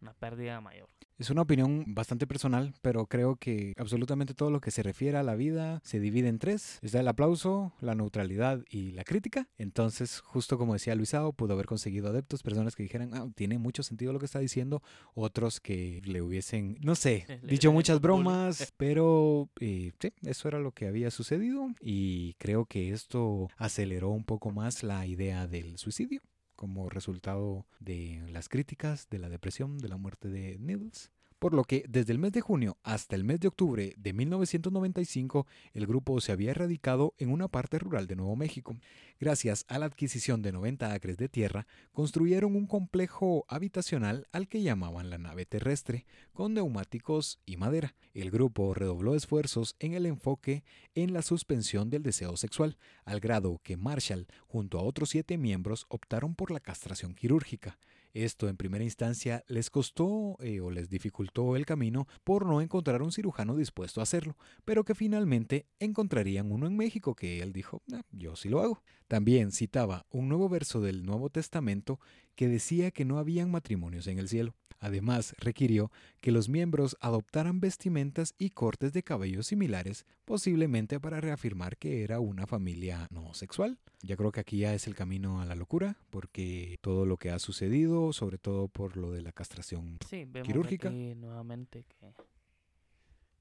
una 0.00 0.14
pérdida 0.14 0.60
mayor. 0.60 0.88
Es 1.18 1.30
una 1.30 1.42
opinión 1.42 1.84
bastante 1.86 2.26
personal, 2.26 2.74
pero 2.82 3.06
creo 3.06 3.36
que 3.36 3.72
absolutamente 3.78 4.34
todo 4.34 4.50
lo 4.50 4.60
que 4.60 4.70
se 4.70 4.82
refiere 4.82 5.16
a 5.16 5.22
la 5.22 5.34
vida 5.34 5.80
se 5.82 5.98
divide 5.98 6.28
en 6.28 6.38
tres. 6.38 6.78
Está 6.82 7.00
el 7.00 7.08
aplauso, 7.08 7.72
la 7.80 7.94
neutralidad 7.94 8.62
y 8.68 8.92
la 8.92 9.02
crítica. 9.02 9.48
Entonces, 9.56 10.20
justo 10.20 10.58
como 10.58 10.74
decía 10.74 10.94
Luisao, 10.94 11.32
pudo 11.32 11.54
haber 11.54 11.64
conseguido 11.64 12.08
adeptos, 12.08 12.42
personas 12.42 12.76
que 12.76 12.82
dijeran, 12.82 13.14
ah, 13.14 13.28
tiene 13.34 13.56
mucho 13.56 13.82
sentido 13.82 14.12
lo 14.12 14.18
que 14.18 14.26
está 14.26 14.40
diciendo, 14.40 14.82
otros 15.14 15.58
que 15.58 16.02
le 16.04 16.20
hubiesen, 16.20 16.76
no 16.82 16.94
sé, 16.94 17.24
dicho 17.42 17.72
muchas 17.72 18.00
bromas, 18.02 18.72
pero 18.76 19.48
eh, 19.60 19.92
sí, 19.98 20.12
eso 20.22 20.48
era 20.48 20.58
lo 20.58 20.72
que 20.72 20.86
había 20.86 21.10
sucedido 21.10 21.70
y 21.80 22.34
creo 22.34 22.66
que 22.66 22.90
esto 22.90 23.48
aceleró 23.56 24.10
un 24.10 24.24
poco 24.24 24.50
más 24.50 24.82
la 24.82 25.06
idea 25.06 25.46
del 25.46 25.78
suicidio 25.78 26.20
como 26.56 26.88
resultado 26.88 27.66
de 27.78 28.24
las 28.28 28.48
críticas, 28.48 29.08
de 29.10 29.18
la 29.18 29.28
depresión, 29.28 29.78
de 29.78 29.88
la 29.88 29.96
muerte 29.96 30.28
de 30.28 30.58
Needles. 30.58 31.12
Por 31.38 31.52
lo 31.52 31.64
que 31.64 31.84
desde 31.86 32.14
el 32.14 32.18
mes 32.18 32.32
de 32.32 32.40
junio 32.40 32.78
hasta 32.82 33.14
el 33.14 33.22
mes 33.22 33.40
de 33.40 33.48
octubre 33.48 33.92
de 33.98 34.12
1995 34.14 35.46
el 35.74 35.86
grupo 35.86 36.18
se 36.22 36.32
había 36.32 36.54
radicado 36.54 37.14
en 37.18 37.30
una 37.30 37.48
parte 37.48 37.78
rural 37.78 38.06
de 38.06 38.16
Nuevo 38.16 38.36
México. 38.36 38.74
Gracias 39.20 39.66
a 39.68 39.78
la 39.78 39.84
adquisición 39.84 40.40
de 40.40 40.52
90 40.52 40.94
acres 40.94 41.18
de 41.18 41.28
tierra, 41.28 41.66
construyeron 41.92 42.56
un 42.56 42.66
complejo 42.66 43.44
habitacional 43.48 44.26
al 44.32 44.48
que 44.48 44.62
llamaban 44.62 45.10
la 45.10 45.18
nave 45.18 45.44
terrestre, 45.44 46.06
con 46.32 46.54
neumáticos 46.54 47.38
y 47.44 47.58
madera. 47.58 47.94
El 48.14 48.30
grupo 48.30 48.72
redobló 48.72 49.14
esfuerzos 49.14 49.76
en 49.78 49.92
el 49.92 50.06
enfoque 50.06 50.64
en 50.94 51.12
la 51.12 51.20
suspensión 51.20 51.90
del 51.90 52.02
deseo 52.02 52.38
sexual, 52.38 52.78
al 53.04 53.20
grado 53.20 53.60
que 53.62 53.76
Marshall, 53.76 54.26
junto 54.46 54.78
a 54.78 54.82
otros 54.82 55.10
siete 55.10 55.36
miembros, 55.36 55.84
optaron 55.90 56.34
por 56.34 56.50
la 56.50 56.60
castración 56.60 57.14
quirúrgica. 57.14 57.78
Esto 58.16 58.48
en 58.48 58.56
primera 58.56 58.82
instancia 58.82 59.44
les 59.46 59.68
costó 59.68 60.38
eh, 60.40 60.60
o 60.60 60.70
les 60.70 60.88
dificultó 60.88 61.54
el 61.54 61.66
camino 61.66 62.08
por 62.24 62.46
no 62.46 62.62
encontrar 62.62 63.02
un 63.02 63.12
cirujano 63.12 63.54
dispuesto 63.54 64.00
a 64.00 64.04
hacerlo, 64.04 64.38
pero 64.64 64.84
que 64.84 64.94
finalmente 64.94 65.66
encontrarían 65.80 66.50
uno 66.50 66.66
en 66.66 66.78
México 66.78 67.14
que 67.14 67.40
él 67.40 67.52
dijo, 67.52 67.82
ah, 67.92 68.04
yo 68.12 68.34
sí 68.34 68.48
lo 68.48 68.62
hago. 68.62 68.82
También 69.06 69.52
citaba 69.52 70.06
un 70.08 70.30
nuevo 70.30 70.48
verso 70.48 70.80
del 70.80 71.04
Nuevo 71.04 71.28
Testamento 71.28 72.00
que 72.36 72.48
decía 72.48 72.90
que 72.90 73.04
no 73.04 73.18
habían 73.18 73.50
matrimonios 73.50 74.06
en 74.06 74.18
el 74.18 74.30
cielo. 74.30 74.54
Además, 74.80 75.34
requirió 75.38 75.90
que 76.20 76.32
los 76.32 76.48
miembros 76.48 76.96
adoptaran 77.00 77.60
vestimentas 77.60 78.34
y 78.38 78.50
cortes 78.50 78.92
de 78.92 79.02
cabello 79.02 79.42
similares, 79.42 80.06
posiblemente 80.24 81.00
para 81.00 81.20
reafirmar 81.20 81.76
que 81.76 82.02
era 82.02 82.20
una 82.20 82.46
familia 82.46 83.08
no 83.10 83.34
sexual. 83.34 83.78
Ya 84.02 84.16
creo 84.16 84.32
que 84.32 84.40
aquí 84.40 84.58
ya 84.58 84.74
es 84.74 84.86
el 84.86 84.94
camino 84.94 85.40
a 85.40 85.46
la 85.46 85.54
locura, 85.54 85.96
porque 86.10 86.78
todo 86.80 87.06
lo 87.06 87.16
que 87.16 87.30
ha 87.30 87.38
sucedido, 87.38 88.12
sobre 88.12 88.38
todo 88.38 88.68
por 88.68 88.96
lo 88.96 89.12
de 89.12 89.22
la 89.22 89.32
castración 89.32 89.98
sí, 90.08 90.24
vemos 90.26 90.46
quirúrgica. 90.46 90.88
Aquí 90.88 91.14
nuevamente 91.14 91.84
que, 91.84 92.12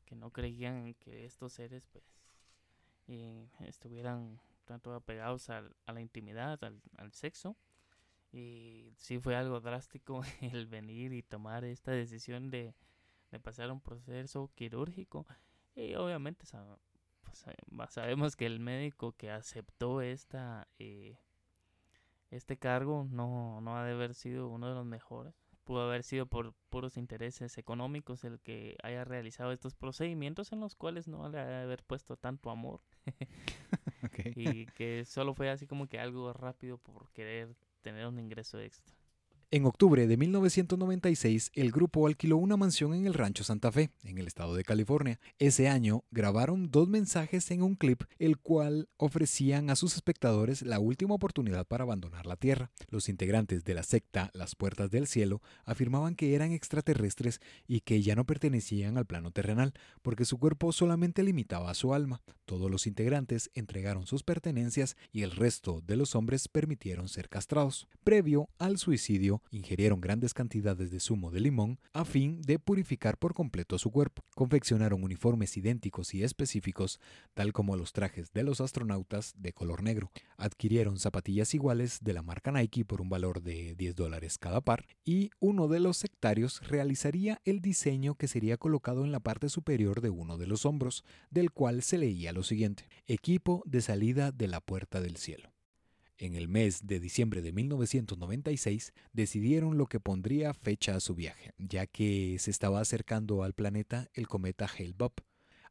que 0.05 0.15
no 0.15 0.31
creían 0.31 0.93
que 0.95 1.25
estos 1.25 1.53
seres 1.53 1.87
pues 1.91 2.03
estuvieran 3.59 4.39
tanto 4.65 4.93
apegados 4.93 5.49
a 5.49 5.63
la 5.87 6.01
intimidad, 6.01 6.59
al 6.63 7.13
sexo, 7.13 7.55
y 8.35 8.91
sí 8.97 9.17
fue 9.19 9.35
algo 9.35 9.61
drástico 9.61 10.21
el 10.41 10.67
venir 10.67 11.13
y 11.13 11.23
tomar 11.23 11.63
esta 11.63 11.91
decisión 11.91 12.51
de, 12.51 12.75
pasar 13.41 13.71
un 13.71 13.81
proceso 13.81 14.51
quirúrgico. 14.55 15.25
Y 15.75 15.95
obviamente 15.95 16.45
pues, 17.23 17.47
eh, 17.47 17.55
sabemos 17.89 18.35
que 18.35 18.45
el 18.45 18.59
médico 18.59 19.13
que 19.13 19.31
aceptó 19.31 20.01
esta 20.01 20.67
eh, 20.79 21.17
este 22.29 22.57
cargo 22.57 23.07
no, 23.09 23.61
no 23.61 23.77
ha 23.77 23.85
de 23.85 23.93
haber 23.93 24.13
sido 24.13 24.47
uno 24.49 24.67
de 24.67 24.75
los 24.75 24.85
mejores. 24.85 25.33
Pudo 25.63 25.81
haber 25.81 26.03
sido 26.03 26.27
por 26.27 26.53
puros 26.69 26.97
intereses 26.97 27.57
económicos 27.57 28.23
el 28.23 28.39
que 28.39 28.77
haya 28.83 29.03
realizado 29.03 29.51
estos 29.51 29.75
procedimientos 29.75 30.51
en 30.51 30.59
los 30.59 30.75
cuales 30.75 31.07
no 31.07 31.27
le 31.29 31.39
ha 31.39 31.45
de 31.45 31.63
haber 31.63 31.83
puesto 31.83 32.17
tanto 32.17 32.51
amor. 32.51 32.81
y 34.35 34.65
que 34.67 35.05
solo 35.05 35.33
fue 35.33 35.49
así 35.49 35.65
como 35.67 35.87
que 35.87 35.99
algo 35.99 36.33
rápido 36.33 36.77
por 36.77 37.09
querer 37.11 37.55
tener 37.85 38.07
un 38.07 38.17
ingreso 38.17 38.59
extra. 38.59 38.95
En 39.51 39.65
octubre 39.65 40.07
de 40.07 40.17
1996, 40.17 41.51
el 41.53 41.71
grupo 41.71 42.07
alquiló 42.07 42.37
una 42.37 42.57
mansión 42.57 42.95
en 42.95 43.05
el 43.05 43.13
Rancho 43.13 43.43
Santa 43.43 43.71
Fe, 43.71 43.91
en 44.03 44.17
el 44.17 44.25
estado 44.25 44.55
de 44.55 44.63
California. 44.63 45.19
Ese 45.37 45.69
año 45.69 46.03
grabaron 46.09 46.71
dos 46.71 46.89
mensajes 46.89 47.51
en 47.51 47.61
un 47.61 47.75
clip, 47.75 48.03
el 48.17 48.39
cual 48.39 48.89
ofrecían 48.97 49.69
a 49.69 49.75
sus 49.75 49.95
espectadores 49.95 50.63
la 50.63 50.79
última 50.79 51.13
oportunidad 51.13 51.67
para 51.67 51.83
abandonar 51.83 52.25
la 52.25 52.37
Tierra. 52.37 52.71
Los 52.89 53.07
integrantes 53.07 53.63
de 53.63 53.75
la 53.75 53.83
secta 53.83 54.31
Las 54.33 54.55
Puertas 54.55 54.89
del 54.89 55.05
Cielo 55.05 55.41
afirmaban 55.63 56.15
que 56.15 56.33
eran 56.33 56.51
extraterrestres 56.51 57.39
y 57.67 57.81
que 57.81 58.01
ya 58.01 58.15
no 58.15 58.25
pertenecían 58.25 58.97
al 58.97 59.05
plano 59.05 59.29
terrenal, 59.29 59.73
porque 60.01 60.25
su 60.25 60.39
cuerpo 60.39 60.71
solamente 60.71 61.21
limitaba 61.21 61.69
a 61.69 61.75
su 61.75 61.93
alma. 61.93 62.21
Todos 62.45 62.71
los 62.71 62.87
integrantes 62.87 63.51
entregaron 63.53 64.07
sus 64.07 64.23
pertenencias 64.23 64.97
y 65.11 65.21
el 65.21 65.31
resto 65.31 65.81
de 65.85 65.97
los 65.97 66.15
hombres 66.15 66.47
permitieron 66.47 67.09
ser 67.09 67.29
castrados. 67.29 67.87
Previo 68.03 68.49
al 68.57 68.77
suicidio, 68.77 69.34
ingerieron 69.51 70.01
grandes 70.01 70.33
cantidades 70.33 70.91
de 70.91 70.99
zumo 70.99 71.31
de 71.31 71.39
limón 71.39 71.79
a 71.93 72.05
fin 72.05 72.41
de 72.41 72.59
purificar 72.59 73.17
por 73.17 73.33
completo 73.33 73.77
su 73.77 73.91
cuerpo. 73.91 74.23
Confeccionaron 74.35 75.03
uniformes 75.03 75.55
idénticos 75.57 76.13
y 76.13 76.23
específicos, 76.23 76.99
tal 77.33 77.53
como 77.53 77.75
los 77.75 77.93
trajes 77.93 78.31
de 78.33 78.43
los 78.43 78.61
astronautas 78.61 79.33
de 79.37 79.53
color 79.53 79.83
negro. 79.83 80.11
Adquirieron 80.37 80.99
zapatillas 80.99 81.53
iguales 81.53 81.99
de 82.01 82.13
la 82.13 82.21
marca 82.21 82.51
Nike 82.51 82.85
por 82.85 83.01
un 83.01 83.09
valor 83.09 83.41
de 83.41 83.75
10 83.75 83.95
dólares 83.95 84.37
cada 84.37 84.61
par 84.61 84.85
y 85.03 85.31
uno 85.39 85.67
de 85.67 85.79
los 85.79 85.97
sectarios 85.97 86.61
realizaría 86.67 87.41
el 87.45 87.61
diseño 87.61 88.15
que 88.15 88.27
sería 88.27 88.57
colocado 88.57 89.03
en 89.03 89.11
la 89.11 89.19
parte 89.19 89.49
superior 89.49 90.01
de 90.01 90.09
uno 90.09 90.37
de 90.37 90.47
los 90.47 90.65
hombros, 90.65 91.03
del 91.29 91.51
cual 91.51 91.81
se 91.81 91.97
leía 91.97 92.33
lo 92.33 92.43
siguiente, 92.43 92.87
equipo 93.07 93.63
de 93.65 93.81
salida 93.81 94.31
de 94.31 94.47
la 94.47 94.61
puerta 94.61 95.01
del 95.01 95.17
cielo. 95.17 95.54
En 96.17 96.35
el 96.35 96.47
mes 96.47 96.87
de 96.87 97.01
diciembre 97.01 97.41
de 97.41 97.51
1996 97.51 98.93
decidieron 99.11 99.77
lo 99.77 99.87
que 99.87 99.99
pondría 99.99 100.53
fecha 100.53 100.95
a 100.95 101.01
su 101.01 101.13
viaje, 101.13 101.51
ya 101.57 101.87
que 101.87 102.37
se 102.39 102.51
estaba 102.51 102.79
acercando 102.79 103.43
al 103.43 103.53
planeta 103.53 104.09
el 104.13 104.27
cometa 104.27 104.65
Hale-Bopp. 104.65 105.19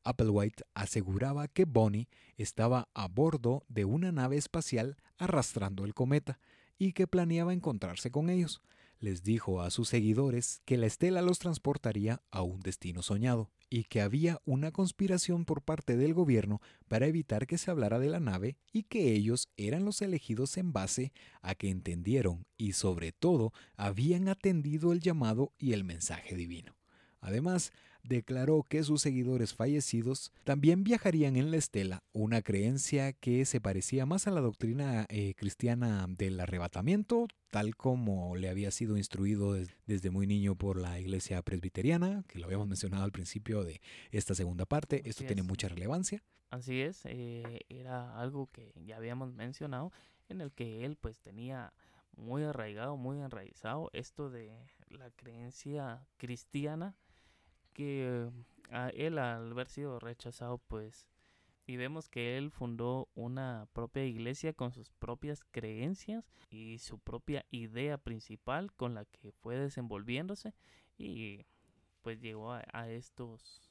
Applewhite 0.02 0.64
aseguraba 0.74 1.48
que 1.48 1.64
Bonnie 1.64 2.08
estaba 2.36 2.90
a 2.92 3.08
bordo 3.08 3.64
de 3.68 3.86
una 3.86 4.12
nave 4.12 4.36
espacial 4.36 4.98
arrastrando 5.16 5.86
el 5.86 5.94
cometa 5.94 6.38
y 6.76 6.92
que 6.92 7.06
planeaba 7.06 7.54
encontrarse 7.54 8.10
con 8.10 8.28
ellos. 8.28 8.60
Les 9.04 9.22
dijo 9.22 9.60
a 9.60 9.70
sus 9.70 9.90
seguidores 9.90 10.62
que 10.64 10.78
la 10.78 10.86
estela 10.86 11.20
los 11.20 11.38
transportaría 11.38 12.22
a 12.30 12.40
un 12.40 12.60
destino 12.60 13.02
soñado 13.02 13.50
y 13.68 13.84
que 13.84 14.00
había 14.00 14.40
una 14.46 14.72
conspiración 14.72 15.44
por 15.44 15.60
parte 15.60 15.98
del 15.98 16.14
gobierno 16.14 16.62
para 16.88 17.06
evitar 17.06 17.46
que 17.46 17.58
se 17.58 17.70
hablara 17.70 17.98
de 17.98 18.08
la 18.08 18.18
nave 18.18 18.56
y 18.72 18.84
que 18.84 19.12
ellos 19.12 19.50
eran 19.58 19.84
los 19.84 20.00
elegidos 20.00 20.56
en 20.56 20.72
base 20.72 21.12
a 21.42 21.54
que 21.54 21.68
entendieron 21.68 22.46
y 22.56 22.72
sobre 22.72 23.12
todo 23.12 23.52
habían 23.76 24.26
atendido 24.26 24.90
el 24.94 25.00
llamado 25.00 25.52
y 25.58 25.74
el 25.74 25.84
mensaje 25.84 26.34
divino. 26.34 26.74
Además, 27.20 27.72
declaró 28.04 28.62
que 28.62 28.82
sus 28.84 29.02
seguidores 29.02 29.54
fallecidos 29.54 30.30
también 30.44 30.84
viajarían 30.84 31.36
en 31.36 31.50
la 31.50 31.56
estela, 31.56 32.02
una 32.12 32.42
creencia 32.42 33.12
que 33.12 33.44
se 33.44 33.60
parecía 33.60 34.06
más 34.06 34.26
a 34.26 34.30
la 34.30 34.40
doctrina 34.40 35.06
eh, 35.08 35.34
cristiana 35.34 36.06
del 36.08 36.38
arrebatamiento, 36.38 37.26
tal 37.50 37.74
como 37.76 38.36
le 38.36 38.48
había 38.48 38.70
sido 38.70 38.96
instruido 38.96 39.56
desde 39.86 40.10
muy 40.10 40.26
niño 40.26 40.54
por 40.54 40.78
la 40.78 41.00
iglesia 41.00 41.42
presbiteriana, 41.42 42.24
que 42.28 42.38
lo 42.38 42.46
habíamos 42.46 42.68
mencionado 42.68 43.04
al 43.04 43.12
principio 43.12 43.64
de 43.64 43.80
esta 44.10 44.34
segunda 44.34 44.66
parte. 44.66 45.02
Esto 45.08 45.24
tiene 45.24 45.42
mucha 45.42 45.68
relevancia. 45.68 46.22
Así 46.50 46.82
es, 46.82 47.00
eh, 47.06 47.60
era 47.68 48.20
algo 48.20 48.48
que 48.52 48.72
ya 48.84 48.96
habíamos 48.96 49.32
mencionado, 49.32 49.92
en 50.28 50.40
el 50.40 50.52
que 50.52 50.84
él 50.84 50.96
pues 50.96 51.20
tenía 51.20 51.72
muy 52.16 52.44
arraigado, 52.44 52.96
muy 52.96 53.18
enraizado 53.18 53.90
esto 53.92 54.30
de 54.30 54.52
la 54.88 55.10
creencia 55.10 56.06
cristiana 56.16 56.94
que 57.74 58.30
a 58.70 58.88
él 58.88 59.18
al 59.18 59.52
haber 59.52 59.68
sido 59.68 59.98
rechazado 60.00 60.58
pues 60.58 61.06
y 61.66 61.76
vemos 61.76 62.08
que 62.08 62.36
él 62.36 62.50
fundó 62.50 63.08
una 63.14 63.66
propia 63.72 64.04
iglesia 64.04 64.52
con 64.52 64.72
sus 64.72 64.90
propias 64.92 65.44
creencias 65.50 66.24
y 66.50 66.78
su 66.78 66.98
propia 66.98 67.46
idea 67.50 67.96
principal 67.98 68.72
con 68.72 68.94
la 68.94 69.04
que 69.06 69.32
fue 69.32 69.56
desenvolviéndose 69.56 70.54
y 70.98 71.46
pues 72.02 72.20
llegó 72.20 72.52
a, 72.52 72.90
estos 72.90 73.70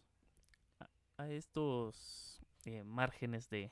a, 1.18 1.30
estos 1.30 2.42
eh, 2.66 2.84
márgenes 2.84 3.50
de, 3.50 3.72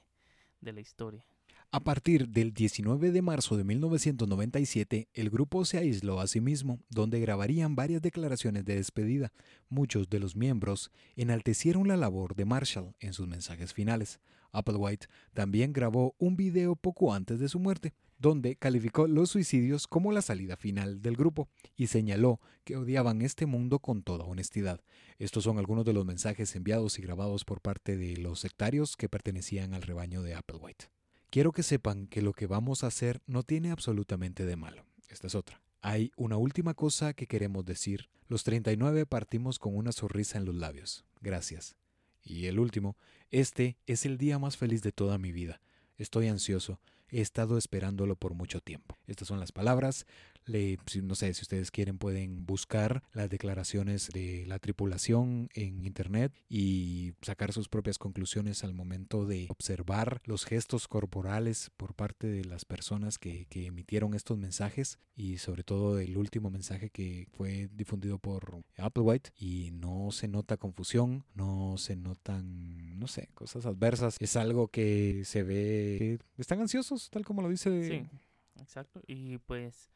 de 0.62 0.72
la 0.72 0.82
historia. 0.82 1.26
A 1.74 1.80
partir 1.86 2.28
del 2.28 2.54
19 2.54 3.14
de 3.14 3.22
marzo 3.22 3.56
de 3.56 3.64
1997, 3.64 5.08
el 5.14 5.30
grupo 5.30 5.64
se 5.64 5.78
aisló 5.78 6.20
a 6.20 6.28
sí 6.28 6.42
mismo, 6.42 6.82
donde 6.90 7.22
grabarían 7.22 7.78
varias 7.78 8.02
declaraciones 8.02 8.66
de 8.66 8.76
despedida. 8.76 9.32
Muchos 9.70 10.10
de 10.10 10.20
los 10.20 10.36
miembros 10.36 10.92
enaltecieron 11.16 11.88
la 11.88 11.96
labor 11.96 12.36
de 12.36 12.44
Marshall 12.44 12.94
en 13.00 13.14
sus 13.14 13.30
mensajes 13.30 13.74
finales. 13.74 14.20
Applewhite 14.52 15.08
también 15.34 15.72
grabó 15.72 16.14
un 16.18 16.36
video 16.36 16.76
poco 16.76 17.14
antes 17.14 17.40
de 17.40 17.48
su 17.48 17.58
muerte, 17.58 17.94
donde 18.20 18.58
calificó 18.58 19.08
los 19.08 19.30
suicidios 19.30 19.88
como 19.88 20.12
la 20.12 20.22
salida 20.22 20.58
final 20.58 21.02
del 21.02 21.16
grupo 21.16 21.48
y 21.78 21.88
señaló 21.88 22.42
que 22.66 22.76
odiaban 22.76 23.22
este 23.22 23.46
mundo 23.46 23.80
con 23.80 24.04
toda 24.04 24.26
honestidad. 24.26 24.82
Estos 25.20 25.46
son 25.46 25.58
algunos 25.58 25.86
de 25.86 25.94
los 25.94 26.06
mensajes 26.06 26.54
enviados 26.54 27.00
y 27.00 27.02
grabados 27.02 27.46
por 27.46 27.62
parte 27.62 27.96
de 27.96 28.18
los 28.18 28.42
sectarios 28.42 28.98
que 28.98 29.08
pertenecían 29.08 29.74
al 29.74 29.84
rebaño 29.84 30.22
de 30.22 30.36
Applewhite. 30.36 31.01
Quiero 31.32 31.54
que 31.54 31.64
sepan 31.64 32.08
que 32.08 32.22
lo 32.22 32.34
que 32.34 32.46
vamos 32.46 32.84
a 32.84 32.88
hacer 32.88 33.22
no 33.26 33.44
tiene 33.44 33.72
absolutamente 33.72 34.46
de 34.46 34.58
malo. 34.58 34.84
Esta 35.08 35.28
es 35.28 35.36
otra. 35.36 35.62
Hay 35.80 36.12
una 36.18 36.36
última 36.36 36.74
cosa 36.74 37.14
que 37.14 37.26
queremos 37.26 37.64
decir. 37.64 38.10
Los 38.28 38.44
39 38.44 39.06
partimos 39.06 39.58
con 39.58 39.78
una 39.78 39.94
sonrisa 39.94 40.38
en 40.38 40.44
los 40.44 40.56
labios. 40.56 41.06
Gracias. 41.22 41.78
Y 42.22 42.48
el 42.48 42.60
último, 42.60 42.98
este 43.30 43.78
es 43.88 44.06
el 44.06 44.18
día 44.18 44.40
más 44.40 44.58
feliz 44.58 44.84
de 44.84 44.92
toda 44.92 45.18
mi 45.18 45.32
vida. 45.32 45.62
Estoy 45.98 46.28
ansioso. 46.28 46.82
He 47.08 47.22
estado 47.22 47.58
esperándolo 47.58 48.18
por 48.18 48.34
mucho 48.34 48.60
tiempo. 48.60 48.98
Estas 49.08 49.30
son 49.30 49.40
las 49.40 49.54
palabras 49.54 50.08
le, 50.52 50.78
no 51.02 51.16
sé, 51.16 51.34
si 51.34 51.42
ustedes 51.42 51.72
quieren 51.72 51.98
pueden 51.98 52.46
buscar 52.46 53.04
las 53.14 53.30
declaraciones 53.30 54.10
de 54.10 54.46
la 54.48 54.60
tripulación 54.60 55.50
en 55.54 55.84
internet 55.86 56.34
y 56.50 57.14
sacar 57.22 57.54
sus 57.54 57.70
propias 57.70 57.98
conclusiones 57.98 58.64
al 58.64 58.74
momento 58.74 59.26
de 59.26 59.48
observar 59.50 60.22
los 60.26 60.46
gestos 60.46 60.88
corporales 60.88 61.72
por 61.78 61.94
parte 61.94 62.28
de 62.28 62.46
las 62.46 62.66
personas 62.66 63.18
que, 63.18 63.46
que 63.46 63.68
emitieron 63.68 64.14
estos 64.14 64.38
mensajes 64.38 65.00
y 65.16 65.38
sobre 65.38 65.64
todo 65.64 66.00
el 66.00 66.18
último 66.18 66.50
mensaje 66.50 66.90
que 66.90 67.28
fue 67.32 67.70
difundido 67.74 68.20
por 68.20 68.64
Applewhite 68.78 69.32
y 69.38 69.72
no 69.72 70.12
se 70.12 70.28
nota 70.28 70.58
confusión, 70.58 71.26
no 71.34 71.76
se 71.78 71.96
notan, 71.96 73.00
no 73.00 73.08
sé, 73.08 73.30
cosas 73.34 73.66
adversas. 73.66 74.18
Es 74.20 74.36
algo 74.36 74.70
que 74.70 75.24
se 75.26 75.44
ve 75.44 76.20
que 76.36 76.42
están 76.42 76.60
ansiosos, 76.60 77.10
tal 77.10 77.26
como 77.26 77.42
lo 77.42 77.50
dice. 77.50 77.88
Sí, 77.88 78.20
exacto. 78.60 79.02
Y 79.08 79.38
pues 79.40 79.90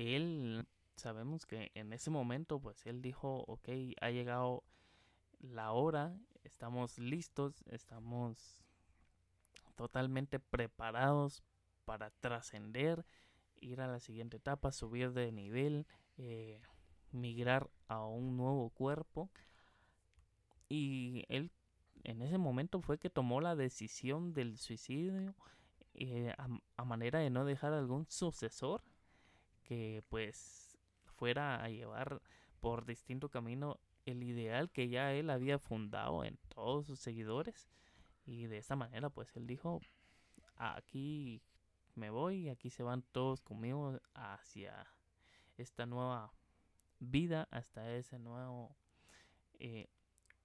él, 0.00 0.66
sabemos 0.96 1.46
que 1.46 1.70
en 1.74 1.92
ese 1.92 2.10
momento, 2.10 2.60
pues 2.60 2.86
él 2.86 3.02
dijo, 3.02 3.44
ok, 3.46 3.68
ha 4.00 4.10
llegado 4.10 4.64
la 5.38 5.72
hora, 5.72 6.16
estamos 6.44 6.98
listos, 6.98 7.62
estamos 7.66 8.62
totalmente 9.76 10.38
preparados 10.38 11.42
para 11.84 12.10
trascender, 12.10 13.06
ir 13.60 13.80
a 13.80 13.88
la 13.88 14.00
siguiente 14.00 14.36
etapa, 14.36 14.72
subir 14.72 15.12
de 15.12 15.32
nivel, 15.32 15.86
eh, 16.18 16.60
migrar 17.12 17.70
a 17.88 18.04
un 18.04 18.36
nuevo 18.36 18.70
cuerpo. 18.70 19.30
Y 20.68 21.24
él 21.28 21.50
en 22.04 22.22
ese 22.22 22.38
momento 22.38 22.80
fue 22.80 22.98
que 22.98 23.10
tomó 23.10 23.40
la 23.40 23.56
decisión 23.56 24.32
del 24.32 24.58
suicidio 24.58 25.34
eh, 25.94 26.34
a, 26.76 26.84
manera 26.84 27.18
de 27.18 27.30
no 27.30 27.44
dejar 27.44 27.72
algún 27.72 28.06
sucesor 28.08 28.82
que 29.70 30.02
pues 30.08 30.76
fuera 31.14 31.62
a 31.62 31.68
llevar 31.68 32.20
por 32.58 32.86
distinto 32.86 33.28
camino 33.28 33.78
el 34.04 34.24
ideal 34.24 34.68
que 34.68 34.88
ya 34.88 35.12
él 35.12 35.30
había 35.30 35.60
fundado 35.60 36.24
en 36.24 36.36
todos 36.48 36.86
sus 36.86 36.98
seguidores. 36.98 37.68
Y 38.26 38.46
de 38.46 38.58
esta 38.58 38.74
manera 38.74 39.10
pues 39.10 39.36
él 39.36 39.46
dijo 39.46 39.80
aquí 40.56 41.40
me 41.94 42.10
voy 42.10 42.48
aquí 42.48 42.68
se 42.68 42.82
van 42.82 43.02
todos 43.12 43.42
conmigo 43.42 44.00
hacia 44.12 44.88
esta 45.56 45.86
nueva 45.86 46.32
vida 46.98 47.46
hasta 47.52 47.94
ese 47.94 48.18
nuevo 48.18 48.74
eh, 49.60 49.86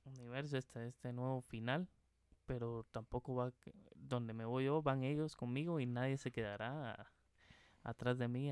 universo 0.04 0.56
hasta 0.56 0.86
este 0.86 1.14
nuevo 1.14 1.42
final. 1.42 1.90
Pero 2.46 2.86
tampoco 2.92 3.34
va 3.34 3.52
donde 3.96 4.36
me 4.36 4.46
voy 4.46 4.66
yo 4.66 4.84
van 4.84 5.04
ellos 5.04 5.36
conmigo 5.36 5.80
y 5.80 5.88
nadie 5.88 6.18
se 6.18 6.32
quedará 6.32 7.12
atrás 7.82 8.20
de 8.20 8.28
mí 8.28 8.52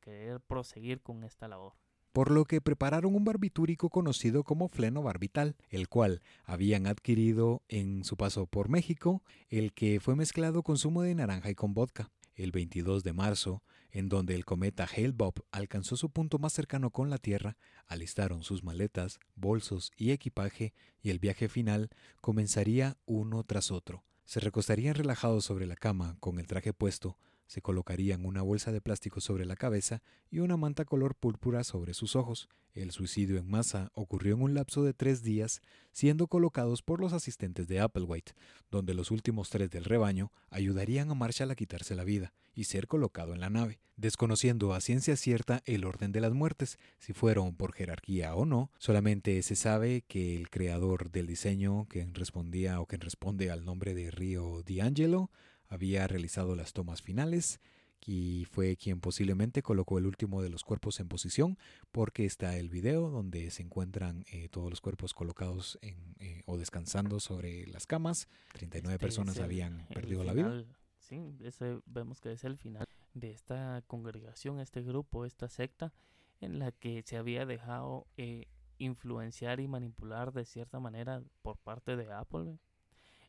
querer 0.00 0.40
proseguir 0.40 1.00
con 1.02 1.24
esta 1.24 1.48
labor 1.48 1.74
por 2.14 2.30
lo 2.30 2.44
que 2.44 2.60
prepararon 2.60 3.16
un 3.16 3.24
barbitúrico 3.24 3.90
conocido 3.90 4.44
como 4.44 4.68
fleno 4.68 5.02
barbital, 5.02 5.56
el 5.68 5.88
cual 5.88 6.22
habían 6.44 6.86
adquirido 6.86 7.64
en 7.66 8.04
su 8.04 8.16
paso 8.16 8.46
por 8.46 8.68
México, 8.68 9.24
el 9.48 9.72
que 9.72 9.98
fue 9.98 10.14
mezclado 10.14 10.62
con 10.62 10.78
zumo 10.78 11.02
de 11.02 11.16
naranja 11.16 11.50
y 11.50 11.56
con 11.56 11.74
vodka. 11.74 12.12
El 12.36 12.52
22 12.52 13.02
de 13.02 13.12
marzo, 13.12 13.64
en 13.90 14.08
donde 14.08 14.36
el 14.36 14.44
cometa 14.44 14.86
Hale-Bopp 14.86 15.40
alcanzó 15.50 15.96
su 15.96 16.10
punto 16.10 16.38
más 16.38 16.52
cercano 16.52 16.90
con 16.90 17.10
la 17.10 17.18
Tierra, 17.18 17.56
alistaron 17.88 18.44
sus 18.44 18.62
maletas, 18.62 19.18
bolsos 19.34 19.90
y 19.96 20.12
equipaje 20.12 20.72
y 21.02 21.10
el 21.10 21.18
viaje 21.18 21.48
final 21.48 21.90
comenzaría 22.20 22.96
uno 23.06 23.42
tras 23.42 23.72
otro. 23.72 24.04
Se 24.24 24.38
recostarían 24.38 24.94
relajados 24.94 25.44
sobre 25.44 25.66
la 25.66 25.74
cama 25.74 26.16
con 26.20 26.38
el 26.38 26.46
traje 26.46 26.72
puesto, 26.72 27.18
se 27.46 27.62
colocarían 27.62 28.24
una 28.24 28.42
bolsa 28.42 28.72
de 28.72 28.80
plástico 28.80 29.20
sobre 29.20 29.44
la 29.44 29.56
cabeza 29.56 30.02
y 30.30 30.38
una 30.40 30.56
manta 30.56 30.84
color 30.84 31.14
púrpura 31.14 31.64
sobre 31.64 31.94
sus 31.94 32.16
ojos. 32.16 32.48
El 32.74 32.90
suicidio 32.90 33.38
en 33.38 33.48
masa 33.48 33.92
ocurrió 33.94 34.34
en 34.34 34.42
un 34.42 34.54
lapso 34.54 34.82
de 34.82 34.94
tres 34.94 35.22
días, 35.22 35.60
siendo 35.92 36.26
colocados 36.26 36.82
por 36.82 37.00
los 37.00 37.12
asistentes 37.12 37.68
de 37.68 37.78
Applewhite, 37.78 38.32
donde 38.70 38.94
los 38.94 39.12
últimos 39.12 39.48
tres 39.48 39.70
del 39.70 39.84
rebaño 39.84 40.32
ayudarían 40.50 41.10
a 41.10 41.14
Marshall 41.14 41.52
a 41.52 41.54
quitarse 41.54 41.94
la 41.94 42.02
vida 42.02 42.32
y 42.52 42.64
ser 42.64 42.88
colocado 42.88 43.32
en 43.32 43.40
la 43.40 43.50
nave, 43.50 43.78
desconociendo 43.96 44.74
a 44.74 44.80
ciencia 44.80 45.16
cierta 45.16 45.62
el 45.66 45.84
orden 45.84 46.10
de 46.10 46.20
las 46.20 46.32
muertes, 46.32 46.78
si 46.98 47.12
fueron 47.12 47.54
por 47.54 47.74
jerarquía 47.74 48.34
o 48.34 48.44
no. 48.44 48.70
Solamente 48.78 49.40
se 49.42 49.54
sabe 49.54 50.02
que 50.08 50.36
el 50.36 50.50
creador 50.50 51.12
del 51.12 51.26
diseño, 51.26 51.86
quien 51.88 52.14
respondía 52.14 52.80
o 52.80 52.86
quien 52.86 53.00
responde 53.00 53.52
al 53.52 53.64
nombre 53.64 53.94
de 53.94 54.10
Rio 54.10 54.62
D'Angelo, 54.62 55.30
había 55.74 56.06
realizado 56.06 56.54
las 56.54 56.72
tomas 56.72 57.02
finales 57.02 57.60
y 58.06 58.44
fue 58.50 58.76
quien 58.76 59.00
posiblemente 59.00 59.62
colocó 59.62 59.98
el 59.98 60.06
último 60.06 60.42
de 60.42 60.50
los 60.50 60.62
cuerpos 60.62 61.00
en 61.00 61.08
posición 61.08 61.58
porque 61.90 62.26
está 62.26 62.56
el 62.56 62.68
video 62.68 63.10
donde 63.10 63.50
se 63.50 63.62
encuentran 63.62 64.24
eh, 64.30 64.48
todos 64.48 64.70
los 64.70 64.80
cuerpos 64.80 65.14
colocados 65.14 65.78
en, 65.82 65.96
eh, 66.18 66.42
o 66.46 66.58
descansando 66.58 67.18
sobre 67.18 67.66
las 67.66 67.86
camas. 67.86 68.28
39 68.52 68.94
este 68.94 69.04
personas 69.04 69.38
habían 69.38 69.86
perdido 69.88 70.22
la 70.22 70.34
vida. 70.34 70.64
Sí, 70.98 71.20
ese 71.42 71.80
vemos 71.86 72.20
que 72.20 72.32
es 72.32 72.44
el 72.44 72.56
final 72.56 72.86
de 73.14 73.30
esta 73.30 73.82
congregación, 73.86 74.60
este 74.60 74.82
grupo, 74.82 75.24
esta 75.24 75.48
secta 75.48 75.92
en 76.40 76.58
la 76.58 76.72
que 76.72 77.02
se 77.06 77.16
había 77.16 77.46
dejado 77.46 78.06
eh, 78.16 78.46
influenciar 78.78 79.60
y 79.60 79.68
manipular 79.68 80.32
de 80.32 80.44
cierta 80.44 80.80
manera 80.80 81.22
por 81.42 81.56
parte 81.58 81.96
de 81.96 82.12
Apple, 82.12 82.58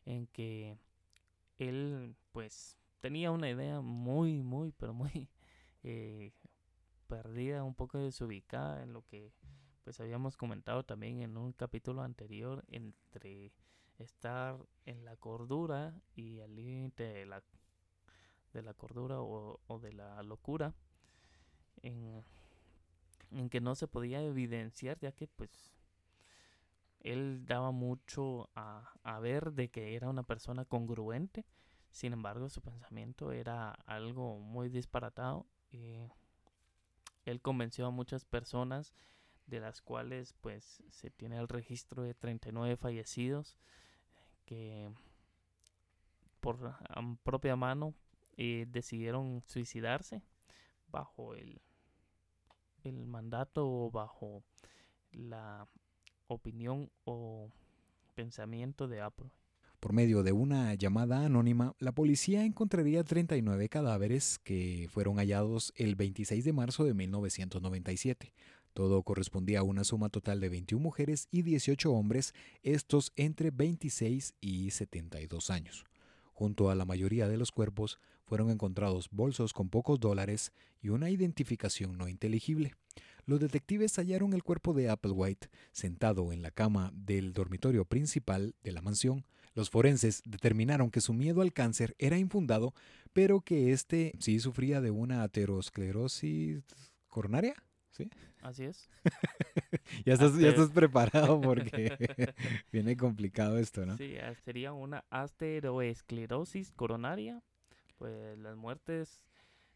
en 0.04 0.26
que 0.26 0.76
él 1.58 2.14
pues 2.36 2.76
tenía 3.00 3.30
una 3.30 3.48
idea 3.48 3.80
muy, 3.80 4.42
muy, 4.42 4.70
pero 4.72 4.92
muy 4.92 5.30
eh, 5.82 6.34
perdida, 7.08 7.64
un 7.64 7.74
poco 7.74 7.96
desubicada 7.96 8.82
en 8.82 8.92
lo 8.92 9.06
que 9.06 9.32
pues 9.84 10.00
habíamos 10.00 10.36
comentado 10.36 10.84
también 10.84 11.22
en 11.22 11.38
un 11.38 11.54
capítulo 11.54 12.02
anterior 12.02 12.62
entre 12.68 13.54
estar 13.98 14.58
en 14.84 15.06
la 15.06 15.16
cordura 15.16 15.94
y 16.14 16.40
el 16.40 16.56
límite 16.56 17.04
de 17.04 17.24
la, 17.24 17.42
de 18.52 18.60
la 18.60 18.74
cordura 18.74 19.18
o, 19.18 19.80
de 19.80 19.94
la 19.94 20.22
locura 20.22 20.74
en, 21.80 22.22
en, 23.30 23.48
que 23.48 23.62
no 23.62 23.74
se 23.74 23.88
podía 23.88 24.20
evidenciar 24.20 24.98
ya 24.98 25.10
que 25.10 25.26
pues 25.26 25.72
él 27.00 27.46
daba 27.46 27.70
mucho 27.70 28.50
a, 28.54 28.92
a 29.04 29.20
ver 29.20 29.52
de 29.52 29.70
que 29.70 29.96
era 29.96 30.10
una 30.10 30.22
persona 30.22 30.66
congruente 30.66 31.46
sin 31.96 32.12
embargo, 32.12 32.50
su 32.50 32.60
pensamiento 32.60 33.32
era 33.32 33.70
algo 33.86 34.38
muy 34.38 34.68
disparatado. 34.68 35.46
y 35.72 35.96
él 37.24 37.40
convenció 37.40 37.86
a 37.86 37.90
muchas 37.90 38.26
personas, 38.26 38.92
de 39.46 39.60
las 39.60 39.80
cuales 39.80 40.34
pues 40.42 40.82
se 40.90 41.10
tiene 41.10 41.38
el 41.38 41.48
registro 41.48 42.02
de 42.02 42.12
39 42.12 42.76
fallecidos, 42.76 43.56
que 44.44 44.90
por 46.40 46.76
propia 47.24 47.56
mano 47.56 47.94
eh, 48.36 48.66
decidieron 48.68 49.42
suicidarse 49.46 50.22
bajo 50.88 51.34
el, 51.34 51.62
el 52.84 53.06
mandato 53.06 53.66
o 53.66 53.90
bajo 53.90 54.44
la 55.12 55.66
opinión 56.26 56.90
o 57.04 57.50
pensamiento 58.14 58.86
de 58.86 59.00
Apple. 59.00 59.30
Por 59.86 59.92
medio 59.92 60.24
de 60.24 60.32
una 60.32 60.74
llamada 60.74 61.24
anónima, 61.24 61.76
la 61.78 61.92
policía 61.92 62.44
encontraría 62.44 63.04
39 63.04 63.68
cadáveres 63.68 64.40
que 64.42 64.88
fueron 64.90 65.18
hallados 65.18 65.72
el 65.76 65.94
26 65.94 66.44
de 66.44 66.52
marzo 66.52 66.82
de 66.82 66.92
1997. 66.92 68.32
Todo 68.72 69.04
correspondía 69.04 69.60
a 69.60 69.62
una 69.62 69.84
suma 69.84 70.08
total 70.08 70.40
de 70.40 70.48
21 70.48 70.82
mujeres 70.82 71.28
y 71.30 71.42
18 71.42 71.92
hombres, 71.92 72.34
estos 72.64 73.12
entre 73.14 73.52
26 73.52 74.34
y 74.40 74.72
72 74.72 75.50
años. 75.50 75.84
Junto 76.32 76.68
a 76.68 76.74
la 76.74 76.84
mayoría 76.84 77.28
de 77.28 77.36
los 77.36 77.52
cuerpos 77.52 78.00
fueron 78.24 78.50
encontrados 78.50 79.08
bolsos 79.12 79.52
con 79.52 79.68
pocos 79.68 80.00
dólares 80.00 80.50
y 80.82 80.88
una 80.88 81.10
identificación 81.10 81.96
no 81.96 82.08
inteligible. 82.08 82.74
Los 83.24 83.38
detectives 83.38 83.96
hallaron 83.98 84.32
el 84.32 84.42
cuerpo 84.42 84.74
de 84.74 84.90
Applewhite 84.90 85.48
sentado 85.70 86.32
en 86.32 86.42
la 86.42 86.50
cama 86.50 86.90
del 86.92 87.32
dormitorio 87.32 87.84
principal 87.84 88.56
de 88.64 88.72
la 88.72 88.82
mansión, 88.82 89.24
los 89.56 89.70
forenses 89.70 90.22
determinaron 90.26 90.90
que 90.90 91.00
su 91.00 91.14
miedo 91.14 91.40
al 91.40 91.54
cáncer 91.54 91.96
era 91.98 92.18
infundado, 92.18 92.74
pero 93.14 93.40
que 93.40 93.72
éste 93.72 94.12
sí 94.20 94.38
sufría 94.38 94.82
de 94.82 94.90
una 94.90 95.22
aterosclerosis 95.22 96.62
coronaria. 97.08 97.54
¿Sí? 97.90 98.10
Así 98.42 98.64
es. 98.64 98.90
ya, 100.04 100.12
estás, 100.12 100.38
ya 100.38 100.50
estás 100.50 100.68
preparado 100.68 101.40
porque 101.40 101.96
viene 102.72 102.98
complicado 102.98 103.56
esto, 103.56 103.86
¿no? 103.86 103.96
Sí, 103.96 104.16
sería 104.44 104.74
una 104.74 105.06
aterosclerosis 105.08 106.72
coronaria. 106.72 107.42
Pues 107.96 108.36
las 108.38 108.56
muertes 108.56 109.24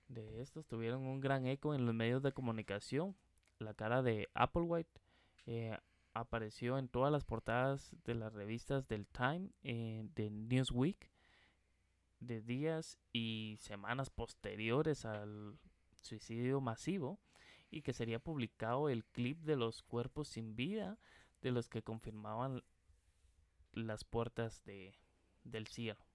de 0.08 0.42
estos 0.42 0.66
tuvieron 0.66 1.06
un 1.06 1.20
gran 1.20 1.46
eco 1.46 1.74
en 1.74 1.86
los 1.86 1.94
medios 1.94 2.22
de 2.22 2.32
comunicación. 2.32 3.16
La 3.58 3.72
cara 3.72 4.02
de 4.02 4.28
Applewhite 4.34 5.00
eh, 5.46 5.78
apareció 6.20 6.78
en 6.78 6.88
todas 6.88 7.12
las 7.12 7.24
portadas 7.24 7.94
de 8.04 8.14
las 8.14 8.32
revistas 8.32 8.86
del 8.88 9.06
Time, 9.06 9.50
eh, 9.62 10.04
de 10.14 10.30
Newsweek, 10.30 11.10
de 12.20 12.40
días 12.40 12.98
y 13.12 13.56
semanas 13.60 14.10
posteriores 14.10 15.04
al 15.04 15.58
suicidio 16.02 16.60
masivo 16.60 17.18
y 17.70 17.82
que 17.82 17.92
sería 17.92 18.18
publicado 18.18 18.88
el 18.88 19.04
clip 19.04 19.38
de 19.42 19.56
los 19.56 19.82
cuerpos 19.82 20.28
sin 20.28 20.56
vida 20.56 20.98
de 21.40 21.50
los 21.50 21.68
que 21.68 21.82
confirmaban 21.82 22.62
las 23.72 24.04
puertas 24.04 24.62
de, 24.64 24.94
del 25.44 25.66
cielo. 25.66 26.09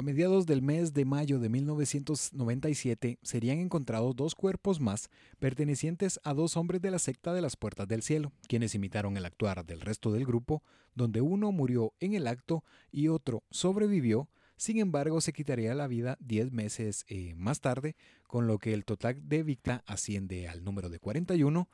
A 0.00 0.02
mediados 0.02 0.46
del 0.46 0.62
mes 0.62 0.94
de 0.94 1.04
mayo 1.04 1.38
de 1.38 1.50
1997 1.50 3.18
serían 3.20 3.58
encontrados 3.58 4.16
dos 4.16 4.34
cuerpos 4.34 4.80
más 4.80 5.10
pertenecientes 5.38 6.18
a 6.24 6.32
dos 6.32 6.56
hombres 6.56 6.80
de 6.80 6.90
la 6.90 6.98
secta 6.98 7.34
de 7.34 7.42
las 7.42 7.54
Puertas 7.54 7.86
del 7.86 8.00
Cielo, 8.00 8.32
quienes 8.48 8.74
imitaron 8.74 9.18
el 9.18 9.26
actuar 9.26 9.66
del 9.66 9.82
resto 9.82 10.10
del 10.10 10.24
grupo, 10.24 10.62
donde 10.94 11.20
uno 11.20 11.52
murió 11.52 11.92
en 12.00 12.14
el 12.14 12.28
acto 12.28 12.64
y 12.90 13.08
otro 13.08 13.44
sobrevivió, 13.50 14.30
sin 14.56 14.78
embargo 14.78 15.20
se 15.20 15.34
quitaría 15.34 15.74
la 15.74 15.86
vida 15.86 16.16
10 16.20 16.50
meses 16.50 17.04
eh, 17.08 17.34
más 17.36 17.60
tarde, 17.60 17.94
con 18.26 18.46
lo 18.46 18.56
que 18.56 18.72
el 18.72 18.86
total 18.86 19.28
de 19.28 19.42
víctimas 19.42 19.82
asciende 19.84 20.48
al 20.48 20.64
número 20.64 20.88
de 20.88 20.98
41 20.98 21.68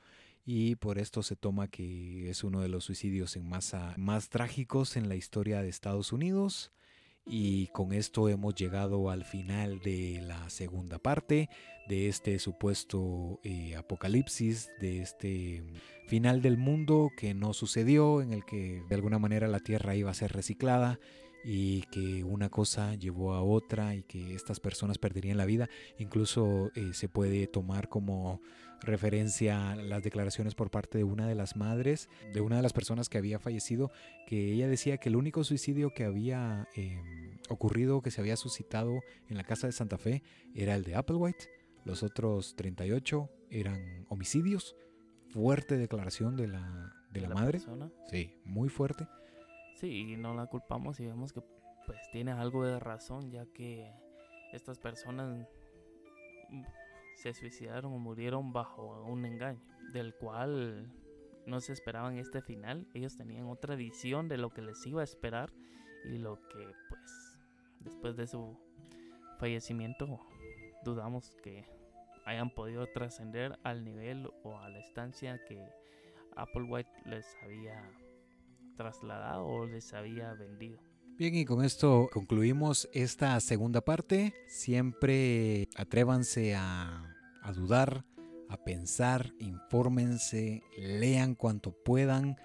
y 0.45 0.75
por 0.75 0.99
esto 0.99 1.23
se 1.23 1.37
toma 1.37 1.69
que 1.69 2.29
es 2.29 2.43
uno 2.43 2.61
de 2.61 2.71
los 2.71 2.87
suicidios 2.87 3.37
en 3.37 3.49
masa 3.49 3.95
más 3.97 4.31
trágicos 4.31 4.97
en 4.97 5.09
la 5.09 5.15
historia 5.15 5.63
de 5.63 5.69
Estados 5.69 6.13
Unidos. 6.13 6.73
Y 7.29 7.67
con 7.69 7.93
esto 7.93 8.29
hemos 8.29 8.55
llegado 8.55 9.11
al 9.11 9.25
final 9.25 9.81
de 9.81 10.23
la 10.25 10.49
segunda 10.49 11.01
parte 11.01 11.51
de 11.89 12.09
este 12.09 12.39
supuesto 12.39 13.41
eh, 13.43 13.75
apocalipsis, 13.75 14.71
de 14.81 15.01
este 15.03 15.65
final 16.07 16.41
del 16.41 16.57
mundo 16.57 17.11
que 17.17 17.35
no 17.35 17.53
sucedió, 17.53 18.23
en 18.23 18.33
el 18.33 18.45
que 18.45 18.81
de 18.89 18.95
alguna 18.95 19.19
manera 19.19 19.49
la 19.49 19.59
Tierra 19.59 19.97
iba 19.97 20.11
a 20.11 20.15
ser 20.15 20.33
reciclada 20.33 21.01
y 21.45 21.83
que 21.93 22.23
una 22.23 22.49
cosa 22.49 22.95
llevó 22.95 23.35
a 23.35 23.43
otra 23.43 23.97
y 23.97 24.05
que 24.05 24.35
estas 24.35 24.61
personas 24.61 24.99
perderían 24.99 25.37
la 25.37 25.47
vida. 25.47 25.69
Incluso 25.99 26.71
eh, 26.77 26.91
se 26.93 27.09
puede 27.09 27.49
tomar 27.49 27.89
como 27.89 28.41
referencia 28.87 29.73
a 29.73 29.77
las 29.77 30.03
declaraciones 30.03 30.55
por 30.55 30.71
parte 30.71 30.99
de 30.99 31.05
una 31.05 31.27
de 31.27 31.35
las 31.35 31.57
madres, 31.57 32.09
de 32.33 32.41
una 32.41 32.57
de 32.57 32.63
las 32.63 32.73
personas 32.73 33.09
que 33.09 33.19
había 33.19 33.39
fallecido, 33.39 33.91
que 34.27 34.53
ella 34.53 34.69
decía 34.69 34.99
que 34.99 35.09
el 35.09 35.17
único 35.17 35.45
suicidio 35.45 35.93
que 35.93 36.05
había 36.05 36.69
em, 36.75 37.39
ocurrido, 37.49 38.01
que 38.01 38.11
se 38.11 38.21
había 38.21 38.37
suscitado 38.37 39.01
en 39.29 39.37
la 39.37 39.45
casa 39.45 39.67
de 39.67 39.73
Santa 39.73 39.99
Fe, 39.99 40.23
era 40.55 40.75
el 40.75 40.85
de 40.85 40.95
Applewhite. 40.95 41.49
Los 41.85 42.03
otros 42.03 42.57
38 42.57 43.31
eran 43.51 44.07
homicidios. 44.09 44.77
Fuerte 45.29 45.77
declaración 45.77 46.37
de 46.37 46.49
la, 46.49 46.95
de, 47.11 47.21
la, 47.21 47.29
madre. 47.29 47.61
Sí, 48.11 48.41
muy 48.45 48.69
fuerte. 48.69 49.07
Sí, 49.75 50.13
y 50.13 50.17
no 50.17 50.35
la 50.35 50.47
culpamos 50.47 50.99
y 51.01 51.07
vemos 51.07 51.33
que 51.33 51.43
pues 51.85 51.99
tiene 52.11 52.33
algo 52.33 52.65
de 52.65 52.81
razón, 52.81 53.31
ya 53.31 53.47
que 53.47 53.93
estas 54.53 54.79
personas 54.79 55.47
se 57.17 57.35
suicidaron 57.35 57.93
o 57.93 57.99
murieron 57.99 58.53
bajo 58.53 59.03
un 59.05 59.25
engaño, 59.25 59.61
del 59.93 60.15
cual 60.15 60.93
no 61.47 61.61
se 61.61 61.73
esperaban 61.73 62.19
este 62.19 62.43
final. 62.43 62.87
Ellos 62.95 63.17
tenían 63.17 63.47
otra 63.47 63.75
visión 63.75 64.29
de 64.29 64.37
lo 64.37 64.51
que 64.51 64.63
les 64.63 64.85
iba 64.87 65.01
a 65.01 65.05
esperar 65.05 65.53
y 66.05 66.19
lo 66.19 66.37
que 66.49 66.73
pues 66.89 67.39
después 67.81 68.17
de 68.17 68.27
su 68.27 68.59
fallecimiento 69.39 70.21
dudamos 70.85 71.31
que 71.43 71.67
hayan 72.25 72.51
podido 72.51 72.87
trascender 72.87 73.59
al 73.63 73.85
nivel 73.85 74.29
o 74.43 74.59
a 74.59 74.69
la 74.69 74.81
estancia 74.81 75.41
que 75.45 75.65
Applewhite 76.35 76.91
les 77.07 77.25
había 77.43 77.83
trasladado 78.77 79.47
o 79.47 79.67
les 79.67 79.93
había 79.95 80.35
vendido. 80.35 80.79
Bien, 81.19 81.35
y 81.35 81.47
con 81.47 81.65
esto 81.65 82.11
concluimos 82.13 82.91
esta 82.93 83.41
segunda 83.41 83.81
parte. 83.81 84.35
Siempre 84.49 85.67
atrévanse 85.75 86.55
a, 86.55 87.06
a 87.47 87.53
dudar, 87.53 88.05
a 88.49 88.57
pensar, 88.57 89.33
infórmense, 89.39 90.63
lean 90.77 91.35
cuanto 91.37 91.73
puedan 91.73 92.37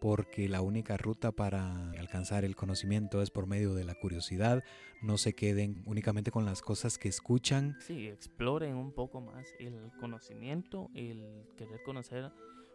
porque 0.00 0.48
la 0.48 0.62
única 0.62 0.96
ruta 0.96 1.32
para 1.32 1.90
alcanzar 1.92 2.44
el 2.44 2.56
conocimiento 2.56 3.20
es 3.22 3.30
por 3.30 3.46
medio 3.46 3.74
de 3.74 3.84
la 3.84 3.94
curiosidad. 3.94 4.62
No 5.02 5.18
se 5.18 5.34
queden 5.34 5.82
únicamente 5.86 6.30
con 6.30 6.44
las 6.44 6.62
cosas 6.62 6.98
que 6.98 7.08
escuchan. 7.08 7.76
Sí, 7.80 8.08
exploren 8.08 8.76
un 8.76 8.92
poco 8.92 9.20
más 9.20 9.46
el 9.58 9.92
conocimiento, 9.98 10.90
el 10.94 11.46
querer 11.56 11.82
conocer 11.82 12.32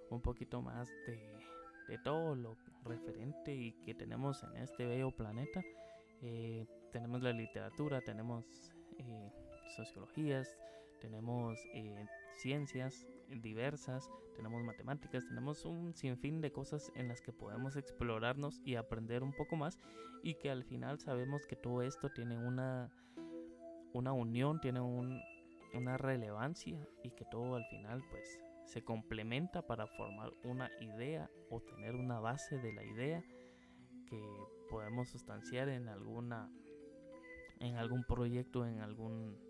un 0.10 0.22
poquito 0.22 0.62
más 0.62 0.88
de, 1.08 1.98
todo 2.04 2.36
lo 2.36 2.58
referente 2.84 3.56
y 3.56 3.74
que 3.84 3.94
tenemos 3.96 4.44
en 4.44 4.58
este 4.58 4.86
bello 4.86 5.12
planeta. 5.12 5.64
Eh, 6.22 6.66
tenemos 6.92 7.22
la 7.22 7.32
literatura, 7.32 8.02
tenemos 8.02 8.46
eh, 9.00 9.32
sociologías, 9.76 10.56
tenemos 11.06 11.60
eh, 11.74 12.08
ciencias 12.34 13.08
diversas, 13.30 14.10
tenemos 14.36 14.64
matemáticas, 14.64 15.26
tenemos 15.28 15.64
un 15.66 15.94
sinfín 15.94 16.42
de 16.42 16.52
cosas 16.52 16.92
en 16.96 17.08
las 17.08 17.22
que 17.22 17.32
podemos 17.32 17.76
explorarnos 17.76 18.60
y 18.66 18.76
aprender 18.76 19.22
un 19.22 19.32
poco 19.34 19.56
más 19.56 19.78
y 20.24 20.34
que 20.36 20.50
al 20.50 20.64
final 20.64 21.00
sabemos 21.00 21.46
que 21.46 21.56
todo 21.56 21.84
esto 21.84 22.10
tiene 22.10 22.38
una, 22.38 22.92
una 23.94 24.14
unión, 24.14 24.60
tiene 24.62 24.82
una 24.82 25.98
relevancia 25.98 26.88
y 27.04 27.12
que 27.12 27.26
todo 27.26 27.56
al 27.56 27.66
final 27.66 28.04
pues 28.10 28.40
se 28.66 28.84
complementa 28.84 29.62
para 29.62 29.86
formar 29.86 30.32
una 30.44 30.72
idea 30.82 31.30
o 31.52 31.62
tener 31.62 31.96
una 31.96 32.20
base 32.20 32.58
de 32.58 32.74
la 32.74 32.84
idea 32.84 33.24
que 34.08 34.20
podemos 34.72 35.10
sustanciar 35.10 35.70
en 35.70 35.88
alguna 35.88 36.50
en 37.60 37.78
algún 37.78 38.04
proyecto, 38.04 38.66
en 38.66 38.80
algún 38.80 39.45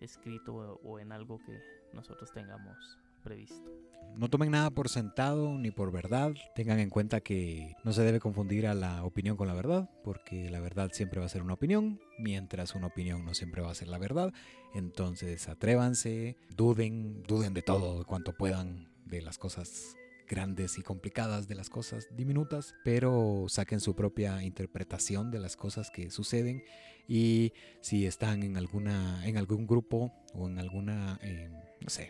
escrito 0.00 0.54
o 0.82 0.98
en 0.98 1.12
algo 1.12 1.38
que 1.38 1.58
nosotros 1.92 2.30
tengamos 2.32 2.98
previsto. 3.22 3.70
No 4.16 4.28
tomen 4.28 4.50
nada 4.50 4.70
por 4.70 4.88
sentado 4.88 5.58
ni 5.58 5.70
por 5.70 5.92
verdad. 5.92 6.32
Tengan 6.54 6.78
en 6.78 6.90
cuenta 6.90 7.20
que 7.20 7.74
no 7.84 7.92
se 7.92 8.02
debe 8.02 8.20
confundir 8.20 8.66
a 8.66 8.74
la 8.74 9.04
opinión 9.04 9.36
con 9.36 9.48
la 9.48 9.54
verdad, 9.54 9.90
porque 10.02 10.50
la 10.50 10.60
verdad 10.60 10.90
siempre 10.92 11.20
va 11.20 11.26
a 11.26 11.30
ser 11.30 11.42
una 11.42 11.54
opinión, 11.54 12.00
mientras 12.18 12.74
una 12.74 12.86
opinión 12.88 13.24
no 13.24 13.34
siempre 13.34 13.62
va 13.62 13.70
a 13.70 13.74
ser 13.74 13.88
la 13.88 13.98
verdad. 13.98 14.32
Entonces 14.74 15.48
atrévanse, 15.48 16.36
duden, 16.56 17.22
duden 17.22 17.54
de 17.54 17.62
todo 17.62 18.04
cuanto 18.06 18.32
puedan 18.32 18.88
de 19.04 19.22
las 19.22 19.38
cosas 19.38 19.97
grandes 20.28 20.78
y 20.78 20.82
complicadas 20.82 21.48
de 21.48 21.54
las 21.54 21.70
cosas 21.70 22.06
diminutas, 22.16 22.74
pero 22.84 23.46
saquen 23.48 23.80
su 23.80 23.94
propia 23.94 24.42
interpretación 24.42 25.30
de 25.30 25.40
las 25.40 25.56
cosas 25.56 25.90
que 25.90 26.10
suceden. 26.10 26.62
Y 27.08 27.52
si 27.80 28.06
están 28.06 28.42
en 28.42 28.56
alguna 28.56 29.26
en 29.26 29.38
algún 29.38 29.66
grupo 29.66 30.12
o 30.34 30.48
en 30.48 30.58
alguna 30.58 31.18
eh, 31.22 31.50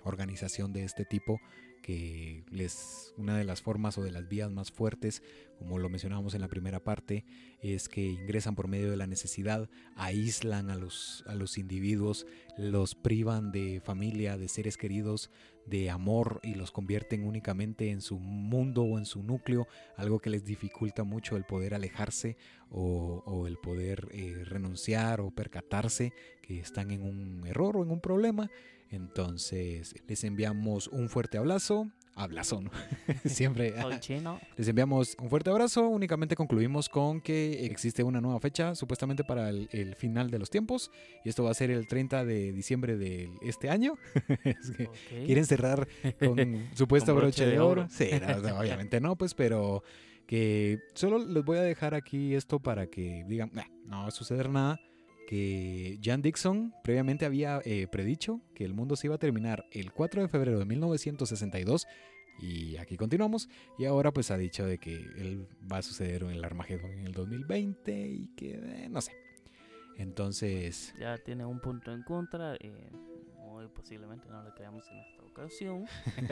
organización 0.04 0.72
de 0.72 0.84
este 0.84 1.04
tipo 1.04 1.40
que 1.82 2.44
les 2.50 3.14
una 3.16 3.36
de 3.36 3.44
las 3.44 3.62
formas 3.62 3.98
o 3.98 4.02
de 4.02 4.12
las 4.12 4.28
vías 4.28 4.50
más 4.50 4.70
fuertes, 4.70 5.22
como 5.58 5.78
lo 5.78 5.88
mencionábamos 5.88 6.34
en 6.34 6.40
la 6.40 6.48
primera 6.48 6.82
parte, 6.82 7.24
es 7.60 7.88
que 7.88 8.06
ingresan 8.06 8.54
por 8.54 8.68
medio 8.68 8.90
de 8.90 8.96
la 8.96 9.06
necesidad, 9.06 9.68
aíslan 9.96 10.70
a 10.70 10.76
los, 10.76 11.24
a 11.26 11.34
los 11.34 11.58
individuos, 11.58 12.26
los 12.56 12.94
privan 12.94 13.50
de 13.50 13.80
familia, 13.84 14.38
de 14.38 14.48
seres 14.48 14.76
queridos, 14.76 15.30
de 15.66 15.90
amor 15.90 16.40
y 16.42 16.54
los 16.54 16.70
convierten 16.70 17.24
únicamente 17.24 17.90
en 17.90 18.00
su 18.00 18.18
mundo 18.18 18.82
o 18.82 18.98
en 18.98 19.04
su 19.04 19.22
núcleo, 19.22 19.66
algo 19.96 20.20
que 20.20 20.30
les 20.30 20.44
dificulta 20.44 21.04
mucho 21.04 21.36
el 21.36 21.44
poder 21.44 21.74
alejarse 21.74 22.36
o, 22.70 23.46
el 23.46 23.58
poder 23.58 24.08
eh, 24.12 24.44
renunciar 24.44 25.20
o 25.20 25.30
percatarse 25.30 26.12
que 26.42 26.60
están 26.60 26.90
en 26.90 27.02
un 27.02 27.46
error 27.46 27.76
o 27.76 27.82
en 27.82 27.90
un 27.90 28.00
problema. 28.00 28.50
Entonces, 28.90 29.94
les 30.06 30.24
enviamos 30.24 30.88
un 30.88 31.08
fuerte 31.08 31.38
abrazo. 31.38 31.86
¿no? 32.60 32.70
Siempre. 33.24 33.74
les 34.56 34.68
enviamos 34.68 35.16
un 35.20 35.30
fuerte 35.30 35.50
abrazo. 35.50 35.86
Únicamente 35.88 36.34
concluimos 36.34 36.88
con 36.88 37.20
que 37.20 37.66
existe 37.66 38.02
una 38.02 38.20
nueva 38.20 38.40
fecha, 38.40 38.74
supuestamente 38.74 39.24
para 39.24 39.50
el, 39.50 39.94
final 39.96 40.30
de 40.30 40.38
los 40.38 40.50
tiempos. 40.50 40.90
Y 41.24 41.28
esto 41.28 41.44
va 41.44 41.50
a 41.50 41.54
ser 41.54 41.70
el 41.70 41.86
30 41.86 42.24
de 42.24 42.52
diciembre 42.52 42.96
de 42.96 43.30
este 43.42 43.70
año. 43.70 43.94
Quieren 45.26 45.46
cerrar 45.46 45.86
con 46.18 46.68
supuesto 46.74 47.14
broche, 47.14 47.46
de 47.46 47.60
oro. 47.60 47.86
Sí, 47.90 48.10
obviamente 48.58 49.00
no, 49.00 49.16
pues, 49.16 49.34
pero 49.34 49.82
que 50.26 50.80
solo 50.94 51.18
les 51.18 51.44
voy 51.44 51.58
a 51.58 51.62
dejar 51.62 51.94
aquí 51.94 52.34
esto 52.34 52.60
para 52.60 52.88
que 52.88 53.24
digan, 53.28 53.50
no 53.86 54.02
va 54.02 54.08
a 54.08 54.10
suceder 54.10 54.50
nada 54.50 54.78
que 55.28 56.00
Jan 56.02 56.22
Dixon 56.22 56.72
previamente 56.82 57.26
había 57.26 57.60
eh, 57.66 57.86
predicho 57.86 58.40
que 58.54 58.64
el 58.64 58.72
mundo 58.72 58.96
se 58.96 59.08
iba 59.08 59.16
a 59.16 59.18
terminar 59.18 59.66
el 59.72 59.92
4 59.92 60.22
de 60.22 60.28
febrero 60.28 60.58
de 60.58 60.64
1962 60.64 61.86
y 62.38 62.78
aquí 62.78 62.96
continuamos 62.96 63.50
y 63.78 63.84
ahora 63.84 64.10
pues 64.10 64.30
ha 64.30 64.38
dicho 64.38 64.64
de 64.64 64.78
que 64.78 64.94
él 64.94 65.46
va 65.70 65.78
a 65.78 65.82
suceder 65.82 66.22
en 66.22 66.30
el 66.30 66.42
Armagedón 66.42 66.92
en 66.92 67.06
el 67.06 67.12
2020 67.12 68.08
y 68.08 68.28
que 68.28 68.54
eh, 68.54 68.88
no 68.88 69.02
sé. 69.02 69.12
Entonces... 69.98 70.94
Ya 70.98 71.18
tiene 71.18 71.44
un 71.44 71.60
punto 71.60 71.92
en 71.92 72.04
contra. 72.04 72.54
Eh, 72.54 72.90
muy 73.36 73.68
posiblemente 73.68 74.30
no 74.30 74.42
le 74.42 74.54
creamos 74.54 74.88
en 74.90 74.98
esta 74.98 75.24
ocasión. 75.24 75.84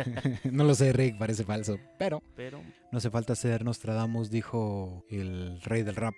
no 0.51 0.64
lo 0.64 0.74
sé, 0.74 0.94
Rick, 0.94 1.18
parece 1.18 1.44
falso. 1.44 1.78
Pero, 1.98 2.23
pero 2.35 2.62
no 2.90 2.97
hace 2.97 3.10
falta 3.10 3.35
ser 3.35 3.62
Nostradamus, 3.62 4.31
dijo 4.31 5.05
el 5.10 5.60
rey 5.60 5.82
del 5.82 5.97
rap. 5.97 6.14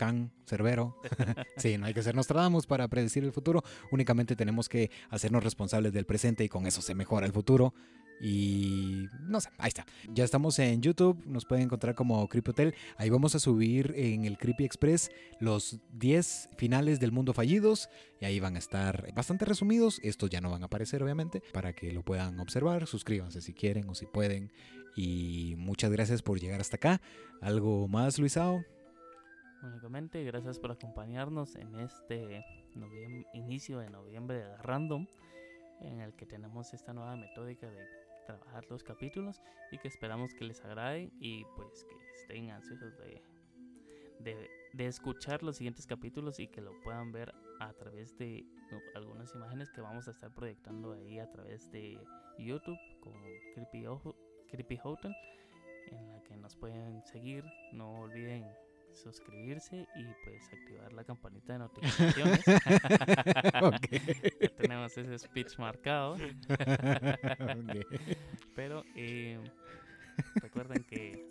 Can, 0.00 0.32
Cerbero. 0.46 0.96
sí, 1.58 1.76
no 1.76 1.84
hay 1.84 1.92
que 1.92 2.02
ser 2.02 2.14
Nostradamus 2.14 2.66
para 2.66 2.88
predecir 2.88 3.22
el 3.22 3.32
futuro. 3.32 3.62
Únicamente 3.92 4.34
tenemos 4.34 4.66
que 4.66 4.90
hacernos 5.10 5.44
responsables 5.44 5.92
del 5.92 6.06
presente 6.06 6.42
y 6.42 6.48
con 6.48 6.66
eso 6.66 6.80
se 6.80 6.94
mejora 6.94 7.26
el 7.26 7.34
futuro. 7.34 7.74
Y 8.18 9.08
no 9.28 9.42
sé, 9.42 9.50
ahí 9.58 9.68
está. 9.68 9.84
Ya 10.08 10.24
estamos 10.24 10.58
en 10.58 10.80
YouTube, 10.80 11.22
nos 11.26 11.44
pueden 11.44 11.64
encontrar 11.64 11.94
como 11.94 12.26
Creepy 12.28 12.50
Hotel. 12.52 12.74
Ahí 12.96 13.10
vamos 13.10 13.34
a 13.34 13.40
subir 13.40 13.92
en 13.94 14.24
el 14.24 14.38
Creepy 14.38 14.64
Express 14.64 15.10
los 15.38 15.78
10 15.92 16.48
finales 16.56 16.98
del 16.98 17.12
mundo 17.12 17.34
fallidos. 17.34 17.90
Y 18.22 18.24
ahí 18.24 18.40
van 18.40 18.56
a 18.56 18.58
estar 18.58 19.12
bastante 19.12 19.44
resumidos. 19.44 20.00
Estos 20.02 20.30
ya 20.30 20.40
no 20.40 20.50
van 20.50 20.62
a 20.62 20.66
aparecer, 20.66 21.02
obviamente, 21.02 21.42
para 21.52 21.74
que 21.74 21.92
lo 21.92 22.02
puedan 22.02 22.40
observar. 22.40 22.86
Suscríbanse 22.86 23.42
si 23.42 23.52
quieren 23.52 23.86
o 23.90 23.94
si 23.94 24.06
pueden. 24.06 24.50
Y 24.96 25.56
muchas 25.58 25.90
gracias 25.92 26.22
por 26.22 26.40
llegar 26.40 26.62
hasta 26.62 26.76
acá. 26.76 27.02
¿Algo 27.42 27.86
más, 27.86 28.18
Luisao? 28.18 28.64
Únicamente. 29.62 30.22
Gracias 30.24 30.58
por 30.58 30.70
acompañarnos 30.70 31.56
en 31.56 31.78
este 31.80 32.44
inicio 33.34 33.78
de 33.78 33.90
noviembre 33.90 34.38
de 34.38 34.56
Random, 34.58 35.06
en 35.80 36.00
el 36.00 36.14
que 36.14 36.26
tenemos 36.26 36.72
esta 36.74 36.92
nueva 36.92 37.16
metódica 37.16 37.70
de 37.70 37.86
trabajar 38.26 38.64
los 38.70 38.82
capítulos 38.82 39.40
y 39.70 39.78
que 39.78 39.88
esperamos 39.88 40.34
que 40.34 40.44
les 40.44 40.64
agrade 40.64 41.10
y 41.20 41.44
pues 41.56 41.84
que 41.84 41.96
estén 42.20 42.50
ansiosos 42.50 42.96
de, 42.98 43.22
de, 44.72 44.86
escuchar 44.86 45.42
los 45.42 45.56
siguientes 45.56 45.86
capítulos 45.86 46.38
y 46.38 46.46
que 46.48 46.60
lo 46.60 46.78
puedan 46.82 47.12
ver 47.12 47.34
a 47.60 47.72
través 47.72 48.16
de 48.18 48.46
algunas 48.94 49.34
imágenes 49.34 49.70
que 49.70 49.80
vamos 49.80 50.06
a 50.08 50.12
estar 50.12 50.32
proyectando 50.32 50.92
ahí 50.92 51.18
a 51.18 51.30
través 51.30 51.70
de 51.72 51.98
YouTube 52.38 52.78
con 53.00 53.14
Creepy, 53.54 53.84
Creepy 54.48 54.78
Hotel 54.82 55.14
en 55.90 56.12
la 56.12 56.22
que 56.22 56.36
nos 56.36 56.56
pueden 56.56 57.02
seguir. 57.04 57.44
No 57.72 58.00
olviden 58.00 58.46
suscribirse 58.94 59.86
y 59.96 60.04
pues 60.24 60.42
activar 60.52 60.92
la 60.92 61.04
campanita 61.04 61.52
de 61.52 61.58
notificaciones. 61.60 62.44
tenemos 64.58 64.96
ese 64.96 65.18
speech 65.18 65.58
marcado. 65.58 66.16
Pero 68.54 68.84
eh, 68.96 69.38
recuerden 70.36 70.84
que 70.84 71.28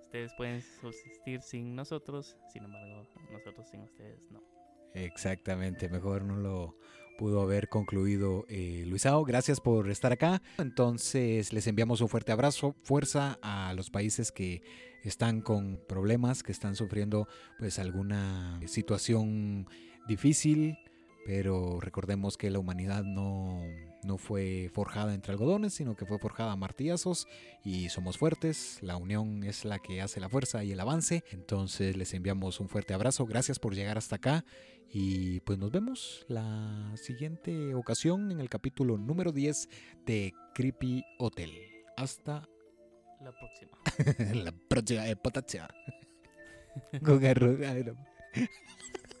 ustedes 0.00 0.32
pueden 0.34 0.62
subsistir 0.62 1.42
sin 1.42 1.74
nosotros, 1.74 2.36
sin 2.52 2.64
embargo, 2.64 3.06
nosotros 3.30 3.68
sin 3.68 3.80
ustedes 3.80 4.30
no. 4.30 4.40
Exactamente, 4.94 5.88
mejor 5.88 6.22
no 6.22 6.36
lo 6.36 6.76
pudo 7.16 7.40
haber 7.42 7.68
concluido 7.68 8.44
eh, 8.48 8.84
Luisao. 8.86 9.24
Gracias 9.24 9.60
por 9.60 9.90
estar 9.90 10.12
acá. 10.12 10.42
Entonces 10.58 11.52
les 11.52 11.66
enviamos 11.66 12.00
un 12.00 12.08
fuerte 12.08 12.32
abrazo, 12.32 12.74
fuerza 12.82 13.38
a 13.42 13.72
los 13.74 13.90
países 13.90 14.32
que 14.32 14.62
están 15.02 15.40
con 15.40 15.80
problemas, 15.86 16.42
que 16.42 16.52
están 16.52 16.76
sufriendo 16.76 17.28
pues 17.58 17.78
alguna 17.78 18.60
situación 18.66 19.66
difícil, 20.08 20.78
pero 21.26 21.80
recordemos 21.80 22.36
que 22.36 22.50
la 22.50 22.58
humanidad 22.58 23.04
no, 23.04 23.62
no 24.04 24.18
fue 24.18 24.70
forjada 24.72 25.14
entre 25.14 25.32
algodones, 25.32 25.74
sino 25.74 25.96
que 25.96 26.06
fue 26.06 26.18
forjada 26.18 26.52
a 26.52 26.56
martillazos 26.56 27.26
y 27.64 27.88
somos 27.88 28.18
fuertes, 28.18 28.78
la 28.82 28.96
unión 28.96 29.42
es 29.44 29.64
la 29.64 29.78
que 29.78 30.00
hace 30.00 30.20
la 30.20 30.28
fuerza 30.28 30.64
y 30.64 30.72
el 30.72 30.80
avance, 30.80 31.24
entonces 31.32 31.96
les 31.96 32.12
enviamos 32.14 32.60
un 32.60 32.68
fuerte 32.68 32.94
abrazo, 32.94 33.26
gracias 33.26 33.58
por 33.58 33.74
llegar 33.74 33.98
hasta 33.98 34.16
acá 34.16 34.44
y 34.96 35.40
pues 35.40 35.58
nos 35.58 35.72
vemos 35.72 36.24
la 36.28 36.92
siguiente 36.96 37.74
ocasión 37.74 38.30
en 38.30 38.38
el 38.38 38.48
capítulo 38.48 38.96
número 38.96 39.32
10 39.32 39.68
de 40.06 40.32
Creepy 40.54 41.04
Hotel. 41.18 41.50
Hasta 41.96 42.48
la 43.20 43.32
próxima. 43.32 43.72
la 44.44 44.52
próxima, 44.52 45.08
eh, 45.08 45.16